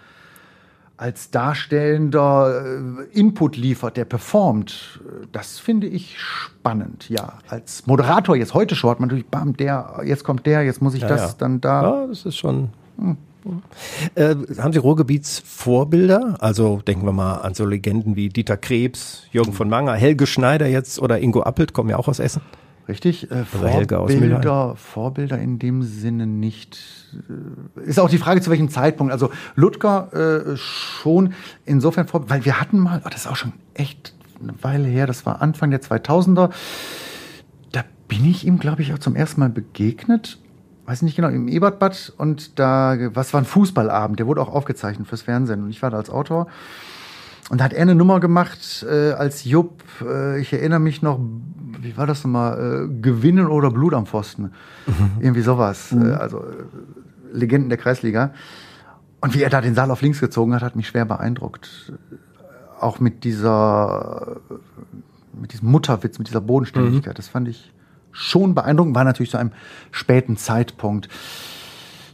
als 0.97 1.31
Darstellender 1.31 2.63
äh, 3.11 3.19
Input 3.19 3.57
liefert, 3.57 3.97
der 3.97 4.05
performt. 4.05 5.01
Das 5.31 5.59
finde 5.59 5.87
ich 5.87 6.17
spannend, 6.19 7.09
ja. 7.09 7.39
Als 7.49 7.87
Moderator 7.87 8.35
jetzt 8.35 8.53
heute 8.53 8.75
Show 8.75 8.89
hat 8.89 8.99
man 8.99 9.09
natürlich, 9.09 9.27
bam, 9.27 9.57
der, 9.57 10.01
jetzt 10.05 10.23
kommt 10.23 10.45
der, 10.45 10.63
jetzt 10.63 10.81
muss 10.81 10.93
ich 10.93 11.01
Ja, 11.01 11.07
das 11.09 11.21
ja. 11.21 11.35
dann 11.39 11.59
da. 11.61 11.81
Ja, 11.81 12.07
das 12.07 12.25
ist 12.25 12.37
schon. 12.37 12.69
Äh, 14.15 14.35
haben 14.57 14.73
Sie 14.73 14.79
Ruhrgebietsvorbilder? 14.79 16.37
Also 16.39 16.81
denken 16.85 17.05
wir 17.05 17.13
mal 17.13 17.35
an 17.35 17.53
so 17.53 17.65
Legenden 17.65 18.15
wie 18.15 18.29
Dieter 18.29 18.57
Krebs, 18.57 19.23
Jürgen 19.31 19.53
von 19.53 19.69
Manger, 19.69 19.93
Helge 19.93 20.27
Schneider 20.27 20.67
jetzt 20.67 20.99
oder 20.99 21.19
Ingo 21.19 21.41
Appelt, 21.43 21.73
kommen 21.73 21.89
ja 21.89 21.97
auch 21.97 22.07
aus 22.07 22.19
Essen. 22.19 22.41
Richtig, 22.87 23.31
äh, 23.31 23.45
Vorbilder, 23.45 24.75
Vorbilder 24.75 25.39
in 25.39 25.57
dem 25.57 25.83
Sinne 25.83 26.27
nicht. 26.27 26.77
Äh, 27.77 27.87
Ist 27.87 27.99
auch 27.99 28.09
die 28.09 28.17
Frage, 28.17 28.41
zu 28.41 28.49
welchem 28.49 28.69
Zeitpunkt. 28.69 29.13
Also 29.13 29.29
Ludger 29.55 30.51
äh, 30.51 30.57
schon 30.57 31.33
insofern 31.65 32.07
vor, 32.07 32.29
weil 32.29 32.43
wir 32.43 32.59
hatten 32.59 32.79
mal, 32.79 33.01
oh, 33.05 33.09
das 33.09 33.21
ist 33.21 33.27
auch 33.27 33.37
schon 33.37 33.53
echt 33.73 34.13
eine 34.41 34.53
Weile 34.61 34.87
her, 34.87 35.07
das 35.07 35.25
war 35.25 35.41
Anfang 35.41 35.71
der 35.71 35.81
2000er, 35.81 36.49
da 37.71 37.83
bin 38.09 38.25
ich 38.25 38.45
ihm, 38.45 38.59
glaube 38.59 38.81
ich, 38.81 38.93
auch 38.93 38.99
zum 38.99 39.15
ersten 39.15 39.39
Mal 39.39 39.49
begegnet. 39.49 40.39
Weiß 40.85 41.01
nicht 41.01 41.15
genau, 41.15 41.29
im 41.29 41.47
Ebertbad 41.47 42.13
und 42.17 42.59
da, 42.59 42.97
was 43.13 43.33
war 43.33 43.41
ein 43.41 43.45
Fußballabend, 43.45 44.19
der 44.19 44.27
wurde 44.27 44.41
auch 44.41 44.53
aufgezeichnet 44.53 45.07
fürs 45.07 45.21
Fernsehen 45.21 45.63
und 45.63 45.69
ich 45.69 45.81
war 45.81 45.89
da 45.89 45.97
als 45.97 46.09
Autor. 46.09 46.47
Und 47.49 47.59
da 47.59 47.65
hat 47.65 47.73
er 47.73 47.81
eine 47.81 47.95
Nummer 47.95 48.19
gemacht 48.19 48.85
äh, 48.89 49.11
als 49.11 49.43
Jupp, 49.43 49.83
äh, 50.01 50.39
ich 50.39 50.53
erinnere 50.53 50.79
mich 50.79 51.01
noch, 51.01 51.19
wie 51.79 51.95
war 51.97 52.07
das 52.07 52.23
nochmal, 52.23 52.89
äh, 52.89 53.01
Gewinnen 53.01 53.47
oder 53.47 53.69
Blut 53.69 53.93
am 53.93 54.05
Pfosten. 54.05 54.51
Irgendwie 55.19 55.41
sowas. 55.41 55.91
Äh, 55.91 56.13
also 56.13 56.39
äh, 56.39 56.63
Legenden 57.33 57.69
der 57.69 57.77
Kreisliga. 57.77 58.33
Und 59.21 59.33
wie 59.33 59.41
er 59.41 59.49
da 59.49 59.61
den 59.61 59.75
Saal 59.75 59.91
auf 59.91 60.01
links 60.01 60.19
gezogen 60.19 60.53
hat, 60.53 60.61
hat 60.61 60.75
mich 60.75 60.87
schwer 60.87 61.05
beeindruckt. 61.05 61.93
Auch 62.79 62.99
mit 62.99 63.23
dieser, 63.23 64.37
mit 65.39 65.53
diesem 65.53 65.71
Mutterwitz, 65.71 66.19
mit 66.19 66.27
dieser 66.27 66.41
Bodenständigkeit. 66.41 67.17
Das 67.17 67.27
fand 67.29 67.47
ich 67.47 67.72
schon 68.13 68.55
beeindruckend, 68.55 68.95
war 68.95 69.03
natürlich 69.03 69.31
zu 69.31 69.37
einem 69.37 69.51
späten 69.91 70.37
Zeitpunkt. 70.37 71.09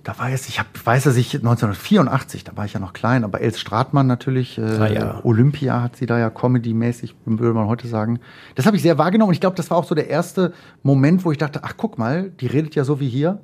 Da 0.06 0.18
war 0.18 0.32
es, 0.32 0.48
ich 0.48 0.60
hab, 0.60 0.66
weiß, 0.84 1.04
dass 1.04 1.18
ich 1.18 1.36
1984, 1.36 2.44
da 2.46 2.56
war 2.58 2.66
ich 2.66 2.74
ja 2.74 2.80
noch 2.80 2.94
klein, 2.94 3.24
aber 3.24 3.42
Els 3.42 3.60
Stratmann 3.60 4.08
natürlich, 4.08 4.58
äh, 4.58 4.62
Ah, 4.62 4.88
ja. 4.88 5.20
Olympia 5.24 5.82
hat 5.84 5.98
sie 5.98 6.06
da 6.06 6.18
ja 6.18 6.30
Comedy-mäßig, 6.30 7.16
würde 7.26 7.54
man 7.54 7.68
heute 7.68 7.88
sagen. 7.88 8.20
Das 8.56 8.66
habe 8.66 8.78
ich 8.78 8.82
sehr 8.82 8.98
wahrgenommen 8.98 9.28
und 9.30 9.34
ich 9.34 9.42
glaube, 9.42 9.58
das 9.58 9.70
war 9.70 9.78
auch 9.78 9.84
so 9.84 9.94
der 9.94 10.08
erste 10.10 10.54
Moment, 10.84 11.26
wo 11.26 11.32
ich 11.32 11.38
dachte, 11.38 11.60
ach 11.64 11.74
guck 11.78 11.98
mal, 12.00 12.32
die 12.40 12.48
redet 12.48 12.76
ja 12.76 12.86
so 12.86 13.00
wie 13.00 13.10
hier. 13.10 13.40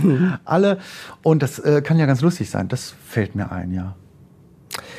Alle. 0.44 0.78
Und 1.22 1.42
das 1.42 1.58
äh, 1.60 1.80
kann 1.80 1.96
ja 1.96 2.06
ganz 2.06 2.20
lustig 2.20 2.50
sein. 2.50 2.68
Das 2.68 2.92
fällt 3.06 3.34
mir 3.36 3.50
ein, 3.52 3.72
ja. 3.72 3.94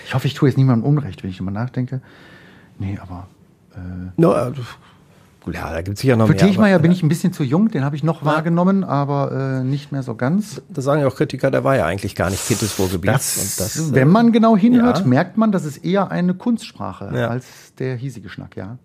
Ich 0.05 0.15
hoffe, 0.15 0.27
ich 0.27 0.33
tue 0.33 0.49
jetzt 0.49 0.57
niemandem 0.57 0.89
Unrecht, 0.89 1.23
wenn 1.23 1.29
ich 1.29 1.39
immer 1.39 1.51
nachdenke. 1.51 2.01
Nee, 2.79 2.97
aber 3.01 3.27
No, 4.17 4.33
äh, 4.33 4.51
ja, 5.51 5.71
da 5.71 5.81
gibt 5.81 5.97
es 5.97 6.01
sicher 6.01 6.15
noch 6.15 6.27
für 6.27 6.33
mehr. 6.33 6.45
Tegmeier 6.45 6.75
aber, 6.75 6.83
bin 6.83 6.91
ich 6.91 7.01
ein 7.01 7.09
bisschen 7.09 7.33
zu 7.33 7.43
jung, 7.43 7.69
den 7.69 7.83
habe 7.83 7.95
ich 7.95 8.03
noch 8.03 8.23
wahrgenommen, 8.23 8.83
aber 8.83 9.61
äh, 9.61 9.63
nicht 9.63 9.91
mehr 9.91 10.03
so 10.03 10.15
ganz. 10.15 10.61
Da 10.69 10.81
sagen 10.81 11.01
ja 11.01 11.07
auch 11.07 11.15
Kritiker, 11.15 11.49
der 11.49 11.63
war 11.63 11.75
ja 11.75 11.85
eigentlich 11.85 12.15
gar 12.15 12.29
nicht 12.29 12.47
des 12.49 12.77
Ruhrgebiets. 12.77 13.55
Das, 13.57 13.73
das, 13.75 13.93
wenn 13.93 14.09
man 14.09 14.31
genau 14.31 14.55
hinhört, 14.55 14.99
ja. 14.99 15.05
merkt 15.05 15.37
man, 15.37 15.51
das 15.51 15.65
ist 15.65 15.77
eher 15.77 16.11
eine 16.11 16.33
Kunstsprache 16.35 17.11
Ja. 17.13 17.27
als 17.29 17.73
der 17.79 17.95
hiesige 17.95 18.29
Schnack, 18.29 18.55
ja. 18.55 18.77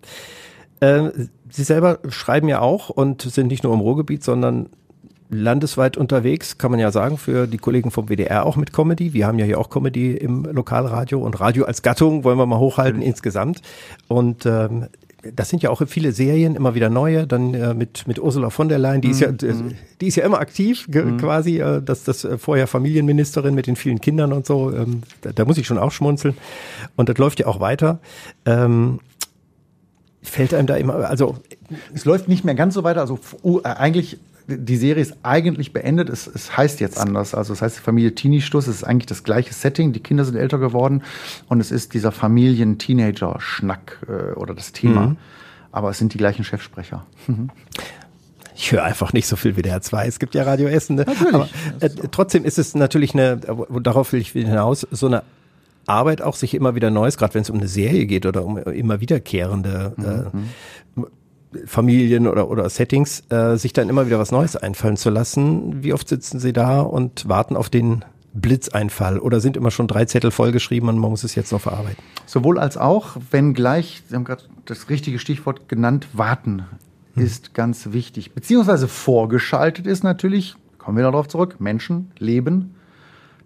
Äh, 0.81 1.11
Sie 1.51 1.65
selber 1.65 1.99
schreiben 2.09 2.49
ja 2.49 2.61
auch 2.61 2.89
und 2.91 3.23
sind 3.23 3.49
nicht 3.49 3.63
nur 3.63 3.73
im 3.73 3.81
Ruhrgebiet, 3.81 4.25
sondern 4.25 4.69
landesweit 5.29 5.97
unterwegs, 5.97 6.59
kann 6.59 6.71
man 6.71 6.81
ja 6.81 6.91
sagen, 6.91 7.19
für 7.19 7.47
die 7.47 7.59
Kollegen 7.59 7.91
vom 7.91 8.09
WDR 8.09 8.47
auch 8.47 8.57
mit 8.57 8.73
Comedy. 8.73 9.13
Wir 9.13 9.27
haben 9.27 9.39
ja 9.39 9.45
hier 9.45 9.59
auch 9.59 9.71
Comedy 9.71 10.13
im 10.13 10.45
Lokalradio 10.45 11.21
und 11.21 11.41
Radio 11.41 11.65
als 11.65 11.83
Gattung 11.83 12.25
wollen 12.25 12.39
wir 12.39 12.47
mal 12.47 12.59
hochhalten 12.59 13.03
insgesamt. 13.03 13.61
Und 14.09 14.47
ähm, 14.47 14.87
das 15.35 15.49
sind 15.49 15.63
ja 15.63 15.71
auch 15.71 15.83
viele 15.87 16.13
Serien, 16.13 16.55
immer 16.57 16.75
wieder 16.75 16.91
neue. 16.91 17.27
Dann 17.27 17.55
äh, 17.55 17.75
mit 17.75 18.07
mit 18.07 18.19
Ursula 18.19 18.51
von 18.51 18.69
der 18.69 18.79
Leyen, 18.79 19.01
die 19.01 19.09
ist 19.11 19.21
ja 19.21 19.29
äh, 19.29 19.55
die 20.01 20.07
ist 20.07 20.17
ja 20.17 20.25
immer 20.25 20.41
aktiv 20.41 20.87
ge- 20.89 21.17
quasi. 21.17 21.61
Äh, 21.61 21.83
das 21.83 22.05
das 22.05 22.25
äh, 22.25 22.39
vorher 22.39 22.67
Familienministerin 22.67 23.55
mit 23.55 23.67
den 23.67 23.77
vielen 23.77 24.01
Kindern 24.01 24.33
und 24.33 24.47
so. 24.47 24.73
Ähm, 24.73 25.03
da, 25.23 25.33
da 25.33 25.45
muss 25.45 25.59
ich 25.59 25.67
schon 25.67 25.79
auch 25.79 25.93
schmunzeln. 25.93 26.37
Und 26.97 27.09
das 27.09 27.19
läuft 27.19 27.41
ja 27.41 27.47
auch 27.47 27.61
weiter. 27.61 27.99
Ähm, 28.45 29.01
fällt 30.23 30.53
einem 30.55 30.67
da 30.67 30.77
immer, 30.77 31.09
also 31.09 31.37
Es 31.95 32.05
läuft 32.05 32.29
nicht 32.29 32.45
mehr 32.45 32.55
ganz 32.55 32.75
so 32.75 32.85
weiter. 32.85 33.01
Also 33.01 33.19
äh, 33.45 33.69
eigentlich, 33.69 34.19
die 34.49 34.77
Serie 34.77 35.03
ist 35.03 35.17
eigentlich 35.23 35.73
beendet. 35.73 36.09
Es, 36.09 36.27
es 36.27 36.57
heißt 36.57 36.81
jetzt 36.81 36.99
anders. 36.99 37.35
Also 37.35 37.53
es 37.53 37.63
heißt 37.63 37.79
Familie 37.79 38.15
Teenie-Stuss. 38.15 38.69
Es 38.69 38.77
ist 38.77 38.85
eigentlich 38.85 39.07
das 39.07 39.25
gleiche 39.25 39.53
Setting. 39.53 39.93
Die 39.93 40.01
Kinder 40.01 40.25
sind 40.25 40.37
älter 40.37 40.59
geworden 40.59 41.03
und 41.49 41.61
es 41.61 41.71
ist 41.71 41.95
dieser 41.95 42.13
Familien-Teenager-Schnack 42.13 44.07
äh, 44.09 44.35
oder 44.35 44.55
das 44.55 44.73
Thema. 44.73 45.09
Mhm. 45.09 45.17
Aber 45.73 45.91
es 45.91 45.99
sind 45.99 46.15
die 46.15 46.19
gleichen 46.19 46.45
Chefsprecher. 46.45 47.05
ich 48.55 48.73
höre 48.73 48.85
einfach 48.85 49.13
nicht 49.13 49.27
so 49.27 49.37
viel 49.37 49.57
wie 49.57 49.63
der 49.63 49.81
R2. 49.81 50.05
Es 50.05 50.19
gibt 50.19 50.35
ja 50.35 50.45
Radio 50.45 50.69
Essen. 50.69 50.97
Ne? 50.97 51.05
Natürlich. 51.07 51.35
Aber, 51.35 51.49
äh, 51.81 51.91
trotzdem 52.11 52.45
ist 52.45 52.59
es 52.59 52.75
natürlich 52.75 53.15
eine, 53.15 53.39
darauf 53.83 54.13
will 54.13 54.21
ich 54.21 54.31
hinaus, 54.31 54.87
so 54.91 55.07
eine 55.07 55.23
Arbeit 55.87 56.23
auch 56.23 56.35
sich 56.35 56.55
immer 56.55 56.75
wieder 56.75 56.91
Neues, 56.91 57.17
gerade 57.17 57.35
wenn 57.35 57.43
es 57.43 57.51
um 57.51 57.59
eine 57.59 57.69
Serie 57.69 58.07
geht 58.07 58.27
oder 58.27 58.45
um 58.45 58.59
immer 58.59 59.01
wiederkehrende 59.01 60.31
äh, 60.35 60.39
Familien 61.67 62.27
oder, 62.27 62.51
oder 62.51 62.69
Settings, 62.69 63.23
äh, 63.31 63.57
sich 63.57 63.73
dann 63.73 63.89
immer 63.89 64.07
wieder 64.07 64.19
was 64.19 64.33
Neues 64.33 64.57
einfallen 64.57 64.97
zu 64.97 65.11
lassen. 65.11 65.83
Wie 65.83 65.93
oft 65.93 66.09
sitzen 66.09 66.39
Sie 66.41 66.53
da 66.53 66.81
und 66.81 67.29
warten 67.29 67.57
auf 67.57 67.71
den 67.71 68.05
Blitzeinfall 68.33 69.19
oder 69.19 69.41
sind 69.41 69.57
immer 69.57 69.71
schon 69.71 69.89
drei 69.89 70.05
Zettel 70.05 70.31
vollgeschrieben 70.31 70.89
und 70.89 70.99
man 70.99 71.11
muss 71.11 71.25
es 71.25 71.35
jetzt 71.35 71.53
noch 71.53 71.61
verarbeiten? 71.61 72.03
Sowohl 72.27 72.59
als 72.59 72.77
auch, 72.77 73.17
wenn 73.31 73.55
gleich, 73.55 74.03
Sie 74.09 74.15
haben 74.15 74.25
gerade 74.25 74.45
das 74.67 74.89
richtige 74.91 75.19
Stichwort 75.19 75.69
genannt, 75.69 76.09
warten 76.13 76.65
ist 77.17 77.55
ganz 77.55 77.93
wichtig. 77.93 78.33
Beziehungsweise 78.33 78.89
vorgeschaltet 78.89 79.87
ist 79.87 80.05
natürlich, 80.05 80.55
kommen 80.79 80.99
wir 80.99 81.05
darauf 81.05 81.29
zurück, 81.29 81.57
Menschen, 81.59 82.13
Leben, 82.19 82.75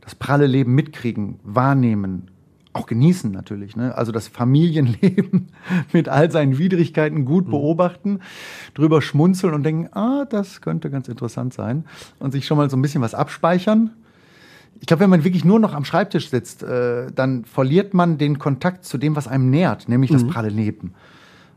das 0.01 0.15
pralle 0.15 0.47
Leben 0.47 0.75
mitkriegen, 0.75 1.39
wahrnehmen, 1.45 2.31
auch 2.73 2.87
genießen 2.87 3.31
natürlich. 3.33 3.77
Ne? 3.77 3.97
Also 3.97 4.12
das 4.12 4.29
Familienleben 4.29 5.49
mit 5.93 6.09
all 6.09 6.31
seinen 6.31 6.59
Widrigkeiten 6.59 7.25
gut 7.25 7.51
beobachten, 7.51 8.21
drüber 8.75 9.03
schmunzeln 9.03 9.55
und 9.55 9.62
denken, 9.64 9.89
ah, 9.93 10.25
das 10.25 10.61
könnte 10.61 10.91
ganz 10.91 11.09
interessant 11.09 11.53
sein. 11.53 11.85
Und 12.18 12.33
sich 12.33 12.47
schon 12.47 12.57
mal 12.57 12.71
so 12.71 12.77
ein 12.77 12.83
bisschen 12.83 13.03
was 13.03 13.14
abspeichern. 13.14 13.91
Ich 14.81 14.87
glaube, 14.87 15.03
wenn 15.03 15.11
man 15.11 15.25
wirklich 15.25 15.45
nur 15.45 15.59
noch 15.59 15.75
am 15.75 15.85
Schreibtisch 15.85 16.31
sitzt, 16.31 16.62
äh, 16.62 17.11
dann 17.12 17.45
verliert 17.45 17.93
man 17.93 18.18
den 18.18 18.39
Kontakt 18.39 18.85
zu 18.85 18.99
dem, 18.99 19.16
was 19.16 19.29
einem 19.29 19.51
nährt, 19.51 19.89
nämlich 19.89 20.11
das 20.11 20.27
pralle 20.27 20.49
Leben. 20.49 20.95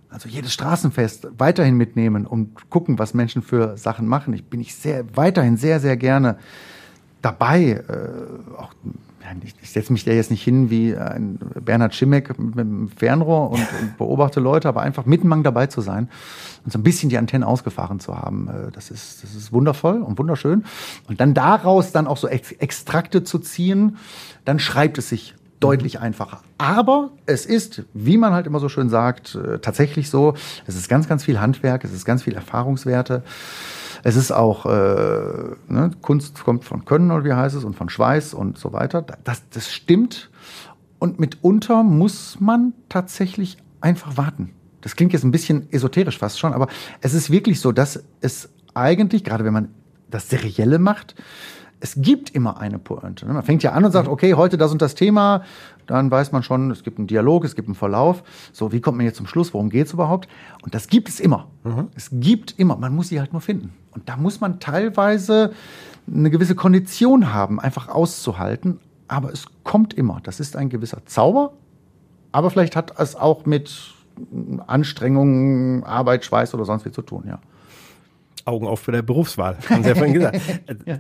Also 0.09 0.29
jedes 0.29 0.53
Straßenfest 0.53 1.27
weiterhin 1.37 1.75
mitnehmen 1.75 2.27
und 2.27 2.69
gucken, 2.69 2.99
was 2.99 3.13
Menschen 3.13 3.41
für 3.41 3.77
Sachen 3.77 4.07
machen. 4.07 4.33
Ich 4.33 4.45
bin 4.45 4.59
ich 4.59 4.75
sehr 4.75 5.05
weiterhin 5.15 5.57
sehr 5.57 5.79
sehr 5.79 5.97
gerne 5.97 6.37
dabei, 7.21 7.83
äh, 7.87 8.57
auch 8.57 8.73
ich, 9.43 9.55
ich 9.61 9.71
setze 9.71 9.93
mich 9.93 10.05
da 10.05 10.11
jetzt 10.11 10.31
nicht 10.31 10.43
hin 10.43 10.69
wie 10.69 10.95
ein 10.95 11.39
Bernhard 11.59 11.95
Schimmeck 11.95 12.37
mit 12.37 12.57
dem 12.57 12.89
Fernrohr 12.89 13.51
und, 13.51 13.61
und 13.81 13.97
beobachte 13.97 14.39
Leute, 14.39 14.67
aber 14.67 14.81
einfach 14.81 15.05
mittenmang 15.05 15.43
dabei 15.43 15.67
zu 15.67 15.81
sein 15.81 16.09
und 16.65 16.71
so 16.71 16.79
ein 16.79 16.83
bisschen 16.83 17.09
die 17.09 17.17
Antennen 17.17 17.43
ausgefahren 17.43 17.99
zu 17.99 18.17
haben, 18.17 18.47
äh, 18.47 18.71
das 18.71 18.91
ist, 18.91 19.23
das 19.23 19.35
ist 19.35 19.51
wundervoll 19.51 20.01
und 20.01 20.17
wunderschön. 20.17 20.65
Und 21.07 21.19
dann 21.19 21.33
daraus 21.33 21.91
dann 21.91 22.07
auch 22.07 22.17
so 22.17 22.27
Extrakte 22.27 23.23
zu 23.23 23.39
ziehen, 23.39 23.97
dann 24.45 24.59
schreibt 24.59 24.97
es 24.97 25.09
sich 25.09 25.35
deutlich 25.59 25.99
einfacher. 25.99 26.41
Aber 26.57 27.11
es 27.25 27.45
ist, 27.45 27.83
wie 27.93 28.17
man 28.17 28.33
halt 28.33 28.47
immer 28.47 28.59
so 28.59 28.67
schön 28.67 28.89
sagt, 28.89 29.35
äh, 29.35 29.59
tatsächlich 29.59 30.09
so, 30.09 30.33
es 30.67 30.75
ist 30.75 30.89
ganz, 30.89 31.07
ganz 31.07 31.23
viel 31.23 31.39
Handwerk, 31.39 31.85
es 31.85 31.93
ist 31.93 32.03
ganz 32.03 32.23
viel 32.23 32.33
Erfahrungswerte. 32.35 33.23
Es 34.03 34.17
ist 34.17 34.31
auch, 34.31 34.65
äh, 34.65 34.69
ne, 34.69 35.91
Kunst 36.01 36.43
kommt 36.43 36.65
von 36.65 36.85
Können 36.85 37.09
oder 37.09 37.23
wie 37.23 37.33
heißt 37.33 37.55
es 37.55 37.63
und 37.63 37.75
von 37.75 37.89
Schweiß 37.89 38.33
und 38.33 38.57
so 38.57 38.73
weiter. 38.73 39.01
Das, 39.01 39.43
das 39.49 39.71
stimmt. 39.71 40.29
Und 40.99 41.19
mitunter 41.19 41.83
muss 41.83 42.39
man 42.39 42.73
tatsächlich 42.89 43.57
einfach 43.81 44.17
warten. 44.17 44.51
Das 44.81 44.95
klingt 44.97 45.13
jetzt 45.13 45.23
ein 45.23 45.31
bisschen 45.31 45.71
esoterisch 45.71 46.17
fast 46.17 46.39
schon, 46.39 46.53
aber 46.53 46.67
es 47.01 47.13
ist 47.13 47.31
wirklich 47.31 47.61
so, 47.61 47.71
dass 47.71 48.03
es 48.19 48.49
eigentlich, 48.73 49.23
gerade 49.23 49.45
wenn 49.45 49.53
man 49.53 49.69
das 50.09 50.29
Serielle 50.29 50.79
macht, 50.79 51.15
es 51.79 51.95
gibt 51.97 52.29
immer 52.29 52.61
eine 52.61 52.79
Pointe. 52.79 53.25
Ne? 53.25 53.33
Man 53.33 53.43
fängt 53.43 53.61
ja 53.63 53.73
an 53.73 53.83
und 53.83 53.91
sagt, 53.91 54.07
mhm. 54.07 54.13
okay, 54.13 54.33
heute 54.35 54.57
das 54.57 54.71
und 54.71 54.81
das 54.81 54.95
Thema, 54.95 55.43
dann 55.87 56.09
weiß 56.11 56.31
man 56.31 56.43
schon, 56.43 56.71
es 56.71 56.83
gibt 56.83 56.97
einen 56.97 57.07
Dialog, 57.07 57.45
es 57.45 57.55
gibt 57.55 57.67
einen 57.67 57.75
Verlauf. 57.75 58.23
So, 58.51 58.71
wie 58.71 58.81
kommt 58.81 58.97
man 58.97 59.05
jetzt 59.05 59.17
zum 59.17 59.27
Schluss? 59.27 59.53
Worum 59.53 59.69
geht 59.69 59.87
es 59.87 59.93
überhaupt? 59.93 60.27
Und 60.61 60.73
das 60.73 60.87
gibt 60.87 61.09
es 61.09 61.19
immer. 61.19 61.47
Mhm. 61.63 61.87
Es 61.95 62.09
gibt 62.11 62.57
immer. 62.57 62.75
Man 62.75 62.95
muss 62.95 63.09
sie 63.09 63.19
halt 63.19 63.33
nur 63.33 63.41
finden. 63.41 63.73
Und 63.91 64.09
da 64.09 64.17
muss 64.17 64.41
man 64.41 64.59
teilweise 64.59 65.53
eine 66.07 66.29
gewisse 66.29 66.55
Kondition 66.55 67.33
haben, 67.33 67.59
einfach 67.59 67.89
auszuhalten. 67.89 68.79
Aber 69.07 69.31
es 69.31 69.45
kommt 69.63 69.93
immer. 69.93 70.19
Das 70.23 70.39
ist 70.39 70.55
ein 70.55 70.69
gewisser 70.69 71.05
Zauber. 71.05 71.53
Aber 72.31 72.49
vielleicht 72.49 72.75
hat 72.75 72.99
es 72.99 73.15
auch 73.15 73.45
mit 73.45 73.93
Anstrengungen, 74.67 75.83
Arbeit, 75.83 76.25
Schweiß 76.25 76.53
oder 76.53 76.65
sonst 76.65 76.85
wie 76.85 76.91
zu 76.91 77.01
tun, 77.01 77.23
ja. 77.27 77.39
Augen 78.45 78.67
auf 78.67 78.81
für 78.81 78.91
der 78.91 79.01
Berufswahl, 79.01 79.57
haben 79.69 79.83
Sie 79.83 79.89
ja 79.89 79.95
vorhin 79.95 80.13
gesagt. 80.13 80.39
ja. 80.85 80.99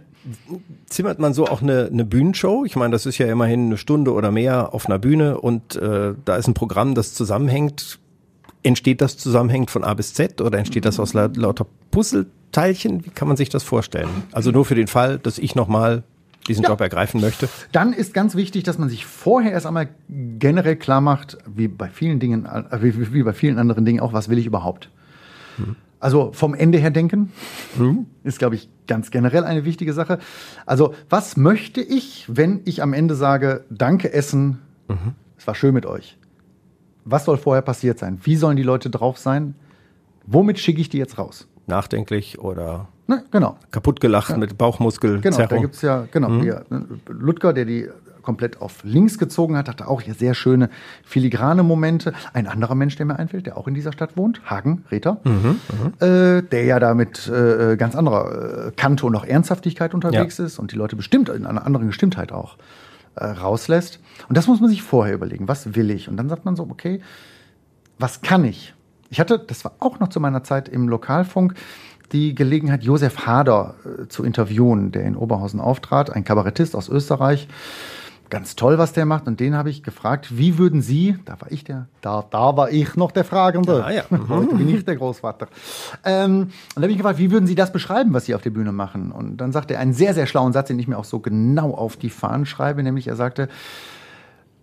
Zimmert 0.85 1.19
man 1.19 1.33
so 1.33 1.45
auch 1.47 1.61
eine, 1.61 1.89
eine 1.91 2.05
Bühnenshow? 2.05 2.63
Ich 2.65 2.75
meine, 2.75 2.91
das 2.91 3.05
ist 3.05 3.17
ja 3.17 3.27
immerhin 3.27 3.65
eine 3.65 3.77
Stunde 3.77 4.13
oder 4.13 4.31
mehr 4.31 4.73
auf 4.73 4.85
einer 4.85 4.99
Bühne 4.99 5.39
und 5.39 5.75
äh, 5.75 6.13
da 6.23 6.35
ist 6.37 6.47
ein 6.47 6.53
Programm, 6.53 6.95
das 6.95 7.13
zusammenhängt. 7.13 7.99
Entsteht 8.65 9.01
das 9.01 9.17
zusammenhängend 9.17 9.71
von 9.71 9.83
A 9.83 9.93
bis 9.93 10.13
Z 10.13 10.39
oder 10.39 10.57
entsteht 10.57 10.85
das 10.85 10.97
aus 10.97 11.13
lauter 11.13 11.65
Puzzleteilchen? 11.91 13.05
Wie 13.05 13.09
kann 13.09 13.27
man 13.27 13.35
sich 13.35 13.49
das 13.49 13.61
vorstellen? 13.63 14.07
Also 14.31 14.51
nur 14.51 14.63
für 14.63 14.75
den 14.75 14.87
Fall, 14.87 15.19
dass 15.19 15.37
ich 15.37 15.53
nochmal 15.53 16.03
diesen 16.47 16.63
ja. 16.63 16.69
Job 16.69 16.81
ergreifen 16.81 17.21
möchte? 17.21 17.49
Dann 17.71 17.93
ist 17.93 18.13
ganz 18.13 18.35
wichtig, 18.35 18.63
dass 18.63 18.77
man 18.77 18.89
sich 18.89 19.05
vorher 19.05 19.51
erst 19.51 19.65
einmal 19.65 19.89
generell 20.07 20.75
klar 20.75 21.01
macht, 21.01 21.37
wie 21.45 21.67
bei 21.67 21.89
vielen 21.89 22.19
Dingen, 22.19 22.45
äh, 22.45 22.81
wie, 22.81 23.23
bei 23.23 23.33
vielen 23.33 23.57
anderen 23.57 23.85
Dingen 23.85 23.99
auch, 23.99 24.13
was 24.13 24.29
will 24.29 24.37
ich 24.37 24.45
überhaupt? 24.45 24.89
Hm. 25.57 25.75
Also 26.03 26.33
vom 26.33 26.53
Ende 26.53 26.79
her 26.79 26.91
denken 26.91 27.31
mhm. 27.77 28.07
ist, 28.25 28.37
glaube 28.37 28.55
ich, 28.55 28.67
ganz 28.87 29.09
generell 29.09 29.45
eine 29.45 29.63
wichtige 29.63 29.93
Sache. 29.93 30.19
Also 30.65 30.93
was 31.09 31.37
möchte 31.37 31.79
ich, 31.79 32.25
wenn 32.27 32.59
ich 32.65 32.83
am 32.83 32.91
Ende 32.91 33.15
sage, 33.15 33.63
danke 33.69 34.11
Essen, 34.11 34.59
mhm. 34.89 35.13
es 35.37 35.47
war 35.47 35.55
schön 35.55 35.73
mit 35.73 35.85
euch. 35.85 36.17
Was 37.05 37.23
soll 37.23 37.37
vorher 37.37 37.61
passiert 37.61 37.99
sein? 37.99 38.19
Wie 38.23 38.35
sollen 38.35 38.57
die 38.57 38.63
Leute 38.63 38.89
drauf 38.89 39.17
sein? 39.17 39.55
Womit 40.25 40.59
schicke 40.59 40.81
ich 40.81 40.89
die 40.89 40.97
jetzt 40.97 41.17
raus? 41.17 41.47
Nachdenklich 41.67 42.37
oder 42.37 42.89
ne, 43.07 43.23
genau. 43.31 43.57
kaputt 43.71 44.01
gelacht 44.01 44.31
ja. 44.31 44.37
mit 44.37 44.57
Bauchmuskel. 44.57 45.21
Genau, 45.21 45.37
da 45.37 45.57
gibt 45.57 45.75
es 45.75 45.83
ja, 45.83 46.05
genau, 46.11 46.27
mhm. 46.27 46.41
hier, 46.41 46.65
Ludger, 47.07 47.53
der 47.53 47.63
die 47.63 47.87
komplett 48.23 48.61
auf 48.61 48.83
links 48.83 49.17
gezogen 49.17 49.55
hat, 49.57 49.69
hatte 49.69 49.87
auch 49.87 50.01
hier 50.01 50.13
sehr 50.13 50.33
schöne 50.33 50.69
filigrane 51.03 51.63
Momente. 51.63 52.13
Ein 52.33 52.47
anderer 52.47 52.75
Mensch, 52.75 52.95
der 52.95 53.05
mir 53.05 53.19
einfällt, 53.19 53.45
der 53.45 53.57
auch 53.57 53.67
in 53.67 53.73
dieser 53.73 53.91
Stadt 53.91 54.17
wohnt, 54.17 54.41
Hagen 54.49 54.85
Reter, 54.89 55.19
mhm, 55.23 55.59
mhm. 55.69 56.05
äh, 56.05 56.41
der 56.41 56.63
ja 56.63 56.79
da 56.79 56.93
mit 56.93 57.27
äh, 57.27 57.75
ganz 57.77 57.95
anderer 57.95 58.67
äh, 58.67 58.71
Kante 58.71 59.05
und 59.05 59.15
auch 59.15 59.25
Ernsthaftigkeit 59.25 59.93
unterwegs 59.93 60.37
ja. 60.37 60.45
ist 60.45 60.57
und 60.57 60.71
die 60.71 60.75
Leute 60.75 60.95
bestimmt 60.95 61.29
in 61.29 61.45
einer 61.45 61.65
anderen 61.65 61.87
Gestimmtheit 61.87 62.31
auch 62.31 62.57
äh, 63.15 63.25
rauslässt. 63.25 63.99
Und 64.27 64.37
das 64.37 64.47
muss 64.47 64.59
man 64.59 64.69
sich 64.69 64.81
vorher 64.81 65.13
überlegen, 65.13 65.47
was 65.47 65.75
will 65.75 65.91
ich? 65.91 66.09
Und 66.09 66.17
dann 66.17 66.29
sagt 66.29 66.45
man 66.45 66.55
so, 66.55 66.63
okay, 66.63 67.01
was 67.99 68.21
kann 68.21 68.43
ich? 68.43 68.73
Ich 69.09 69.19
hatte, 69.19 69.37
das 69.37 69.63
war 69.63 69.73
auch 69.79 69.99
noch 69.99 70.07
zu 70.07 70.19
meiner 70.19 70.43
Zeit 70.43 70.67
im 70.67 70.87
Lokalfunk, 70.87 71.53
die 72.11 72.35
Gelegenheit, 72.35 72.83
Josef 72.83 73.25
Hader 73.25 73.75
äh, 73.85 74.07
zu 74.07 74.23
interviewen, 74.23 74.91
der 74.91 75.03
in 75.03 75.15
Oberhausen 75.15 75.59
auftrat, 75.59 76.11
ein 76.11 76.23
Kabarettist 76.23 76.75
aus 76.75 76.89
Österreich, 76.89 77.47
ganz 78.33 78.55
toll, 78.55 78.79
was 78.79 78.93
der 78.93 79.05
macht. 79.05 79.27
Und 79.27 79.39
den 79.39 79.55
habe 79.55 79.69
ich 79.69 79.83
gefragt, 79.83 80.39
wie 80.39 80.57
würden 80.57 80.81
Sie, 80.81 81.19
da 81.23 81.39
war 81.39 81.51
ich 81.51 81.63
der, 81.63 81.87
da, 82.01 82.25
da 82.27 82.57
war 82.57 82.71
ich 82.71 82.95
noch 82.95 83.11
der 83.11 83.25
Fragende. 83.25 83.85
Ah, 83.85 83.91
ja. 83.91 84.05
Heute 84.27 84.55
bin 84.55 84.67
ich 84.69 84.83
der 84.83 84.95
Großvater. 84.95 85.47
Ähm, 86.03 86.41
und 86.41 86.51
da 86.75 86.81
habe 86.81 86.91
ich 86.91 86.97
gefragt, 86.97 87.19
wie 87.19 87.29
würden 87.29 87.45
Sie 87.45 87.53
das 87.53 87.71
beschreiben, 87.71 88.11
was 88.11 88.25
Sie 88.25 88.33
auf 88.33 88.41
der 88.41 88.49
Bühne 88.49 88.71
machen? 88.71 89.11
Und 89.11 89.37
dann 89.37 89.51
sagte 89.51 89.75
er 89.75 89.81
einen 89.81 89.93
sehr, 89.93 90.15
sehr 90.15 90.25
schlauen 90.25 90.51
Satz, 90.51 90.69
den 90.69 90.79
ich 90.79 90.87
mir 90.87 90.97
auch 90.97 91.05
so 91.05 91.19
genau 91.19 91.75
auf 91.75 91.95
die 91.95 92.09
Fahnen 92.09 92.47
schreibe, 92.47 92.81
nämlich 92.81 93.07
er 93.07 93.15
sagte, 93.15 93.49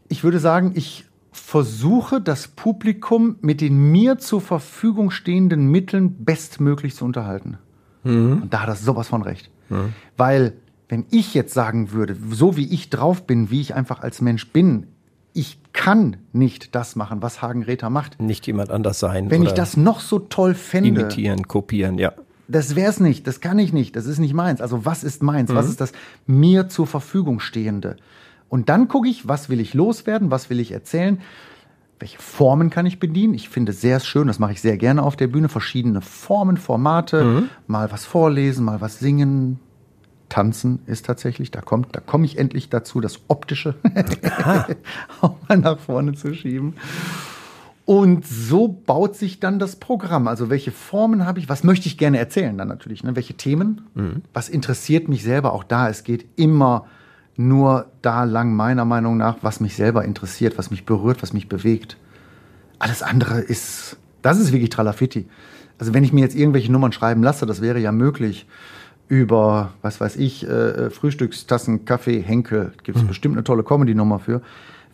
ich 0.08 0.24
würde 0.24 0.40
sagen, 0.40 0.72
ich 0.74 1.04
versuche 1.30 2.20
das 2.20 2.48
Publikum 2.48 3.36
mit 3.40 3.60
den 3.60 3.78
mir 3.92 4.18
zur 4.18 4.40
Verfügung 4.40 5.12
stehenden 5.12 5.68
Mitteln 5.68 6.24
bestmöglich 6.24 6.96
zu 6.96 7.04
unterhalten. 7.04 7.58
Mhm. 8.02 8.42
Und 8.42 8.52
da 8.52 8.62
hat 8.62 8.68
er 8.68 8.74
sowas 8.74 9.06
von 9.06 9.22
recht. 9.22 9.48
Mhm. 9.68 9.92
Weil 10.16 10.54
wenn 10.90 11.06
ich 11.10 11.34
jetzt 11.34 11.54
sagen 11.54 11.92
würde, 11.92 12.16
so 12.30 12.56
wie 12.56 12.66
ich 12.72 12.90
drauf 12.90 13.24
bin, 13.26 13.50
wie 13.50 13.60
ich 13.60 13.74
einfach 13.74 14.00
als 14.00 14.20
Mensch 14.20 14.52
bin, 14.52 14.88
ich 15.32 15.58
kann 15.72 16.16
nicht 16.32 16.74
das 16.74 16.96
machen, 16.96 17.22
was 17.22 17.40
Hagen 17.40 17.62
Räther 17.62 17.90
macht. 17.90 18.20
Nicht 18.20 18.46
jemand 18.48 18.70
anders 18.70 18.98
sein. 18.98 19.30
Wenn 19.30 19.44
ich 19.44 19.52
das 19.52 19.76
noch 19.76 20.00
so 20.00 20.18
toll 20.18 20.54
fände. 20.54 20.88
Imitieren, 20.88 21.46
kopieren, 21.46 21.96
ja. 21.98 22.12
Das 22.48 22.74
wär's 22.74 22.98
nicht, 22.98 23.28
das 23.28 23.40
kann 23.40 23.60
ich 23.60 23.72
nicht, 23.72 23.94
das 23.94 24.06
ist 24.06 24.18
nicht 24.18 24.34
meins. 24.34 24.60
Also 24.60 24.84
was 24.84 25.04
ist 25.04 25.22
meins? 25.22 25.50
Mhm. 25.50 25.54
Was 25.54 25.68
ist 25.68 25.80
das 25.80 25.92
mir 26.26 26.68
zur 26.68 26.88
Verfügung 26.88 27.38
stehende? 27.38 27.96
Und 28.48 28.68
dann 28.68 28.88
gucke 28.88 29.08
ich, 29.08 29.28
was 29.28 29.48
will 29.48 29.60
ich 29.60 29.74
loswerden, 29.74 30.32
was 30.32 30.50
will 30.50 30.58
ich 30.58 30.72
erzählen, 30.72 31.20
welche 32.00 32.18
Formen 32.18 32.68
kann 32.68 32.86
ich 32.86 32.98
bedienen. 32.98 33.34
Ich 33.34 33.48
finde 33.48 33.72
sehr 33.72 34.00
schön, 34.00 34.26
das 34.26 34.40
mache 34.40 34.52
ich 34.52 34.60
sehr 34.60 34.76
gerne 34.76 35.04
auf 35.04 35.14
der 35.14 35.28
Bühne, 35.28 35.48
verschiedene 35.48 36.00
Formen, 36.00 36.56
Formate, 36.56 37.24
mhm. 37.24 37.48
mal 37.68 37.92
was 37.92 38.04
vorlesen, 38.04 38.64
mal 38.64 38.80
was 38.80 38.98
singen, 38.98 39.60
Tanzen 40.30 40.80
ist 40.86 41.04
tatsächlich, 41.04 41.50
da 41.50 41.60
kommt, 41.60 41.94
da 41.94 42.00
komme 42.00 42.24
ich 42.24 42.38
endlich 42.38 42.70
dazu, 42.70 43.00
das 43.00 43.20
Optische 43.28 43.74
auch 45.20 45.36
mal 45.46 45.58
nach 45.58 45.78
vorne 45.78 46.14
zu 46.14 46.32
schieben. 46.34 46.74
Und 47.84 48.24
so 48.24 48.68
baut 48.68 49.16
sich 49.16 49.40
dann 49.40 49.58
das 49.58 49.74
Programm. 49.76 50.28
Also 50.28 50.48
welche 50.48 50.70
Formen 50.70 51.26
habe 51.26 51.40
ich? 51.40 51.48
Was 51.48 51.64
möchte 51.64 51.88
ich 51.88 51.98
gerne 51.98 52.18
erzählen 52.18 52.56
dann 52.56 52.68
natürlich? 52.68 53.02
Ne? 53.02 53.16
Welche 53.16 53.34
Themen? 53.34 53.80
Mhm. 53.94 54.22
Was 54.32 54.48
interessiert 54.48 55.08
mich 55.08 55.24
selber? 55.24 55.52
Auch 55.52 55.64
da, 55.64 55.88
es 55.88 56.04
geht 56.04 56.24
immer 56.36 56.86
nur 57.36 57.86
da 58.00 58.24
lang, 58.24 58.54
meiner 58.54 58.84
Meinung 58.84 59.16
nach, 59.16 59.38
was 59.42 59.58
mich 59.58 59.74
selber 59.74 60.04
interessiert, 60.04 60.56
was 60.56 60.70
mich 60.70 60.86
berührt, 60.86 61.22
was 61.22 61.32
mich 61.32 61.48
bewegt. 61.48 61.96
Alles 62.78 63.02
andere 63.02 63.40
ist, 63.40 63.96
das 64.22 64.38
ist 64.38 64.52
wirklich 64.52 64.70
Tralafitti. 64.70 65.28
Also 65.78 65.92
wenn 65.92 66.04
ich 66.04 66.12
mir 66.12 66.20
jetzt 66.20 66.36
irgendwelche 66.36 66.70
Nummern 66.70 66.92
schreiben 66.92 67.22
lasse, 67.24 67.44
das 67.44 67.60
wäre 67.60 67.80
ja 67.80 67.90
möglich 67.90 68.46
über, 69.10 69.72
was 69.82 70.00
weiß 70.00 70.16
ich, 70.16 70.46
äh, 70.46 70.48
äh, 70.48 70.90
Frühstückstassen, 70.90 71.84
Kaffee, 71.84 72.22
Henkel. 72.22 72.72
Gibt 72.84 72.96
es 72.96 73.02
mhm. 73.02 73.08
bestimmt 73.08 73.34
eine 73.34 73.44
tolle 73.44 73.64
Comedy-Nummer 73.64 74.20
für. 74.20 74.40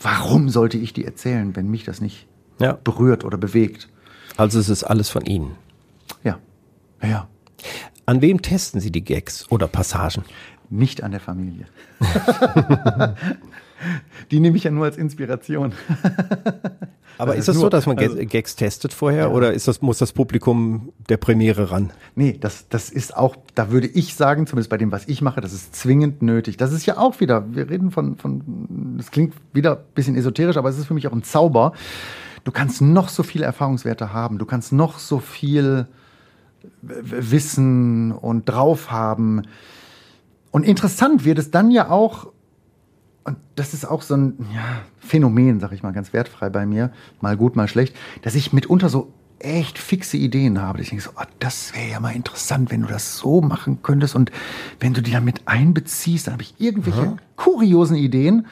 Warum 0.00 0.48
sollte 0.48 0.78
ich 0.78 0.94
die 0.94 1.04
erzählen, 1.04 1.54
wenn 1.54 1.68
mich 1.68 1.84
das 1.84 2.00
nicht 2.00 2.26
ja. 2.58 2.72
berührt 2.72 3.24
oder 3.24 3.36
bewegt? 3.36 3.88
Also 4.38 4.58
es 4.58 4.70
ist 4.70 4.84
alles 4.84 5.10
von 5.10 5.26
Ihnen. 5.26 5.52
Ja. 6.24 6.38
Ja. 7.02 7.28
An 8.06 8.22
wem 8.22 8.40
testen 8.40 8.80
Sie 8.80 8.90
die 8.90 9.04
Gags 9.04 9.50
oder 9.50 9.68
Passagen? 9.68 10.24
Nicht 10.70 11.02
an 11.02 11.10
der 11.10 11.20
Familie. 11.20 11.66
die 14.30 14.40
nehme 14.40 14.56
ich 14.56 14.64
ja 14.64 14.70
nur 14.70 14.84
als 14.84 14.96
Inspiration. 14.96 15.72
Aber 17.18 17.34
das 17.34 17.48
ist 17.48 17.54
es 17.54 17.60
so, 17.60 17.68
dass 17.68 17.86
man 17.86 17.98
also, 17.98 18.16
Gags 18.16 18.56
testet 18.56 18.92
vorher 18.92 19.24
ja. 19.24 19.28
oder 19.28 19.52
ist 19.52 19.68
das, 19.68 19.80
muss 19.80 19.98
das 19.98 20.12
Publikum 20.12 20.92
der 21.08 21.16
Premiere 21.16 21.70
ran? 21.70 21.92
Nee, 22.14 22.36
das, 22.38 22.68
das 22.68 22.90
ist 22.90 23.16
auch, 23.16 23.36
da 23.54 23.70
würde 23.70 23.86
ich 23.86 24.14
sagen, 24.14 24.46
zumindest 24.46 24.70
bei 24.70 24.76
dem, 24.76 24.92
was 24.92 25.08
ich 25.08 25.22
mache, 25.22 25.40
das 25.40 25.52
ist 25.52 25.74
zwingend 25.74 26.20
nötig. 26.20 26.56
Das 26.58 26.72
ist 26.72 26.84
ja 26.84 26.98
auch 26.98 27.20
wieder, 27.20 27.54
wir 27.54 27.70
reden 27.70 27.90
von, 27.90 28.16
von 28.18 28.96
das 28.98 29.10
klingt 29.10 29.34
wieder 29.52 29.78
ein 29.78 29.94
bisschen 29.94 30.14
esoterisch, 30.14 30.56
aber 30.56 30.68
es 30.68 30.78
ist 30.78 30.86
für 30.86 30.94
mich 30.94 31.06
auch 31.06 31.12
ein 31.12 31.22
Zauber. 31.22 31.72
Du 32.44 32.52
kannst 32.52 32.82
noch 32.82 33.08
so 33.08 33.22
viele 33.22 33.44
Erfahrungswerte 33.44 34.12
haben, 34.12 34.38
du 34.38 34.44
kannst 34.44 34.72
noch 34.72 34.98
so 34.98 35.18
viel 35.18 35.86
Wissen 36.82 38.12
und 38.12 38.48
drauf 38.48 38.90
haben. 38.90 39.42
Und 40.50 40.64
interessant 40.64 41.24
wird 41.24 41.38
es 41.38 41.50
dann 41.50 41.70
ja 41.70 41.90
auch, 41.90 42.32
und 43.26 43.36
das 43.56 43.74
ist 43.74 43.84
auch 43.84 44.02
so 44.02 44.14
ein 44.14 44.46
ja, 44.54 44.82
Phänomen, 45.00 45.58
sag 45.58 45.72
ich 45.72 45.82
mal, 45.82 45.92
ganz 45.92 46.12
wertfrei 46.12 46.48
bei 46.48 46.64
mir, 46.64 46.92
mal 47.20 47.36
gut, 47.36 47.56
mal 47.56 47.66
schlecht, 47.66 47.94
dass 48.22 48.34
ich 48.34 48.52
mitunter 48.52 48.88
so 48.88 49.12
echt 49.38 49.78
fixe 49.78 50.16
Ideen 50.16 50.62
habe. 50.62 50.80
Ich 50.80 50.90
denke 50.90 51.04
so, 51.04 51.10
oh, 51.16 51.24
das 51.40 51.74
wäre 51.74 51.90
ja 51.90 52.00
mal 52.00 52.14
interessant, 52.14 52.70
wenn 52.70 52.82
du 52.82 52.86
das 52.86 53.18
so 53.18 53.40
machen 53.40 53.80
könntest 53.82 54.14
und 54.14 54.30
wenn 54.80 54.94
du 54.94 55.02
die 55.02 55.10
dann 55.10 55.24
mit 55.24 55.42
einbeziehst, 55.46 56.26
dann 56.26 56.34
habe 56.34 56.42
ich 56.42 56.54
irgendwelche 56.58 57.00
Aha. 57.00 57.16
kuriosen 57.34 57.96
Ideen, 57.96 58.46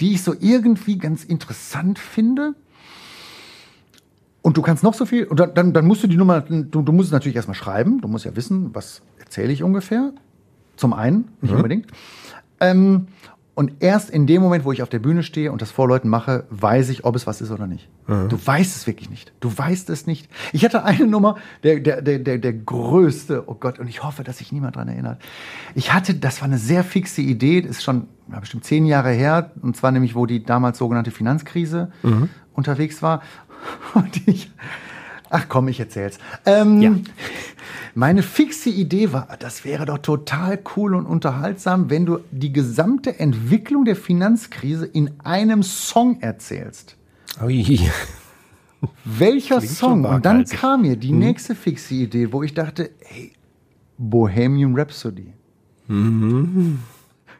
die 0.00 0.14
ich 0.14 0.22
so 0.22 0.34
irgendwie 0.38 0.98
ganz 0.98 1.22
interessant 1.22 1.98
finde. 1.98 2.54
Und 4.42 4.56
du 4.56 4.62
kannst 4.62 4.82
noch 4.82 4.94
so 4.94 5.04
viel, 5.04 5.24
und 5.24 5.38
dann, 5.38 5.54
dann, 5.54 5.72
dann 5.74 5.86
musst 5.86 6.02
du 6.02 6.06
die 6.06 6.16
Nummer, 6.16 6.40
du, 6.40 6.62
du 6.62 6.92
musst 6.92 7.08
es 7.08 7.12
natürlich 7.12 7.36
erstmal 7.36 7.54
schreiben, 7.54 8.00
du 8.00 8.08
musst 8.08 8.24
ja 8.24 8.34
wissen, 8.34 8.74
was 8.74 9.02
erzähle 9.18 9.52
ich 9.52 9.62
ungefähr. 9.62 10.12
Zum 10.76 10.94
einen, 10.94 11.28
nicht 11.42 11.50
mhm. 11.50 11.56
unbedingt. 11.58 11.86
Ähm, 12.58 13.08
und 13.54 13.72
erst 13.80 14.10
in 14.10 14.26
dem 14.26 14.42
Moment, 14.42 14.64
wo 14.64 14.72
ich 14.72 14.82
auf 14.82 14.88
der 14.88 15.00
Bühne 15.00 15.22
stehe 15.22 15.52
und 15.52 15.60
das 15.60 15.70
vor 15.70 15.88
Leuten 15.88 16.08
mache, 16.08 16.44
weiß 16.50 16.88
ich, 16.88 17.04
ob 17.04 17.16
es 17.16 17.26
was 17.26 17.40
ist 17.40 17.50
oder 17.50 17.66
nicht. 17.66 17.88
Mhm. 18.06 18.28
Du 18.28 18.38
weißt 18.42 18.76
es 18.76 18.86
wirklich 18.86 19.10
nicht. 19.10 19.32
Du 19.40 19.56
weißt 19.56 19.90
es 19.90 20.06
nicht. 20.06 20.30
Ich 20.52 20.64
hatte 20.64 20.84
eine 20.84 21.06
Nummer, 21.06 21.36
der, 21.62 21.80
der, 21.80 22.00
der, 22.00 22.20
der, 22.20 22.38
der 22.38 22.52
größte, 22.52 23.44
oh 23.48 23.54
Gott, 23.54 23.78
und 23.78 23.88
ich 23.88 24.02
hoffe, 24.02 24.24
dass 24.24 24.38
sich 24.38 24.52
niemand 24.52 24.76
daran 24.76 24.88
erinnert. 24.88 25.20
Ich 25.74 25.92
hatte, 25.92 26.14
das 26.14 26.40
war 26.40 26.46
eine 26.46 26.58
sehr 26.58 26.84
fixe 26.84 27.22
Idee, 27.22 27.60
das 27.60 27.78
ist 27.78 27.82
schon 27.82 28.06
ja, 28.30 28.38
bestimmt 28.40 28.64
zehn 28.64 28.86
Jahre 28.86 29.10
her, 29.10 29.50
und 29.62 29.76
zwar 29.76 29.90
nämlich, 29.90 30.14
wo 30.14 30.26
die 30.26 30.44
damals 30.44 30.78
sogenannte 30.78 31.10
Finanzkrise 31.10 31.90
mhm. 32.02 32.28
unterwegs 32.54 33.02
war. 33.02 33.22
Und 33.94 34.26
ich, 34.26 34.50
ach 35.30 35.48
komm, 35.48 35.68
ich 35.68 35.80
erzähl's. 35.80 36.18
Ähm, 36.44 36.82
ja. 36.82 36.94
Meine 37.94 38.22
fixe 38.22 38.70
Idee 38.70 39.12
war, 39.12 39.28
das 39.38 39.64
wäre 39.64 39.86
doch 39.86 39.98
total 39.98 40.58
cool 40.76 40.94
und 40.94 41.06
unterhaltsam, 41.06 41.90
wenn 41.90 42.06
du 42.06 42.20
die 42.30 42.52
gesamte 42.52 43.18
Entwicklung 43.18 43.84
der 43.84 43.96
Finanzkrise 43.96 44.86
in 44.86 45.10
einem 45.24 45.62
Song 45.62 46.20
erzählst. 46.20 46.96
Ui. 47.42 47.80
Welcher 49.04 49.58
Klingt 49.58 49.72
Song? 49.72 50.04
Und 50.04 50.24
dann 50.24 50.44
kam 50.44 50.82
mir 50.82 50.96
die 50.96 51.12
mhm. 51.12 51.18
nächste 51.18 51.54
fixe 51.54 51.94
Idee, 51.94 52.32
wo 52.32 52.42
ich 52.42 52.54
dachte, 52.54 52.90
ey, 53.00 53.32
Bohemian 53.98 54.74
Rhapsody. 54.78 55.32
Mhm. 55.88 56.78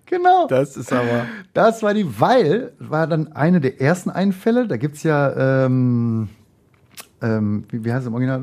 Genau. 0.06 0.48
Das 0.48 0.76
ist 0.76 0.92
aber. 0.92 1.26
Das 1.54 1.82
war 1.82 1.94
die, 1.94 2.20
weil, 2.20 2.72
war 2.80 3.06
dann 3.06 3.32
eine 3.32 3.60
der 3.60 3.80
ersten 3.80 4.10
Einfälle. 4.10 4.66
Da 4.66 4.76
gibt 4.76 4.96
es 4.96 5.04
ja, 5.04 5.64
ähm, 5.64 6.28
ähm, 7.22 7.64
wie, 7.68 7.84
wie 7.84 7.92
heißt 7.92 8.02
es 8.02 8.06
im 8.06 8.14
Original? 8.14 8.42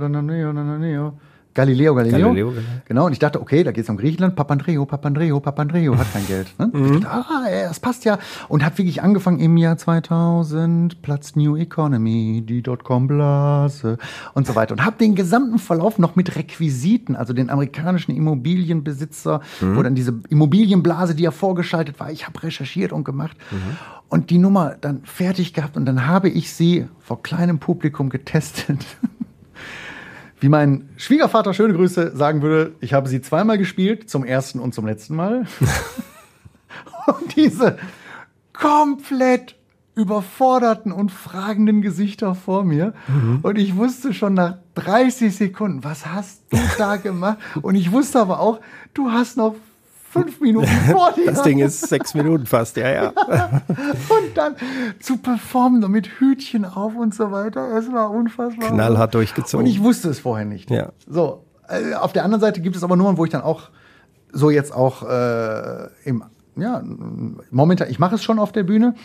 Galileo, 1.57 1.95
Galileo. 1.95 2.27
Galileo 2.27 2.51
genau. 2.51 2.61
genau. 2.85 3.05
Und 3.07 3.13
ich 3.13 3.19
dachte, 3.19 3.41
okay, 3.41 3.63
da 3.63 3.71
geht 3.71 3.83
es 3.83 3.89
um 3.89 3.97
Griechenland. 3.97 4.35
Papandreou, 4.35 4.85
Papandreou, 4.85 5.39
Papandreou 5.39 5.97
hat 5.97 6.13
kein 6.13 6.27
Geld. 6.27 6.47
Ne? 6.59 6.69
Mhm. 6.71 7.01
Dachte, 7.01 7.07
ah, 7.09 7.45
das 7.67 7.79
passt 7.79 8.05
ja. 8.05 8.19
Und 8.47 8.63
habe 8.63 8.77
wirklich 8.77 9.01
angefangen 9.01 9.39
im 9.39 9.57
Jahr 9.57 9.75
2000, 9.75 11.01
Platz 11.01 11.35
New 11.35 11.57
Economy, 11.57 12.43
die 12.47 12.61
Dotcom-Blase 12.61 13.97
und 14.35 14.45
so 14.45 14.53
weiter. 14.53 14.73
Und 14.73 14.85
habe 14.85 14.97
den 14.99 15.15
gesamten 15.15 15.57
Verlauf 15.57 15.97
noch 15.97 16.15
mit 16.15 16.35
Requisiten, 16.35 17.15
also 17.15 17.33
den 17.33 17.49
amerikanischen 17.49 18.15
Immobilienbesitzer, 18.15 19.41
mhm. 19.59 19.77
wo 19.77 19.81
dann 19.81 19.95
diese 19.95 20.13
Immobilienblase, 20.29 21.15
die 21.15 21.23
ja 21.23 21.31
vorgeschaltet 21.31 21.99
war, 21.99 22.11
ich 22.11 22.27
habe 22.27 22.43
recherchiert 22.43 22.91
und 22.91 23.03
gemacht. 23.03 23.35
Mhm. 23.49 23.77
Und 24.09 24.29
die 24.29 24.37
Nummer 24.37 24.75
dann 24.79 25.01
fertig 25.05 25.55
gehabt 25.55 25.75
und 25.75 25.85
dann 25.85 26.05
habe 26.05 26.29
ich 26.29 26.53
sie 26.53 26.85
vor 26.99 27.23
kleinem 27.23 27.57
Publikum 27.57 28.09
getestet. 28.09 28.85
Wie 30.39 30.49
mein 30.49 30.89
Schwiegervater, 30.97 31.53
schöne 31.53 31.73
Grüße, 31.73 32.15
sagen 32.15 32.41
würde, 32.41 32.73
ich 32.79 32.93
habe 32.93 33.09
sie 33.09 33.21
zweimal 33.21 33.57
gespielt, 33.57 34.09
zum 34.09 34.23
ersten 34.23 34.59
und 34.59 34.73
zum 34.73 34.85
letzten 34.85 35.15
Mal. 35.15 35.47
und 37.07 37.35
diese 37.35 37.77
komplett 38.53 39.55
überforderten 39.95 40.91
und 40.91 41.11
fragenden 41.11 41.81
Gesichter 41.81 42.35
vor 42.35 42.63
mir. 42.63 42.93
Mhm. 43.07 43.39
Und 43.41 43.57
ich 43.57 43.75
wusste 43.75 44.13
schon 44.13 44.35
nach 44.35 44.57
30 44.75 45.35
Sekunden, 45.35 45.83
was 45.83 46.05
hast 46.05 46.43
du 46.51 46.59
da 46.77 46.95
gemacht? 46.97 47.39
Und 47.63 47.73
ich 47.73 47.91
wusste 47.91 48.19
aber 48.19 48.39
auch, 48.39 48.59
du 48.93 49.11
hast 49.11 49.37
noch 49.37 49.55
fünf 50.11 50.39
Minuten 50.41 50.67
vor 50.91 51.11
dir. 51.13 51.25
Das 51.27 51.43
Ding 51.43 51.59
ist 51.59 51.87
sechs 51.87 52.13
Minuten 52.13 52.45
fast, 52.45 52.77
ja, 52.77 52.89
ja. 52.89 53.07
und 53.09 54.35
dann 54.35 54.55
zu 54.99 55.17
performen 55.17 55.89
mit 55.91 56.07
Hütchen 56.19 56.65
auf 56.65 56.95
und 56.95 57.13
so 57.13 57.31
weiter. 57.31 57.77
Es 57.77 57.91
war 57.91 58.11
unfassbar. 58.11 58.69
Knallhart 58.69 59.13
durchgezogen. 59.13 59.65
Und 59.65 59.71
ich 59.71 59.81
wusste 59.81 60.09
es 60.09 60.19
vorher 60.19 60.45
nicht. 60.45 60.69
Ja. 60.69 60.91
So, 61.07 61.45
äh, 61.67 61.93
auf 61.93 62.13
der 62.13 62.23
anderen 62.23 62.41
Seite 62.41 62.61
gibt 62.61 62.75
es 62.75 62.83
aber 62.83 62.95
Nummern, 62.95 63.17
wo 63.17 63.25
ich 63.25 63.31
dann 63.31 63.41
auch 63.41 63.69
so 64.31 64.49
jetzt 64.49 64.73
auch 64.73 65.03
äh, 65.03 65.87
im, 66.03 66.23
ja, 66.55 66.83
momentan, 67.51 67.89
ich 67.89 67.99
mache 67.99 68.15
es 68.15 68.23
schon 68.23 68.39
auf 68.39 68.51
der 68.51 68.63
Bühne, 68.63 68.95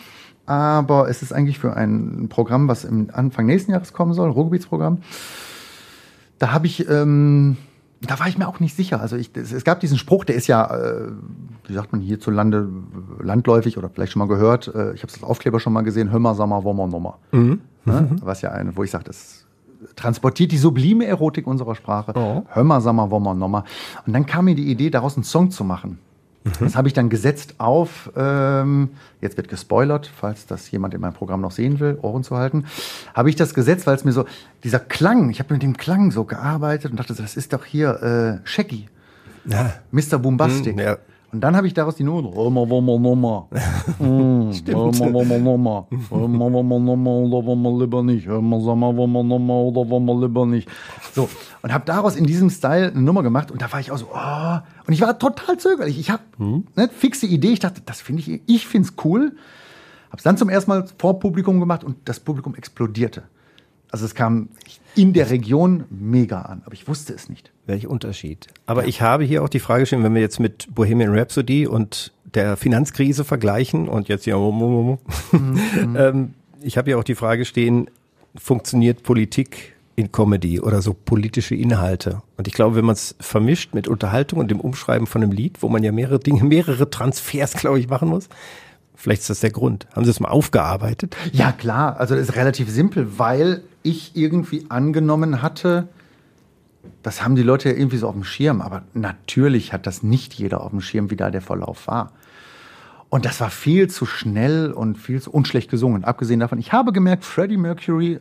aber 0.47 1.09
es 1.09 1.23
ist 1.23 1.33
eigentlich 1.33 1.59
für 1.59 1.77
ein 1.77 2.29
Programm, 2.29 2.69
was 2.69 2.85
im 2.85 3.09
Anfang 3.13 3.47
nächsten 3.47 3.73
Jahres 3.73 3.93
kommen 3.93 4.15
soll, 4.15 4.31
Ruhrgebietsprogramm. 4.31 4.99
Da 6.39 6.53
habe 6.53 6.67
ich 6.67 6.89
ähm, 6.89 7.57
da 8.07 8.19
war 8.19 8.29
ich 8.29 8.39
mir 8.39 8.49
auch 8.49 8.61
nicht 8.61 8.75
sicher. 8.75 9.01
Also 9.01 9.17
ich, 9.17 9.31
es 9.37 9.65
gab 9.65 9.81
diesen 9.81 9.99
Spruch, 9.99 10.25
der 10.25 10.35
ist 10.37 10.47
ja, 10.47 10.65
äh, 10.75 11.09
wie 11.67 11.73
sagt 11.73 11.93
man 11.93 12.01
hierzulande, 12.01 12.69
landläufig 13.21 13.79
oder 13.79 13.89
vielleicht 13.89 14.13
schon 14.13 14.21
mal 14.21 14.29
gehört. 14.29 14.69
Äh, 14.69 14.95
ich 14.95 15.03
habe 15.03 15.13
das 15.13 15.23
Aufkleber 15.23 15.61
schon 15.61 15.73
mal 15.73 15.83
gesehen, 15.83 16.13
Hömmer, 16.13 16.35
Sommer, 16.35 16.65
Wommer, 16.65 16.87
Nummer. 16.87 17.19
Mhm. 17.31 17.61
Ne? 17.85 18.09
Mhm. 18.11 18.17
Was 18.23 18.43
ja 18.43 18.51
eine, 18.51 18.77
wo 18.77 18.83
ich 18.83 18.91
sage, 18.91 19.05
das 19.05 19.47
transportiert 19.97 20.53
die 20.53 20.59
sublime 20.59 21.07
Erotik 21.07 21.47
unserer 21.47 21.75
Sprache. 21.75 22.13
Oh. 22.15 22.43
Hömmer, 22.55 22.81
Sommer, 22.81 23.11
Wommer, 23.11 23.35
Nummer. 23.35 23.65
Und 24.07 24.13
dann 24.13 24.27
kam 24.27 24.47
mir 24.47 24.55
die 24.55 24.71
Idee, 24.71 24.91
daraus 24.91 25.17
einen 25.17 25.25
Song 25.25 25.51
zu 25.51 25.65
machen. 25.65 25.99
Mhm. 26.45 26.51
Das 26.61 26.77
habe 26.77 26.89
ich 26.89 26.95
dann 26.95 27.09
gesetzt 27.09 27.55
auf, 27.59 28.11
ähm, 28.17 28.91
jetzt 29.21 29.37
wird 29.37 29.49
gespoilert, 29.49 30.11
falls 30.15 30.47
das 30.47 30.71
jemand 30.71 30.95
in 30.95 31.01
meinem 31.01 31.15
Programm 31.15 31.41
noch 31.41 31.53
sehen 31.53 31.81
will, 31.81 31.99
Ohren 32.03 32.25
zu 32.25 32.37
halten, 32.37 32.65
habe 33.15 33.31
ich 33.31 33.37
das 33.37 33.55
gesetzt, 33.55 33.87
weil 33.87 33.95
es 33.95 34.05
mir 34.05 34.13
so, 34.13 34.25
dieser 34.65 34.81
Klang, 34.81 35.31
ich 35.31 35.39
habe 35.39 35.55
mit 35.55 35.63
dem 35.63 35.77
Klang 35.77 36.11
so 36.11 36.25
gearbeitet 36.25 36.91
und 36.91 36.99
dachte, 36.99 37.15
das 37.15 37.37
ist 37.37 37.53
doch 37.53 37.65
hier 37.65 38.43
äh, 38.43 38.47
Shaggy. 38.47 38.89
Ja. 39.45 39.75
Mr. 39.91 40.19
Bombastic. 40.19 40.75
Mhm, 40.75 40.83
ja. 40.83 40.99
Und 41.33 41.41
dann 41.41 41.57
habe 41.57 41.67
ich 41.67 41.73
daraus 41.73 41.97
die. 41.97 42.05
Nummer, 42.05 42.31
Nummer, 42.31 42.99
Nummer. 42.99 43.49
Stimmt. 44.53 45.01
Nummer, 45.01 45.25
Nummer, 45.25 45.39
Nummer. 45.39 45.87
lieber 47.81 48.03
nicht. 48.03 48.27
Nummer 48.27 48.59
oder 48.59 49.85
Nummer 49.87 50.21
lieber 50.21 50.45
nicht. 50.45 50.69
So. 51.15 51.31
Und 51.63 51.73
habe 51.73 51.87
daraus 51.87 52.17
in 52.17 52.27
diesem 52.27 52.51
Style 52.51 52.93
eine 52.93 53.01
Nummer 53.01 53.23
gemacht. 53.23 53.51
Und 53.51 53.63
da 53.63 53.73
war 53.73 53.81
ich 53.81 53.91
auch 53.91 53.97
so, 53.97 54.09
oh. 54.15 54.59
Und 54.87 54.93
ich 54.93 55.01
war 55.01 55.19
total 55.19 55.57
zögerlich. 55.57 55.99
Ich 55.99 56.11
habe 56.11 56.23
mhm. 56.37 56.67
ne, 56.77 56.91
fixe 56.95 57.27
Idee. 57.27 57.53
Ich 57.53 57.61
dachte, 57.61 57.81
das 57.87 58.03
finde 58.03 58.21
ich, 58.21 58.43
ich 58.47 58.67
finde 58.67 58.89
es 58.89 58.95
cool. 59.03 59.35
Habe 60.09 60.19
es 60.19 60.25
dann 60.25 60.37
zum 60.37 60.51
ersten 60.51 60.71
Mal 60.71 60.87
vor 60.99 61.19
Publikum 61.19 61.61
gemacht 61.61 61.83
und 61.83 61.97
das 62.05 62.21
Publikum 62.21 62.55
explodierte. 62.55 63.23
Also 63.91 64.05
es 64.05 64.15
kam 64.15 64.51
in 64.95 65.13
der 65.13 65.31
Region 65.31 65.85
mega 65.91 66.43
an, 66.43 66.63
aber 66.65 66.75
ich 66.75 66.89
wusste 66.89 67.13
es 67.13 67.29
nicht. 67.29 67.51
Welcher 67.67 67.91
Unterschied? 67.91 68.49
Aber 68.67 68.83
ja. 68.83 68.89
ich 68.89 69.03
habe 69.03 69.25
hier 69.25 69.43
auch 69.43 69.49
die 69.49 69.61
Frage 69.61 69.87
stehen, 69.87 70.03
wenn 70.03 70.15
wir 70.15 70.21
jetzt 70.21 70.41
mit 70.41 70.75
Bohemian 70.75 71.17
Rhapsody 71.17 71.67
und 71.67 72.13
der 72.35 72.57
Finanzkrise 72.57 73.25
vergleichen 73.25 73.89
und 73.89 74.09
jetzt 74.09 74.25
hier, 74.25 74.37
mhm. 75.33 75.59
ähm, 75.97 76.35
ich 76.61 76.77
habe 76.79 76.91
hier 76.91 76.99
auch 76.99 77.05
die 77.05 77.15
Frage 77.15 77.45
stehen, 77.45 77.89
funktioniert 78.35 79.03
Politik 79.03 79.75
in 79.95 80.11
Comedy 80.11 80.61
oder 80.61 80.81
so 80.81 80.95
politische 80.95 81.55
Inhalte? 81.55 82.23
Und 82.37 82.49
ich 82.49 82.55
glaube, 82.55 82.77
wenn 82.77 82.85
man 82.85 82.95
es 82.95 83.15
vermischt 83.21 83.75
mit 83.75 83.89
Unterhaltung 83.89 84.39
und 84.39 84.51
dem 84.51 84.61
Umschreiben 84.61 85.07
von 85.07 85.23
einem 85.23 85.33
Lied, 85.33 85.63
wo 85.63 85.69
man 85.69 85.83
ja 85.83 85.93
mehrere 85.93 86.19
Dinge, 86.19 86.45
mehrere 86.45 86.89
Transfers, 86.89 87.55
glaube 87.55 87.79
ich, 87.79 87.89
machen 87.89 88.09
muss, 88.09 88.29
Vielleicht 89.03 89.23
ist 89.23 89.31
das 89.31 89.41
der 89.41 89.51
Grund. 89.51 89.89
Haben 89.97 90.05
Sie 90.05 90.13
es 90.13 90.21
mal 90.21 90.29
aufgearbeitet? 90.29 91.17
Ja, 91.33 91.51
klar. 91.51 91.99
Also 91.99 92.15
das 92.15 92.29
ist 92.29 92.37
relativ 92.37 92.71
simpel, 92.71 93.19
weil 93.19 93.63
ich 93.83 94.17
irgendwie 94.17 94.67
angenommen 94.69 95.43
hatte, 95.43 95.89
das 97.03 97.23
haben 97.23 97.37
die 97.37 97.43
Leute 97.43 97.71
ja 97.71 97.77
irgendwie 97.77 97.97
so 97.97 98.09
auf 98.09 98.15
dem 98.15 98.25
Schirm, 98.25 98.61
aber 98.61 98.83
natürlich 98.95 99.73
hat 99.73 99.87
das 99.87 100.03
nicht 100.03 100.35
jeder 100.35 100.63
auf 100.63 100.71
dem 100.71 100.81
Schirm, 100.81 101.11
wie 101.11 101.17
da 101.17 101.31
der 101.31 101.43
Verlauf 101.43 101.87
war. 101.87 102.13
Und 103.09 103.25
das 103.25 103.41
war 103.41 103.51
viel 103.51 103.91
zu 103.91 104.07
schnell 104.07 104.73
und 104.73 104.97
viel 104.97 105.21
zu 105.21 105.31
unschlecht 105.31 105.71
gesungen. 105.71 106.05
Abgesehen 106.05 106.41
davon, 106.41 106.59
ich 106.59 106.73
habe 106.73 106.93
gemerkt, 106.93 107.25
Freddie 107.25 107.59
Mercury 107.59 108.21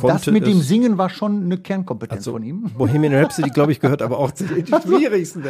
das 0.00 0.26
mit 0.26 0.46
dem 0.46 0.60
Singen 0.60 0.96
war 0.96 1.10
schon 1.10 1.44
eine 1.44 1.58
Kernkompetenz 1.58 2.20
also, 2.20 2.32
von 2.32 2.42
ihm. 2.42 2.70
Bohemian 2.78 3.14
Rhapsody, 3.14 3.50
glaube 3.50 3.72
ich, 3.72 3.80
gehört 3.80 4.00
aber 4.00 4.18
auch 4.18 4.30
zu 4.30 4.44
den 4.44 4.66
schwierigsten. 4.82 5.44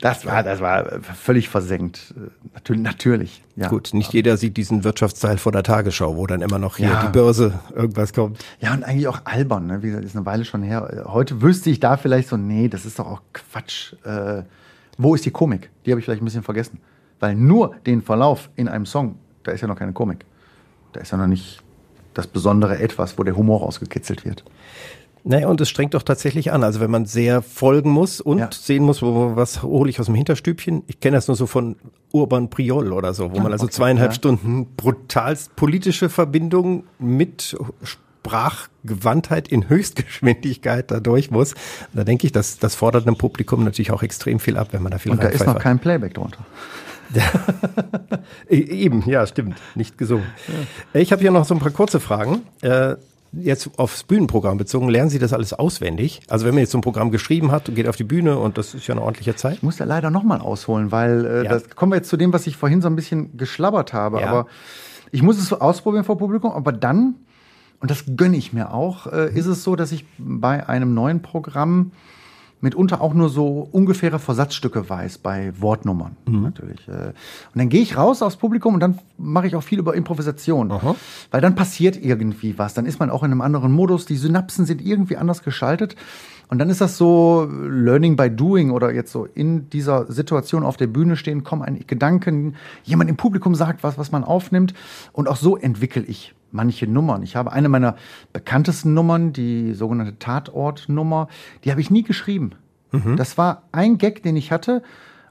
Das 0.00 0.24
war, 0.24 0.42
das 0.42 0.60
war 0.60 1.00
völlig 1.00 1.48
versenkt. 1.48 2.14
Natürlich, 2.54 2.82
natürlich. 2.82 3.42
Ja. 3.56 3.68
Gut, 3.68 3.90
nicht 3.92 4.12
jeder 4.12 4.36
sieht 4.36 4.56
diesen 4.56 4.84
Wirtschaftsteil 4.84 5.38
vor 5.38 5.52
der 5.52 5.62
Tagesschau, 5.62 6.16
wo 6.16 6.26
dann 6.26 6.40
immer 6.40 6.58
noch 6.58 6.78
hier 6.78 6.88
ja. 6.88 7.06
die 7.06 7.12
Börse 7.12 7.58
irgendwas 7.74 8.12
kommt. 8.12 8.38
Ja, 8.60 8.72
und 8.72 8.84
eigentlich 8.84 9.08
auch 9.08 9.20
albern. 9.24 9.66
Ne? 9.66 9.82
Wie 9.82 9.88
gesagt, 9.88 10.04
ist 10.04 10.16
eine 10.16 10.26
Weile 10.26 10.44
schon 10.44 10.62
her. 10.62 11.04
Heute 11.06 11.42
wüsste 11.42 11.70
ich 11.70 11.80
da 11.80 11.96
vielleicht 11.96 12.28
so, 12.28 12.36
nee, 12.36 12.68
das 12.68 12.86
ist 12.86 12.98
doch 12.98 13.06
auch 13.06 13.22
Quatsch. 13.32 13.94
Äh, 14.04 14.42
wo 14.98 15.14
ist 15.14 15.26
die 15.26 15.30
Komik? 15.30 15.70
Die 15.84 15.90
habe 15.90 16.00
ich 16.00 16.04
vielleicht 16.04 16.22
ein 16.22 16.24
bisschen 16.24 16.42
vergessen. 16.42 16.80
Weil 17.20 17.34
nur 17.34 17.74
den 17.86 18.02
Verlauf 18.02 18.50
in 18.56 18.68
einem 18.68 18.86
Song, 18.86 19.16
da 19.42 19.52
ist 19.52 19.60
ja 19.60 19.68
noch 19.68 19.76
keine 19.76 19.92
Komik. 19.92 20.24
Da 20.92 21.00
ist 21.00 21.12
ja 21.12 21.18
noch 21.18 21.26
nicht 21.26 21.62
das 22.16 22.26
besondere 22.26 22.78
Etwas, 22.78 23.18
wo 23.18 23.22
der 23.22 23.36
Humor 23.36 23.62
ausgekitzelt 23.62 24.24
wird. 24.24 24.44
Naja, 25.28 25.48
und 25.48 25.60
es 25.60 25.68
strengt 25.68 25.94
doch 25.94 26.04
tatsächlich 26.04 26.52
an. 26.52 26.62
Also 26.62 26.78
wenn 26.78 26.90
man 26.90 27.04
sehr 27.04 27.42
folgen 27.42 27.90
muss 27.90 28.20
und 28.20 28.38
ja. 28.38 28.48
sehen 28.52 28.84
muss, 28.84 29.02
wo, 29.02 29.34
was 29.34 29.62
hole 29.64 29.90
ich 29.90 29.98
aus 29.98 30.06
dem 30.06 30.14
Hinterstübchen. 30.14 30.84
Ich 30.86 31.00
kenne 31.00 31.16
das 31.16 31.26
nur 31.26 31.36
so 31.36 31.46
von 31.46 31.74
Urban 32.12 32.48
Priol 32.48 32.92
oder 32.92 33.12
so, 33.12 33.32
wo 33.32 33.40
man 33.40 33.50
also 33.50 33.64
okay, 33.64 33.74
zweieinhalb 33.74 34.12
ja. 34.12 34.14
Stunden 34.14 34.66
brutalst 34.76 35.56
politische 35.56 36.08
Verbindung 36.10 36.84
mit 37.00 37.56
Sprachgewandtheit 37.82 39.48
in 39.48 39.68
Höchstgeschwindigkeit 39.68 40.92
da 40.92 41.00
durch 41.00 41.32
muss. 41.32 41.54
Da 41.92 42.04
denke 42.04 42.26
ich, 42.26 42.32
dass 42.32 42.60
das 42.60 42.76
fordert 42.76 43.08
einem 43.08 43.16
Publikum 43.16 43.64
natürlich 43.64 43.90
auch 43.90 44.04
extrem 44.04 44.38
viel 44.38 44.56
ab, 44.56 44.68
wenn 44.70 44.82
man 44.82 44.92
da 44.92 44.98
viel 44.98 45.10
Und 45.10 45.24
da 45.24 45.28
ist 45.28 45.44
noch 45.44 45.58
kein 45.58 45.80
Playback 45.80 46.14
drunter. 46.14 46.46
E-, 48.50 48.56
eben, 48.56 49.02
ja, 49.08 49.26
stimmt. 49.26 49.56
Nicht 49.74 49.98
gesungen. 49.98 50.26
Ja. 50.92 51.00
Ich 51.00 51.12
habe 51.12 51.22
hier 51.22 51.30
noch 51.30 51.44
so 51.44 51.54
ein 51.54 51.60
paar 51.60 51.70
kurze 51.70 52.00
Fragen. 52.00 52.42
Äh, 52.62 52.96
jetzt 53.32 53.70
aufs 53.78 54.04
Bühnenprogramm 54.04 54.58
bezogen, 54.58 54.88
lernen 54.88 55.10
Sie 55.10 55.18
das 55.18 55.32
alles 55.32 55.52
auswendig? 55.52 56.22
Also 56.28 56.46
wenn 56.46 56.54
man 56.54 56.60
jetzt 56.60 56.72
so 56.72 56.78
ein 56.78 56.82
Programm 56.82 57.10
geschrieben 57.10 57.50
hat 57.50 57.68
und 57.68 57.74
geht 57.74 57.88
auf 57.88 57.96
die 57.96 58.04
Bühne 58.04 58.38
und 58.38 58.58
das 58.58 58.74
ist 58.74 58.86
ja 58.86 58.94
eine 58.94 59.02
ordentliche 59.02 59.36
Zeit. 59.36 59.54
Ich 59.54 59.62
muss 59.62 59.76
da 59.76 59.84
leider 59.84 60.10
nochmal 60.10 60.40
ausholen, 60.40 60.92
weil 60.92 61.24
äh, 61.24 61.44
ja. 61.44 61.50
das 61.50 61.70
kommen 61.70 61.92
wir 61.92 61.96
jetzt 61.96 62.08
zu 62.08 62.16
dem, 62.16 62.32
was 62.32 62.46
ich 62.46 62.56
vorhin 62.56 62.80
so 62.80 62.88
ein 62.88 62.96
bisschen 62.96 63.36
geschlabbert 63.36 63.92
habe. 63.92 64.20
Ja. 64.20 64.28
Aber 64.28 64.46
ich 65.12 65.22
muss 65.22 65.38
es 65.38 65.48
so 65.48 65.58
ausprobieren 65.58 66.04
vor 66.04 66.18
Publikum, 66.18 66.52
aber 66.52 66.72
dann, 66.72 67.16
und 67.80 67.90
das 67.90 68.04
gönne 68.16 68.36
ich 68.36 68.52
mir 68.52 68.72
auch, 68.72 69.06
äh, 69.06 69.30
ist 69.32 69.46
es 69.46 69.62
so, 69.62 69.76
dass 69.76 69.92
ich 69.92 70.04
bei 70.18 70.68
einem 70.68 70.94
neuen 70.94 71.22
Programm 71.22 71.92
mitunter 72.60 73.00
auch 73.00 73.14
nur 73.14 73.28
so 73.28 73.68
ungefähre 73.70 74.18
Versatzstücke 74.18 74.88
weiß 74.88 75.18
bei 75.18 75.52
Wortnummern 75.58 76.16
mhm. 76.26 76.42
natürlich. 76.42 76.88
Äh. 76.88 77.12
Und 77.52 77.56
dann 77.56 77.68
gehe 77.68 77.82
ich 77.82 77.96
raus 77.96 78.22
aufs 78.22 78.36
Publikum 78.36 78.74
und 78.74 78.80
dann 78.80 78.98
mache 79.18 79.46
ich 79.46 79.56
auch 79.56 79.62
viel 79.62 79.78
über 79.78 79.94
Improvisation, 79.94 80.72
Aha. 80.72 80.96
weil 81.30 81.40
dann 81.40 81.54
passiert 81.54 82.02
irgendwie 82.02 82.58
was. 82.58 82.74
Dann 82.74 82.86
ist 82.86 82.98
man 82.98 83.10
auch 83.10 83.22
in 83.22 83.30
einem 83.30 83.42
anderen 83.42 83.72
Modus. 83.72 84.06
Die 84.06 84.16
Synapsen 84.16 84.64
sind 84.64 84.84
irgendwie 84.84 85.16
anders 85.16 85.42
geschaltet. 85.42 85.96
Und 86.48 86.58
dann 86.58 86.70
ist 86.70 86.80
das 86.80 86.96
so 86.96 87.48
Learning 87.50 88.16
by 88.16 88.30
Doing 88.30 88.70
oder 88.70 88.92
jetzt 88.92 89.10
so 89.10 89.26
in 89.26 89.68
dieser 89.70 90.10
Situation 90.10 90.62
auf 90.62 90.76
der 90.76 90.86
Bühne 90.86 91.16
stehen, 91.16 91.42
kommen 91.42 91.62
ein 91.62 91.84
Gedanken, 91.86 92.54
jemand 92.84 93.10
im 93.10 93.16
Publikum 93.16 93.54
sagt 93.56 93.82
was, 93.82 93.98
was 93.98 94.12
man 94.12 94.22
aufnimmt. 94.22 94.72
Und 95.12 95.28
auch 95.28 95.36
so 95.36 95.56
entwickle 95.56 96.02
ich 96.02 96.34
manche 96.56 96.86
Nummern. 96.86 97.22
Ich 97.22 97.36
habe 97.36 97.52
eine 97.52 97.68
meiner 97.68 97.94
bekanntesten 98.32 98.94
Nummern, 98.94 99.32
die 99.32 99.74
sogenannte 99.74 100.18
Tatortnummer, 100.18 101.28
die 101.64 101.70
habe 101.70 101.80
ich 101.80 101.90
nie 101.90 102.02
geschrieben. 102.02 102.52
Mhm. 102.90 103.16
Das 103.16 103.38
war 103.38 103.62
ein 103.70 103.98
Gag, 103.98 104.22
den 104.22 104.36
ich 104.36 104.50
hatte. 104.50 104.82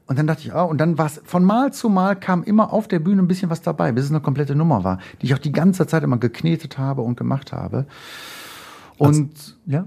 Und 0.07 0.19
dann 0.19 0.27
dachte 0.27 0.43
ich, 0.43 0.53
oh, 0.53 0.65
und 0.65 0.77
dann 0.77 0.99
war 0.99 1.07
es 1.07 1.19
von 1.25 1.43
Mal 1.43 1.73
zu 1.73 1.89
Mal 1.89 2.15
kam 2.15 2.43
immer 2.43 2.71
auf 2.71 2.87
der 2.87 2.99
Bühne 2.99 3.23
ein 3.23 3.27
bisschen 3.27 3.49
was 3.49 3.63
dabei, 3.63 3.91
bis 3.91 4.05
es 4.05 4.11
eine 4.11 4.21
komplette 4.21 4.55
Nummer 4.55 4.83
war, 4.83 4.99
die 5.21 5.25
ich 5.25 5.33
auch 5.33 5.39
die 5.39 5.51
ganze 5.51 5.87
Zeit 5.87 6.03
immer 6.03 6.17
geknetet 6.17 6.77
habe 6.77 7.01
und 7.01 7.17
gemacht 7.17 7.51
habe. 7.51 7.87
Und 8.97 9.31
also, 9.33 9.53
ja. 9.65 9.85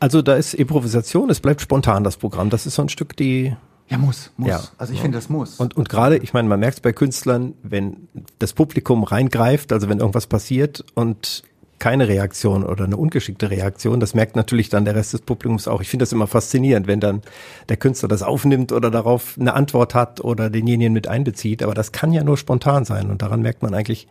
Also 0.00 0.22
da 0.22 0.34
ist 0.34 0.54
Improvisation, 0.54 1.30
es 1.30 1.40
bleibt 1.40 1.60
spontan 1.60 2.04
das 2.04 2.16
Programm. 2.16 2.50
Das 2.50 2.66
ist 2.66 2.74
so 2.74 2.82
ein 2.82 2.88
Stück 2.88 3.16
die 3.16 3.54
ja, 3.90 3.98
muss, 3.98 4.30
muss. 4.36 4.48
Ja. 4.48 4.62
Also 4.78 4.92
ich 4.92 5.00
ja. 5.00 5.02
finde, 5.02 5.18
das 5.18 5.28
muss. 5.28 5.56
Und, 5.56 5.76
und 5.76 5.88
gerade, 5.88 6.18
ich 6.18 6.32
meine, 6.32 6.48
man 6.48 6.60
merkt 6.60 6.76
es 6.76 6.80
bei 6.80 6.92
Künstlern, 6.92 7.54
wenn 7.62 8.08
das 8.38 8.52
Publikum 8.52 9.02
reingreift, 9.02 9.72
also 9.72 9.88
wenn 9.88 9.98
irgendwas 9.98 10.28
passiert 10.28 10.84
und 10.94 11.42
keine 11.80 12.06
Reaktion 12.06 12.62
oder 12.62 12.84
eine 12.84 12.96
ungeschickte 12.96 13.50
Reaktion, 13.50 13.98
das 14.00 14.14
merkt 14.14 14.36
natürlich 14.36 14.68
dann 14.68 14.84
der 14.84 14.94
Rest 14.94 15.14
des 15.14 15.22
Publikums 15.22 15.66
auch. 15.66 15.80
Ich 15.80 15.88
finde 15.88 16.04
das 16.04 16.12
immer 16.12 16.26
faszinierend, 16.26 16.86
wenn 16.86 17.00
dann 17.00 17.22
der 17.68 17.78
Künstler 17.78 18.08
das 18.08 18.22
aufnimmt 18.22 18.70
oder 18.70 18.90
darauf 18.90 19.36
eine 19.40 19.54
Antwort 19.54 19.94
hat 19.94 20.20
oder 20.20 20.50
denjenigen 20.50 20.92
mit 20.92 21.08
einbezieht. 21.08 21.62
Aber 21.62 21.74
das 21.74 21.90
kann 21.90 22.12
ja 22.12 22.22
nur 22.22 22.36
spontan 22.36 22.84
sein 22.84 23.10
und 23.10 23.22
daran 23.22 23.40
merkt 23.40 23.62
man 23.62 23.74
eigentlich, 23.74 24.06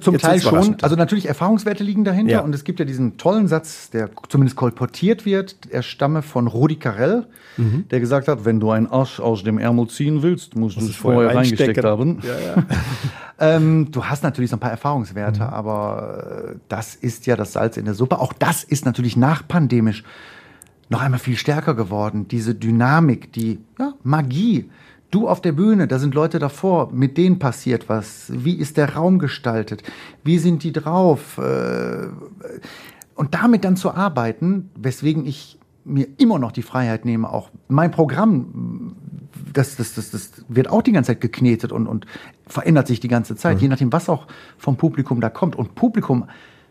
zum 0.00 0.14
Jetzt 0.14 0.22
Teil 0.22 0.40
schon. 0.40 0.76
Also 0.82 0.94
natürlich 0.94 1.26
Erfahrungswerte 1.26 1.82
liegen 1.82 2.04
dahinter 2.04 2.32
ja. 2.32 2.40
und 2.40 2.54
es 2.54 2.62
gibt 2.62 2.78
ja 2.78 2.84
diesen 2.84 3.16
tollen 3.16 3.48
Satz, 3.48 3.90
der 3.90 4.10
zumindest 4.28 4.56
kolportiert 4.56 5.24
wird. 5.24 5.56
Er 5.70 5.82
stamme 5.82 6.22
von 6.22 6.46
Rudi 6.46 6.76
Carell, 6.76 7.26
mhm. 7.56 7.86
der 7.90 8.00
gesagt 8.00 8.28
hat, 8.28 8.44
wenn 8.44 8.60
du 8.60 8.70
einen 8.70 8.86
Arsch 8.86 9.18
aus 9.18 9.42
dem 9.42 9.58
Ärmel 9.58 9.88
ziehen 9.88 10.22
willst, 10.22 10.54
musst 10.54 10.80
du 10.80 10.84
es 10.84 10.94
vorher 10.94 11.34
reingesteckt 11.34 11.84
haben. 11.84 12.20
Ja, 12.22 12.56
ja. 12.56 12.64
ähm, 13.56 13.90
du 13.90 14.04
hast 14.04 14.22
natürlich 14.22 14.50
so 14.50 14.56
ein 14.56 14.60
paar 14.60 14.70
Erfahrungswerte, 14.70 15.40
mhm. 15.40 15.48
aber 15.48 16.52
äh, 16.54 16.58
das 16.68 16.94
ist 16.94 17.26
ja 17.26 17.34
das 17.36 17.52
Salz 17.52 17.76
in 17.76 17.86
der 17.86 17.94
Suppe. 17.94 18.20
Auch 18.20 18.32
das 18.32 18.62
ist 18.62 18.84
natürlich 18.84 19.16
nachpandemisch 19.16 20.04
noch 20.88 21.00
einmal 21.00 21.18
viel 21.18 21.36
stärker 21.36 21.74
geworden. 21.74 22.28
Diese 22.28 22.54
Dynamik, 22.54 23.32
die 23.32 23.58
Magie, 24.04 24.70
Du 25.16 25.28
auf 25.28 25.40
der 25.40 25.52
Bühne, 25.52 25.88
da 25.88 25.98
sind 25.98 26.14
Leute 26.14 26.38
davor, 26.38 26.92
mit 26.92 27.16
denen 27.16 27.38
passiert 27.38 27.88
was. 27.88 28.26
Wie 28.28 28.52
ist 28.52 28.76
der 28.76 28.96
Raum 28.96 29.18
gestaltet? 29.18 29.82
Wie 30.24 30.36
sind 30.36 30.62
die 30.62 30.72
drauf? 30.72 31.38
Äh, 31.38 32.08
und 33.14 33.32
damit 33.32 33.64
dann 33.64 33.76
zu 33.76 33.92
arbeiten, 33.92 34.68
weswegen 34.78 35.24
ich 35.24 35.58
mir 35.86 36.06
immer 36.18 36.38
noch 36.38 36.52
die 36.52 36.60
Freiheit 36.60 37.06
nehme, 37.06 37.32
auch 37.32 37.48
mein 37.68 37.92
Programm, 37.92 38.94
das, 39.54 39.76
das, 39.76 39.94
das, 39.94 40.10
das 40.10 40.32
wird 40.48 40.68
auch 40.68 40.82
die 40.82 40.92
ganze 40.92 41.12
Zeit 41.12 41.22
geknetet 41.22 41.72
und, 41.72 41.86
und 41.86 42.04
verändert 42.46 42.86
sich 42.86 43.00
die 43.00 43.08
ganze 43.08 43.36
Zeit, 43.36 43.56
mhm. 43.56 43.62
je 43.62 43.68
nachdem, 43.68 43.92
was 43.94 44.10
auch 44.10 44.26
vom 44.58 44.76
Publikum 44.76 45.22
da 45.22 45.30
kommt. 45.30 45.56
Und 45.56 45.74
Publikum, 45.74 46.26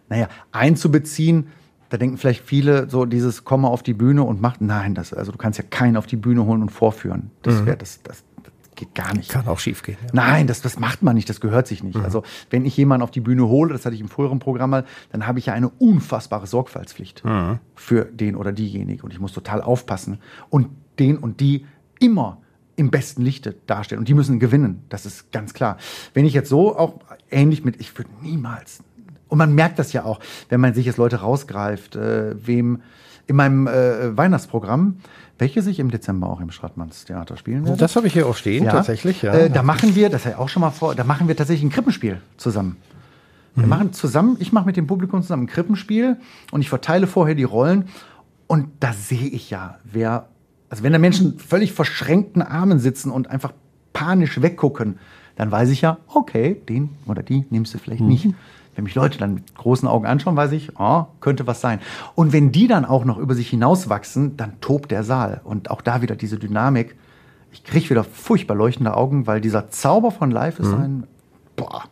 naja, 0.07 0.27
einzubeziehen, 0.51 1.47
da 1.89 1.97
denken 1.97 2.17
vielleicht 2.17 2.43
viele 2.45 2.91
so 2.91 3.05
dieses 3.05 3.43
komme 3.43 3.69
auf 3.69 3.81
die 3.81 3.95
Bühne 3.95 4.21
und 4.21 4.39
macht 4.39 4.61
nein, 4.61 4.93
das 4.93 5.15
also 5.15 5.31
du 5.31 5.39
kannst 5.39 5.57
ja 5.57 5.65
keinen 5.67 5.97
auf 5.97 6.05
die 6.05 6.15
Bühne 6.15 6.45
holen 6.45 6.61
und 6.61 6.69
vorführen. 6.69 7.31
Das 7.41 7.61
mhm. 7.61 7.65
wäre 7.65 7.77
das, 7.77 8.03
das 8.03 8.23
das 8.34 8.34
geht 8.75 8.95
gar 8.95 9.13
nicht. 9.15 9.29
Kann 9.29 9.47
auch 9.47 9.59
schief 9.59 9.83
gehen. 9.83 9.97
Ja. 10.01 10.09
Nein, 10.13 10.47
das 10.47 10.61
das 10.61 10.79
macht 10.79 11.03
man 11.03 11.15
nicht, 11.15 11.29
das 11.29 11.41
gehört 11.41 11.67
sich 11.67 11.83
nicht. 11.83 11.97
Mhm. 11.97 12.03
Also, 12.03 12.23
wenn 12.49 12.65
ich 12.65 12.75
jemanden 12.77 13.03
auf 13.03 13.11
die 13.11 13.21
Bühne 13.21 13.47
hole, 13.47 13.73
das 13.73 13.85
hatte 13.85 13.95
ich 13.95 14.01
im 14.01 14.09
früheren 14.09 14.39
Programm 14.39 14.69
mal, 14.69 14.85
dann 15.11 15.27
habe 15.27 15.39
ich 15.39 15.47
ja 15.47 15.53
eine 15.53 15.69
unfassbare 15.69 16.47
Sorgfaltspflicht 16.47 17.23
mhm. 17.25 17.59
für 17.75 18.05
den 18.05 18.35
oder 18.35 18.51
diejenige 18.51 19.03
und 19.03 19.13
ich 19.13 19.19
muss 19.19 19.33
total 19.33 19.61
aufpassen 19.61 20.19
und 20.49 20.67
den 20.99 21.17
und 21.17 21.39
die 21.39 21.65
immer 21.99 22.41
im 22.75 22.91
besten 22.91 23.21
Lichte 23.21 23.55
darstellen 23.67 23.99
und 23.99 24.07
die 24.07 24.13
müssen 24.13 24.39
gewinnen, 24.39 24.83
das 24.89 25.05
ist 25.05 25.31
ganz 25.31 25.53
klar. 25.53 25.77
Wenn 26.13 26.25
ich 26.25 26.33
jetzt 26.33 26.49
so 26.49 26.77
auch 26.77 26.99
ähnlich 27.31 27.63
mit 27.63 27.79
ich 27.79 27.97
würde 27.97 28.09
niemals 28.21 28.83
und 29.27 29.37
man 29.37 29.53
merkt 29.53 29.79
das 29.79 29.93
ja 29.93 30.03
auch, 30.03 30.19
wenn 30.49 30.61
man 30.61 30.73
sich 30.73 30.85
jetzt 30.85 30.97
Leute 30.97 31.17
rausgreift, 31.17 31.95
äh, 31.95 32.35
wem 32.45 32.81
in 33.27 33.35
meinem 33.35 33.67
äh, 33.67 34.15
Weihnachtsprogramm, 34.15 34.97
welches 35.37 35.67
ich 35.67 35.79
im 35.79 35.91
Dezember 35.91 36.29
auch 36.29 36.39
im 36.39 36.51
Stratmannstheater 36.51 37.37
spielen 37.37 37.65
werde. 37.65 37.77
Das 37.77 37.95
habe 37.95 38.07
ich 38.07 38.13
hier 38.13 38.27
auch 38.27 38.35
stehen, 38.35 38.65
ja. 38.65 38.71
tatsächlich. 38.71 39.21
Ja. 39.21 39.33
Äh, 39.33 39.49
da 39.49 39.63
machen 39.63 39.95
wir, 39.95 40.09
das 40.09 40.23
ja 40.23 40.37
auch 40.37 40.49
schon 40.49 40.61
mal 40.61 40.71
vor, 40.71 40.95
da 40.95 41.03
machen 41.03 41.27
wir 41.27 41.35
tatsächlich 41.35 41.63
ein 41.63 41.71
Krippenspiel 41.71 42.21
zusammen. 42.37 42.77
Wir 43.55 43.63
mhm. 43.63 43.69
machen 43.69 43.93
zusammen, 43.93 44.37
ich 44.39 44.51
mache 44.51 44.65
mit 44.65 44.77
dem 44.77 44.85
Publikum 44.85 45.21
zusammen 45.21 45.43
ein 45.43 45.47
Krippenspiel 45.47 46.17
und 46.51 46.61
ich 46.61 46.69
verteile 46.69 47.07
vorher 47.07 47.35
die 47.35 47.43
Rollen 47.43 47.85
und 48.47 48.67
da 48.79 48.93
sehe 48.93 49.27
ich 49.27 49.49
ja, 49.49 49.79
wer, 49.83 50.27
also 50.69 50.83
wenn 50.83 50.93
da 50.93 50.99
Menschen 50.99 51.39
völlig 51.39 51.73
verschränkten 51.73 52.41
Armen 52.41 52.79
sitzen 52.79 53.11
und 53.11 53.29
einfach 53.29 53.53
panisch 53.93 54.41
weggucken, 54.41 54.99
dann 55.35 55.51
weiß 55.51 55.69
ich 55.69 55.81
ja, 55.81 55.97
okay, 56.07 56.61
den 56.69 56.89
oder 57.07 57.23
die 57.23 57.45
nimmst 57.49 57.73
du 57.73 57.77
vielleicht 57.77 58.01
mhm. 58.01 58.07
nicht. 58.07 58.27
Wenn 58.75 58.83
mich 58.83 58.95
Leute 58.95 59.17
dann 59.17 59.35
mit 59.35 59.55
großen 59.55 59.87
Augen 59.87 60.05
anschauen, 60.05 60.35
weiß 60.35 60.51
ich, 60.51 60.77
oh, 60.77 61.05
könnte 61.21 61.47
was 61.47 61.61
sein. 61.61 61.79
Und 62.13 62.33
wenn 62.33 62.51
die 62.51 62.67
dann 62.67 62.85
auch 62.85 63.05
noch 63.05 63.17
über 63.17 63.33
sich 63.33 63.49
hinauswachsen, 63.49 64.37
dann 64.37 64.59
tobt 64.61 64.91
der 64.91 65.03
Saal. 65.03 65.41
Und 65.43 65.71
auch 65.71 65.81
da 65.81 66.01
wieder 66.01 66.15
diese 66.15 66.37
Dynamik. 66.37 66.95
Ich 67.51 67.63
kriege 67.63 67.89
wieder 67.89 68.03
furchtbar 68.03 68.55
leuchtende 68.55 68.95
Augen, 68.95 69.27
weil 69.27 69.39
dieser 69.39 69.69
Zauber 69.69 70.11
von 70.11 70.29
Live 70.29 70.59
ist 70.59 70.67
mhm. 70.67 70.81
ein 70.81 71.07
boah, 71.55 71.83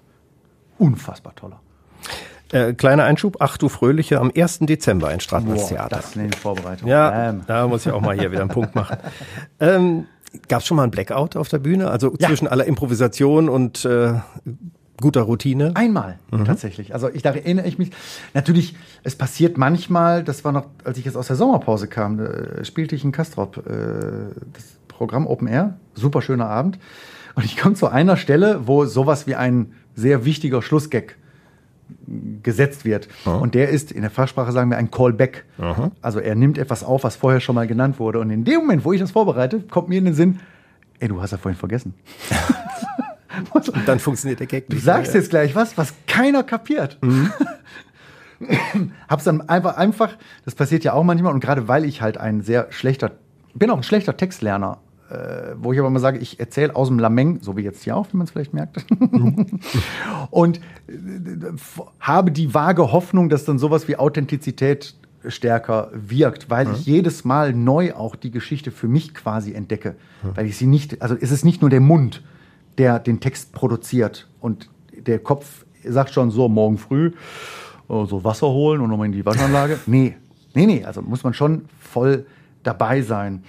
unfassbar 0.77 1.33
toller. 1.35 1.61
Äh, 2.51 2.73
kleiner 2.73 3.05
Einschub, 3.05 3.37
ach 3.39 3.57
du 3.57 3.69
Fröhliche, 3.69 4.19
am 4.19 4.31
1. 4.35 4.59
Dezember 4.59 5.11
in 5.11 5.21
Stratmanns 5.21 5.69
Theater. 5.69 5.95
Das 5.95 6.09
ist 6.09 6.17
eine 6.17 6.31
Vorbereitung. 6.33 6.87
Ja, 6.87 7.29
ähm. 7.29 7.41
da 7.47 7.67
muss 7.67 7.85
ich 7.85 7.91
auch 7.91 8.01
mal 8.01 8.17
hier 8.17 8.31
wieder 8.31 8.41
einen 8.41 8.49
Punkt 8.49 8.75
machen. 8.75 8.97
Ähm, 9.59 10.05
Gab 10.47 10.61
es 10.61 10.65
schon 10.65 10.77
mal 10.77 10.83
einen 10.83 10.91
Blackout 10.91 11.35
auf 11.35 11.47
der 11.47 11.59
Bühne? 11.59 11.91
Also 11.91 12.15
ja. 12.17 12.27
zwischen 12.27 12.47
aller 12.47 12.65
Improvisation 12.65 13.49
und 13.49 13.85
äh, 13.85 14.13
guter 15.01 15.21
Routine? 15.21 15.71
Einmal 15.75 16.19
mhm. 16.31 16.45
tatsächlich. 16.45 16.93
Also 16.93 17.09
ich 17.09 17.21
da 17.21 17.31
erinnere 17.31 17.67
ich 17.67 17.77
mich. 17.77 17.91
Natürlich, 18.33 18.75
es 19.03 19.15
passiert 19.15 19.57
manchmal. 19.57 20.23
Das 20.23 20.43
war 20.43 20.51
noch, 20.51 20.67
als 20.83 20.97
ich 20.97 21.05
jetzt 21.05 21.17
aus 21.17 21.27
der 21.27 21.35
Sommerpause 21.35 21.87
kam, 21.87 22.19
äh, 22.19 22.63
spielte 22.65 22.95
ich 22.95 23.03
in 23.03 23.11
Kastrop 23.11 23.57
äh, 23.57 23.61
das 24.53 24.77
Programm 24.87 25.27
Open 25.27 25.47
Air. 25.47 25.77
Super 25.93 26.21
schöner 26.21 26.47
Abend. 26.47 26.79
Und 27.35 27.45
ich 27.45 27.57
komme 27.57 27.75
zu 27.75 27.87
einer 27.87 28.17
Stelle, 28.17 28.67
wo 28.67 28.85
sowas 28.85 29.25
wie 29.27 29.35
ein 29.35 29.73
sehr 29.95 30.25
wichtiger 30.25 30.61
Schlussgag 30.61 31.15
gesetzt 32.41 32.85
wird. 32.85 33.07
Aha. 33.25 33.37
Und 33.37 33.55
der 33.55 33.69
ist, 33.69 33.91
in 33.91 34.01
der 34.01 34.11
Fachsprache 34.11 34.51
sagen 34.51 34.69
wir, 34.69 34.77
ein 34.77 34.91
Callback. 34.91 35.45
Aha. 35.57 35.91
Also 36.01 36.19
er 36.19 36.35
nimmt 36.35 36.57
etwas 36.57 36.83
auf, 36.83 37.03
was 37.03 37.15
vorher 37.15 37.39
schon 37.39 37.55
mal 37.55 37.67
genannt 37.67 37.99
wurde. 37.99 38.19
Und 38.19 38.29
in 38.29 38.43
dem 38.43 38.61
Moment, 38.61 38.85
wo 38.85 38.93
ich 38.93 38.99
das 38.99 39.11
vorbereite, 39.11 39.59
kommt 39.61 39.89
mir 39.89 39.97
in 39.97 40.05
den 40.05 40.13
Sinn, 40.13 40.39
ey, 40.99 41.07
du 41.07 41.21
hast 41.21 41.31
ja 41.31 41.37
vorhin 41.37 41.57
vergessen. 41.57 41.93
Und 43.53 43.87
dann 43.87 43.99
funktioniert 43.99 44.39
der 44.39 44.47
Gag 44.47 44.69
nicht. 44.69 44.81
Du 44.81 44.85
sagst 44.85 45.13
mehr. 45.13 45.21
jetzt 45.21 45.29
gleich 45.29 45.55
was, 45.55 45.77
was 45.77 45.93
keiner 46.07 46.43
kapiert. 46.43 46.97
Mhm. 47.01 47.31
Hab's 49.09 49.23
dann 49.23 49.47
einfach, 49.49 49.77
einfach, 49.77 50.17
das 50.45 50.55
passiert 50.55 50.83
ja 50.83 50.93
auch 50.93 51.03
manchmal, 51.03 51.33
und 51.33 51.39
gerade 51.39 51.67
weil 51.67 51.85
ich 51.85 52.01
halt 52.01 52.17
ein 52.17 52.41
sehr 52.41 52.67
schlechter, 52.71 53.11
bin 53.53 53.69
auch 53.69 53.77
ein 53.77 53.83
schlechter 53.83 54.17
Textlerner, 54.17 54.79
äh, 55.09 55.53
wo 55.57 55.71
ich 55.73 55.79
aber 55.79 55.89
mal 55.89 55.99
sage, 55.99 56.19
ich 56.19 56.39
erzähle 56.39 56.75
aus 56.75 56.89
dem 56.89 56.99
Lameng, 56.99 57.39
so 57.41 57.55
wie 57.55 57.61
jetzt 57.61 57.83
hier 57.83 57.95
auch, 57.95 58.07
wie 58.11 58.17
man 58.17 58.25
es 58.25 58.31
vielleicht 58.31 58.53
merkt. 58.53 58.85
Mhm. 58.89 59.59
und 60.29 60.57
äh, 60.87 60.91
habe 61.99 62.31
die 62.31 62.53
vage 62.53 62.91
Hoffnung, 62.91 63.29
dass 63.29 63.45
dann 63.45 63.59
sowas 63.59 63.87
wie 63.87 63.95
Authentizität 63.95 64.95
stärker 65.27 65.89
wirkt, 65.93 66.49
weil 66.49 66.65
mhm. 66.65 66.73
ich 66.73 66.85
jedes 66.85 67.23
Mal 67.23 67.53
neu 67.53 67.93
auch 67.93 68.15
die 68.15 68.31
Geschichte 68.31 68.71
für 68.71 68.87
mich 68.87 69.13
quasi 69.13 69.53
entdecke. 69.53 69.95
Mhm. 70.23 70.29
Weil 70.35 70.45
ich 70.47 70.57
sie 70.57 70.67
nicht, 70.67 71.01
also 71.01 71.15
es 71.19 71.31
ist 71.31 71.45
nicht 71.45 71.61
nur 71.61 71.69
der 71.69 71.79
Mund, 71.79 72.21
der 72.77 72.99
den 72.99 73.19
Text 73.19 73.53
produziert 73.53 74.27
und 74.39 74.69
der 74.91 75.19
Kopf 75.19 75.65
sagt 75.83 76.11
schon 76.11 76.31
so, 76.31 76.47
morgen 76.49 76.77
früh 76.77 77.11
äh, 77.89 78.05
so 78.05 78.23
Wasser 78.23 78.47
holen 78.47 78.81
und 78.81 78.89
nochmal 78.89 79.07
in 79.07 79.11
die 79.11 79.25
Waschanlage. 79.25 79.79
nee, 79.85 80.15
nee, 80.53 80.65
nee, 80.65 80.85
also 80.85 81.01
muss 81.01 81.23
man 81.23 81.33
schon 81.33 81.65
voll 81.79 82.25
dabei 82.63 83.01
sein. 83.01 83.43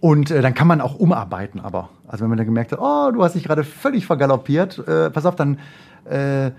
Und 0.00 0.30
äh, 0.30 0.42
dann 0.42 0.54
kann 0.54 0.68
man 0.68 0.80
auch 0.80 0.94
umarbeiten, 0.94 1.60
aber. 1.60 1.90
Also 2.06 2.22
wenn 2.22 2.30
man 2.30 2.38
dann 2.38 2.46
gemerkt 2.46 2.72
hat, 2.72 2.78
oh, 2.80 3.10
du 3.12 3.22
hast 3.22 3.34
dich 3.34 3.44
gerade 3.44 3.64
völlig 3.64 4.06
vergaloppiert, 4.06 4.78
äh, 4.86 5.10
pass 5.10 5.26
auf, 5.26 5.36
dann, 5.36 5.58
äh, 6.04 6.52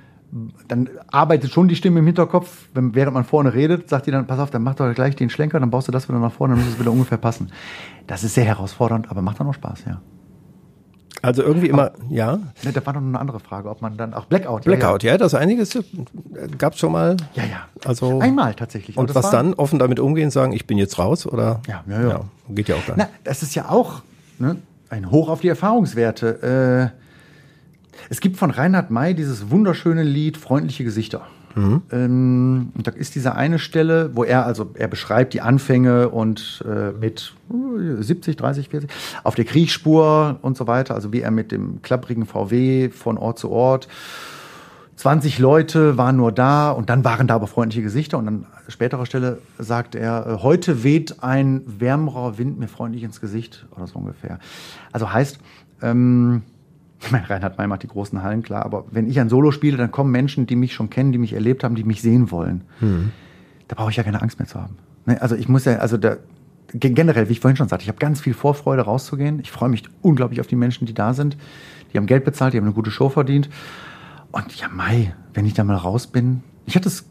dann 0.68 0.90
arbeitet 1.08 1.52
schon 1.52 1.68
die 1.68 1.76
Stimme 1.76 2.00
im 2.00 2.06
Hinterkopf, 2.06 2.68
wenn, 2.74 2.94
während 2.94 3.14
man 3.16 3.24
vorne 3.24 3.54
redet, 3.54 3.90
sagt 3.90 4.06
die 4.06 4.12
dann, 4.12 4.28
pass 4.28 4.40
auf, 4.40 4.52
dann 4.52 4.62
mach 4.62 4.76
doch 4.76 4.94
gleich 4.94 5.16
den 5.16 5.30
Schlenker, 5.30 5.60
dann 5.60 5.72
baust 5.72 5.88
du 5.88 5.92
das 5.92 6.08
wieder 6.08 6.20
nach 6.20 6.34
vorne, 6.34 6.56
dann 6.56 6.64
muss 6.64 6.74
es 6.74 6.80
wieder 6.80 6.92
ungefähr 6.92 7.18
passen. 7.18 7.50
Das 8.06 8.24
ist 8.24 8.36
sehr 8.36 8.44
herausfordernd, 8.44 9.10
aber 9.10 9.22
macht 9.22 9.40
dann 9.40 9.48
auch 9.48 9.54
Spaß, 9.54 9.86
ja. 9.88 10.02
Also 11.22 11.44
irgendwie 11.44 11.68
immer, 11.68 11.92
ja. 12.10 12.38
Ne, 12.64 12.72
da 12.74 12.86
war 12.86 12.94
noch 12.94 13.02
eine 13.02 13.20
andere 13.20 13.40
Frage, 13.40 13.70
ob 13.70 13.82
man 13.82 13.98
dann 13.98 14.14
auch 14.14 14.26
Blackout. 14.26 14.64
Blackout, 14.64 15.04
ja, 15.04 15.14
ja 15.14 15.18
das 15.18 15.34
einiges 15.34 15.78
gab 16.58 16.74
es 16.74 16.80
schon 16.80 16.92
mal. 16.92 17.18
Ja, 17.34 17.44
ja. 17.44 17.68
Also 17.86 18.20
Einmal 18.20 18.54
tatsächlich. 18.54 18.98
Und 18.98 19.14
was 19.16 19.30
dann? 19.30 19.54
Offen 19.54 19.80
damit 19.80 20.00
umgehen, 20.00 20.32
sagen, 20.32 20.54
ich 20.54 20.68
bin 20.68 20.78
jetzt 20.78 20.98
raus 20.98 21.26
oder? 21.26 21.62
Ja, 21.68 21.84
ja, 21.88 22.08
ja. 22.08 22.22
geht 22.50 22.70
ja 22.70 22.76
auch 22.76 22.86
gar 22.86 22.96
nicht. 22.96 23.08
Na, 23.10 23.20
das 23.24 23.44
ist 23.44 23.56
ja 23.56 23.70
auch 23.70 24.02
ne, 24.38 24.58
ein 24.90 25.12
Hoch 25.12 25.30
auf 25.30 25.42
die 25.42 25.50
Erfahrungswerte. 25.50 26.92
Äh, 26.94 27.00
es 28.10 28.22
gibt 28.22 28.38
von 28.38 28.52
Reinhard 28.52 28.92
May 28.92 29.14
dieses 29.14 29.52
wunderschöne 29.52 30.04
Lied 30.04 30.38
Freundliche 30.38 30.84
Gesichter. 30.84 31.26
Mhm. 31.56 31.82
Ähm, 31.92 32.72
da 32.76 32.92
ist 32.92 33.16
diese 33.16 33.36
eine 33.36 33.60
Stelle, 33.60 34.12
wo 34.16 34.24
er, 34.24 34.46
also 34.46 34.72
er 34.76 34.88
beschreibt 34.88 35.34
die 35.34 35.42
Anfänge 35.42 36.10
und 36.10 36.64
äh, 36.68 36.92
mit 36.92 37.34
70, 37.50 38.38
30, 38.38 38.70
40 38.70 38.90
auf 39.24 39.36
der 39.36 39.46
Kriegsspur 39.46 40.40
und 40.42 40.58
so 40.58 40.68
weiter, 40.68 40.96
also 40.96 41.12
wie 41.12 41.22
er 41.22 41.32
mit 41.32 41.52
dem 41.52 41.82
klapprigen 41.82 42.26
VW 42.26 42.90
von 42.90 43.18
Ort 43.18 43.40
zu 43.40 43.50
Ort 43.50 43.88
20 45.00 45.40
Leute 45.40 45.98
waren 45.98 46.18
nur 46.18 46.34
da 46.34 46.72
und 46.72 46.90
dann 46.90 47.06
waren 47.06 47.26
da 47.26 47.36
aber 47.36 47.48
freundliche 47.48 47.82
Gesichter 47.82 48.18
und 48.18 48.28
an 48.28 48.46
späterer 48.68 49.06
Stelle 49.06 49.38
sagt 49.58 49.96
er, 49.96 50.28
äh, 50.28 50.44
heute 50.44 50.84
weht 50.84 51.24
ein 51.24 51.62
wärmerer 51.66 52.38
Wind 52.38 52.60
mir 52.60 52.68
freundlich 52.68 53.04
ins 53.04 53.22
Gesicht 53.22 53.66
oder 53.78 53.88
so 53.88 53.98
ungefähr. 53.98 54.40
Also 54.92 55.14
heißt, 55.14 55.40
ähm, 55.82 56.42
ich 57.02 57.12
meine, 57.12 57.30
Reinhard 57.30 57.58
May 57.58 57.68
macht 57.68 57.84
die 57.84 57.88
großen 57.88 58.22
Hallen, 58.22 58.44
klar, 58.44 58.66
aber 58.66 58.86
wenn 58.92 59.08
ich 59.08 59.20
ein 59.20 59.30
Solo 59.30 59.52
spiele, 59.52 59.78
dann 59.78 59.92
kommen 59.92 60.12
Menschen, 60.12 60.48
die 60.48 60.56
mich 60.56 60.74
schon 60.74 60.90
kennen, 60.90 61.12
die 61.12 61.18
mich 61.18 61.34
erlebt 61.34 61.64
haben, 61.64 61.76
die 61.76 61.84
mich 61.84 62.02
sehen 62.02 62.32
wollen. 62.32 62.64
Hm. 62.80 63.12
Da 63.68 63.76
brauche 63.76 63.92
ich 63.92 63.98
ja 63.98 64.04
keine 64.04 64.22
Angst 64.22 64.40
mehr 64.40 64.48
zu 64.48 64.60
haben. 64.62 64.78
Ne? 65.06 65.22
Also 65.22 65.36
ich 65.36 65.48
muss 65.48 65.66
ja, 65.66 65.78
also 65.78 65.98
da, 65.98 66.18
generell, 66.74 67.30
wie 67.30 67.34
ich 67.34 67.40
vorhin 67.40 67.56
schon 67.56 67.70
sagte, 67.70 67.84
ich 67.84 67.90
habe 67.90 68.00
ganz 68.00 68.22
viel 68.22 68.34
Vorfreude 68.34 68.82
rauszugehen. 68.82 69.40
Ich 69.40 69.52
freue 69.52 69.70
mich 69.70 69.84
unglaublich 70.02 70.42
auf 70.42 70.48
die 70.48 70.56
Menschen, 70.56 70.86
die 70.86 70.94
da 70.94 71.14
sind. 71.14 71.38
Die 71.94 71.98
haben 71.98 72.06
Geld 72.06 72.26
bezahlt, 72.26 72.54
die 72.54 72.58
haben 72.58 72.66
eine 72.66 72.74
gute 72.74 72.92
Show 72.92 73.10
verdient. 73.10 73.50
Und 74.32 74.54
ja, 74.56 74.68
Mai, 74.70 75.16
wenn 75.34 75.46
ich 75.46 75.54
da 75.54 75.64
mal 75.64 75.76
raus 75.76 76.08
bin. 76.08 76.44
Ich 76.66 76.76
hatte 76.76 76.88
es 76.88 77.06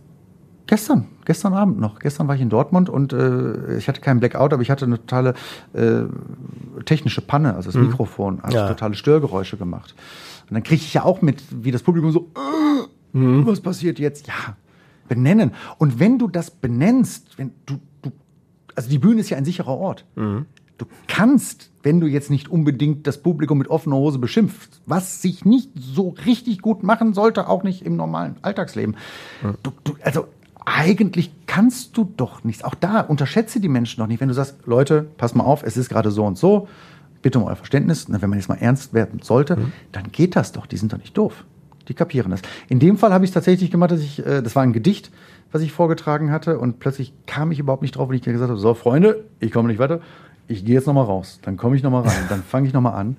gestern, 0.69 1.07
gestern 1.25 1.55
Abend 1.55 1.81
noch. 1.81 1.99
Gestern 1.99 2.29
war 2.29 2.37
ich 2.37 2.41
in 2.41 2.51
Dortmund 2.51 2.89
und 2.89 3.13
äh, 3.13 3.77
ich 3.79 3.89
hatte 3.89 4.01
keinen 4.01 4.21
Blackout, 4.21 4.53
aber 4.53 4.63
ich 4.63 4.71
hatte 4.71 4.85
eine 4.85 4.99
totale 4.99 5.35
äh, 5.73 6.03
technische 6.85 7.21
Panne. 7.21 7.55
Also 7.55 7.71
das 7.71 7.75
mhm. 7.75 7.89
Mikrofon 7.89 8.41
hat 8.43 8.55
ja. 8.55 8.69
totale 8.69 8.95
Störgeräusche 8.95 9.57
gemacht. 9.57 9.97
Und 10.49 10.55
dann 10.55 10.63
kriege 10.63 10.83
ich 10.83 10.95
ja 10.95 11.05
auch 11.05 11.21
mit, 11.21 11.43
wie 11.51 11.73
das 11.73 11.83
Publikum 11.83 12.13
so, 12.13 12.31
äh, 12.37 13.19
mhm. 13.19 13.47
was 13.47 13.61
passiert 13.61 13.99
jetzt? 13.99 14.29
Ja, 14.29 14.57
benennen. 15.09 15.53
Und 15.79 15.99
wenn 15.99 16.19
du 16.19 16.29
das 16.29 16.51
benennst, 16.51 17.39
wenn 17.39 17.53
du, 17.67 17.81
du 18.03 18.13
also 18.77 18.89
die 18.89 18.99
Bühne 18.99 19.21
ist 19.21 19.31
ja 19.31 19.37
ein 19.37 19.45
sicherer 19.45 19.77
Ort. 19.77 20.05
Mhm. 20.15 20.47
Du 20.77 20.87
kannst, 21.09 21.73
wenn 21.83 21.99
du 21.99 22.07
jetzt 22.07 22.31
nicht 22.31 22.49
unbedingt 22.49 23.09
das 23.09 23.21
Publikum 23.21 23.59
mit 23.59 23.67
offener 23.69 23.97
Hose 23.97 24.21
beschimpfst, 24.21 24.81
was 24.87 25.21
sich 25.21 25.45
nicht 25.45 25.71
so 25.75 26.11
richtig 26.25 26.63
gut 26.63 26.85
machen 26.85 27.15
sollte, 27.15 27.49
auch 27.49 27.65
nicht 27.65 27.85
im 27.85 27.97
normalen 27.97 28.37
Alltagsleben. 28.43 28.97
Du, 29.65 29.73
du, 29.83 29.97
also 30.03 30.29
eigentlich 30.65 31.33
kannst 31.47 31.97
du 31.97 32.13
doch 32.17 32.45
nichts. 32.45 32.63
Auch 32.63 32.75
da 32.75 33.01
unterschätze 33.01 33.61
die 33.61 33.69
Menschen 33.69 34.01
doch 34.01 34.07
nicht. 34.07 34.21
Wenn 34.21 34.29
du 34.29 34.35
sagst, 34.35 34.59
Leute, 34.67 35.07
pass 35.17 35.35
mal 35.35 35.45
auf, 35.45 35.63
es 35.63 35.77
ist 35.77 35.89
gerade 35.89 36.11
so 36.11 36.25
und 36.25 36.39
so, 36.39 36.69
bitte 37.23 37.39
um 37.39 37.47
euer 37.47 37.57
Verständnis, 37.57 38.07
wenn 38.09 38.31
man 38.31 38.39
jetzt 38.39 38.49
mal 38.49 38.57
ernst 38.57 38.95
werden 38.95 39.21
sollte, 39.23 39.57
mhm. 39.57 39.73
dann 39.93 40.13
geht 40.13 40.37
das 40.37 40.53
doch. 40.53 40.67
Die 40.67 40.77
sind 40.77 40.93
doch 40.93 40.99
nicht 40.99 41.17
doof. 41.17 41.45
Die 41.89 41.95
kapieren 41.95 42.31
das. 42.31 42.43
In 42.69 42.81
dem 42.81 42.99
Fall 42.99 43.13
habe 43.13 43.25
ich 43.25 43.31
es 43.31 43.35
tatsächlich 43.35 43.71
gemacht, 43.71 43.91
dass 43.91 44.01
ich, 44.01 44.25
äh, 44.25 44.43
das 44.43 44.55
war 44.55 44.63
ein 44.63 44.73
Gedicht, 44.73 45.11
was 45.51 45.63
ich 45.63 45.73
vorgetragen 45.73 46.31
hatte 46.31 46.59
und 46.59 46.79
plötzlich 46.79 47.15
kam 47.27 47.51
ich 47.51 47.59
überhaupt 47.59 47.83
nicht 47.83 47.97
drauf, 47.97 48.11
wenn 48.11 48.17
ich 48.17 48.23
gesagt 48.23 48.51
habe, 48.51 48.59
so 48.59 48.75
Freunde, 48.75 49.25
ich 49.41 49.51
komme 49.51 49.69
nicht 49.69 49.79
weiter, 49.79 50.01
ich 50.47 50.65
gehe 50.65 50.75
jetzt 50.75 50.87
nochmal 50.87 51.05
raus, 51.05 51.41
dann 51.43 51.57
komme 51.57 51.77
ich 51.77 51.83
nochmal 51.83 52.03
rein, 52.03 52.25
dann 52.29 52.43
fange 52.43 52.69
ich 52.69 52.75
nochmal 52.75 52.95
an. 52.95 53.17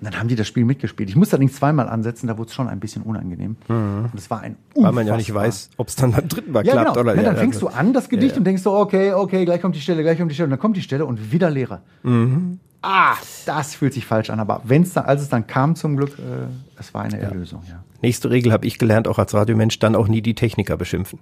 Und 0.00 0.04
dann 0.04 0.18
haben 0.18 0.28
die 0.28 0.36
das 0.36 0.46
Spiel 0.46 0.64
mitgespielt. 0.64 1.08
Ich 1.08 1.16
musste 1.16 1.36
allerdings 1.36 1.54
zweimal 1.54 1.88
ansetzen, 1.88 2.26
da 2.26 2.36
wurde 2.36 2.48
es 2.48 2.54
schon 2.54 2.68
ein 2.68 2.80
bisschen 2.80 3.02
unangenehm. 3.02 3.56
Mhm. 3.68 4.10
Und 4.12 4.14
es 4.14 4.30
war 4.30 4.40
ein 4.40 4.56
Weil 4.74 4.92
man 4.92 5.06
ja 5.06 5.16
nicht 5.16 5.32
weiß, 5.32 5.70
ob 5.76 5.88
es 5.88 5.96
dann 5.96 6.12
beim 6.12 6.28
dritten 6.28 6.52
Mal 6.52 6.66
ja, 6.66 6.72
klappt 6.72 6.94
genau. 6.94 7.00
oder 7.00 7.14
ja. 7.16 7.22
Dann 7.22 7.36
fängst 7.36 7.62
du 7.62 7.68
an, 7.68 7.92
das 7.92 8.08
Gedicht, 8.08 8.32
ja, 8.32 8.38
und 8.38 8.44
denkst 8.44 8.62
so, 8.62 8.74
okay, 8.76 9.12
okay, 9.12 9.44
gleich 9.44 9.62
kommt 9.62 9.74
die 9.74 9.80
Stelle, 9.80 10.02
gleich 10.02 10.18
kommt 10.18 10.30
die 10.30 10.34
Stelle. 10.34 10.46
Und 10.46 10.50
dann 10.50 10.60
kommt 10.60 10.76
die 10.76 10.82
Stelle 10.82 11.06
und 11.06 11.32
wieder 11.32 11.50
Lehrer. 11.50 11.82
Mhm. 12.02 12.60
Ah, 12.82 13.16
das 13.46 13.74
fühlt 13.74 13.94
sich 13.94 14.04
falsch 14.04 14.30
an. 14.30 14.38
Aber 14.38 14.60
wenn's 14.64 14.92
dann, 14.92 15.06
als 15.06 15.22
es 15.22 15.28
dann 15.28 15.46
kam, 15.46 15.76
zum 15.76 15.96
Glück, 15.96 16.18
äh, 16.18 16.46
es 16.78 16.92
war 16.92 17.02
eine 17.02 17.18
Erlösung, 17.18 17.62
ja. 17.68 17.82
Nächste 18.02 18.30
Regel 18.30 18.52
habe 18.52 18.66
ich 18.66 18.78
gelernt, 18.78 19.08
auch 19.08 19.18
als 19.18 19.32
Radiomensch, 19.32 19.78
dann 19.78 19.96
auch 19.96 20.08
nie 20.08 20.20
die 20.20 20.34
Techniker 20.34 20.76
beschimpfen. 20.76 21.18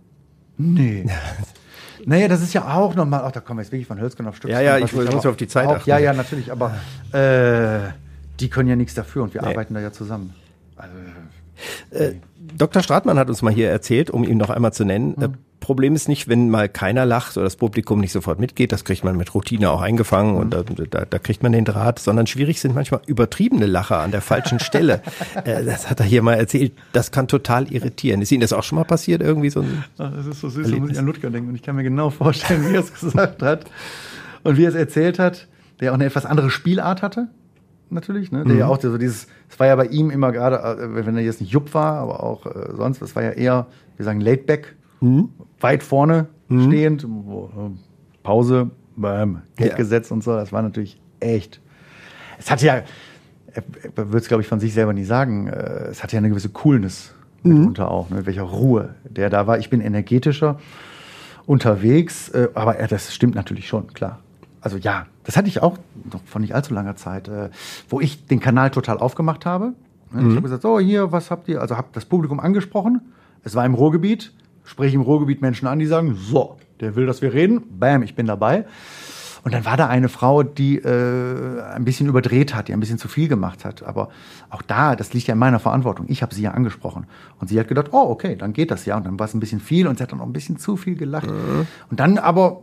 Nee. 0.57 1.07
Naja, 2.07 2.29
das 2.29 2.43
ist 2.43 2.53
ja 2.53 2.75
auch 2.75 2.95
nochmal, 2.95 3.23
ach, 3.25 3.33
da 3.33 3.41
kommen 3.41 3.59
wir 3.59 3.63
jetzt 3.63 3.73
wirklich 3.73 3.87
von 3.87 3.99
Hölzgen 3.99 4.27
auf 4.27 4.37
Stück. 4.37 4.51
Ja, 4.51 4.61
ja, 4.61 4.77
ich, 4.77 4.93
ich 4.93 5.13
muss 5.13 5.25
auf 5.25 5.37
die 5.37 5.49
Zeit 5.49 5.69
auch, 5.69 5.77
achten. 5.77 5.89
Ja, 5.89 5.99
ja, 5.99 6.13
natürlich, 6.13 6.53
aber 6.53 6.75
äh, 7.13 7.79
die 8.41 8.51
können 8.51 8.69
ja 8.69 8.77
nichts 8.77 8.95
dafür 8.95 9.23
und 9.23 9.35
wir 9.35 9.43
nee. 9.43 9.49
arbeiten 9.49 9.75
da 9.75 9.81
ja 9.81 9.93
zusammen. 9.93 10.35
Also, 10.77 10.95
äh, 11.91 12.15
Dr. 12.57 12.83
Stratmann 12.83 13.19
hat 13.19 13.29
uns 13.29 13.43
mal 13.43 13.53
hier 13.53 13.71
erzählt, 13.71 14.11
um 14.11 14.25
ihn 14.25 14.39
noch 14.39 14.51
einmal 14.51 14.73
zu 14.73 14.85
nennen. 14.85 15.15
Mhm. 15.17 15.35
Problem 15.61 15.95
ist 15.95 16.09
nicht, 16.09 16.29
wenn 16.29 16.51
mal 16.51 16.69
keiner 16.69 17.07
lacht 17.07 17.39
oder 17.39 17.45
das 17.45 17.57
Publikum 17.57 17.99
nicht 17.99 18.13
sofort 18.13 18.39
mitgeht, 18.39 18.71
das 18.71 18.85
kriegt 18.85 19.03
man 19.03 19.17
mit 19.17 19.35
Routine 19.35 19.71
auch 19.71 19.81
eingefangen 19.81 20.33
mhm. 20.33 20.39
und 20.39 20.51
da, 20.51 20.63
da, 20.63 21.07
da, 21.07 21.19
kriegt 21.19 21.43
man 21.43 21.53
den 21.53 21.65
Draht, 21.65 21.99
sondern 21.99 22.27
schwierig 22.27 22.61
sind 22.61 22.75
manchmal 22.75 23.01
übertriebene 23.07 23.65
Lacher 23.65 24.01
an 24.01 24.11
der 24.11 24.21
falschen 24.21 24.61
Stelle. 24.61 25.01
äh, 25.45 25.65
das 25.65 25.89
hat 25.89 26.01
er 26.01 26.07
hier 26.07 26.21
mal 26.21 26.35
erzählt, 26.35 26.73
das 26.93 27.13
kann 27.13 27.29
total 27.29 27.73
irritieren. 27.73 28.21
Ist 28.21 28.31
Ihnen 28.31 28.43
das 28.43 28.53
auch 28.53 28.63
schon 28.63 28.77
mal 28.77 28.85
passiert, 28.85 29.23
irgendwie 29.23 29.49
so 29.49 29.61
ein 29.61 29.85
Ach, 29.97 30.13
Das 30.15 30.27
ist 30.27 30.41
so 30.41 30.51
süß, 30.51 30.71
da 30.71 30.77
muss 30.77 30.91
ich 30.91 30.99
an 30.99 31.07
Ludger 31.07 31.31
denken 31.31 31.49
und 31.49 31.55
ich 31.55 31.63
kann 31.63 31.77
mir 31.77 31.85
genau 31.85 32.11
vorstellen, 32.11 32.69
wie 32.69 32.75
er 32.75 32.81
es 32.81 32.93
gesagt 33.01 33.43
hat 33.43 33.65
und 34.43 34.59
wie 34.59 34.65
er 34.65 34.69
es 34.69 34.75
erzählt 34.75 35.19
hat, 35.19 35.49
der 35.81 35.93
auch 35.93 35.95
eine 35.95 36.05
etwas 36.05 36.27
andere 36.27 36.51
Spielart 36.51 37.01
hatte 37.01 37.29
natürlich, 37.95 38.33
ne? 38.33 38.45
Der 38.45 38.55
mhm. 38.55 38.61
ja 38.61 38.67
auch 38.67 38.81
so 38.81 38.99
dieses, 38.99 39.27
es 39.49 39.59
war 39.59 39.67
ja 39.67 39.77
bei 39.77 39.87
ihm 39.87 40.11
immer 40.11 40.33
gerade, 40.33 40.57
äh, 40.57 41.07
wenn 41.07 41.17
er 41.17 41.23
jetzt 41.23 41.41
nicht 41.41 41.53
Jupp 41.53 41.73
war, 41.75 41.95
aber 41.95 42.23
auch 42.23 42.47
äh, 42.47 42.75
sonst, 42.77 43.01
es 43.03 43.17
war 43.17 43.23
ja 43.23 43.31
eher, 43.31 43.67
wir 43.97 44.05
sagen, 44.05 44.21
laid 44.21 44.47
back, 44.47 44.75
mhm. 45.01 45.31
weit 45.61 45.83
vorne 45.83 46.29
mhm. 46.49 46.67
stehend, 46.67 47.07
wo, 47.09 47.47
äh, 47.47 47.71
Pause, 48.23 48.71
bam, 48.97 49.43
Geld 49.57 49.73
ja. 49.73 49.77
gesetzt 49.77 50.13
und 50.13 50.23
so. 50.23 50.33
Das 50.33 50.53
war 50.53 50.63
natürlich 50.63 51.01
echt. 51.21 51.61
Es 52.39 52.51
hatte 52.51 52.67
ja, 52.67 52.83
er 53.53 53.63
würde 53.97 54.19
es, 54.19 54.29
glaube 54.29 54.43
ich, 54.43 54.49
von 54.49 54.61
sich 54.61 54.75
selber 54.75 54.93
nie 54.93 55.05
sagen, 55.05 55.47
äh, 55.47 55.89
es 55.91 56.03
hatte 56.03 56.17
ja 56.17 56.19
eine 56.19 56.29
gewisse 56.29 56.49
Coolness 56.49 57.15
mhm. 57.43 57.59
mitunter 57.59 57.91
auch, 57.91 58.11
ne? 58.11 58.17
mit 58.17 58.27
welcher 58.27 58.43
Ruhe 58.43 58.95
der 59.05 59.31
da 59.31 59.47
war. 59.47 59.59
Ich 59.59 59.71
bin 59.71 59.81
energetischer 59.81 60.59
unterwegs, 61.47 62.33
aber 62.55 62.79
äh, 62.79 62.89
das 62.89 63.15
stimmt 63.15 63.35
natürlich 63.35 63.69
schon, 63.69 63.89
klar 63.93 64.21
also 64.65 64.79
ja, 64.79 65.07
das 65.25 65.37
hatte 65.37 65.49
ich 65.49 65.63
auch 65.63 65.79
noch 66.13 66.21
von 66.25 66.43
nicht 66.43 66.55
allzu 66.55 66.75
langer 66.75 66.97
Zeit, 66.97 67.29
äh, 67.29 67.51
wo 67.89 68.01
ich 68.01 68.27
den 68.27 68.41
Kanal 68.41 68.71
total 68.71 68.99
aufgemacht 68.99 69.47
habe. 69.47 69.73
Mhm. 70.13 70.31
Ich 70.31 70.37
habe 70.37 70.43
gesagt, 70.43 70.63
so 70.63 70.79
hier, 70.79 71.13
was 71.13 71.31
habt 71.31 71.49
ihr? 71.49 71.61
Also 71.61 71.77
habe 71.77 71.89
das 71.93 72.05
Publikum 72.05 72.41
angesprochen. 72.41 73.01
Es 73.43 73.55
war 73.55 73.67
im 73.67 73.75
Ruhrgebiet, 73.75 74.33
spreche 74.65 74.95
im 74.95 75.03
Ruhrgebiet 75.03 75.43
Menschen 75.43 75.67
an, 75.67 75.79
die 75.79 75.87
sagen, 75.87 76.15
so, 76.15 76.57
der 76.81 76.97
will, 76.97 77.07
dass 77.07 77.23
wir 77.23 77.33
reden. 77.33 77.63
Bam, 77.79 78.03
ich 78.03 78.15
bin 78.15 78.27
dabei. 78.27 78.67
Und 79.45 79.53
dann 79.53 79.67
war 79.67 79.77
da 79.77 79.89
eine 79.89 80.09
Frau, 80.09 80.43
die 80.43 80.79
äh, 80.79 81.61
ein 81.75 81.85
bisschen 81.85 82.09
überdreht 82.09 82.55
hat, 82.55 82.69
die 82.69 82.73
ein 82.73 82.81
bisschen 82.81 82.97
zu 82.97 83.09
viel 83.09 83.29
gemacht 83.29 83.67
hat. 83.67 83.83
Aber 83.83 84.09
auch 84.49 84.63
da, 84.63 84.97
das 84.97 85.13
liegt 85.13 85.27
ja 85.27 85.35
in 85.35 85.39
meiner 85.39 85.59
Verantwortung. 85.59 86.07
Ich 86.09 86.23
habe 86.23 86.35
sie 86.35 86.41
ja 86.41 86.53
angesprochen. 86.53 87.07
Und 87.41 87.49
sie 87.49 87.61
hat 87.61 87.69
gedacht, 87.69 87.89
oh, 87.93 88.09
okay, 88.09 88.37
dann 88.37 88.55
geht 88.55 88.71
das 88.71 88.87
ja. 88.87 88.97
Und 88.97 89.05
dann 89.05 89.19
war 89.19 89.27
es 89.27 89.35
ein 89.35 89.41
bisschen 89.41 89.61
viel 89.61 89.87
und 89.87 89.99
sie 89.99 90.03
hat 90.03 90.13
dann 90.13 90.21
auch 90.21 90.27
ein 90.27 90.33
bisschen 90.33 90.57
zu 90.57 90.79
viel 90.79 90.97
gelacht. 90.97 91.27
Mhm. 91.27 91.67
Und 91.91 92.01
dann 92.01 92.17
aber 92.17 92.63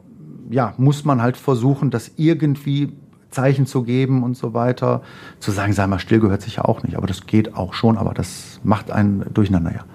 ja, 0.51 0.73
muss 0.77 1.05
man 1.05 1.21
halt 1.21 1.37
versuchen, 1.37 1.91
das 1.91 2.11
irgendwie 2.17 2.93
Zeichen 3.29 3.65
zu 3.65 3.83
geben 3.83 4.23
und 4.23 4.35
so 4.35 4.53
weiter. 4.53 5.01
Zu 5.39 5.51
sagen, 5.51 5.73
sei 5.73 5.87
mal 5.87 5.99
still, 5.99 6.19
gehört 6.19 6.41
sich 6.41 6.57
ja 6.57 6.65
auch 6.65 6.83
nicht. 6.83 6.97
Aber 6.97 7.07
das 7.07 7.25
geht 7.25 7.55
auch 7.55 7.73
schon, 7.73 7.97
aber 7.97 8.13
das 8.13 8.59
macht 8.63 8.91
einen 8.91 9.25
durcheinander, 9.33 9.73
ja. 9.73 9.85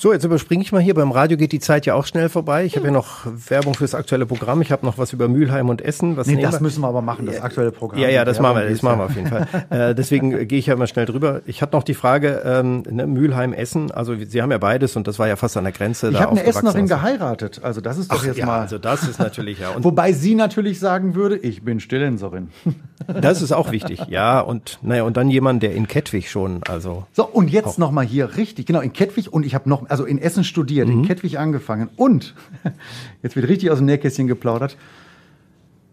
So, 0.00 0.14
jetzt 0.14 0.24
überspringe 0.24 0.62
ich 0.62 0.72
mal 0.72 0.80
hier. 0.80 0.94
Beim 0.94 1.12
Radio 1.12 1.36
geht 1.36 1.52
die 1.52 1.58
Zeit 1.58 1.84
ja 1.84 1.92
auch 1.92 2.06
schnell 2.06 2.30
vorbei. 2.30 2.64
Ich 2.64 2.74
habe 2.76 2.86
ja 2.86 2.90
noch 2.90 3.26
Werbung 3.50 3.74
fürs 3.74 3.94
aktuelle 3.94 4.24
Programm. 4.24 4.62
Ich 4.62 4.72
habe 4.72 4.86
noch 4.86 4.96
was 4.96 5.12
über 5.12 5.28
Mülheim 5.28 5.68
und 5.68 5.82
Essen. 5.82 6.16
Was 6.16 6.26
nee, 6.26 6.40
das 6.40 6.54
wir? 6.54 6.60
müssen 6.62 6.80
wir 6.80 6.88
aber 6.88 7.02
machen, 7.02 7.26
das 7.26 7.42
aktuelle 7.42 7.70
Programm. 7.70 8.00
Ja, 8.00 8.08
ja, 8.08 8.24
das 8.24 8.40
machen 8.40 8.62
wir, 8.62 8.70
das 8.70 8.80
machen 8.80 8.98
wir 8.98 9.04
auf 9.04 9.14
jeden 9.14 9.28
Fall. 9.28 9.46
äh, 9.68 9.94
deswegen 9.94 10.48
gehe 10.48 10.58
ich 10.58 10.64
ja 10.64 10.72
immer 10.72 10.86
schnell 10.86 11.04
drüber. 11.04 11.42
Ich 11.44 11.60
hatte 11.60 11.76
noch 11.76 11.82
die 11.82 11.92
Frage, 11.92 12.40
ähm, 12.46 12.82
ne, 12.88 13.06
Mülheim, 13.06 13.52
Essen. 13.52 13.90
Also 13.90 14.16
Sie 14.16 14.40
haben 14.40 14.50
ja 14.50 14.56
beides 14.56 14.96
und 14.96 15.06
das 15.06 15.18
war 15.18 15.28
ja 15.28 15.36
fast 15.36 15.58
an 15.58 15.64
der 15.64 15.74
Grenze. 15.74 16.08
Ich 16.08 16.18
habe 16.18 16.30
eine 16.30 16.44
Essenerin 16.44 16.86
geheiratet. 16.86 17.60
Also 17.62 17.82
das 17.82 17.98
ist 17.98 18.10
doch 18.10 18.20
Ach, 18.20 18.24
jetzt 18.24 18.38
ja, 18.38 18.46
mal. 18.46 18.60
Also 18.60 18.78
das 18.78 19.06
ist 19.06 19.18
natürlich 19.18 19.58
ja. 19.58 19.68
Und 19.76 19.84
Wobei 19.84 20.14
sie 20.14 20.34
natürlich 20.34 20.80
sagen 20.80 21.14
würde, 21.14 21.36
ich 21.36 21.62
bin 21.62 21.78
Stillenserin. 21.78 22.48
Das 23.06 23.42
ist 23.42 23.50
auch 23.50 23.72
wichtig, 23.72 24.06
ja. 24.08 24.40
Und 24.40 24.78
naja, 24.82 25.02
und 25.04 25.16
dann 25.16 25.30
jemand, 25.30 25.62
der 25.62 25.74
in 25.74 25.88
Kettwig 25.88 26.30
schon, 26.30 26.60
also. 26.68 27.06
So, 27.12 27.24
und 27.26 27.50
jetzt 27.50 27.78
nochmal 27.78 28.04
hier 28.04 28.36
richtig, 28.36 28.66
genau, 28.66 28.80
in 28.80 28.92
Kettwig 28.92 29.32
und 29.32 29.44
ich 29.44 29.54
habe 29.54 29.68
noch, 29.68 29.89
also 29.90 30.04
in 30.04 30.18
Essen 30.18 30.44
studiert, 30.44 30.88
Mhm. 30.88 31.00
in 31.00 31.06
Kettwig 31.06 31.38
angefangen 31.38 31.88
und 31.96 32.34
jetzt 33.22 33.36
wird 33.36 33.48
richtig 33.48 33.70
aus 33.70 33.78
dem 33.78 33.86
Nähkästchen 33.86 34.26
geplaudert. 34.26 34.76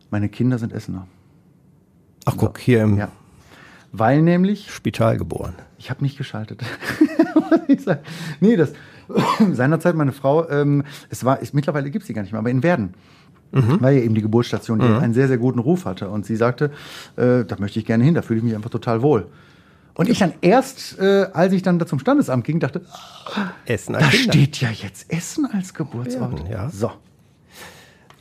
Meine 0.09 0.29
Kinder 0.29 0.57
sind 0.57 0.71
Essener. 0.73 1.07
Ach 2.25 2.35
guck, 2.37 2.59
hier 2.59 2.83
im 2.83 2.97
Ja. 2.97 3.09
Weil 3.91 4.21
nämlich 4.21 4.71
Spital 4.71 5.17
geboren. 5.17 5.53
Ich 5.77 5.89
habe 5.89 6.03
nicht 6.03 6.17
geschaltet. 6.17 6.61
nee, 8.39 8.55
das 8.55 8.73
seinerzeit 9.53 9.95
meine 9.95 10.11
Frau, 10.11 10.47
ähm, 10.49 10.83
es 11.09 11.23
war, 11.25 11.41
ist, 11.41 11.53
mittlerweile 11.53 11.89
gibt's 11.89 12.07
die 12.07 12.13
gar 12.13 12.21
nicht 12.21 12.31
mehr, 12.31 12.39
aber 12.39 12.49
in 12.49 12.63
Werden. 12.63 12.93
Weil 13.51 13.95
ja 13.95 14.03
eben 14.03 14.13
die 14.13 14.21
Geburtsstation 14.21 14.79
die 14.79 14.85
einen 14.85 15.13
sehr, 15.13 15.29
sehr 15.29 15.37
guten 15.37 15.59
Ruf 15.59 15.85
hatte. 15.85 16.09
Und 16.09 16.25
sie 16.25 16.35
sagte, 16.35 16.65
äh, 17.15 17.45
da 17.45 17.55
möchte 17.59 17.79
ich 17.79 17.85
gerne 17.85 18.03
hin, 18.03 18.13
da 18.13 18.21
fühle 18.21 18.39
ich 18.39 18.43
mich 18.43 18.53
einfach 18.55 18.69
total 18.69 19.01
wohl. 19.01 19.27
Und 19.97 20.09
ich 20.09 20.19
dann 20.19 20.33
erst, 20.41 20.99
äh, 20.99 21.25
als 21.33 21.53
ich 21.53 21.63
dann 21.63 21.79
da 21.79 21.87
zum 21.87 21.97
Standesamt 21.97 22.45
ging, 22.45 22.59
dachte, 22.59 22.81
Essen 23.65 23.93
da 23.93 23.99
als 23.99 24.11
Kinder. 24.11 24.33
steht 24.33 24.61
ja 24.61 24.69
jetzt 24.69 25.11
Essen 25.11 25.47
als 25.51 25.73
Geburtsort. 25.73 26.47
Ja. 26.47 26.69
So. 26.69 26.91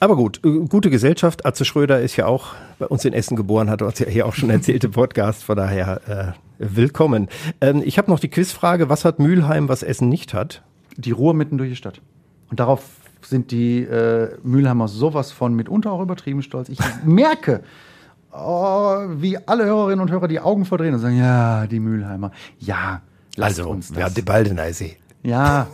Aber 0.01 0.17
gut, 0.17 0.41
äh, 0.43 0.65
gute 0.69 0.89
Gesellschaft. 0.89 1.45
Atze 1.45 1.67
Schröder 1.67 2.01
ist 2.01 2.17
ja 2.17 2.25
auch 2.25 2.55
bei 2.79 2.87
uns 2.87 3.05
in 3.05 3.13
Essen 3.13 3.37
geboren, 3.37 3.69
hat 3.69 3.83
uns 3.83 3.99
ja 3.99 4.07
hier 4.07 4.25
auch 4.25 4.35
schon 4.35 4.49
erzählt 4.49 4.85
im 4.85 4.93
Podcast. 4.93 5.45
Von 5.45 5.57
daher 5.57 6.35
äh, 6.59 6.67
willkommen. 6.77 7.29
Ähm, 7.61 7.83
ich 7.85 7.99
habe 7.99 8.11
noch 8.11 8.21
die 8.21 8.29
Quizfrage: 8.29 8.89
Was 8.89 9.05
hat 9.05 9.19
Mülheim, 9.19 9.69
was 9.69 9.83
Essen 9.83 10.09
nicht 10.09 10.33
hat? 10.33 10.63
Die 10.97 11.11
Ruhe 11.11 11.35
mitten 11.35 11.59
durch 11.59 11.69
die 11.69 11.77
Stadt. 11.77 12.01
Und 12.49 12.59
darauf 12.59 12.85
sind 13.21 13.51
die 13.51 13.83
äh, 13.83 14.31
Mülheimer 14.43 14.89
sowas 14.89 15.31
von 15.31 15.53
mitunter 15.53 15.93
auch 15.93 16.01
übertrieben 16.01 16.41
stolz. 16.41 16.71
Ich 16.71 16.79
merke, 17.05 17.63
oh, 18.39 19.07
wie 19.21 19.39
alle 19.47 19.65
Hörerinnen 19.65 20.01
und 20.01 20.11
Hörer 20.11 20.29
die 20.29 20.41
Augen 20.41 20.65
verdrehen 20.65 20.95
und 20.95 21.01
sagen, 21.01 21.19
ja, 21.19 21.67
die 21.67 21.81
Mülheimer. 21.81 22.31
Ja, 22.59 23.03
lasst 23.37 23.61
uns 23.61 23.89
das. 23.89 23.99
ja, 23.99 24.09
die 24.11 24.23
Baldeneysee. 24.23 24.97
ja, 25.23 25.67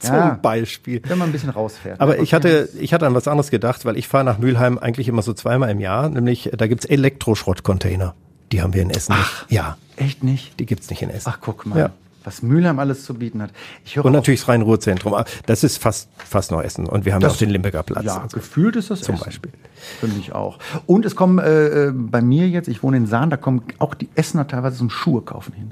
Zum 0.00 0.14
ja, 0.14 0.38
Beispiel. 0.40 1.02
wenn 1.06 1.18
man 1.18 1.28
ein 1.28 1.32
bisschen 1.32 1.50
rausfährt. 1.50 2.00
Aber 2.00 2.18
ich 2.18 2.34
hatte, 2.34 2.68
ich 2.78 2.92
hatte 2.92 3.06
an 3.06 3.14
was 3.14 3.28
anderes 3.28 3.50
gedacht, 3.50 3.84
weil 3.84 3.96
ich 3.96 4.08
fahre 4.08 4.24
nach 4.24 4.38
Mülheim 4.38 4.78
eigentlich 4.78 5.08
immer 5.08 5.22
so 5.22 5.32
zweimal 5.32 5.70
im 5.70 5.80
Jahr. 5.80 6.08
Nämlich, 6.08 6.52
äh, 6.52 6.56
da 6.56 6.66
gibt's 6.66 6.84
Elektroschrottcontainer. 6.84 8.14
Die 8.52 8.62
haben 8.62 8.74
wir 8.74 8.82
in 8.82 8.90
Essen 8.90 9.16
nicht. 9.16 9.46
Ja, 9.48 9.76
Echt 9.96 10.22
nicht? 10.22 10.58
die 10.60 10.66
gibt's 10.66 10.88
nicht 10.90 11.02
in 11.02 11.10
Essen. 11.10 11.30
Ach, 11.32 11.38
guck 11.40 11.66
mal. 11.66 11.78
Ja. 11.78 11.90
Was 12.26 12.42
Mülheim 12.42 12.78
alles 12.80 13.04
zu 13.04 13.14
bieten 13.14 13.40
hat. 13.40 13.50
Ich 13.84 13.96
höre 13.96 14.04
Und 14.04 14.12
natürlich 14.12 14.40
das 14.40 14.48
Rhein-Ruhr-Zentrum. 14.48 15.14
Ah, 15.14 15.24
Das 15.46 15.62
ist 15.64 15.78
fast, 15.78 16.08
fast 16.18 16.50
noch 16.50 16.60
Essen. 16.60 16.86
Und 16.86 17.04
wir 17.06 17.14
haben 17.14 17.22
ja 17.22 17.28
Das- 17.28 17.36
auch 17.36 17.38
den 17.38 17.50
Limbecker 17.50 17.82
Platz. 17.84 18.04
Ja, 18.04 18.16
und 18.22 18.32
so. 18.32 18.36
gefühlt 18.36 18.74
ist 18.76 18.90
das 18.90 19.00
Zum 19.00 19.14
Essen. 19.14 19.24
Beispiel. 19.24 19.52
Finde 20.00 20.16
ich 20.18 20.32
auch. 20.32 20.58
Und 20.86 21.06
es 21.06 21.14
kommen 21.16 21.38
äh, 21.38 21.86
äh, 21.86 21.92
bei 21.94 22.20
mir 22.20 22.48
jetzt, 22.48 22.66
ich 22.68 22.82
wohne 22.82 22.96
in 22.98 23.06
Sahn, 23.06 23.30
da 23.30 23.36
kommen 23.36 23.62
auch 23.78 23.94
die 23.94 24.08
Essener 24.16 24.46
teilweise 24.46 24.76
zum 24.76 24.90
Schuhe 24.90 25.22
kaufen 25.22 25.52
hin. 25.54 25.70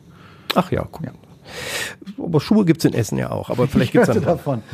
Ach 0.55 0.71
ja, 0.71 0.87
cool. 1.01 1.11
Aber 2.25 2.41
Schuhe 2.41 2.65
gibt's 2.65 2.85
in 2.87 2.95
Essen 2.95 3.19
ja 3.19 3.31
auch. 3.31 3.51
Aber 3.51 3.69
vielleicht 3.69 3.93
gibt's 3.93 4.07
dann 4.09 4.23
davon. 4.23 4.63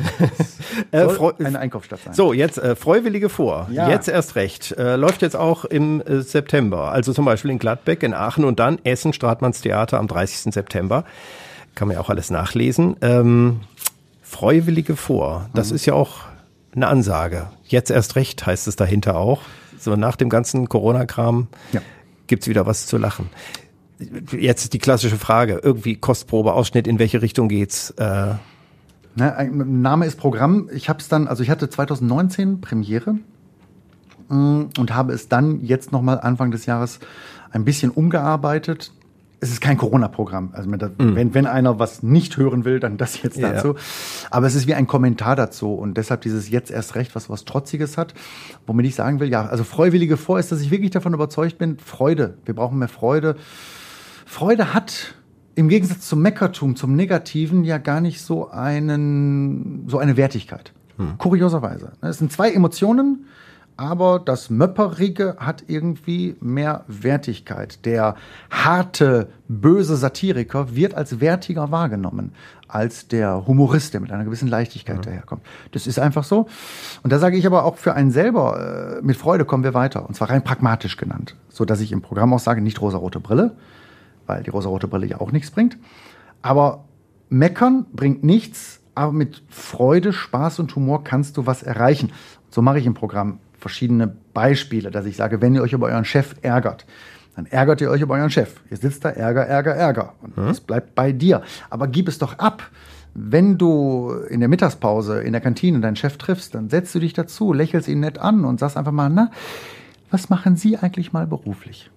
Äh, 0.91 1.05
eine 1.43 1.59
Einkaufsstadt 1.59 1.99
sein. 2.05 2.13
So, 2.13 2.31
jetzt 2.31 2.57
äh, 2.57 2.75
Freiwillige 2.77 3.27
vor. 3.27 3.67
Ja. 3.71 3.89
Jetzt 3.89 4.07
erst 4.07 4.35
recht. 4.35 4.71
Äh, 4.77 4.95
läuft 4.95 5.21
jetzt 5.21 5.35
auch 5.35 5.65
im 5.65 5.99
äh, 6.01 6.21
September. 6.21 6.91
Also 6.91 7.11
zum 7.13 7.25
Beispiel 7.25 7.51
in 7.51 7.59
Gladbeck, 7.59 8.03
in 8.03 8.13
Aachen 8.13 8.45
und 8.45 8.59
dann 8.59 8.79
Essen, 8.85 9.11
Stratmanns 9.11 9.59
Theater 9.61 9.99
am 9.99 10.07
30. 10.07 10.53
September. 10.53 11.03
Kann 11.75 11.87
man 11.87 11.95
ja 11.95 12.01
auch 12.01 12.09
alles 12.09 12.29
nachlesen. 12.29 12.95
Ähm, 13.01 13.61
Freiwillige 14.21 14.95
vor. 14.95 15.49
Das 15.53 15.69
Mhm. 15.69 15.75
ist 15.75 15.85
ja 15.85 15.93
auch 15.93 16.19
eine 16.75 16.87
Ansage. 16.87 17.47
Jetzt 17.65 17.91
erst 17.91 18.15
recht 18.15 18.45
heißt 18.45 18.67
es 18.67 18.75
dahinter 18.75 19.17
auch. 19.17 19.41
So 19.77 19.95
nach 19.95 20.15
dem 20.15 20.29
ganzen 20.29 20.69
Corona-Kram 20.69 21.47
Ja. 21.73 21.81
gibt's 22.27 22.47
wieder 22.47 22.65
was 22.65 22.85
zu 22.85 22.97
lachen. 22.97 23.29
Jetzt 24.31 24.63
ist 24.63 24.73
die 24.73 24.79
klassische 24.79 25.17
Frage. 25.17 25.59
Irgendwie 25.63 25.95
Kostprobe, 25.95 26.53
Ausschnitt, 26.53 26.87
in 26.87 26.97
welche 26.99 27.21
Richtung 27.21 27.49
geht's? 27.49 27.91
Äh, 27.97 28.35
ein 29.19 29.81
Name 29.81 30.05
ist 30.05 30.17
Programm. 30.17 30.69
Ich 30.73 30.87
habe 30.89 30.99
es 30.99 31.07
dann, 31.09 31.27
also 31.27 31.43
ich 31.43 31.49
hatte 31.49 31.69
2019 31.69 32.61
Premiere 32.61 33.15
mm, 34.29 34.61
und 34.79 34.95
habe 34.95 35.13
es 35.13 35.27
dann 35.27 35.61
jetzt 35.61 35.91
nochmal 35.91 36.19
Anfang 36.21 36.51
des 36.51 36.65
Jahres 36.65 36.99
ein 37.51 37.65
bisschen 37.65 37.91
umgearbeitet. 37.91 38.91
Es 39.43 39.49
ist 39.51 39.59
kein 39.59 39.75
Corona-Programm. 39.75 40.51
Also 40.53 40.71
wenn, 40.71 40.77
da- 40.79 40.91
wenn, 40.97 41.33
wenn 41.33 41.47
einer 41.47 41.79
was 41.79 42.03
nicht 42.03 42.37
hören 42.37 42.63
will, 42.63 42.79
dann 42.79 42.97
das 42.97 43.21
jetzt 43.23 43.37
Mhm. 43.37 43.43
Ja. 43.43 43.53
dazu. 43.53 43.75
Aber 44.29 44.45
es 44.45 44.53
ist 44.55 44.67
wie 44.67 44.75
ein 44.75 44.85
Kommentar 44.85 45.35
dazu 45.35 45.73
und 45.73 45.97
deshalb 45.97 46.21
dieses 46.21 46.49
jetzt 46.49 46.69
erst 46.69 46.93
recht, 46.95 47.15
was 47.15 47.27
was 47.29 47.43
Trotziges 47.43 47.97
hat, 47.97 48.13
womit 48.67 48.85
ich 48.85 48.93
sagen 48.95 49.19
will, 49.19 49.29
ja, 49.29 49.45
also 49.47 49.63
Freiwillige 49.63 50.15
vor 50.15 50.39
ist, 50.39 50.51
dass 50.51 50.61
ich 50.61 50.69
wirklich 50.69 50.91
davon 50.91 51.13
überzeugt 51.15 51.57
bin, 51.57 51.79
Freude. 51.79 52.35
Wir 52.45 52.53
brauchen 52.53 52.77
mehr 52.77 52.87
Freude. 52.87 53.35
Freude 54.27 54.73
hat 54.75 55.15
im 55.55 55.67
Gegensatz 55.69 56.07
zum 56.07 56.21
Meckertum, 56.21 56.75
zum 56.75 56.95
Negativen 56.95 57.63
ja 57.63 57.77
gar 57.79 57.99
nicht 57.99 58.21
so 58.21 58.49
einen, 58.51 59.85
so 59.87 59.97
eine 59.97 60.17
Wertigkeit. 60.17 60.71
Kurioserweise. 61.17 61.93
Es 62.01 62.19
sind 62.19 62.31
zwei 62.31 62.51
Emotionen, 62.51 63.25
aber 63.77 64.19
das 64.19 64.49
Möpperige 64.49 65.37
hat 65.39 65.63
irgendwie 65.67 66.35
mehr 66.39 66.85
Wertigkeit. 66.87 67.85
Der 67.85 68.15
harte, 68.49 69.29
böse 69.47 69.95
Satiriker 69.95 70.75
wird 70.75 70.93
als 70.93 71.19
wertiger 71.19 71.71
wahrgenommen 71.71 72.33
als 72.71 73.07
der 73.07 73.45
Humorist, 73.47 73.93
der 73.93 74.01
mit 74.01 74.11
einer 74.11 74.23
gewissen 74.23 74.47
Leichtigkeit 74.47 75.05
daherkommt. 75.05 75.41
Das 75.71 75.87
ist 75.87 75.99
einfach 75.99 76.23
so. 76.23 76.47
Und 77.03 77.11
da 77.11 77.19
sage 77.19 77.37
ich 77.37 77.45
aber 77.45 77.65
auch 77.65 77.77
für 77.77 77.93
einen 77.93 78.11
selber, 78.11 78.99
äh, 78.99 79.05
mit 79.05 79.17
Freude 79.17 79.45
kommen 79.45 79.63
wir 79.63 79.73
weiter. 79.73 80.07
Und 80.07 80.15
zwar 80.15 80.29
rein 80.29 80.43
pragmatisch 80.43 80.97
genannt. 80.97 81.35
So 81.49 81.65
dass 81.65 81.81
ich 81.81 81.91
im 81.91 82.01
Programm 82.01 82.33
auch 82.33 82.39
sage, 82.39 82.61
nicht 82.61 82.81
rosarote 82.81 83.19
Brille, 83.19 83.55
weil 84.25 84.43
die 84.43 84.49
rosarote 84.49 84.87
Brille 84.87 85.05
ja 85.05 85.19
auch 85.19 85.31
nichts 85.31 85.51
bringt. 85.51 85.77
Aber 86.41 86.85
meckern 87.29 87.85
bringt 87.93 88.23
nichts, 88.23 88.79
aber 88.95 89.11
mit 89.11 89.43
Freude, 89.49 90.13
Spaß 90.13 90.59
und 90.59 90.75
Humor 90.75 91.03
kannst 91.03 91.37
du 91.37 91.45
was 91.45 91.63
erreichen. 91.63 92.11
So 92.49 92.61
mache 92.61 92.79
ich 92.79 92.85
im 92.85 92.93
Programm 92.93 93.39
verschiedene 93.61 94.13
Beispiele, 94.33 94.91
dass 94.91 95.05
ich 95.05 95.15
sage, 95.15 95.41
wenn 95.41 95.55
ihr 95.55 95.61
euch 95.61 95.73
über 95.73 95.87
euren 95.87 96.05
Chef 96.05 96.35
ärgert, 96.41 96.85
dann 97.35 97.45
ärgert 97.45 97.79
ihr 97.79 97.89
euch 97.89 98.01
über 98.01 98.15
euren 98.15 98.29
Chef. 98.29 98.59
Ihr 98.69 98.77
sitzt 98.77 99.05
da, 99.05 99.09
Ärger, 99.09 99.45
Ärger, 99.45 99.73
Ärger. 99.73 100.13
Und 100.21 100.37
das 100.37 100.59
bleibt 100.59 100.95
bei 100.95 101.13
dir. 101.13 101.43
Aber 101.69 101.87
gib 101.87 102.07
es 102.09 102.17
doch 102.17 102.37
ab. 102.39 102.69
Wenn 103.13 103.57
du 103.57 104.11
in 104.29 104.39
der 104.39 104.49
Mittagspause 104.49 105.21
in 105.21 105.31
der 105.31 105.41
Kantine 105.41 105.79
deinen 105.79 105.95
Chef 105.95 106.17
triffst, 106.17 106.55
dann 106.55 106.69
setzt 106.69 106.93
du 106.95 106.99
dich 106.99 107.13
dazu, 107.13 107.53
lächelst 107.53 107.87
ihn 107.87 107.99
nett 107.99 108.17
an 108.17 108.45
und 108.45 108.59
sagst 108.59 108.77
einfach 108.77 108.91
mal, 108.91 109.09
na, 109.09 109.31
was 110.09 110.29
machen 110.29 110.55
Sie 110.55 110.77
eigentlich 110.77 111.13
mal 111.13 111.27
beruflich? 111.27 111.89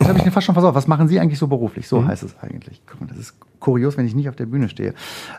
Das 0.00 0.08
habe 0.08 0.18
ich 0.18 0.24
mir 0.24 0.30
fast 0.30 0.46
schon 0.46 0.54
versorgt. 0.54 0.74
Was 0.74 0.86
machen 0.86 1.08
Sie 1.08 1.20
eigentlich 1.20 1.38
so 1.38 1.46
beruflich? 1.46 1.86
So 1.86 2.04
heißt 2.04 2.22
es 2.22 2.34
eigentlich. 2.40 2.80
Guck 2.86 3.02
mal, 3.02 3.06
das 3.06 3.18
ist 3.18 3.34
kurios, 3.60 3.98
wenn 3.98 4.06
ich 4.06 4.14
nicht 4.14 4.30
auf 4.30 4.34
der 4.34 4.46
Bühne 4.46 4.70
stehe. 4.70 4.94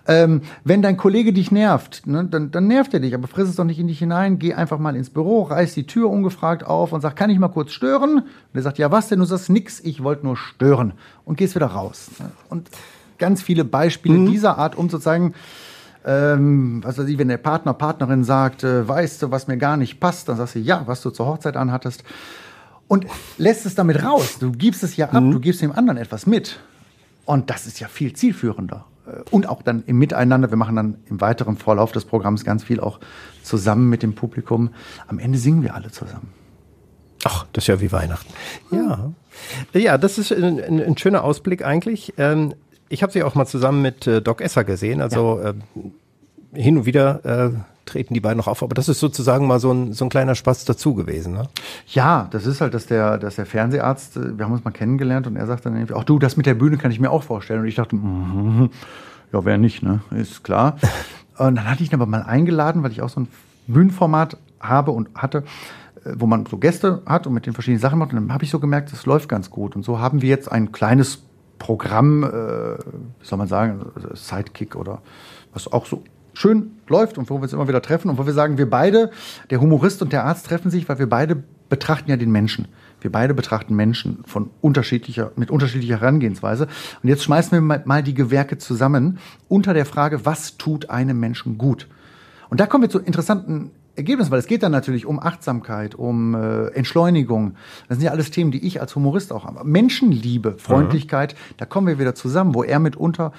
Ähm, 0.08 0.42
wenn 0.64 0.84
dein 0.84 0.98
Kollege 0.98 1.34
dich 1.34 1.52
nervt, 1.52 2.06
ne, 2.06 2.26
dann, 2.26 2.52
dann 2.52 2.68
nervt 2.68 2.94
er 2.94 3.00
dich, 3.00 3.16
aber 3.16 3.28
friss 3.28 3.50
es 3.50 3.56
doch 3.56 3.64
nicht 3.64 3.80
in 3.80 3.88
dich 3.88 3.98
hinein. 3.98 4.38
Geh 4.38 4.54
einfach 4.54 4.78
mal 4.78 4.96
ins 4.96 5.10
Büro, 5.10 5.42
reiß 5.42 5.74
die 5.74 5.88
Tür 5.88 6.12
ungefragt 6.12 6.64
auf 6.64 6.94
und 6.94 7.02
sag, 7.02 7.16
kann 7.16 7.32
ich 7.32 7.40
mal 7.40 7.48
kurz 7.48 7.72
stören? 7.72 8.20
Und 8.20 8.26
er 8.54 8.62
sagt, 8.62 8.78
ja, 8.78 8.92
was 8.92 9.10
denn? 9.10 9.18
Du 9.18 9.26
sagst 9.26 9.50
nix, 9.50 9.80
ich 9.80 10.04
wollte 10.04 10.28
nur 10.28 10.38
stören. 10.38 10.94
Und 11.26 11.38
gehst 11.38 11.56
wieder 11.56 11.66
raus. 11.66 12.12
ne? 12.20 12.30
Und 12.50 12.70
ganz 13.18 13.42
viele 13.42 13.66
Beispiele 13.66 14.30
dieser 14.30 14.60
Art, 14.60 14.78
um 14.78 14.92
zu 14.92 15.00
zeigen, 15.00 15.34
ähm, 16.06 16.82
was 16.84 16.98
weiß 16.98 17.08
ich, 17.08 17.18
wenn 17.18 17.28
der 17.28 17.38
Partner, 17.38 17.74
Partnerin 17.74 18.24
sagt, 18.24 18.64
äh, 18.64 18.88
weißt 18.88 19.24
du, 19.24 19.32
was 19.32 19.48
mir 19.48 19.58
gar 19.58 19.78
nicht 19.78 20.00
passt, 20.00 20.30
dann 20.30 20.38
sagst 20.38 20.56
du, 20.56 20.60
ja, 20.60 20.84
was 20.86 21.02
du 21.02 21.10
zur 21.10 21.28
Hochzeit 21.28 21.58
anhattest. 21.58 22.04
Und 22.92 23.06
lässt 23.38 23.66
es 23.66 23.74
damit 23.74 24.04
raus. 24.04 24.38
Du 24.38 24.52
gibst 24.52 24.84
es 24.84 24.98
ja 24.98 25.08
ab, 25.12 25.24
du 25.32 25.40
gibst 25.40 25.62
dem 25.62 25.72
anderen 25.72 25.96
etwas 25.96 26.28
mit. 26.28 26.60
Und 27.24 27.50
das 27.50 27.66
ist 27.66 27.80
ja 27.80 27.88
viel 27.88 28.12
zielführender. 28.12 28.84
Äh, 29.08 29.22
Und 29.32 29.48
auch 29.48 29.62
dann 29.62 29.86
im 29.86 29.98
Miteinander. 29.98 30.50
Wir 30.50 30.58
machen 30.58 30.76
dann 30.76 30.98
im 31.06 31.22
weiteren 31.22 31.56
Vorlauf 31.56 31.94
des 31.94 32.04
Programms 32.04 32.44
ganz 32.44 32.66
viel 32.66 32.82
auch 32.82 33.00
zusammen 33.44 33.90
mit 33.90 34.04
dem 34.04 34.14
Publikum. 34.14 34.72
Am 35.08 35.20
Ende 35.20 35.38
singen 35.38 35.64
wir 35.64 35.74
alle 35.74 35.90
zusammen. 35.92 36.34
Ach, 37.24 37.46
das 37.54 37.64
ist 37.64 37.68
ja 37.70 37.80
wie 37.80 37.94
Weihnachten. 37.94 38.34
Ja, 38.72 39.14
ja, 39.72 39.98
das 39.98 40.18
ist 40.18 40.34
ein, 40.34 40.60
ein, 40.60 40.84
ein 40.84 40.98
schöner 40.98 41.24
Ausblick 41.24 41.64
eigentlich. 41.64 42.14
Ähm, 42.18 42.56
ich 42.90 43.04
habe 43.04 43.14
sie 43.14 43.24
auch 43.24 43.36
mal 43.36 43.46
zusammen 43.46 43.82
mit 43.82 44.06
äh, 44.06 44.22
Doc 44.22 44.42
Esser 44.42 44.66
gesehen. 44.66 45.00
Also 45.00 45.40
ähm, 45.42 45.62
hin 46.54 46.80
und 46.80 46.86
wieder 46.86 47.24
äh, 47.24 47.52
treten 47.86 48.14
die 48.14 48.20
beiden 48.20 48.38
noch 48.38 48.48
auf, 48.48 48.64
aber 48.64 48.74
das 48.74 48.90
ist 48.90 49.00
sozusagen 49.00 49.48
mal 49.48 49.60
so 49.60 49.72
ein, 49.72 49.94
so 49.94 50.06
ein 50.06 50.10
kleiner 50.10 50.36
Spaß 50.36 50.66
dazu 50.66 50.94
gewesen. 50.94 51.34
Ne? 51.34 51.48
Ja, 51.88 52.28
das 52.32 52.46
ist 52.46 52.62
halt, 52.62 52.74
dass 52.74 52.86
der, 52.86 53.18
dass 53.18 53.36
der 53.36 53.46
Fernseharzt, 53.46 54.18
äh, 54.18 54.38
wir 54.38 54.46
haben 54.46 54.54
uns 54.54 54.64
mal 54.64 54.72
kennengelernt 54.72 55.28
und 55.28 55.36
er 55.36 55.48
sagt 55.48 55.66
dann 55.66 55.76
irgendwie, 55.76 55.94
ach 55.96 56.04
du, 56.04 56.20
das 56.20 56.38
mit 56.38 56.46
der 56.46 56.54
Bühne 56.54 56.78
kann 56.78 56.92
ich 56.92 57.00
mir 57.00 57.12
auch 57.12 57.24
vorstellen. 57.24 57.62
Und 57.62 57.68
ich 57.68 57.76
dachte, 57.76 57.96
mhm, 57.96 58.70
ja, 59.34 59.46
wer 59.46 59.58
nicht, 59.58 59.84
ne? 59.84 60.02
Ist 60.12 60.44
klar. 60.44 60.78
Und 61.38 61.56
dann 61.56 61.70
hatte 61.70 61.82
ich 61.82 61.90
ihn 61.90 61.96
aber 61.96 62.06
mal 62.06 62.22
eingeladen, 62.22 62.84
weil 62.84 62.92
ich 62.92 63.02
auch 63.02 63.10
so 63.10 63.22
ein 63.22 63.28
Bühnenformat 63.66 64.38
habe 64.60 64.92
und 64.92 65.10
hatte, 65.16 65.40
äh, 66.04 66.12
wo 66.16 66.28
man 66.28 66.46
so 66.46 66.58
Gäste 66.58 67.02
hat 67.06 67.26
und 67.26 67.34
mit 67.34 67.48
den 67.48 67.54
verschiedenen 67.54 67.80
Sachen 67.80 67.98
macht. 67.98 68.12
Und 68.14 68.18
dann 68.18 68.34
habe 68.34 68.44
ich 68.44 68.52
so 68.52 68.60
gemerkt, 68.60 68.92
das 68.92 69.06
läuft 69.08 69.28
ganz 69.28 69.50
gut. 69.50 69.76
Und 69.76 69.84
so 69.84 70.00
haben 70.00 70.22
wir 70.22 70.30
jetzt 70.30 70.52
ein 70.52 70.72
kleines 70.72 71.24
Programm, 71.58 72.24
äh, 72.24 72.28
wie 72.28 73.26
soll 73.26 73.38
man 73.38 73.48
sagen, 73.48 73.86
Sidekick 74.14 74.76
oder 74.76 75.02
was 75.54 75.72
auch 75.72 75.86
so 75.86 76.04
schön 76.34 76.72
läuft 76.88 77.18
und 77.18 77.30
wo 77.30 77.36
wir 77.36 77.44
uns 77.44 77.54
immer 77.54 77.68
wieder 77.68 77.82
treffen 77.82 78.10
und 78.10 78.18
wo 78.18 78.26
wir 78.26 78.34
sagen, 78.34 78.58
wir 78.58 78.70
beide, 78.70 79.12
der 79.50 79.62
Humorist 79.62 80.02
und 80.02 80.14
der 80.14 80.26
Arzt 80.26 80.46
treffen 80.46 80.72
sich, 80.72 80.88
weil 80.90 81.00
wir 81.00 81.10
beide 81.10 81.44
betrachten 81.70 82.10
ja 82.10 82.18
den 82.18 82.32
Menschen. 82.32 82.68
Wir 83.00 83.12
beide 83.12 83.34
betrachten 83.34 83.76
Menschen 83.76 84.20
von 84.26 84.50
unterschiedlicher, 84.62 85.32
mit 85.36 85.50
unterschiedlicher 85.50 86.00
Herangehensweise. 86.00 86.68
Und 87.02 87.10
jetzt 87.10 87.24
schmeißen 87.24 87.52
wir 87.52 87.82
mal 87.86 88.04
die 88.04 88.14
Gewerke 88.14 88.58
zusammen 88.58 89.18
unter 89.48 89.74
der 89.74 89.86
Frage, 89.86 90.26
was 90.26 90.58
tut 90.58 90.90
einem 90.90 91.20
Menschen 91.20 91.58
gut? 91.58 91.88
Und 92.50 92.60
da 92.60 92.68
kommen 92.68 92.84
wir 92.84 92.90
zu 92.90 93.00
interessanten 93.00 93.72
Ergebnissen, 93.96 94.32
weil 94.32 94.40
es 94.40 94.48
geht 94.48 94.64
dann 94.64 94.72
natürlich 94.72 95.06
um 95.06 95.20
Achtsamkeit, 95.20 95.96
um 95.96 96.36
äh, 96.36 96.68
Entschleunigung. 96.68 97.56
Das 97.88 97.98
sind 97.98 98.06
ja 98.06 98.12
alles 98.12 98.32
Themen, 98.32 98.52
die 98.52 98.66
ich 98.66 98.80
als 98.80 98.96
Humorist 98.96 99.34
auch 99.34 99.46
habe. 99.46 99.64
Menschenliebe, 99.64 100.56
Freundlichkeit, 100.58 101.34
mhm. 101.34 101.54
da 101.58 101.66
kommen 101.66 101.88
wir 101.88 102.00
wieder 102.00 102.16
zusammen, 102.16 102.54
wo 102.54 102.64
er 102.64 102.80
mitunter 102.80 103.34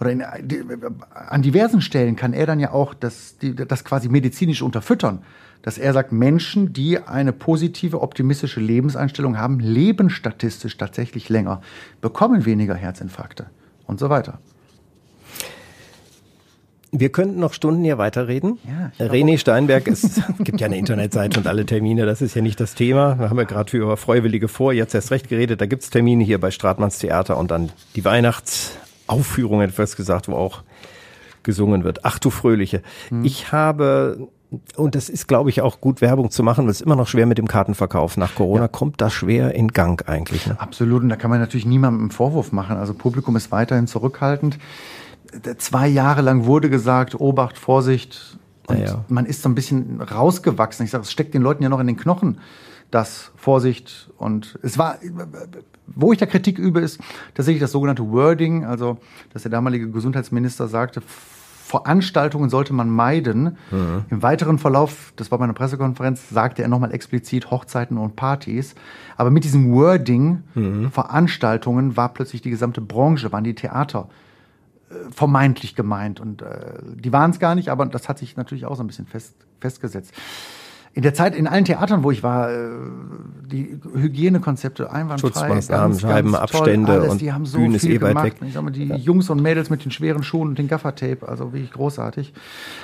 oder 0.00 0.10
in, 0.10 0.22
an 0.22 1.42
diversen 1.42 1.80
Stellen 1.80 2.16
kann 2.16 2.32
er 2.32 2.46
dann 2.46 2.60
ja 2.60 2.72
auch 2.72 2.94
das, 2.94 3.36
die, 3.38 3.54
das 3.54 3.84
quasi 3.84 4.08
medizinisch 4.08 4.62
unterfüttern 4.62 5.22
dass 5.62 5.78
er 5.78 5.92
sagt, 5.92 6.12
Menschen, 6.12 6.72
die 6.72 6.98
eine 6.98 7.32
positive, 7.32 8.00
optimistische 8.00 8.60
Lebenseinstellung 8.60 9.38
haben, 9.38 9.60
leben 9.60 10.10
statistisch 10.10 10.76
tatsächlich 10.76 11.28
länger, 11.28 11.60
bekommen 12.00 12.44
weniger 12.44 12.74
Herzinfarkte 12.74 13.46
und 13.86 13.98
so 13.98 14.08
weiter. 14.10 14.38
Wir 16.90 17.10
könnten 17.10 17.38
noch 17.38 17.52
Stunden 17.52 17.84
hier 17.84 17.98
weiterreden. 17.98 18.58
Ja, 18.66 19.06
René 19.06 19.36
Steinberg, 19.36 19.88
es 19.88 20.22
gibt 20.38 20.58
ja 20.60 20.68
eine 20.68 20.78
Internetseite 20.78 21.38
und 21.38 21.46
alle 21.46 21.66
Termine, 21.66 22.06
das 22.06 22.22
ist 22.22 22.34
ja 22.34 22.40
nicht 22.40 22.60
das 22.60 22.74
Thema. 22.74 23.18
Wir 23.18 23.28
haben 23.28 23.36
ja 23.36 23.44
gerade 23.44 23.76
über 23.76 23.98
Freiwillige 23.98 24.48
vor, 24.48 24.72
jetzt 24.72 24.94
erst 24.94 25.10
recht 25.10 25.28
geredet. 25.28 25.60
Da 25.60 25.66
gibt's 25.66 25.90
Termine 25.90 26.24
hier 26.24 26.40
bei 26.40 26.50
Stratmanns 26.50 26.98
Theater 26.98 27.36
und 27.36 27.50
dann 27.50 27.70
die 27.94 28.04
Weihnachtsaufführung, 29.08 29.60
etwas 29.60 29.96
gesagt, 29.96 30.28
wo 30.28 30.34
auch 30.34 30.62
gesungen 31.42 31.84
wird. 31.84 32.04
Ach 32.04 32.18
du 32.18 32.30
Fröhliche. 32.30 32.82
Hm. 33.08 33.24
Ich 33.24 33.52
habe 33.52 34.28
und 34.76 34.94
das 34.94 35.10
ist, 35.10 35.28
glaube 35.28 35.50
ich, 35.50 35.60
auch 35.60 35.78
gut 35.82 36.00
Werbung 36.00 36.30
zu 36.30 36.42
machen, 36.42 36.64
weil 36.64 36.70
es 36.70 36.80
immer 36.80 36.96
noch 36.96 37.06
schwer 37.06 37.26
mit 37.26 37.36
dem 37.36 37.46
Kartenverkauf. 37.46 38.16
Nach 38.16 38.34
Corona 38.34 38.62
ja. 38.62 38.68
kommt 38.68 38.98
das 39.02 39.12
schwer 39.12 39.54
in 39.54 39.68
Gang 39.68 40.08
eigentlich. 40.08 40.46
Ne? 40.46 40.58
Absolut. 40.58 41.02
Und 41.02 41.10
da 41.10 41.16
kann 41.16 41.30
man 41.30 41.38
natürlich 41.38 41.66
niemandem 41.66 42.00
einen 42.00 42.10
Vorwurf 42.10 42.50
machen. 42.50 42.78
Also 42.78 42.94
Publikum 42.94 43.36
ist 43.36 43.52
weiterhin 43.52 43.86
zurückhaltend. 43.86 44.58
Zwei 45.58 45.86
Jahre 45.86 46.22
lang 46.22 46.46
wurde 46.46 46.70
gesagt, 46.70 47.20
Obacht, 47.20 47.58
Vorsicht. 47.58 48.38
Und 48.68 48.80
ja. 48.80 49.04
man 49.08 49.26
ist 49.26 49.42
so 49.42 49.50
ein 49.50 49.54
bisschen 49.54 50.00
rausgewachsen. 50.00 50.84
Ich 50.86 50.92
sage, 50.92 51.02
es 51.02 51.12
steckt 51.12 51.34
den 51.34 51.42
Leuten 51.42 51.62
ja 51.62 51.68
noch 51.68 51.80
in 51.80 51.86
den 51.86 51.98
Knochen. 51.98 52.38
Das 52.90 53.32
Vorsicht 53.36 54.08
und 54.16 54.58
es 54.62 54.78
war, 54.78 54.96
wo 55.94 56.12
ich 56.12 56.18
da 56.18 56.26
Kritik 56.26 56.58
übe, 56.58 56.80
ist 56.80 57.00
tatsächlich 57.34 57.60
das 57.60 57.72
sogenannte 57.72 58.10
Wording, 58.10 58.64
also 58.64 58.98
dass 59.32 59.42
der 59.42 59.50
damalige 59.50 59.90
Gesundheitsminister 59.90 60.68
sagte, 60.68 61.02
Veranstaltungen 61.68 62.48
sollte 62.48 62.72
man 62.72 62.88
meiden. 62.88 63.58
Mhm. 63.70 64.04
Im 64.08 64.22
weiteren 64.22 64.58
Verlauf, 64.58 65.12
das 65.16 65.30
war 65.30 65.38
bei 65.38 65.44
einer 65.44 65.52
Pressekonferenz, 65.52 66.30
sagte 66.30 66.62
er 66.62 66.68
nochmal 66.68 66.92
explizit 66.92 67.50
Hochzeiten 67.50 67.98
und 67.98 68.16
Partys. 68.16 68.74
Aber 69.18 69.30
mit 69.30 69.44
diesem 69.44 69.70
Wording, 69.72 70.44
mhm. 70.54 70.90
Veranstaltungen, 70.90 71.96
war 71.96 72.14
plötzlich 72.14 72.40
die 72.40 72.50
gesamte 72.50 72.80
Branche, 72.80 73.32
waren 73.32 73.44
die 73.44 73.54
Theater 73.54 74.08
äh, 74.88 74.94
vermeintlich 75.10 75.74
gemeint. 75.74 76.20
Und 76.20 76.40
äh, 76.40 76.78
die 76.94 77.12
waren 77.12 77.32
es 77.32 77.38
gar 77.38 77.54
nicht, 77.54 77.68
aber 77.68 77.84
das 77.84 78.08
hat 78.08 78.18
sich 78.18 78.38
natürlich 78.38 78.64
auch 78.64 78.76
so 78.76 78.82
ein 78.82 78.86
bisschen 78.86 79.06
fest, 79.06 79.34
festgesetzt 79.60 80.14
in 80.94 81.02
der 81.02 81.14
Zeit 81.14 81.34
in 81.34 81.46
allen 81.46 81.64
Theatern, 81.64 82.02
wo 82.02 82.10
ich 82.10 82.22
war, 82.22 82.50
äh, 82.50 82.70
die 83.46 83.78
Hygienekonzepte 83.94 84.90
einwandfrei, 84.90 85.28
Schutzmaßnahmen, 85.28 85.90
ganz, 85.90 86.00
Scheiben, 86.00 86.32
ganz 86.32 86.42
Abstände 86.42 86.92
alles, 86.92 87.12
und 87.12 87.20
die 87.20 87.32
haben 87.32 87.46
so 87.46 87.58
Bühne 87.58 87.78
viel 87.78 87.90
ist 87.90 87.96
eh 87.96 88.08
gemacht. 88.08 88.24
Weg. 88.24 88.34
Ich 88.46 88.52
sag 88.52 88.62
mal, 88.62 88.70
die 88.70 88.84
ja. 88.84 88.96
Jungs 88.96 89.30
und 89.30 89.40
Mädels 89.40 89.70
mit 89.70 89.84
den 89.84 89.90
schweren 89.90 90.22
Schuhen 90.22 90.48
und 90.48 90.58
den 90.58 90.68
Gaffertape, 90.68 91.26
also 91.26 91.52
wirklich 91.52 91.72
großartig. 91.72 92.32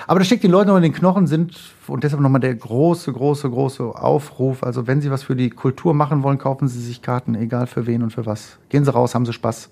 Aber 0.07 0.21
das 0.21 0.27
steckt 0.27 0.45
den 0.45 0.51
Leuten 0.51 0.69
noch 0.69 0.77
in 0.77 0.83
den 0.83 0.93
Knochen, 0.93 1.27
sind 1.27 1.59
und 1.87 2.05
deshalb 2.05 2.23
nochmal 2.23 2.41
der 2.41 2.55
große, 2.55 3.13
große, 3.13 3.51
große 3.51 3.85
Aufruf. 3.85 4.63
Also 4.63 4.87
wenn 4.87 5.01
Sie 5.01 5.11
was 5.11 5.23
für 5.23 5.37
die 5.37 5.51
Kultur 5.51 5.93
machen 5.93 6.23
wollen, 6.23 6.39
kaufen 6.39 6.69
Sie 6.69 6.81
sich 6.81 7.03
Karten, 7.03 7.35
egal 7.35 7.67
für 7.67 7.87
wen 7.87 8.03
und 8.03 8.11
für 8.11 8.27
was. 8.27 8.59
Gehen 8.69 8.85
Sie 8.85 8.93
raus, 8.93 9.15
haben 9.15 9.27
Sie 9.27 9.33
Spaß 9.33 9.71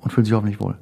und 0.00 0.12
fühlen 0.12 0.24
sich 0.24 0.34
hoffentlich 0.34 0.60
wohl. 0.60 0.76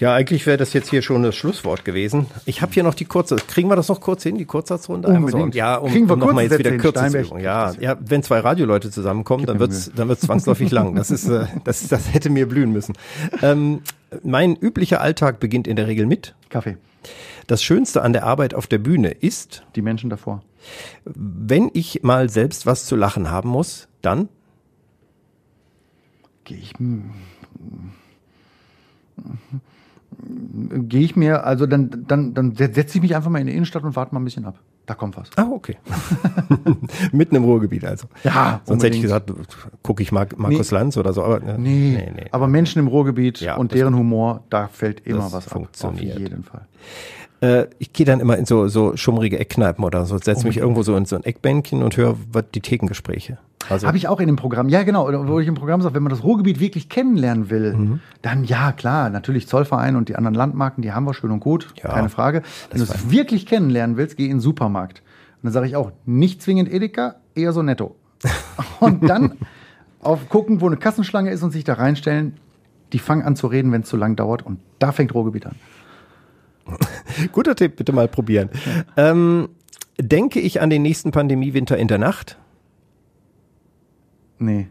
Ja, 0.00 0.14
eigentlich 0.14 0.46
wäre 0.46 0.56
das 0.56 0.72
jetzt 0.74 0.90
hier 0.90 1.02
schon 1.02 1.24
das 1.24 1.34
Schlusswort 1.34 1.84
gewesen. 1.84 2.26
Ich 2.46 2.62
habe 2.62 2.72
hier 2.72 2.84
noch 2.84 2.94
die 2.94 3.04
kurze. 3.04 3.34
Kriegen 3.34 3.68
wir 3.68 3.74
das 3.74 3.88
noch 3.88 4.00
kurz 4.00 4.22
hin, 4.22 4.38
die 4.38 4.44
Kurzsatzrunde? 4.44 5.08
Unbedingt. 5.08 5.54
So, 5.54 5.58
ja, 5.58 5.76
um, 5.76 5.92
um 5.92 6.18
nochmal 6.18 6.44
jetzt 6.44 6.58
wieder 6.58 6.76
Kürzungsübung. 6.76 7.40
Ja, 7.40 7.72
ja, 7.80 7.96
wenn 8.00 8.22
zwei 8.22 8.38
Radioleute 8.38 8.92
zusammenkommen, 8.92 9.44
dann 9.44 9.58
wird's, 9.58 9.90
dann 9.94 10.08
wird's 10.08 10.22
zwangsläufig 10.22 10.70
lang. 10.70 10.94
Das 10.94 11.10
ist, 11.10 11.28
äh, 11.28 11.46
das, 11.64 11.88
das 11.88 12.14
hätte 12.14 12.30
mir 12.30 12.48
blühen 12.48 12.72
müssen. 12.72 12.94
Ähm, 13.42 13.80
mein 14.22 14.54
üblicher 14.54 15.00
Alltag 15.00 15.40
beginnt 15.40 15.66
in 15.66 15.74
der 15.74 15.88
Regel 15.88 16.06
mit 16.06 16.34
Kaffee. 16.48 16.76
Das 17.48 17.62
Schönste 17.62 18.02
an 18.02 18.12
der 18.12 18.24
Arbeit 18.24 18.54
auf 18.54 18.68
der 18.68 18.78
Bühne 18.78 19.10
ist 19.10 19.64
die 19.74 19.82
Menschen 19.82 20.10
davor. 20.10 20.42
Wenn 21.04 21.70
ich 21.72 22.02
mal 22.04 22.28
selbst 22.28 22.66
was 22.66 22.86
zu 22.86 22.94
lachen 22.94 23.30
haben 23.30 23.48
muss, 23.48 23.88
dann 24.02 24.28
gehe 26.44 26.58
ich 26.58 26.72
gehe 30.20 31.02
ich 31.02 31.16
mir, 31.16 31.44
also 31.44 31.66
dann, 31.66 32.04
dann, 32.06 32.34
dann 32.34 32.54
setze 32.54 32.98
ich 32.98 33.02
mich 33.02 33.14
einfach 33.14 33.30
mal 33.30 33.40
in 33.40 33.46
die 33.46 33.52
Innenstadt 33.52 33.84
und 33.84 33.96
warte 33.96 34.14
mal 34.14 34.20
ein 34.20 34.24
bisschen 34.24 34.44
ab. 34.44 34.58
Da 34.86 34.94
kommt 34.94 35.16
was. 35.18 35.28
Ah, 35.36 35.48
okay. 35.52 35.76
Mitten 37.12 37.36
im 37.36 37.44
Ruhrgebiet 37.44 37.84
also. 37.84 38.08
Ja. 38.24 38.62
Sonst 38.64 38.82
hätte 38.82 38.96
ich 38.96 39.02
gesagt, 39.02 39.30
gucke 39.82 40.02
ich 40.02 40.12
Mark 40.12 40.38
Markus 40.38 40.70
nee. 40.70 40.78
Lanz 40.78 40.96
oder 40.96 41.12
so. 41.12 41.22
Aber, 41.22 41.40
ne? 41.40 41.56
nee. 41.58 41.94
nee, 41.96 42.12
nee. 42.16 42.26
Aber 42.30 42.48
Menschen 42.48 42.78
im 42.78 42.88
Ruhrgebiet 42.88 43.40
ja, 43.40 43.56
und 43.56 43.72
deren 43.74 43.94
Humor, 43.94 44.44
da 44.48 44.68
fällt 44.68 45.06
immer 45.06 45.30
was 45.30 45.44
funktioniert. 45.44 46.12
ab. 46.12 46.16
Auf 46.16 46.22
jeden 46.22 46.42
Fall 46.42 46.66
äh, 47.40 47.66
ich 47.78 47.92
gehe 47.92 48.06
dann 48.06 48.20
immer 48.20 48.36
in 48.36 48.46
so, 48.46 48.66
so 48.68 48.96
schummrige 48.96 49.38
Eckkneipen 49.38 49.84
oder 49.84 50.06
so, 50.06 50.18
setze 50.18 50.46
mich 50.46 50.56
irgendwo 50.56 50.82
so 50.82 50.96
in 50.96 51.04
so 51.04 51.14
ein 51.14 51.22
Eckbänkchen 51.22 51.82
und 51.82 51.96
höre 51.96 52.16
die 52.54 52.60
Thekengespräche. 52.60 53.38
Also 53.68 53.86
Habe 53.86 53.96
ich 53.96 54.08
auch 54.08 54.20
in 54.20 54.26
dem 54.26 54.36
Programm. 54.36 54.68
Ja, 54.68 54.82
genau. 54.82 55.08
Wo 55.28 55.40
ich 55.40 55.48
im 55.48 55.54
Programm 55.54 55.82
sage, 55.82 55.94
wenn 55.94 56.02
man 56.02 56.10
das 56.10 56.22
Ruhrgebiet 56.22 56.60
wirklich 56.60 56.88
kennenlernen 56.88 57.50
will, 57.50 57.74
mhm. 57.74 58.00
dann 58.22 58.44
ja, 58.44 58.72
klar, 58.72 59.10
natürlich 59.10 59.46
Zollverein 59.48 59.96
und 59.96 60.08
die 60.08 60.16
anderen 60.16 60.34
Landmarken, 60.34 60.82
die 60.82 60.92
haben 60.92 61.04
wir 61.04 61.14
schön 61.14 61.30
und 61.30 61.40
gut, 61.40 61.68
ja, 61.82 61.90
keine 61.90 62.08
Frage. 62.08 62.42
Wenn 62.70 62.78
du 62.78 62.84
es 62.84 63.10
wirklich 63.10 63.46
kennenlernen 63.46 63.96
willst, 63.96 64.16
geh 64.16 64.24
in 64.24 64.36
den 64.36 64.40
Supermarkt. 64.40 65.02
Und 65.36 65.44
dann 65.44 65.52
sage 65.52 65.66
ich 65.66 65.76
auch, 65.76 65.92
nicht 66.04 66.42
zwingend 66.42 66.72
Edeka, 66.72 67.16
eher 67.34 67.52
so 67.52 67.62
netto. 67.62 67.96
und 68.80 69.08
dann 69.08 69.32
auf 70.00 70.28
gucken, 70.28 70.60
wo 70.60 70.66
eine 70.66 70.76
Kassenschlange 70.76 71.30
ist 71.30 71.42
und 71.42 71.50
sich 71.50 71.64
da 71.64 71.74
reinstellen. 71.74 72.36
Die 72.92 72.98
fangen 72.98 73.22
an 73.22 73.36
zu 73.36 73.46
reden, 73.48 73.70
wenn 73.72 73.82
es 73.82 73.88
zu 73.88 73.96
lang 73.96 74.16
dauert. 74.16 74.42
Und 74.42 74.60
da 74.78 74.92
fängt 74.92 75.14
Ruhrgebiet 75.14 75.46
an. 75.46 75.54
Guter 77.32 77.54
Tipp, 77.54 77.76
bitte 77.76 77.92
mal 77.92 78.08
probieren. 78.08 78.50
Ähm, 78.96 79.48
denke 80.00 80.40
ich 80.40 80.60
an 80.60 80.70
den 80.70 80.82
nächsten 80.82 81.10
Pandemiewinter 81.10 81.76
in 81.76 81.88
der 81.88 81.98
Nacht? 81.98 82.38
Nee, 84.38 84.68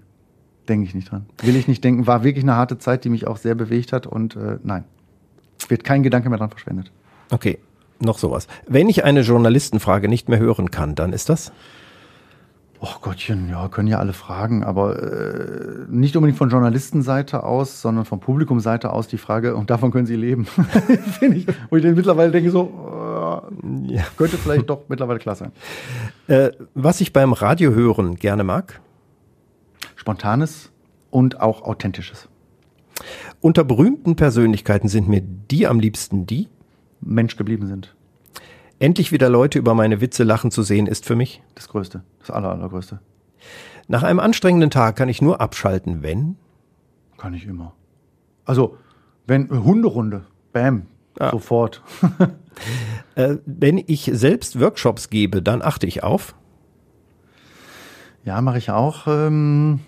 denke 0.68 0.86
ich 0.86 0.96
nicht 0.96 1.12
dran. 1.12 1.26
Will 1.42 1.56
ich 1.56 1.68
nicht 1.68 1.84
denken. 1.84 2.08
War 2.08 2.24
wirklich 2.24 2.44
eine 2.44 2.56
harte 2.56 2.78
Zeit, 2.78 3.04
die 3.04 3.10
mich 3.10 3.28
auch 3.28 3.38
sehr 3.38 3.56
bewegt 3.56 3.94
hat 3.94 4.08
und 4.08 4.36
äh, 4.36 4.58
nein, 4.64 4.84
wird 5.68 5.84
kein 5.84 6.04
Gedanke 6.04 6.30
mehr 6.30 6.38
dran 6.38 6.50
verschwendet. 6.50 6.92
Okay, 7.32 7.60
noch 8.00 8.18
sowas. 8.18 8.48
Wenn 8.68 8.90
ich 8.90 9.04
eine 9.04 9.22
Journalistenfrage 9.22 10.08
nicht 10.08 10.30
mehr 10.30 10.40
hören 10.40 10.72
kann, 10.72 10.96
dann 10.96 11.14
ist 11.14 11.30
das? 11.30 11.52
Och 12.80 13.02
Gottchen, 13.02 13.50
ja, 13.50 13.68
können 13.70 13.88
ja 13.88 13.98
alle 13.98 14.14
fragen, 14.14 14.64
aber 14.64 15.02
äh, 15.02 15.86
nicht 15.90 16.16
unbedingt 16.16 16.38
von 16.38 16.52
Journalistenseite 16.52 17.44
aus, 17.44 17.82
sondern 17.82 18.06
von 18.06 18.20
Publikumseite 18.20 18.94
aus 18.94 19.08
die 19.08 19.18
Frage, 19.18 19.56
und 19.56 19.72
davon 19.72 19.90
können 19.90 20.06
sie 20.06 20.16
leben. 20.16 20.46
Finde 21.20 21.38
ich, 21.38 21.48
wo 21.72 21.78
ich 21.78 21.84
dann 21.84 21.96
mittlerweile 21.96 22.32
denke, 22.32 22.52
so, 22.52 23.42
äh, 23.64 24.00
könnte 24.16 24.38
vielleicht 24.38 24.70
doch 24.70 24.84
mittlerweile 24.90 25.18
klar 25.18 25.34
sein. 25.34 25.52
Äh, 26.28 26.52
was 26.76 27.02
ich 27.02 27.14
beim 27.14 27.34
Radio 27.34 27.72
hören 27.72 28.16
gerne 28.16 28.44
mag? 28.44 28.80
Spontanes 30.08 30.72
und 31.10 31.42
auch 31.42 31.64
Authentisches. 31.64 32.30
Unter 33.42 33.66
berühmten 33.66 34.16
Persönlichkeiten 34.16 34.88
sind 34.88 35.10
mir 35.10 35.20
die 35.20 35.68
am 35.68 35.82
liebsten, 35.82 36.26
die 36.26 36.48
Mensch 37.02 37.36
geblieben 37.36 37.68
sind. 37.68 37.94
Endlich 38.80 39.12
wieder 39.12 39.28
Leute 39.28 39.60
über 39.60 39.74
meine 39.74 40.00
Witze 40.00 40.24
lachen 40.24 40.50
zu 40.50 40.64
sehen, 40.64 40.88
ist 40.88 41.06
für 41.06 41.18
mich 41.18 41.44
das 41.56 41.68
Größte, 41.68 42.04
das 42.20 42.32
aller, 42.32 42.52
allergrößte. 42.52 43.02
Nach 43.90 44.04
einem 44.04 44.22
anstrengenden 44.22 44.70
Tag 44.70 44.96
kann 44.96 45.10
ich 45.10 45.22
nur 45.22 45.42
abschalten, 45.42 46.04
wenn? 46.04 46.38
Kann 47.18 47.34
ich 47.34 47.46
immer. 47.46 47.74
Also, 48.46 48.78
wenn 49.26 49.50
Hunderunde, 49.50 50.24
bam, 50.54 50.84
ah. 51.20 51.32
sofort. 51.32 51.84
äh, 53.16 53.36
wenn 53.46 53.78
ich 53.78 54.10
selbst 54.14 54.58
Workshops 54.58 55.10
gebe, 55.10 55.42
dann 55.42 55.62
achte 55.62 55.86
ich 55.86 56.02
auf? 56.02 56.34
Ja, 58.24 58.42
mache 58.42 58.58
ich 58.58 58.72
auch. 58.72 59.08
Ähm, 59.08 59.82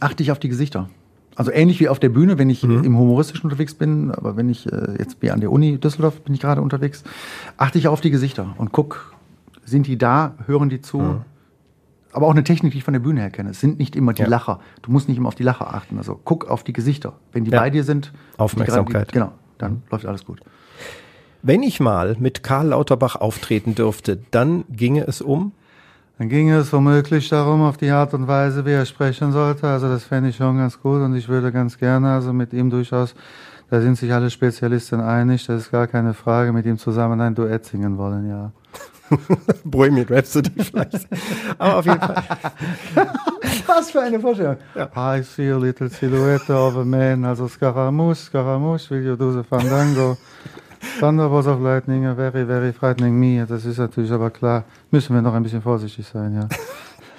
achte 0.00 0.22
ich 0.22 0.32
auf 0.32 0.38
die 0.38 0.48
Gesichter. 0.48 0.88
Also 1.34 1.50
ähnlich 1.50 1.80
wie 1.80 1.88
auf 1.88 1.98
der 1.98 2.10
Bühne, 2.10 2.38
wenn 2.38 2.50
ich 2.50 2.62
mhm. 2.62 2.84
im 2.84 2.98
Humoristischen 2.98 3.44
unterwegs 3.44 3.74
bin, 3.74 4.10
aber 4.10 4.36
wenn 4.36 4.48
ich 4.50 4.70
äh, 4.70 4.96
jetzt 4.98 5.16
wie 5.20 5.30
an 5.30 5.40
der 5.40 5.50
Uni 5.50 5.78
Düsseldorf 5.78 6.20
bin 6.20 6.34
ich 6.34 6.40
gerade 6.40 6.60
unterwegs, 6.60 7.04
achte 7.56 7.78
ich 7.78 7.88
auf 7.88 8.00
die 8.00 8.10
Gesichter 8.10 8.54
und 8.58 8.72
guck, 8.72 9.14
sind 9.64 9.86
die 9.86 9.96
da, 9.96 10.34
hören 10.46 10.68
die 10.68 10.80
zu? 10.80 10.98
Mhm. 10.98 11.20
Aber 12.12 12.26
auch 12.26 12.32
eine 12.32 12.44
Technik, 12.44 12.72
die 12.72 12.78
ich 12.78 12.84
von 12.84 12.92
der 12.92 13.00
Bühne 13.00 13.22
her 13.22 13.30
kenne. 13.30 13.50
Es 13.50 13.60
sind 13.60 13.78
nicht 13.78 13.96
immer 13.96 14.12
die 14.12 14.20
ja. 14.20 14.28
Lacher. 14.28 14.60
Du 14.82 14.90
musst 14.90 15.08
nicht 15.08 15.16
immer 15.16 15.28
auf 15.28 15.34
die 15.34 15.44
Lacher 15.44 15.72
achten. 15.72 15.96
Also 15.96 16.20
guck 16.22 16.46
auf 16.46 16.62
die 16.62 16.74
Gesichter. 16.74 17.14
Wenn 17.32 17.44
die 17.44 17.50
ja. 17.50 17.58
bei 17.58 17.70
dir 17.70 17.84
sind, 17.84 18.12
Aufmerksamkeit. 18.36 19.08
Die, 19.08 19.14
genau, 19.14 19.32
dann 19.56 19.72
mhm. 19.72 19.82
läuft 19.90 20.04
alles 20.04 20.26
gut. 20.26 20.40
Wenn 21.40 21.62
ich 21.62 21.80
mal 21.80 22.16
mit 22.20 22.42
Karl 22.42 22.68
Lauterbach 22.68 23.16
auftreten 23.16 23.74
dürfte, 23.74 24.18
dann 24.30 24.64
ginge 24.68 25.06
es 25.06 25.22
um 25.22 25.52
dann 26.22 26.28
ging 26.28 26.50
es 26.50 26.72
womöglich 26.72 27.28
darum, 27.30 27.62
auf 27.62 27.78
die 27.78 27.90
Art 27.90 28.14
und 28.14 28.28
Weise, 28.28 28.64
wie 28.64 28.70
er 28.70 28.86
sprechen 28.86 29.32
sollte. 29.32 29.66
Also 29.66 29.88
das 29.88 30.04
fände 30.04 30.28
ich 30.28 30.36
schon 30.36 30.56
ganz 30.56 30.80
gut 30.80 31.00
und 31.00 31.16
ich 31.16 31.28
würde 31.28 31.50
ganz 31.50 31.78
gerne, 31.78 32.12
also 32.12 32.32
mit 32.32 32.52
ihm 32.52 32.70
durchaus, 32.70 33.16
da 33.70 33.80
sind 33.80 33.98
sich 33.98 34.12
alle 34.12 34.30
Spezialisten 34.30 35.00
einig, 35.00 35.46
das 35.46 35.62
ist 35.62 35.72
gar 35.72 35.88
keine 35.88 36.14
Frage, 36.14 36.52
mit 36.52 36.64
ihm 36.64 36.78
zusammen 36.78 37.20
ein 37.20 37.34
Duett 37.34 37.64
singen 37.64 37.98
wollen, 37.98 38.28
ja. 38.28 38.52
Bohemian 39.64 40.06
Rhapsody 40.08 40.52
vielleicht. 40.62 41.08
Aber 41.58 41.78
auf 41.78 41.86
jeden 41.86 41.98
Fall. 41.98 42.22
Was 43.66 43.90
für 43.90 44.02
eine 44.02 44.20
Vorstellung. 44.20 44.58
Ja. 44.76 45.16
I 45.16 45.24
see 45.24 45.50
a 45.50 45.58
little 45.58 45.90
silhouette 45.90 46.48
of 46.50 46.76
a 46.76 46.84
man, 46.84 47.24
also 47.24 47.48
Scaramouche, 47.48 48.26
Scaramouche, 48.26 48.90
will 48.90 49.04
you 49.04 49.16
do 49.16 49.32
the 49.32 49.42
fandango? 49.42 50.16
Thunderbolts 50.98 51.46
of 51.46 51.60
Lightning, 51.60 52.02
very, 52.14 52.44
very 52.46 52.72
frightening 52.72 53.18
me. 53.18 53.46
Das 53.46 53.64
ist 53.64 53.78
natürlich 53.78 54.10
aber 54.12 54.30
klar. 54.30 54.64
Müssen 54.90 55.14
wir 55.14 55.22
noch 55.22 55.34
ein 55.34 55.42
bisschen 55.42 55.62
vorsichtig 55.62 56.06
sein, 56.06 56.34
ja. 56.34 56.48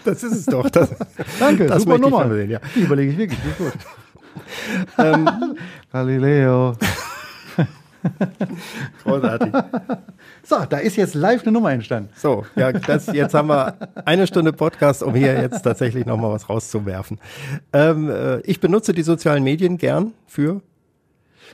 Das 0.05 0.21
ist 0.21 0.33
es 0.33 0.45
doch. 0.47 0.69
Das, 0.69 0.89
Danke, 1.39 1.65
das 1.65 1.83
super 1.83 1.97
Nummer. 1.97 2.27
sehen, 2.29 2.49
ja. 2.51 2.59
Die 2.75 2.81
überlege 2.81 3.11
ich 3.11 3.17
wirklich, 3.17 3.39
ist 3.45 3.57
gut. 3.57 3.73
Ähm, 4.97 5.29
Galileo. 5.91 6.75
großartig. 9.03 9.53
So, 10.43 10.57
da 10.67 10.77
ist 10.79 10.97
jetzt 10.97 11.13
live 11.13 11.43
eine 11.43 11.51
Nummer 11.51 11.71
entstanden. 11.71 12.09
So, 12.15 12.43
ja, 12.55 12.71
das, 12.73 13.07
jetzt 13.07 13.33
haben 13.33 13.47
wir 13.49 13.75
eine 14.03 14.27
Stunde 14.27 14.51
Podcast, 14.51 15.03
um 15.03 15.13
hier 15.13 15.39
jetzt 15.39 15.61
tatsächlich 15.61 16.05
nochmal 16.05 16.31
was 16.31 16.49
rauszuwerfen. 16.49 17.19
Ähm, 17.71 18.09
äh, 18.09 18.39
ich 18.41 18.59
benutze 18.59 18.91
die 18.93 19.03
sozialen 19.03 19.43
Medien 19.43 19.77
gern 19.77 20.13
für 20.25 20.61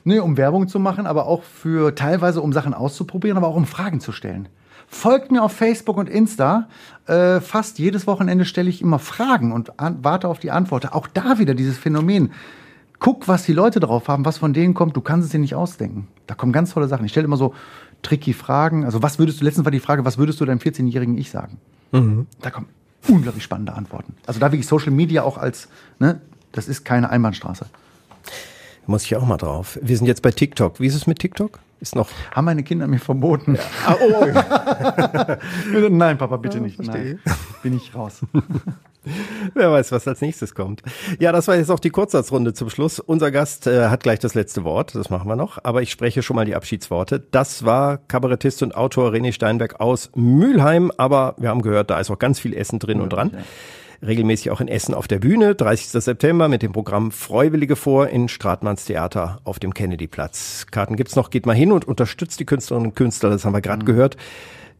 Nee, 0.04 0.18
um 0.18 0.36
Werbung 0.36 0.68
zu 0.68 0.78
machen, 0.78 1.06
aber 1.06 1.26
auch 1.26 1.42
für 1.42 1.94
teilweise 1.94 2.40
um 2.40 2.52
Sachen 2.52 2.74
auszuprobieren, 2.74 3.36
aber 3.36 3.48
auch 3.48 3.56
um 3.56 3.66
Fragen 3.66 4.00
zu 4.00 4.12
stellen. 4.12 4.48
Folgt 4.88 5.30
mir 5.30 5.42
auf 5.42 5.52
Facebook 5.52 5.96
und 5.96 6.08
Insta. 6.08 6.68
Äh, 7.06 7.40
fast 7.40 7.78
jedes 7.78 8.06
Wochenende 8.06 8.44
stelle 8.44 8.68
ich 8.68 8.82
immer 8.82 8.98
Fragen 8.98 9.52
und 9.52 9.72
warte 9.78 10.28
auf 10.28 10.40
die 10.40 10.50
Antwort. 10.50 10.92
Auch 10.92 11.06
da 11.06 11.38
wieder 11.38 11.54
dieses 11.54 11.78
Phänomen. 11.78 12.32
Guck, 12.98 13.28
was 13.28 13.44
die 13.44 13.52
Leute 13.52 13.80
drauf 13.80 14.08
haben, 14.08 14.24
was 14.24 14.38
von 14.38 14.52
denen 14.52 14.74
kommt. 14.74 14.96
Du 14.96 15.00
kannst 15.00 15.26
es 15.26 15.32
dir 15.32 15.38
nicht 15.38 15.54
ausdenken. 15.54 16.08
Da 16.26 16.34
kommen 16.34 16.52
ganz 16.52 16.74
tolle 16.74 16.88
Sachen. 16.88 17.04
Ich 17.04 17.12
stelle 17.12 17.24
immer 17.24 17.36
so 17.36 17.54
tricky 18.02 18.32
Fragen. 18.32 18.84
Also 18.84 19.02
was 19.02 19.18
würdest 19.18 19.40
du, 19.40 19.44
letztens 19.44 19.64
war 19.64 19.70
die 19.70 19.80
Frage, 19.80 20.04
was 20.04 20.18
würdest 20.18 20.40
du 20.40 20.44
deinem 20.44 20.58
14-jährigen 20.58 21.16
Ich 21.16 21.30
sagen? 21.30 21.58
Da 22.40 22.50
kommen 22.50 22.66
unglaublich 23.08 23.44
spannende 23.44 23.74
Antworten. 23.74 24.14
Also 24.26 24.40
da 24.40 24.52
wirklich 24.52 24.66
Social 24.66 24.90
Media 24.92 25.22
auch 25.22 25.38
als, 25.38 25.68
ne, 25.98 26.20
das 26.52 26.68
ist 26.68 26.84
keine 26.84 27.10
Einbahnstraße. 27.10 27.66
Muss 28.90 29.04
ich 29.04 29.14
auch 29.14 29.24
mal 29.24 29.36
drauf. 29.36 29.78
Wir 29.80 29.96
sind 29.96 30.08
jetzt 30.08 30.20
bei 30.20 30.32
TikTok. 30.32 30.80
Wie 30.80 30.86
ist 30.88 30.96
es 30.96 31.06
mit 31.06 31.20
TikTok? 31.20 31.60
Ist 31.78 31.94
noch. 31.94 32.08
Haben 32.32 32.46
meine 32.46 32.64
Kinder 32.64 32.88
mir 32.88 32.98
verboten. 32.98 33.56
Ah, 33.86 33.94
oh, 34.02 34.26
Nein, 35.88 36.18
Papa, 36.18 36.36
bitte 36.38 36.56
Ja, 36.58 36.64
nicht. 36.64 36.74
verstehe. 36.74 37.20
Nein, 37.24 37.36
bin 37.62 37.76
ich 37.76 37.94
raus. 37.94 38.20
wer 39.54 39.70
weiß, 39.70 39.92
was 39.92 40.08
als 40.08 40.20
nächstes 40.20 40.56
kommt. 40.56 40.82
Ja, 41.20 41.30
das 41.30 41.46
war 41.46 41.54
jetzt 41.54 41.70
auch 41.70 41.78
die 41.78 41.90
Kurzsatzrunde 41.90 42.52
zum 42.52 42.68
Schluss. 42.68 42.98
Unser 42.98 43.30
Gast 43.30 43.68
äh, 43.68 43.86
hat 43.90 44.02
gleich 44.02 44.18
das 44.18 44.34
letzte 44.34 44.64
Wort. 44.64 44.96
Das 44.96 45.08
machen 45.08 45.28
wir 45.28 45.36
noch. 45.36 45.58
Aber 45.62 45.82
ich 45.82 45.92
spreche 45.92 46.24
schon 46.24 46.34
mal 46.34 46.44
die 46.44 46.56
Abschiedsworte. 46.56 47.20
Das 47.30 47.64
war 47.64 47.96
Kabarettist 47.96 48.60
und 48.64 48.74
Autor 48.74 49.12
René 49.12 49.32
Steinberg 49.32 49.78
aus 49.78 50.10
Mülheim. 50.16 50.90
Aber 50.96 51.36
wir 51.38 51.48
haben 51.50 51.62
gehört, 51.62 51.90
da 51.90 52.00
ist 52.00 52.10
auch 52.10 52.18
ganz 52.18 52.40
viel 52.40 52.54
Essen 52.54 52.80
drin 52.80 53.00
und 53.00 53.10
dran. 53.10 53.30
Regelmäßig 54.02 54.50
auch 54.50 54.60
in 54.60 54.68
Essen 54.68 54.94
auf 54.94 55.08
der 55.08 55.18
Bühne. 55.18 55.54
30. 55.54 56.02
September 56.02 56.48
mit 56.48 56.62
dem 56.62 56.72
Programm 56.72 57.10
Freiwillige 57.10 57.76
vor 57.76 58.08
in 58.08 58.28
Stratmanns 58.28 58.86
Theater 58.86 59.40
auf 59.44 59.58
dem 59.58 59.74
Kennedyplatz. 59.74 60.66
Karten 60.70 60.96
gibt's 60.96 61.16
noch. 61.16 61.30
Geht 61.30 61.46
mal 61.46 61.54
hin 61.54 61.72
und 61.72 61.86
unterstützt 61.86 62.40
die 62.40 62.46
Künstlerinnen 62.46 62.90
und 62.90 62.96
Künstler. 62.96 63.30
Das 63.30 63.44
haben 63.44 63.52
wir 63.52 63.60
gerade 63.60 63.84
gehört 63.84 64.16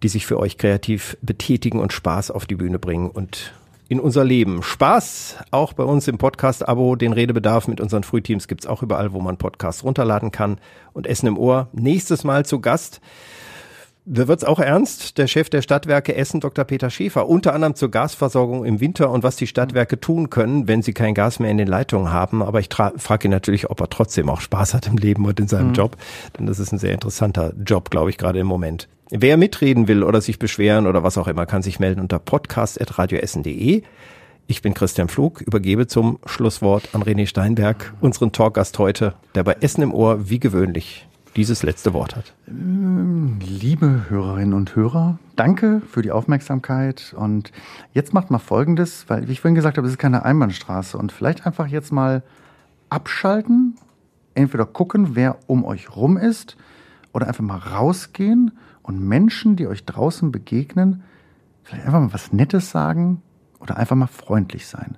die 0.03 0.09
sich 0.09 0.27
für 0.27 0.39
euch 0.39 0.57
kreativ 0.57 1.17
betätigen 1.23 1.79
und 1.79 1.93
Spaß 1.93 2.31
auf 2.31 2.47
die 2.47 2.55
Bühne 2.55 2.79
bringen 2.79 3.11
und 3.11 3.53
in 3.89 4.01
unser 4.01 4.25
Leben. 4.25 4.63
Spaß 4.63 5.37
auch 5.51 5.73
bei 5.73 5.83
uns 5.83 6.07
im 6.07 6.17
Podcast-Abo. 6.17 6.95
Den 6.95 7.13
Redebedarf 7.13 7.67
mit 7.67 7.81
unseren 7.81 8.05
Frühteams 8.05 8.47
gibt's 8.47 8.67
auch 8.67 8.83
überall, 8.83 9.13
wo 9.13 9.21
man 9.21 9.37
Podcasts 9.37 9.83
runterladen 9.83 10.31
kann. 10.31 10.59
Und 10.93 11.09
Essen 11.09 11.27
im 11.27 11.37
Ohr. 11.37 11.69
Nächstes 11.73 12.23
Mal 12.23 12.47
zu 12.47 12.61
Gast. 12.61 13.01
Da 14.07 14.27
wird's 14.29 14.45
auch 14.45 14.59
ernst. 14.59 15.19
Der 15.19 15.27
Chef 15.27 15.51
der 15.51 15.61
Stadtwerke 15.61 16.15
Essen, 16.15 16.41
Dr. 16.41 16.65
Peter 16.65 16.89
Schäfer, 16.89 17.29
unter 17.29 17.55
anderem 17.55 17.75
zur 17.75 17.91
Gasversorgung 17.91 18.65
im 18.65 18.81
Winter 18.81 19.11
und 19.11 19.23
was 19.23 19.37
die 19.37 19.47
Stadtwerke 19.47 20.01
tun 20.01 20.31
können, 20.31 20.67
wenn 20.69 20.83
sie 20.83 20.95
kein 20.95 21.15
Gas 21.15 21.39
mehr 21.39 21.51
in 21.51 21.59
den 21.59 21.69
Leitungen 21.69 22.11
haben. 22.11 22.43
Aber 22.43 22.61
ich 22.61 22.69
frage 22.73 23.29
ihn 23.29 23.31
natürlich, 23.31 23.69
ob 23.69 23.81
er 23.81 23.91
trotzdem 23.91 24.31
auch 24.31 24.41
Spaß 24.41 24.73
hat 24.75 24.87
im 24.87 24.97
Leben 24.97 25.27
und 25.27 25.39
in 25.39 25.49
seinem 25.49 25.75
Job. 25.75 25.97
Denn 26.39 26.47
das 26.47 26.59
ist 26.59 26.73
ein 26.73 26.79
sehr 26.79 26.95
interessanter 26.95 27.53
Job, 27.65 27.91
glaube 27.91 28.11
ich, 28.11 28.17
gerade 28.17 28.39
im 28.39 28.47
Moment. 28.47 28.89
Wer 29.11 29.37
mitreden 29.37 29.87
will 29.87 30.03
oder 30.03 30.21
sich 30.21 30.39
beschweren 30.39 30.87
oder 30.87 31.03
was 31.03 31.19
auch 31.19 31.29
immer, 31.29 31.45
kann 31.45 31.63
sich 31.63 31.79
melden 31.79 32.01
unter 32.01 32.19
podcast.radioessen.de. 32.19 33.83
Ich 34.47 34.63
bin 34.63 34.75
Christian 34.75 35.09
Pflug, 35.09 35.41
übergebe 35.43 35.87
zum 35.87 36.19
Schlusswort 36.27 36.89
an 36.95 37.03
René 37.03 37.27
Steinberg, 37.27 37.93
unseren 38.01 38.33
Talkgast 38.33 38.79
heute, 38.79 39.15
der 39.35 39.45
bei 39.45 39.57
Essen 39.61 39.83
im 39.83 39.93
Ohr 39.93 40.31
wie 40.31 40.41
gewöhnlich 40.41 41.07
dieses 41.37 41.63
letzte 41.63 41.93
Wort 41.93 42.17
hat. 42.17 42.35
Liebe 42.47 44.07
Hörerinnen 44.09 44.55
und 44.55 44.75
Hörer, 44.75 45.19
danke 45.37 45.81
für 45.89 46.03
die 46.03 46.11
Aufmerksamkeit. 46.11 47.15
Und 47.17 47.53
jetzt 47.93 48.13
macht 48.13 48.31
mal 48.31 48.39
Folgendes, 48.39 49.05
weil, 49.09 49.29
wie 49.29 49.33
ich 49.33 49.41
vorhin 49.41 49.55
gesagt 49.55 49.77
habe, 49.77 49.87
es 49.87 49.95
ist 49.95 49.99
keine 49.99 50.25
Einbahnstraße. 50.25 50.99
Und 50.99 51.13
vielleicht 51.13 51.47
einfach 51.47 51.67
jetzt 51.67 51.93
mal 51.93 52.23
abschalten, 52.89 53.77
entweder 54.35 54.67
gucken, 54.67 55.15
wer 55.15 55.39
um 55.47 55.65
euch 55.65 55.95
rum 55.95 56.17
ist, 56.17 56.57
oder 57.13 57.29
einfach 57.29 57.45
mal 57.45 57.59
rausgehen 57.59 58.53
und 58.83 59.01
Menschen, 59.01 59.57
die 59.57 59.67
euch 59.67 59.85
draußen 59.85 60.33
begegnen, 60.33 61.03
vielleicht 61.65 61.87
einfach 61.87 62.01
mal 62.01 62.13
was 62.13 62.33
Nettes 62.33 62.71
sagen 62.71 63.23
oder 63.59 63.77
einfach 63.77 63.97
mal 63.97 64.07
freundlich 64.07 64.67
sein. 64.67 64.97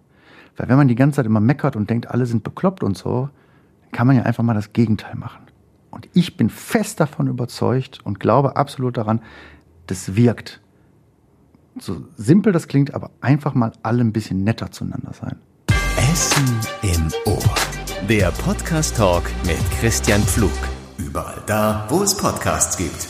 Weil 0.57 0.69
wenn 0.69 0.77
man 0.77 0.89
die 0.89 0.95
ganze 0.95 1.17
Zeit 1.17 1.27
immer 1.27 1.41
meckert 1.41 1.77
und 1.77 1.89
denkt, 1.89 2.09
alle 2.11 2.27
sind 2.27 2.45
bekloppt 2.45 2.83
und 2.83 2.97
so, 2.97 3.31
kann 3.93 4.07
man 4.07 4.17
ja 4.17 4.23
einfach 4.23 4.43
mal 4.43 4.55
das 4.55 4.73
Gegenteil 4.73 5.15
machen. 5.17 5.43
Und 5.93 6.09
ich 6.15 6.37
bin 6.37 6.51
fest 6.51 6.99
davon 6.99 7.29
überzeugt 7.29 8.01
und 8.03 8.19
glaube 8.19 8.57
absolut 8.57 8.97
daran, 8.97 9.21
das 9.87 10.17
wirkt. 10.17 10.61
So 11.79 12.05
simpel 12.17 12.53
das 12.53 12.67
klingt, 12.67 12.95
aber 12.95 13.11
einfach 13.21 13.55
mal 13.55 13.73
alle 13.83 14.03
ein 14.03 14.13
bisschen 14.13 14.43
netter 14.43 14.73
zueinander 14.73 15.13
sein. 15.13 15.37
Essen 15.97 16.61
im 16.83 17.09
Ohr. 17.27 17.55
Der 18.09 18.31
Podcast 18.33 18.97
Talk 18.97 19.25
mit 19.45 19.61
Christian 19.81 20.23
Pflug. 20.23 20.51
Überall 20.99 21.43
da, 21.47 21.87
wo 21.89 22.03
es 22.03 22.17
Podcasts 22.17 22.77
gibt. 22.77 23.07